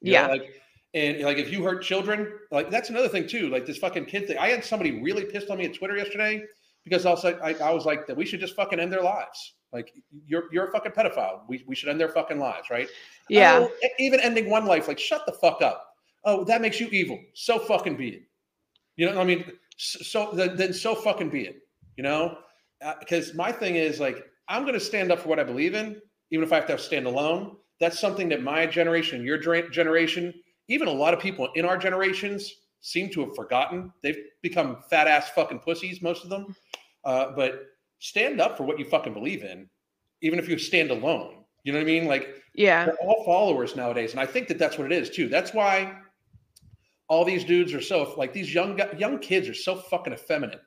You 0.00 0.12
yeah. 0.12 0.26
Know, 0.26 0.32
like 0.32 0.60
And 0.98 1.22
like, 1.22 1.38
if 1.38 1.52
you 1.52 1.62
hurt 1.62 1.82
children, 1.82 2.32
like 2.50 2.70
that's 2.70 2.90
another 2.90 3.08
thing 3.08 3.28
too. 3.28 3.48
Like 3.48 3.66
this 3.66 3.78
fucking 3.78 4.06
kid 4.06 4.26
thing. 4.26 4.36
I 4.38 4.48
had 4.48 4.64
somebody 4.64 5.00
really 5.00 5.24
pissed 5.24 5.48
on 5.48 5.58
me 5.58 5.64
at 5.64 5.74
Twitter 5.74 5.96
yesterday 5.96 6.42
because 6.82 7.06
I 7.06 7.10
was 7.10 7.22
like, 7.22 7.40
I, 7.40 7.54
I 7.62 7.72
was 7.72 7.86
like 7.86 8.06
that 8.08 8.16
we 8.16 8.26
should 8.26 8.40
just 8.40 8.56
fucking 8.56 8.80
end 8.80 8.92
their 8.92 9.02
lives. 9.02 9.54
Like 9.72 9.92
you're 10.26 10.44
you're 10.52 10.68
a 10.68 10.72
fucking 10.72 10.92
pedophile. 10.92 11.42
We 11.48 11.64
we 11.68 11.76
should 11.76 11.88
end 11.88 12.00
their 12.00 12.08
fucking 12.08 12.38
lives, 12.38 12.68
right? 12.70 12.88
Yeah. 13.28 13.68
Oh, 13.68 13.88
even 13.98 14.18
ending 14.20 14.50
one 14.50 14.66
life, 14.66 14.88
like 14.88 14.98
shut 14.98 15.24
the 15.26 15.32
fuck 15.32 15.62
up. 15.62 15.94
Oh, 16.24 16.42
that 16.44 16.60
makes 16.60 16.80
you 16.80 16.88
evil. 16.88 17.20
So 17.34 17.58
fucking 17.60 17.96
be 17.96 18.08
it. 18.08 18.22
You 18.96 19.06
know 19.06 19.14
what 19.14 19.22
I 19.22 19.24
mean? 19.24 19.44
So 19.76 20.30
then, 20.32 20.56
then 20.56 20.72
so 20.72 20.94
fucking 20.94 21.30
be 21.30 21.42
it. 21.42 21.56
You 21.96 22.02
know, 22.02 22.38
uh, 22.82 22.94
because 22.98 23.34
my 23.34 23.52
thing 23.52 23.76
is 23.76 24.00
like 24.00 24.24
I'm 24.48 24.62
going 24.62 24.74
to 24.74 24.80
stand 24.80 25.12
up 25.12 25.20
for 25.20 25.28
what 25.28 25.38
I 25.38 25.44
believe 25.44 25.74
in, 25.74 26.00
even 26.30 26.44
if 26.44 26.52
I 26.52 26.56
have 26.56 26.66
to 26.66 26.78
stand 26.78 27.06
alone. 27.06 27.56
That's 27.78 28.00
something 28.00 28.28
that 28.30 28.42
my 28.42 28.66
generation, 28.66 29.22
your 29.24 29.38
generation, 29.38 30.34
even 30.68 30.88
a 30.88 30.92
lot 30.92 31.14
of 31.14 31.20
people 31.20 31.48
in 31.54 31.64
our 31.64 31.76
generations 31.76 32.52
seem 32.80 33.10
to 33.10 33.20
have 33.24 33.34
forgotten. 33.34 33.92
They've 34.02 34.18
become 34.42 34.78
fat 34.88 35.08
ass 35.08 35.30
fucking 35.30 35.60
pussies, 35.60 36.00
most 36.00 36.24
of 36.24 36.30
them. 36.30 36.54
Uh, 37.04 37.32
but 37.34 37.66
stand 37.98 38.40
up 38.40 38.56
for 38.56 38.64
what 38.64 38.78
you 38.78 38.84
fucking 38.84 39.12
believe 39.14 39.42
in, 39.42 39.68
even 40.20 40.38
if 40.38 40.48
you 40.48 40.58
stand 40.58 40.90
alone. 40.90 41.44
You 41.64 41.72
know 41.72 41.78
what 41.78 41.82
I 41.84 41.86
mean? 41.86 42.06
Like 42.06 42.36
Yeah. 42.54 42.84
they're 42.86 42.96
all 43.00 43.24
followers 43.24 43.74
nowadays, 43.76 44.12
and 44.12 44.20
I 44.20 44.26
think 44.26 44.48
that 44.48 44.58
that's 44.58 44.78
what 44.78 44.90
it 44.90 44.96
is 44.96 45.10
too. 45.10 45.28
That's 45.28 45.52
why 45.52 45.98
all 47.08 47.24
these 47.24 47.44
dudes 47.44 47.72
are 47.74 47.80
so 47.80 48.14
like 48.16 48.32
these 48.32 48.52
young 48.52 48.78
young 48.98 49.18
kids 49.18 49.48
are 49.48 49.54
so 49.54 49.76
fucking 49.76 50.12
effeminate. 50.12 50.60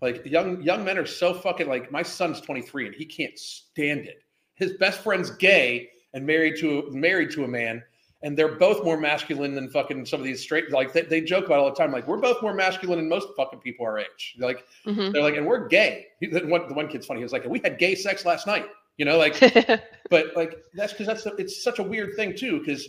Like 0.00 0.24
young 0.26 0.60
young 0.62 0.84
men 0.84 0.98
are 0.98 1.06
so 1.06 1.32
fucking 1.34 1.68
like 1.68 1.92
my 1.92 2.02
son's 2.02 2.40
23 2.40 2.86
and 2.86 2.94
he 2.94 3.04
can't 3.04 3.38
stand 3.38 4.00
it. 4.06 4.22
His 4.54 4.72
best 4.72 5.00
friend's 5.00 5.30
gay 5.30 5.90
and 6.14 6.26
married 6.26 6.56
to 6.60 6.90
married 6.90 7.30
to 7.32 7.44
a 7.44 7.48
man, 7.48 7.82
and 8.24 8.36
they're 8.38 8.56
both 8.56 8.84
more 8.84 8.96
masculine 8.96 9.54
than 9.54 9.68
fucking 9.68 10.06
some 10.06 10.20
of 10.20 10.24
these 10.24 10.40
straight. 10.40 10.70
Like 10.70 10.92
they, 10.92 11.02
they 11.02 11.20
joke 11.20 11.46
about 11.46 11.58
all 11.58 11.70
the 11.70 11.74
time. 11.76 11.90
Like 11.92 12.06
we're 12.06 12.18
both 12.18 12.40
more 12.42 12.54
masculine 12.54 12.98
than 12.98 13.08
most 13.08 13.28
fucking 13.36 13.58
people 13.60 13.84
our 13.86 13.98
age. 13.98 14.36
Like 14.38 14.64
Mhm. 14.86 15.12
they're 15.12 15.22
like, 15.22 15.36
and 15.36 15.46
we're 15.46 15.66
gay. 15.68 16.06
The 16.20 16.40
one, 16.46 16.68
the 16.68 16.74
one 16.74 16.88
kid's 16.88 17.06
funny. 17.06 17.20
He 17.20 17.24
was 17.24 17.32
like, 17.32 17.44
we 17.46 17.60
had 17.64 17.78
gay 17.78 17.94
sex 17.94 18.24
last 18.24 18.46
night. 18.46 18.66
You 18.98 19.04
know, 19.06 19.16
like 19.18 19.40
but 20.10 20.36
like 20.36 20.62
that's 20.74 20.92
because 20.92 21.06
that's 21.06 21.26
it's 21.38 21.62
such 21.64 21.78
a 21.78 21.82
weird 21.82 22.14
thing 22.14 22.36
too 22.36 22.58
because 22.60 22.88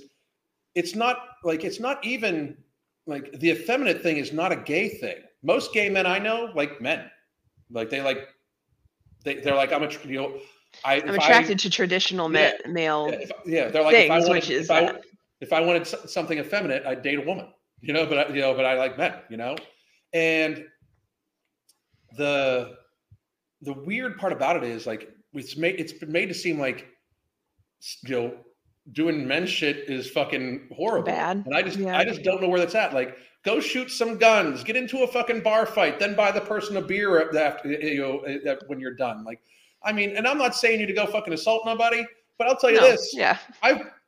it's 0.75 0.95
not 0.95 1.17
like 1.43 1.63
it's 1.63 1.79
not 1.79 2.03
even 2.05 2.57
like 3.07 3.31
the 3.39 3.49
effeminate 3.51 4.01
thing 4.03 4.17
is 4.17 4.33
not 4.33 4.51
a 4.51 4.55
gay 4.55 4.89
thing 4.89 5.15
most 5.43 5.73
gay 5.73 5.89
men 5.89 6.05
i 6.05 6.17
know 6.17 6.51
like 6.55 6.79
men 6.81 7.09
like 7.69 7.89
they 7.89 8.01
like 8.01 8.27
they, 9.23 9.35
they're 9.35 9.55
like 9.55 9.71
i'm 9.73 9.83
a 9.83 9.89
you 10.05 10.19
know 10.21 10.39
I, 10.85 10.95
I'm 10.95 11.09
if 11.09 11.09
I- 11.11 11.15
attracted 11.25 11.59
to 11.59 11.69
traditional 11.69 12.27
ma- 12.29 12.39
Yeah. 12.39 12.51
male. 12.67 13.09
yeah, 13.11 13.17
if, 13.19 13.31
yeah 13.45 13.67
they're 13.69 13.83
like 13.83 13.93
if 13.95 14.11
I 14.11 14.15
things, 14.19 14.27
wanted, 14.29 14.41
which 14.41 14.49
is 14.49 14.65
if, 14.69 14.71
I. 14.71 14.99
if 15.43 15.51
I 15.51 15.59
wanted 15.61 15.85
something 16.09 16.39
effeminate 16.39 16.85
i'd 16.85 17.01
date 17.03 17.19
a 17.19 17.21
woman 17.21 17.47
you 17.81 17.93
know 17.93 18.05
but 18.05 18.17
I, 18.17 18.33
you 18.33 18.41
know 18.41 18.53
but 18.53 18.65
i 18.65 18.75
like 18.75 18.97
men 18.97 19.13
you 19.29 19.37
know 19.37 19.55
and 20.13 20.63
the 22.17 22.75
the 23.61 23.73
weird 23.73 24.17
part 24.17 24.33
about 24.33 24.55
it 24.57 24.63
is 24.63 24.87
like 24.87 25.09
it's 25.33 25.57
made 25.57 25.79
it's 25.79 25.93
been 25.93 26.11
made 26.11 26.27
to 26.27 26.33
seem 26.33 26.59
like 26.59 26.87
you 28.07 28.15
know 28.15 28.33
doing 28.93 29.27
men 29.27 29.45
shit 29.45 29.89
is 29.89 30.09
fucking 30.09 30.69
horrible 30.75 31.05
Bad. 31.05 31.43
and 31.45 31.55
i 31.55 31.61
just 31.61 31.77
Yeah. 31.77 31.97
i 31.97 32.03
just 32.05 32.23
don't 32.23 32.41
know 32.41 32.47
where 32.49 32.59
that's 32.59 32.75
at 32.75 32.93
like 32.93 33.17
go 33.43 33.59
shoot 33.59 33.89
some 33.91 34.17
guns 34.17 34.63
get 34.63 34.75
into 34.75 35.03
a 35.03 35.07
fucking 35.07 35.41
bar 35.41 35.65
fight 35.65 35.99
then 35.99 36.15
buy 36.15 36.31
the 36.31 36.41
person 36.41 36.77
a 36.77 36.81
beer 36.81 37.35
after 37.37 37.69
you 37.71 38.01
know 38.01 38.19
uh, 38.51 38.55
when 38.67 38.79
you're 38.79 38.95
done 38.95 39.23
like 39.23 39.41
i 39.83 39.91
mean 39.91 40.15
and 40.15 40.27
i'm 40.27 40.37
not 40.37 40.55
saying 40.55 40.79
you 40.79 40.85
to 40.85 40.93
go 40.93 41.05
fucking 41.05 41.33
assault 41.33 41.63
nobody 41.65 42.05
but 42.37 42.47
i'll 42.47 42.55
tell 42.55 42.69
you 42.71 42.77
No, 42.79 42.91
this 42.91 43.13
Yeah. 43.13 43.37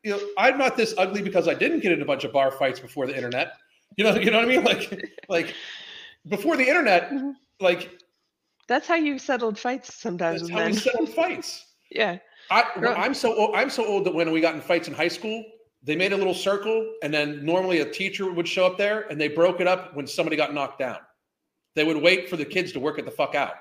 You 0.06 0.12
know, 0.12 0.20
I'm 0.38 0.58
not 0.60 0.78
this 0.78 0.94
ugly 1.00 1.24
because 1.24 1.48
I 1.48 1.56
didn't 1.56 1.80
get 1.80 1.92
in 1.92 2.02
a 2.02 2.06
bunch 2.06 2.24
of 2.24 2.32
bar 2.32 2.52
fights 2.52 2.80
before 2.80 3.08
the 3.08 3.16
internet. 3.16 3.54
You 3.98 4.04
know, 4.04 4.16
you 4.16 4.30
know 4.30 4.38
what 4.38 4.46
I 4.46 4.48
mean? 4.48 4.64
Like, 4.64 5.12
like 5.28 5.56
before 6.30 6.56
the 6.56 6.68
internet, 6.68 7.10
Mhm. 7.10 7.34
like 7.60 7.90
That's 8.68 8.88
how 8.88 8.96
you 8.96 9.18
settled 9.18 9.58
fights 9.58 9.94
sometimes 9.96 10.42
that's 10.42 10.52
how 10.52 10.66
we 10.68 10.74
settled 10.74 11.10
fights. 11.16 11.66
yeah. 11.90 12.20
I, 12.52 12.64
Girl- 12.80 12.94
I'm 12.96 13.16
so 13.16 13.36
old, 13.36 13.56
I'm 13.56 13.72
so 13.72 13.84
old 13.84 14.06
that 14.06 14.14
when 14.14 14.32
we 14.32 14.40
got 14.42 14.54
in 14.54 14.62
fights 14.62 14.88
in 14.88 14.94
high 14.94 15.08
school, 15.08 15.44
they 15.82 15.96
made 15.96 16.14
a 16.14 16.18
little 16.18 16.34
circle, 16.36 16.94
and 17.02 17.12
then 17.12 17.44
normally 17.44 17.80
a 17.80 17.90
teacher 17.90 18.32
would 18.32 18.48
show 18.48 18.68
up 18.68 18.78
there, 18.78 19.08
and 19.10 19.20
they 19.20 19.28
broke 19.28 19.60
it 19.60 19.68
up 19.68 19.96
when 19.96 20.06
somebody 20.06 20.36
got 20.36 20.54
knocked 20.54 20.78
down. 20.78 20.98
They 21.76 21.84
would 21.84 21.98
wait 21.98 22.30
for 22.30 22.38
the 22.38 22.46
kids 22.46 22.72
to 22.74 22.80
work 22.80 23.00
it 23.00 23.06
the 23.06 23.12
fuck 23.12 23.34
out. 23.34 23.56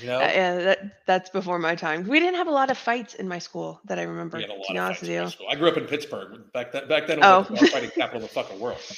You 0.00 0.06
know, 0.08 0.16
Uh, 0.16 0.24
yeah, 0.34 0.56
that 0.56 1.06
that's 1.06 1.30
before 1.30 1.58
my 1.58 1.74
time. 1.76 2.06
We 2.08 2.18
didn't 2.18 2.34
have 2.34 2.48
a 2.48 2.52
lot 2.52 2.70
of 2.70 2.76
fights 2.78 3.14
in 3.14 3.28
my 3.28 3.38
school 3.38 3.80
that 3.84 3.98
I 3.98 4.02
remember. 4.02 4.38
we 4.38 4.42
had 4.42 4.50
a 4.50 4.54
to 4.54 4.72
be 4.72 4.78
of 4.78 4.84
honest 4.84 5.00
with 5.02 5.10
you. 5.10 5.46
I 5.48 5.54
grew 5.54 5.68
up 5.68 5.76
in 5.76 5.84
Pittsburgh 5.86 6.50
back 6.52 6.72
then. 6.72 6.88
Back 6.88 7.06
then, 7.06 7.18
it 7.18 7.22
was 7.22 7.50
like 7.50 7.60
Oh. 7.60 7.64
the 7.64 7.70
fighting 7.70 7.90
capital 7.90 8.22
of 8.22 8.28
the 8.28 8.34
fucking 8.34 8.58
world. 8.60 8.78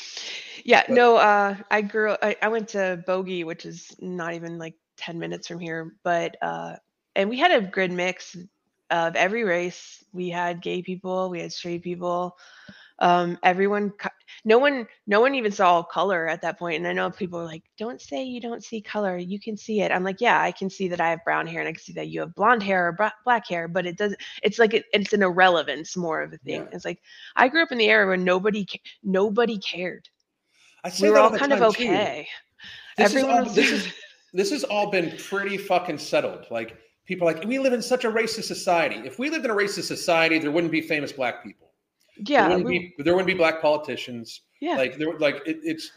Yeah, 0.64 0.82
But- 0.88 0.94
no, 0.96 1.16
uh, 1.16 1.54
I 1.70 1.82
grew 1.82 2.16
I, 2.22 2.34
I 2.42 2.48
went 2.48 2.68
to 2.70 3.02
Bogey, 3.06 3.44
which 3.44 3.66
is 3.66 3.94
not 4.00 4.32
even 4.34 4.58
like 4.58 4.74
10 4.96 5.18
minutes 5.18 5.46
from 5.46 5.60
here, 5.60 5.94
but 6.02 6.36
uh, 6.42 6.76
and 7.14 7.28
we 7.28 7.38
had 7.38 7.52
a 7.52 7.60
good 7.60 7.92
mix 7.92 8.34
of 8.90 9.14
every 9.16 9.44
race. 9.44 10.02
We 10.12 10.28
had 10.30 10.62
gay 10.62 10.82
people, 10.82 11.28
we 11.30 11.40
had 11.40 11.52
straight 11.52 11.82
people. 11.82 12.36
Um, 12.98 13.38
everyone, 13.42 13.92
no 14.44 14.58
one, 14.58 14.86
no 15.06 15.20
one 15.20 15.34
even 15.34 15.52
saw 15.52 15.82
color 15.82 16.28
at 16.28 16.40
that 16.42 16.58
point. 16.58 16.76
And 16.78 16.86
I 16.86 16.92
know 16.92 17.10
people 17.10 17.38
are 17.38 17.44
like, 17.44 17.62
"Don't 17.76 18.00
say 18.00 18.22
you 18.22 18.40
don't 18.40 18.64
see 18.64 18.80
color. 18.80 19.18
You 19.18 19.38
can 19.38 19.56
see 19.56 19.82
it." 19.82 19.92
I'm 19.92 20.02
like, 20.04 20.20
"Yeah, 20.20 20.40
I 20.40 20.50
can 20.50 20.70
see 20.70 20.88
that 20.88 21.00
I 21.00 21.10
have 21.10 21.24
brown 21.24 21.46
hair, 21.46 21.60
and 21.60 21.68
I 21.68 21.72
can 21.72 21.82
see 21.82 21.92
that 21.92 22.08
you 22.08 22.20
have 22.20 22.34
blonde 22.34 22.62
hair 22.62 22.88
or 22.88 23.12
black 23.24 23.46
hair." 23.46 23.68
But 23.68 23.86
it 23.86 23.96
doesn't. 23.98 24.20
It's 24.42 24.58
like 24.58 24.72
it, 24.72 24.86
it's 24.92 25.12
an 25.12 25.22
irrelevance 25.22 25.96
more 25.96 26.22
of 26.22 26.32
a 26.32 26.38
thing. 26.38 26.62
Yeah. 26.62 26.68
It's 26.72 26.84
like 26.86 27.00
I 27.36 27.48
grew 27.48 27.62
up 27.62 27.72
in 27.72 27.78
the 27.78 27.90
era 27.90 28.06
where 28.06 28.16
nobody, 28.16 28.66
nobody 29.02 29.58
cared 29.58 30.08
I 30.84 30.92
we 31.02 31.08
were 31.10 31.16
that 31.16 31.22
all 31.22 31.36
kind 31.36 31.52
of 31.52 31.58
too. 31.58 31.64
okay. 31.66 32.28
This 32.96 33.10
is 33.10 33.16
Everyone 33.16 33.38
all- 33.38 33.44
was 33.44 33.54
this 33.54 33.72
is 33.72 33.92
this 34.32 34.50
has 34.50 34.64
all 34.64 34.90
been 34.90 35.16
pretty 35.18 35.56
fucking 35.56 35.98
settled. 35.98 36.46
Like 36.50 36.76
people 37.04 37.28
are 37.28 37.34
like 37.34 37.44
we 37.44 37.58
live 37.58 37.72
in 37.72 37.82
such 37.82 38.04
a 38.04 38.10
racist 38.10 38.44
society. 38.44 38.96
If 39.04 39.18
we 39.18 39.28
lived 39.30 39.44
in 39.44 39.50
a 39.50 39.54
racist 39.54 39.84
society, 39.84 40.38
there 40.38 40.50
wouldn't 40.50 40.72
be 40.72 40.80
famous 40.80 41.12
black 41.12 41.42
people. 41.42 41.65
Yeah, 42.24 42.48
there 42.48 42.58
wouldn't 42.58 42.66
we- 42.66 42.94
be 42.96 43.02
there 43.02 43.14
wouldn't 43.14 43.26
be 43.26 43.34
black 43.34 43.60
politicians. 43.60 44.42
yeah. 44.60 44.76
Like 44.76 44.96
there, 44.98 45.18
like 45.18 45.36
it, 45.46 45.58
it's 45.62 45.90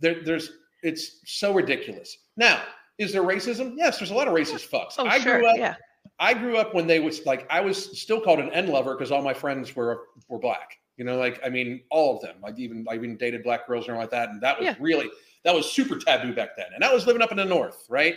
there, 0.00 0.22
there's 0.24 0.50
it's 0.82 1.20
so 1.26 1.52
ridiculous. 1.52 2.16
Now, 2.36 2.62
is 2.98 3.12
there 3.12 3.22
racism? 3.22 3.74
Yes, 3.76 3.98
there's 3.98 4.10
a 4.10 4.14
lot 4.14 4.28
of 4.28 4.34
racist 4.34 4.68
fucks. 4.70 4.94
oh, 4.98 5.06
I 5.06 5.18
sure. 5.18 5.38
grew 5.38 5.48
up. 5.48 5.56
yeah, 5.58 5.74
I 6.20 6.34
grew 6.34 6.56
up 6.56 6.74
when 6.74 6.86
they 6.86 7.00
was 7.00 7.26
like 7.26 7.46
I 7.50 7.60
was 7.60 8.00
still 8.00 8.20
called 8.20 8.38
an 8.40 8.50
N 8.52 8.68
lover 8.68 8.94
because 8.94 9.10
all 9.12 9.22
my 9.22 9.34
friends 9.34 9.74
were 9.76 10.04
were 10.28 10.38
black. 10.38 10.76
You 10.96 11.04
know, 11.04 11.16
like 11.16 11.40
I 11.44 11.48
mean, 11.48 11.82
all 11.90 12.16
of 12.16 12.22
them. 12.22 12.36
Like 12.42 12.58
even 12.58 12.84
I 12.90 12.94
even 12.94 13.16
dated 13.16 13.42
black 13.44 13.66
girls 13.68 13.86
and 13.86 13.94
all 13.94 14.00
like 14.00 14.10
that, 14.10 14.30
and 14.30 14.40
that 14.42 14.58
was 14.58 14.66
Yeah. 14.66 14.74
really 14.80 15.08
that 15.44 15.54
was 15.54 15.70
super 15.70 15.96
taboo 15.98 16.32
back 16.34 16.56
then. 16.56 16.66
And 16.74 16.82
I 16.84 16.92
was 16.92 17.06
living 17.06 17.22
up 17.22 17.30
in 17.30 17.36
the 17.36 17.44
north, 17.44 17.86
right? 17.88 18.16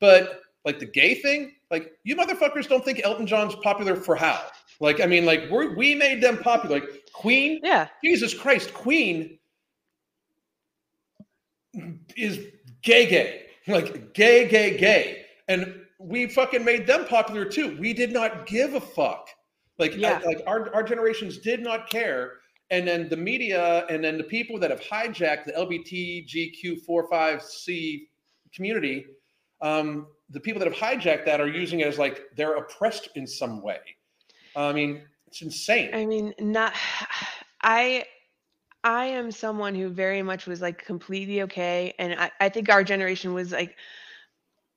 But 0.00 0.40
like 0.64 0.78
the 0.78 0.86
gay 0.86 1.14
thing, 1.14 1.52
like 1.70 1.92
you 2.04 2.16
motherfuckers 2.16 2.68
don't 2.68 2.84
think 2.84 3.00
Elton 3.04 3.26
John's 3.26 3.54
popular 3.56 3.94
for 3.96 4.16
how? 4.16 4.42
Like 4.80 5.00
I 5.00 5.06
mean, 5.06 5.24
like 5.26 5.48
we 5.50 5.68
we 5.68 5.94
made 5.94 6.22
them 6.22 6.38
popular. 6.38 6.80
Like 6.80 6.88
Queen, 7.12 7.60
yeah, 7.62 7.88
Jesus 8.02 8.32
Christ, 8.34 8.72
Queen 8.72 9.38
is 12.16 12.38
gay, 12.82 13.06
gay, 13.06 13.42
like 13.68 14.14
gay, 14.14 14.48
gay, 14.48 14.76
gay, 14.78 15.26
and 15.48 15.74
we 15.98 16.26
fucking 16.26 16.64
made 16.64 16.86
them 16.86 17.04
popular 17.06 17.44
too. 17.44 17.76
We 17.78 17.92
did 17.92 18.10
not 18.12 18.46
give 18.46 18.72
a 18.74 18.80
fuck. 18.80 19.28
Like, 19.78 19.94
Yeah. 19.96 20.18
I- 20.22 20.26
like 20.26 20.42
our 20.46 20.74
our 20.74 20.82
generations 20.82 21.36
did 21.38 21.60
not 21.60 21.90
care, 21.90 22.38
and 22.70 22.88
then 22.88 23.08
the 23.10 23.16
media, 23.18 23.84
and 23.90 24.02
then 24.02 24.16
the 24.16 24.24
people 24.24 24.58
that 24.60 24.70
have 24.70 24.80
hijacked 24.80 25.44
the 25.44 25.52
LBTGQ45C 25.52 28.08
community, 28.54 29.04
um, 29.60 30.06
the 30.30 30.40
people 30.40 30.58
that 30.60 30.72
have 30.72 30.76
hijacked 30.76 31.26
that 31.26 31.38
are 31.40 31.48
using 31.48 31.80
it 31.80 31.86
as 31.86 31.98
like 31.98 32.22
they're 32.34 32.54
oppressed 32.56 33.10
in 33.14 33.26
some 33.26 33.60
way. 33.62 33.78
Uh, 34.56 34.66
I 34.66 34.72
mean, 34.72 35.02
it's 35.26 35.42
insane. 35.42 35.90
I 35.94 36.06
mean, 36.06 36.34
not. 36.38 36.74
I, 37.62 38.06
I 38.82 39.06
am 39.06 39.30
someone 39.30 39.74
who 39.74 39.90
very 39.90 40.22
much 40.22 40.46
was 40.46 40.62
like 40.62 40.84
completely 40.84 41.42
okay, 41.42 41.94
and 41.98 42.14
I, 42.18 42.30
I 42.40 42.48
think 42.48 42.70
our 42.70 42.82
generation 42.82 43.34
was 43.34 43.52
like 43.52 43.76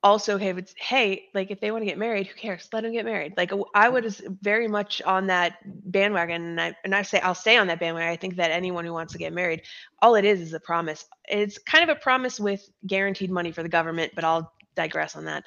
also 0.02 0.34
okay. 0.34 0.52
But 0.52 0.72
hey, 0.76 1.24
like 1.32 1.50
if 1.50 1.60
they 1.60 1.70
want 1.70 1.80
to 1.82 1.86
get 1.86 1.96
married, 1.96 2.26
who 2.26 2.34
cares? 2.34 2.68
Let 2.72 2.82
them 2.82 2.92
get 2.92 3.06
married. 3.06 3.32
Like 3.38 3.52
I 3.74 3.88
was 3.88 4.20
very 4.42 4.68
much 4.68 5.00
on 5.02 5.26
that 5.28 5.56
bandwagon, 5.90 6.42
and 6.42 6.60
I 6.60 6.76
and 6.84 6.94
I 6.94 7.02
say 7.02 7.20
I'll 7.20 7.34
stay 7.34 7.56
on 7.56 7.66
that 7.68 7.80
bandwagon. 7.80 8.10
I 8.10 8.16
think 8.16 8.36
that 8.36 8.50
anyone 8.50 8.84
who 8.84 8.92
wants 8.92 9.14
to 9.14 9.18
get 9.18 9.32
married, 9.32 9.62
all 10.02 10.14
it 10.14 10.26
is 10.26 10.40
is 10.42 10.52
a 10.52 10.60
promise. 10.60 11.06
It's 11.26 11.56
kind 11.56 11.88
of 11.88 11.96
a 11.96 11.98
promise 11.98 12.38
with 12.38 12.68
guaranteed 12.86 13.30
money 13.30 13.50
for 13.50 13.62
the 13.62 13.68
government, 13.70 14.12
but 14.14 14.24
I'll 14.24 14.52
digress 14.76 15.16
on 15.16 15.24
that 15.24 15.44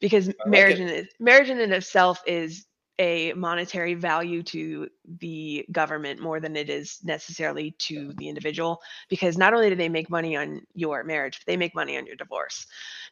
because 0.00 0.28
like 0.28 0.36
marriage 0.46 0.78
it. 0.78 0.88
in 0.88 1.08
marriage 1.18 1.50
in 1.50 1.60
and 1.60 1.72
of 1.72 1.78
itself 1.78 2.22
is 2.26 2.66
a 2.98 3.32
monetary 3.34 3.94
value 3.94 4.42
to 4.42 4.88
the 5.20 5.64
government 5.72 6.20
more 6.20 6.40
than 6.40 6.56
it 6.56 6.68
is 6.68 6.98
necessarily 7.04 7.70
to 7.78 8.12
the 8.18 8.28
individual 8.28 8.80
because 9.08 9.38
not 9.38 9.54
only 9.54 9.68
do 9.68 9.76
they 9.76 9.88
make 9.88 10.10
money 10.10 10.36
on 10.36 10.60
your 10.74 11.04
marriage 11.04 11.38
but 11.38 11.46
they 11.46 11.56
make 11.56 11.74
money 11.74 11.96
on 11.96 12.06
your 12.06 12.16
divorce 12.16 12.66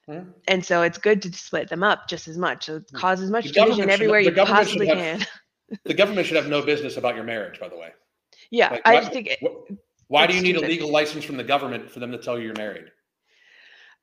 Hmm. 0.07 0.21
and 0.47 0.65
so 0.65 0.83
it's 0.83 0.99
good 0.99 1.21
to 1.23 1.33
split 1.33 1.69
them 1.69 1.83
up 1.83 2.09
just 2.09 2.29
as 2.29 2.39
much 2.39 2.67
so 2.67 2.79
Hmm. 2.79 2.97
cause 2.97 3.21
as 3.21 3.31
much 3.31 3.51
division 3.53 3.91
everywhere 3.91 4.21
you 4.21 4.33
possibly 4.33 4.87
have- 4.87 5.21
can 5.21 5.27
The 5.85 5.95
government 5.95 6.27
should 6.29 6.37
have 6.37 6.49
no 6.49 6.63
business 6.63 6.97
about 6.97 7.17
your 7.17 7.25
marriage, 7.25 7.59
by 7.59 7.69
the 7.69 7.77
way. 7.77 7.91
yeah 8.51 8.71
Like, 8.71 8.83
i 8.85 8.95
why- 8.95 9.01
just 9.01 9.13
think 9.13 9.27
it- 9.29 9.41
Why 10.09 10.27
do 10.29 10.35
you 10.37 10.43
need 10.43 10.55
a 10.57 10.61
legal 10.61 10.91
license 10.93 11.25
from 11.25 11.37
the 11.37 11.43
government 11.45 11.91
for 11.91 11.99
them 11.99 12.13
to 12.13 12.19
tell 12.19 12.39
you 12.39 12.45
you're 12.47 12.55
married? 12.55 12.93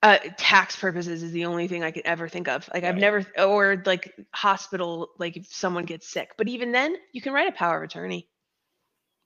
Uh, 0.04 0.20
tax 0.38 0.76
purposes 0.76 1.24
is 1.24 1.32
the 1.32 1.46
only 1.46 1.68
thing 1.68 1.84
I 1.84 1.90
could 1.92 2.06
ever 2.06 2.28
think 2.28 2.48
of. 2.48 2.70
Like 2.74 2.84
I've 2.84 2.98
never, 2.98 3.26
or 3.40 3.82
like 3.86 4.14
hospital, 4.34 5.10
like 5.18 5.38
if 5.38 5.48
someone 5.48 5.86
gets 5.86 6.08
sick. 6.08 6.32
But 6.38 6.48
even 6.50 6.72
then, 6.72 6.96
you 7.14 7.22
can 7.22 7.34
write 7.34 7.48
a 7.48 7.54
power 7.54 7.78
of 7.78 7.84
attorney 7.90 8.28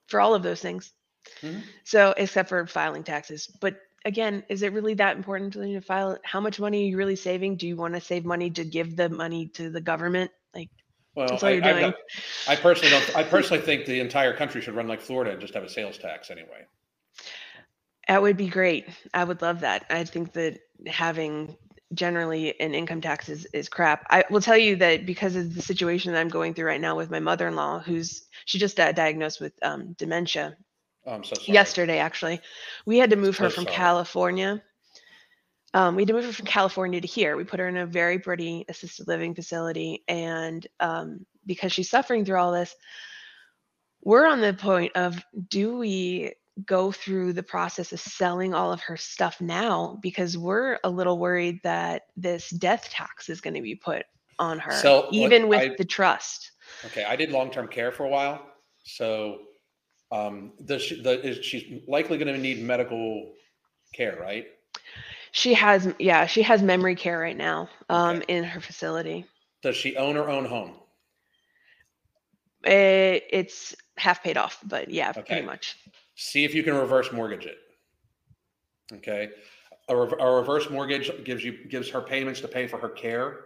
for 0.08 0.22
all 0.22 0.36
of 0.36 0.44
those 0.44 0.62
things. 0.62 0.92
Mhm. 1.42 1.64
So, 1.84 2.14
except 2.16 2.48
for 2.48 2.66
filing 2.68 3.04
taxes. 3.04 3.48
But 3.60 3.78
again, 4.06 4.44
is 4.48 4.62
it 4.62 4.72
really 4.72 4.94
that 4.94 5.18
important 5.18 5.54
to 5.54 5.68
you 5.68 5.80
to 5.80 5.86
file? 5.86 6.18
How 6.24 6.40
much 6.40 6.60
money 6.60 6.84
are 6.84 6.88
you 6.90 6.98
really 6.98 7.16
saving? 7.18 7.58
Do 7.58 7.68
you 7.68 7.76
want 7.76 7.96
to 7.96 8.00
save 8.00 8.24
money 8.24 8.50
to 8.52 8.64
give 8.64 8.96
the 8.96 9.10
money 9.10 9.48
to 9.56 9.70
the 9.70 9.82
government? 9.82 10.32
Like, 10.54 10.70
Well, 11.16 11.28
That's 11.28 11.44
all 11.44 11.50
I, 11.50 11.54
you're 11.54 11.66
I've 11.66 11.76
doing. 11.80 11.92
got- 11.92 12.00
I 12.48 12.56
personally 12.56 12.92
don't. 12.92 13.16
I 13.18 13.24
personally 13.24 13.64
think 13.64 13.86
the 13.88 14.00
entire 14.00 14.34
country 14.36 14.62
should 14.62 14.76
run 14.76 14.88
like 14.88 15.02
Florida 15.02 15.32
and 15.32 15.42
just 15.42 15.56
have 15.56 15.64
a 15.64 15.70
sales 15.70 15.98
tax 15.98 16.30
anyway. 16.30 16.66
That 18.08 18.22
would 18.22 18.38
be 18.38 18.48
great. 18.50 18.88
I 19.14 19.24
would 19.24 19.42
love 19.42 19.62
that. 19.62 19.86
I 19.90 20.04
think 20.06 20.34
that 20.34 20.60
having 20.88 21.58
generally 21.94 22.60
an 22.60 22.76
income 22.76 23.02
tax 23.02 23.30
is, 23.30 23.48
is 23.54 23.70
crap. 23.70 24.06
I 24.10 24.26
will 24.30 24.42
tell 24.42 24.58
you 24.58 24.76
that 24.78 25.06
because 25.06 25.36
of 25.36 25.56
the 25.56 25.62
situation 25.62 26.14
that 26.14 26.20
I'm 26.20 26.30
going 26.30 26.54
through 26.54 26.68
right 26.68 26.82
now 26.82 26.96
with 26.98 27.10
my 27.12 27.20
mother-in-law, 27.20 27.80
who's 27.82 28.26
she 28.46 28.60
just 28.60 28.78
got 28.78 28.96
diagnosed 28.96 29.42
with 29.42 29.54
um, 29.64 29.94
dementia 29.94 30.58
Oh, 31.06 31.14
I'm 31.14 31.24
so 31.24 31.36
sorry. 31.36 31.54
yesterday. 31.56 32.00
Actually, 32.00 32.42
we 32.86 32.98
had 32.98 33.12
to 33.12 33.16
move 33.16 33.38
her 33.38 33.50
So 33.50 33.56
from 33.56 33.64
sorry. 33.66 33.76
California. 33.76 34.64
Um, 35.74 35.96
we 35.96 36.04
had 36.04 36.08
to 36.10 36.14
move 36.14 36.26
her 36.26 36.34
from 36.34 36.46
California 36.46 37.02
to 37.02 37.08
here. 37.08 37.38
We 37.38 37.44
put 37.46 37.60
her 37.60 37.68
in 37.68 37.78
a 37.78 37.86
very 37.86 38.20
pretty 38.20 38.66
assisted 38.70 39.08
living 39.08 39.36
facility, 39.36 40.04
and 40.08 40.66
um, 40.80 41.26
because 41.46 41.72
she's 41.72 41.90
suffering 41.90 42.26
through 42.26 42.40
all 42.40 42.52
this, 42.52 42.76
we're 44.04 44.28
on 44.28 44.42
the 44.42 44.54
point 44.54 44.94
of 44.96 45.24
do 45.50 45.78
we 45.78 46.34
go 46.66 46.92
through 46.92 47.34
the 47.34 47.44
process 47.44 47.92
of 47.94 48.00
selling 48.00 48.54
all 48.54 48.72
of 48.74 48.82
her 48.82 48.98
stuff 48.98 49.40
now 49.40 50.00
because 50.02 50.38
we're 50.38 50.80
a 50.84 50.90
little 50.90 51.20
worried 51.20 51.60
that 51.64 52.04
this 52.16 52.50
death 52.50 52.90
tax 52.90 53.30
is 53.30 53.42
going 53.42 53.54
to 53.54 53.62
be 53.62 53.76
put 53.76 54.06
on 54.40 54.60
her, 54.60 54.72
So, 54.72 55.08
even 55.12 55.48
with 55.48 55.62
I- 55.62 55.76
the 55.78 55.86
trust. 55.86 56.52
Okay, 56.86 57.04
I 57.04 57.16
did 57.16 57.32
long-term 57.32 57.68
care 57.70 57.92
for 57.92 58.06
a 58.06 58.10
while, 58.10 58.46
so 58.84 59.40
um, 60.12 60.54
the, 60.60 60.78
the 61.04 61.20
is, 61.28 61.44
she's 61.46 61.82
likely 61.88 62.18
going 62.18 62.34
to 62.34 62.40
need 62.40 62.62
medical 62.64 63.34
care, 63.94 64.18
right? 64.20 64.48
She 65.32 65.54
has, 65.56 65.94
yeah, 66.00 66.26
she 66.26 66.42
has 66.44 66.62
memory 66.62 66.96
care 66.96 67.20
right 67.20 67.36
now 67.38 67.70
um, 67.90 68.18
Okay. 68.18 68.36
in 68.38 68.44
her 68.44 68.62
facility. 68.62 69.26
Does 69.64 69.76
she 69.76 69.98
own 69.98 70.16
her 70.16 70.30
own 70.30 70.46
home? 70.46 70.76
It, 72.64 73.24
it's 73.30 73.76
half 73.98 74.24
paid 74.24 74.38
off, 74.38 74.60
but 74.64 74.90
yeah, 74.90 75.10
Okay. 75.10 75.22
pretty 75.24 75.46
much. 75.46 75.78
See 76.18 76.44
if 76.44 76.54
you 76.56 76.64
can 76.64 76.74
reverse 76.76 77.12
mortgage 77.12 77.46
it. 77.46 77.58
Okay, 78.92 79.30
a, 79.88 79.96
rev- 79.96 80.16
a 80.20 80.32
reverse 80.32 80.70
mortgage 80.70 81.12
gives 81.24 81.44
you 81.44 81.66
gives 81.70 81.90
her 81.92 82.02
payments 82.02 82.42
to 82.42 82.48
pay 82.48 82.66
for 82.68 82.78
her 82.80 82.90
care, 82.90 83.42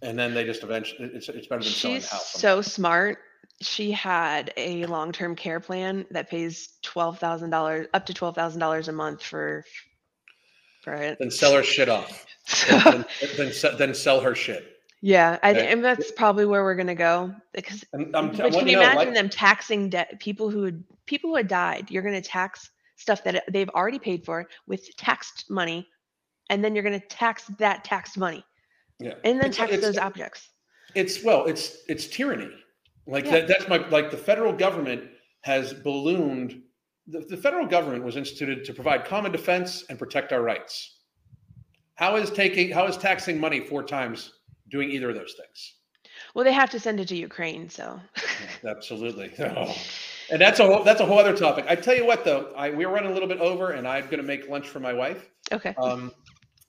and 0.00 0.18
then 0.18 0.32
they 0.34 0.44
just 0.44 0.62
eventually 0.62 1.10
it's 1.12 1.28
it's 1.28 1.46
better 1.46 1.62
than 1.62 1.72
selling 1.72 1.96
She's 2.00 2.08
the 2.08 2.14
house. 2.16 2.32
so 2.32 2.62
smart. 2.62 3.18
She 3.60 3.92
had 3.92 4.52
a 4.56 4.86
long-term 4.86 5.36
care 5.36 5.60
plan 5.60 6.06
that 6.12 6.30
pays 6.30 6.78
twelve 6.82 7.18
thousand 7.18 7.50
dollars, 7.50 7.88
up 7.92 8.06
to 8.06 8.14
twelve 8.14 8.34
thousand 8.34 8.60
dollars 8.60 8.88
a 8.88 8.92
month 8.92 9.22
for 9.22 9.64
for 10.82 10.94
it. 10.94 11.18
then 11.18 11.30
sell 11.30 11.52
her 11.54 11.62
shit 11.62 11.88
off. 11.88 12.26
So, 12.44 12.76
then, 12.80 13.04
then, 13.36 13.52
then 13.78 13.94
sell 13.94 14.20
her 14.20 14.34
shit. 14.34 14.64
Yeah, 15.02 15.38
I, 15.42 15.48
eh, 15.52 15.58
Okay. 15.58 15.72
and 15.72 15.84
that's 15.84 16.10
eh 16.10 16.14
probably 16.16 16.46
where 16.46 16.62
we're 16.62 16.76
gonna 16.76 16.94
go 16.94 17.34
because. 17.52 17.84
I'm, 17.92 18.14
I'm 18.14 18.30
can 18.30 18.38
letting 18.50 18.68
you 18.68 18.76
you 18.76 18.80
imagine 18.80 18.96
like- 19.08 19.14
them 19.14 19.28
taxing 19.28 19.90
debt? 19.90 20.18
People 20.20 20.48
who 20.48 20.62
had 20.62 20.82
people 21.06 21.30
who 21.30 21.36
had 21.36 21.48
died. 21.48 21.90
You're 21.90 22.02
gonna 22.04 22.22
tax 22.22 22.70
stuff 22.96 23.22
that 23.24 23.44
they've 23.52 23.68
already 23.70 23.98
paid 23.98 24.24
for 24.24 24.48
with 24.68 24.88
taxed 24.96 25.50
money, 25.50 25.86
and 26.50 26.64
then 26.64 26.74
you're 26.74 26.84
gonna 26.84 27.00
tax 27.00 27.44
that 27.58 27.84
taxed 27.84 28.16
money, 28.16 28.44
yeah. 29.00 29.14
and 29.24 29.38
then 29.40 29.50
It's- 29.50 29.56
tax 29.56 29.72
it's- 29.72 29.84
those 29.84 29.98
objects. 29.98 30.48
It's 30.94 31.22
well, 31.24 31.46
it's 31.46 31.78
it's 31.88 32.06
tyranny. 32.06 32.50
Like 33.06 33.24
Yeah. 33.24 33.32
that, 33.40 33.48
that's 33.48 33.68
my 33.68 33.78
like 33.88 34.10
the 34.12 34.16
federal 34.16 34.52
government 34.52 35.10
has 35.40 35.74
ballooned. 35.74 36.62
The, 37.08 37.18
the 37.28 37.36
federal 37.36 37.66
government 37.66 38.04
was 38.04 38.16
instituted 38.16 38.64
to 38.66 38.72
provide 38.72 39.04
common 39.04 39.32
defense 39.32 39.84
and 39.90 39.98
protect 39.98 40.32
our 40.32 40.42
rights. 40.42 40.98
How 41.96 42.14
is 42.16 42.30
taking 42.30 42.70
how 42.70 42.86
is 42.86 42.96
taxing 42.96 43.40
money 43.40 43.58
four 43.60 43.82
times 43.82 44.32
doing 44.72 44.90
either 44.90 45.10
of 45.10 45.14
those 45.14 45.34
things? 45.34 45.74
Well, 46.34 46.44
they 46.44 46.52
have 46.52 46.70
to 46.70 46.80
send 46.80 46.98
it 46.98 47.08
to 47.08 47.16
Ukraine, 47.16 47.68
so. 47.68 48.00
Yeah, 48.64 48.70
absolutely. 48.70 49.32
Oh. 49.38 49.76
And 50.30 50.40
that's 50.40 50.60
a 50.60 50.66
whole, 50.66 50.82
that's 50.82 51.00
a 51.00 51.04
whole 51.04 51.18
other 51.18 51.36
topic. 51.36 51.66
I 51.68 51.74
tell 51.74 51.94
you 51.94 52.06
what 52.06 52.24
though, 52.24 52.52
I 52.56 52.70
we 52.70 52.86
are 52.86 52.92
running 52.92 53.10
a 53.10 53.12
little 53.12 53.28
bit 53.28 53.38
over, 53.38 53.72
and 53.72 53.86
I'm 53.86 54.04
going 54.04 54.16
to 54.16 54.22
make 54.22 54.48
lunch 54.48 54.66
for 54.66 54.80
my 54.80 54.92
wife. 54.92 55.28
Okay. 55.52 55.74
Um, 55.76 56.10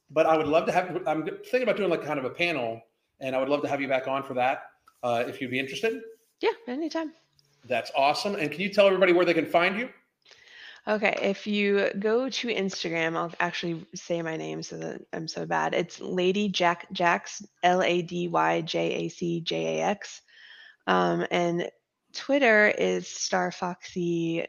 but 0.09 0.25
I 0.25 0.35
would 0.35 0.47
love 0.47 0.65
to 0.65 0.73
have. 0.73 1.01
I'm 1.07 1.23
thinking 1.25 1.63
about 1.63 1.77
doing 1.77 1.89
like 1.89 2.03
kind 2.03 2.19
of 2.19 2.25
a 2.25 2.29
panel, 2.29 2.81
and 3.21 3.35
I 3.35 3.39
would 3.39 3.47
love 3.47 3.61
to 3.61 3.69
have 3.69 3.79
you 3.79 3.87
back 3.87 4.07
on 4.07 4.21
for 4.23 4.33
that 4.33 4.63
uh, 5.03 5.23
if 5.27 5.39
you'd 5.39 5.51
be 5.51 5.59
interested. 5.59 6.01
Yeah, 6.41 6.49
anytime. 6.67 7.13
That's 7.65 7.91
awesome. 7.95 8.35
And 8.35 8.51
can 8.51 8.59
you 8.59 8.69
tell 8.69 8.85
everybody 8.87 9.13
where 9.13 9.25
they 9.25 9.33
can 9.33 9.45
find 9.45 9.77
you? 9.77 9.87
Okay, 10.85 11.15
if 11.21 11.47
you 11.47 11.89
go 11.97 12.27
to 12.29 12.47
Instagram, 12.49 13.15
I'll 13.15 13.31
actually 13.39 13.85
say 13.95 14.21
my 14.21 14.35
name 14.35 14.61
so 14.63 14.77
that 14.77 15.01
I'm 15.13 15.29
so 15.29 15.45
bad. 15.45 15.73
It's 15.73 16.01
Lady 16.01 16.49
Jack 16.49 16.87
Jax, 16.91 17.41
L 17.63 17.81
A 17.81 18.01
D 18.01 18.27
Y 18.27 18.61
J 18.61 19.05
A 19.05 19.09
C 19.09 19.39
J 19.39 19.79
A 19.79 19.85
X. 19.85 20.21
Um, 20.85 21.25
and 21.31 21.69
Twitter 22.13 22.67
is 22.67 23.07
Star 23.07 23.49
Foxy 23.51 24.45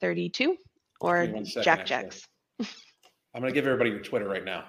32 0.00 0.56
or 1.00 1.22
Give 1.22 1.30
me 1.30 1.34
one 1.36 1.46
second, 1.46 1.64
Jack. 1.64 1.86
Jax. 1.86 2.28
I'm 3.34 3.40
going 3.40 3.52
to 3.52 3.54
give 3.54 3.66
everybody 3.66 3.90
your 3.90 4.00
Twitter 4.00 4.28
right 4.28 4.44
now. 4.44 4.64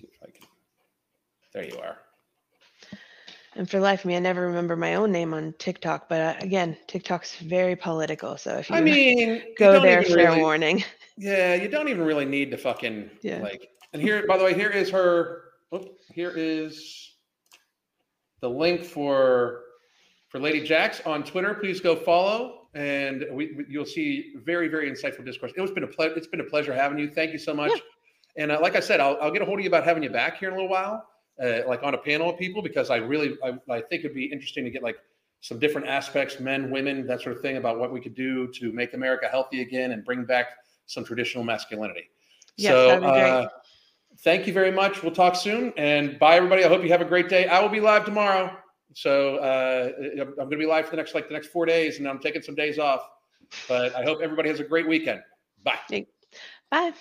See 0.00 0.06
if 0.06 0.22
I 0.22 0.30
can- 0.30 0.48
There 1.52 1.66
you 1.66 1.78
are. 1.80 1.98
And 3.54 3.68
for 3.68 3.80
life 3.80 4.00
of 4.00 4.06
me, 4.06 4.16
I 4.16 4.18
never 4.18 4.42
remember 4.46 4.76
my 4.76 4.94
own 4.94 5.12
name 5.12 5.34
on 5.34 5.54
TikTok. 5.58 6.08
But 6.08 6.20
uh, 6.20 6.34
again, 6.40 6.76
TikTok's 6.86 7.36
very 7.36 7.76
political. 7.76 8.36
So 8.38 8.56
if 8.56 8.70
you 8.70 8.76
I 8.76 8.80
mean, 8.80 9.42
go 9.58 9.74
don't 9.74 9.82
there, 9.82 10.02
fair 10.02 10.16
really- 10.30 10.40
warning. 10.40 10.84
Yeah, 11.18 11.54
you 11.54 11.68
don't 11.68 11.88
even 11.88 12.02
really 12.04 12.24
need 12.24 12.50
to 12.52 12.56
fucking 12.56 13.10
Yeah. 13.22 13.42
like. 13.42 13.68
And 13.92 14.00
here, 14.00 14.26
by 14.26 14.38
the 14.38 14.44
way, 14.44 14.54
here 14.54 14.70
is 14.70 14.88
her. 14.88 15.42
Oh, 15.70 15.84
here 16.10 16.32
is 16.34 17.12
the 18.40 18.48
link 18.48 18.82
for 18.82 19.60
for 20.30 20.40
Lady 20.40 20.62
Jax 20.66 21.02
on 21.04 21.22
Twitter. 21.22 21.52
Please 21.52 21.80
go 21.80 21.94
follow, 21.94 22.68
and 22.74 23.26
we, 23.30 23.52
we- 23.52 23.66
you'll 23.68 23.84
see 23.84 24.32
very 24.42 24.68
very 24.68 24.90
insightful 24.90 25.22
discourse. 25.24 25.52
It's 25.54 25.70
been 25.70 25.84
a 25.84 25.86
ple- 25.86 26.14
It's 26.16 26.26
been 26.26 26.40
a 26.40 26.44
pleasure 26.44 26.72
having 26.72 26.98
you. 26.98 27.10
Thank 27.10 27.32
you 27.32 27.38
so 27.38 27.52
much. 27.52 27.78
And 28.38 28.50
uh, 28.50 28.58
like 28.62 28.74
I 28.74 28.80
said, 28.80 28.98
I'll, 28.98 29.18
I'll 29.20 29.30
get 29.30 29.42
a 29.42 29.44
hold 29.44 29.58
of 29.58 29.64
you 29.64 29.68
about 29.68 29.84
having 29.84 30.02
you 30.02 30.10
back 30.10 30.38
here 30.38 30.48
in 30.48 30.54
a 30.54 30.56
little 30.56 30.70
while, 30.70 31.06
uh, 31.40 31.60
like 31.66 31.82
on 31.82 31.94
a 31.94 31.98
panel 31.98 32.30
of 32.30 32.38
people, 32.38 32.62
because 32.62 32.90
I 32.90 32.96
really 32.96 33.36
I, 33.44 33.50
I 33.70 33.80
think 33.80 34.04
it'd 34.04 34.14
be 34.14 34.24
interesting 34.24 34.64
to 34.64 34.70
get 34.70 34.82
like 34.82 34.96
some 35.40 35.58
different 35.58 35.88
aspects, 35.88 36.40
men, 36.40 36.70
women, 36.70 37.06
that 37.06 37.20
sort 37.20 37.36
of 37.36 37.42
thing, 37.42 37.56
about 37.56 37.78
what 37.78 37.92
we 37.92 38.00
could 38.00 38.14
do 38.14 38.46
to 38.52 38.72
make 38.72 38.94
America 38.94 39.28
healthy 39.28 39.60
again 39.60 39.92
and 39.92 40.04
bring 40.04 40.24
back 40.24 40.46
some 40.86 41.04
traditional 41.04 41.42
masculinity. 41.44 42.10
Yes, 42.56 42.72
so, 42.72 42.86
that'd 42.86 43.02
be 43.02 43.08
great. 43.08 43.22
uh, 43.22 43.48
thank 44.20 44.46
you 44.46 44.52
very 44.52 44.70
much. 44.70 45.02
We'll 45.02 45.12
talk 45.12 45.34
soon. 45.36 45.72
And 45.76 46.18
bye, 46.18 46.36
everybody. 46.36 46.64
I 46.64 46.68
hope 46.68 46.82
you 46.82 46.90
have 46.90 47.00
a 47.00 47.06
great 47.06 47.28
day. 47.28 47.46
I 47.46 47.60
will 47.60 47.68
be 47.68 47.80
live 47.80 48.04
tomorrow. 48.04 48.56
So 48.94 49.36
uh, 49.38 49.90
I'm 49.98 50.34
going 50.34 50.50
to 50.50 50.56
be 50.56 50.66
live 50.66 50.84
for 50.84 50.92
the 50.92 50.98
next 50.98 51.14
like 51.14 51.28
the 51.28 51.34
next 51.34 51.48
four 51.48 51.66
days, 51.66 51.98
and 51.98 52.06
I'm 52.06 52.18
taking 52.18 52.42
some 52.42 52.54
days 52.54 52.78
off. 52.78 53.08
But 53.68 53.94
I 53.96 54.04
hope 54.04 54.20
everybody 54.22 54.48
has 54.48 54.60
a 54.60 54.64
great 54.64 54.86
weekend. 54.86 55.22
Bye. 55.64 55.78
Bye. 56.70 56.92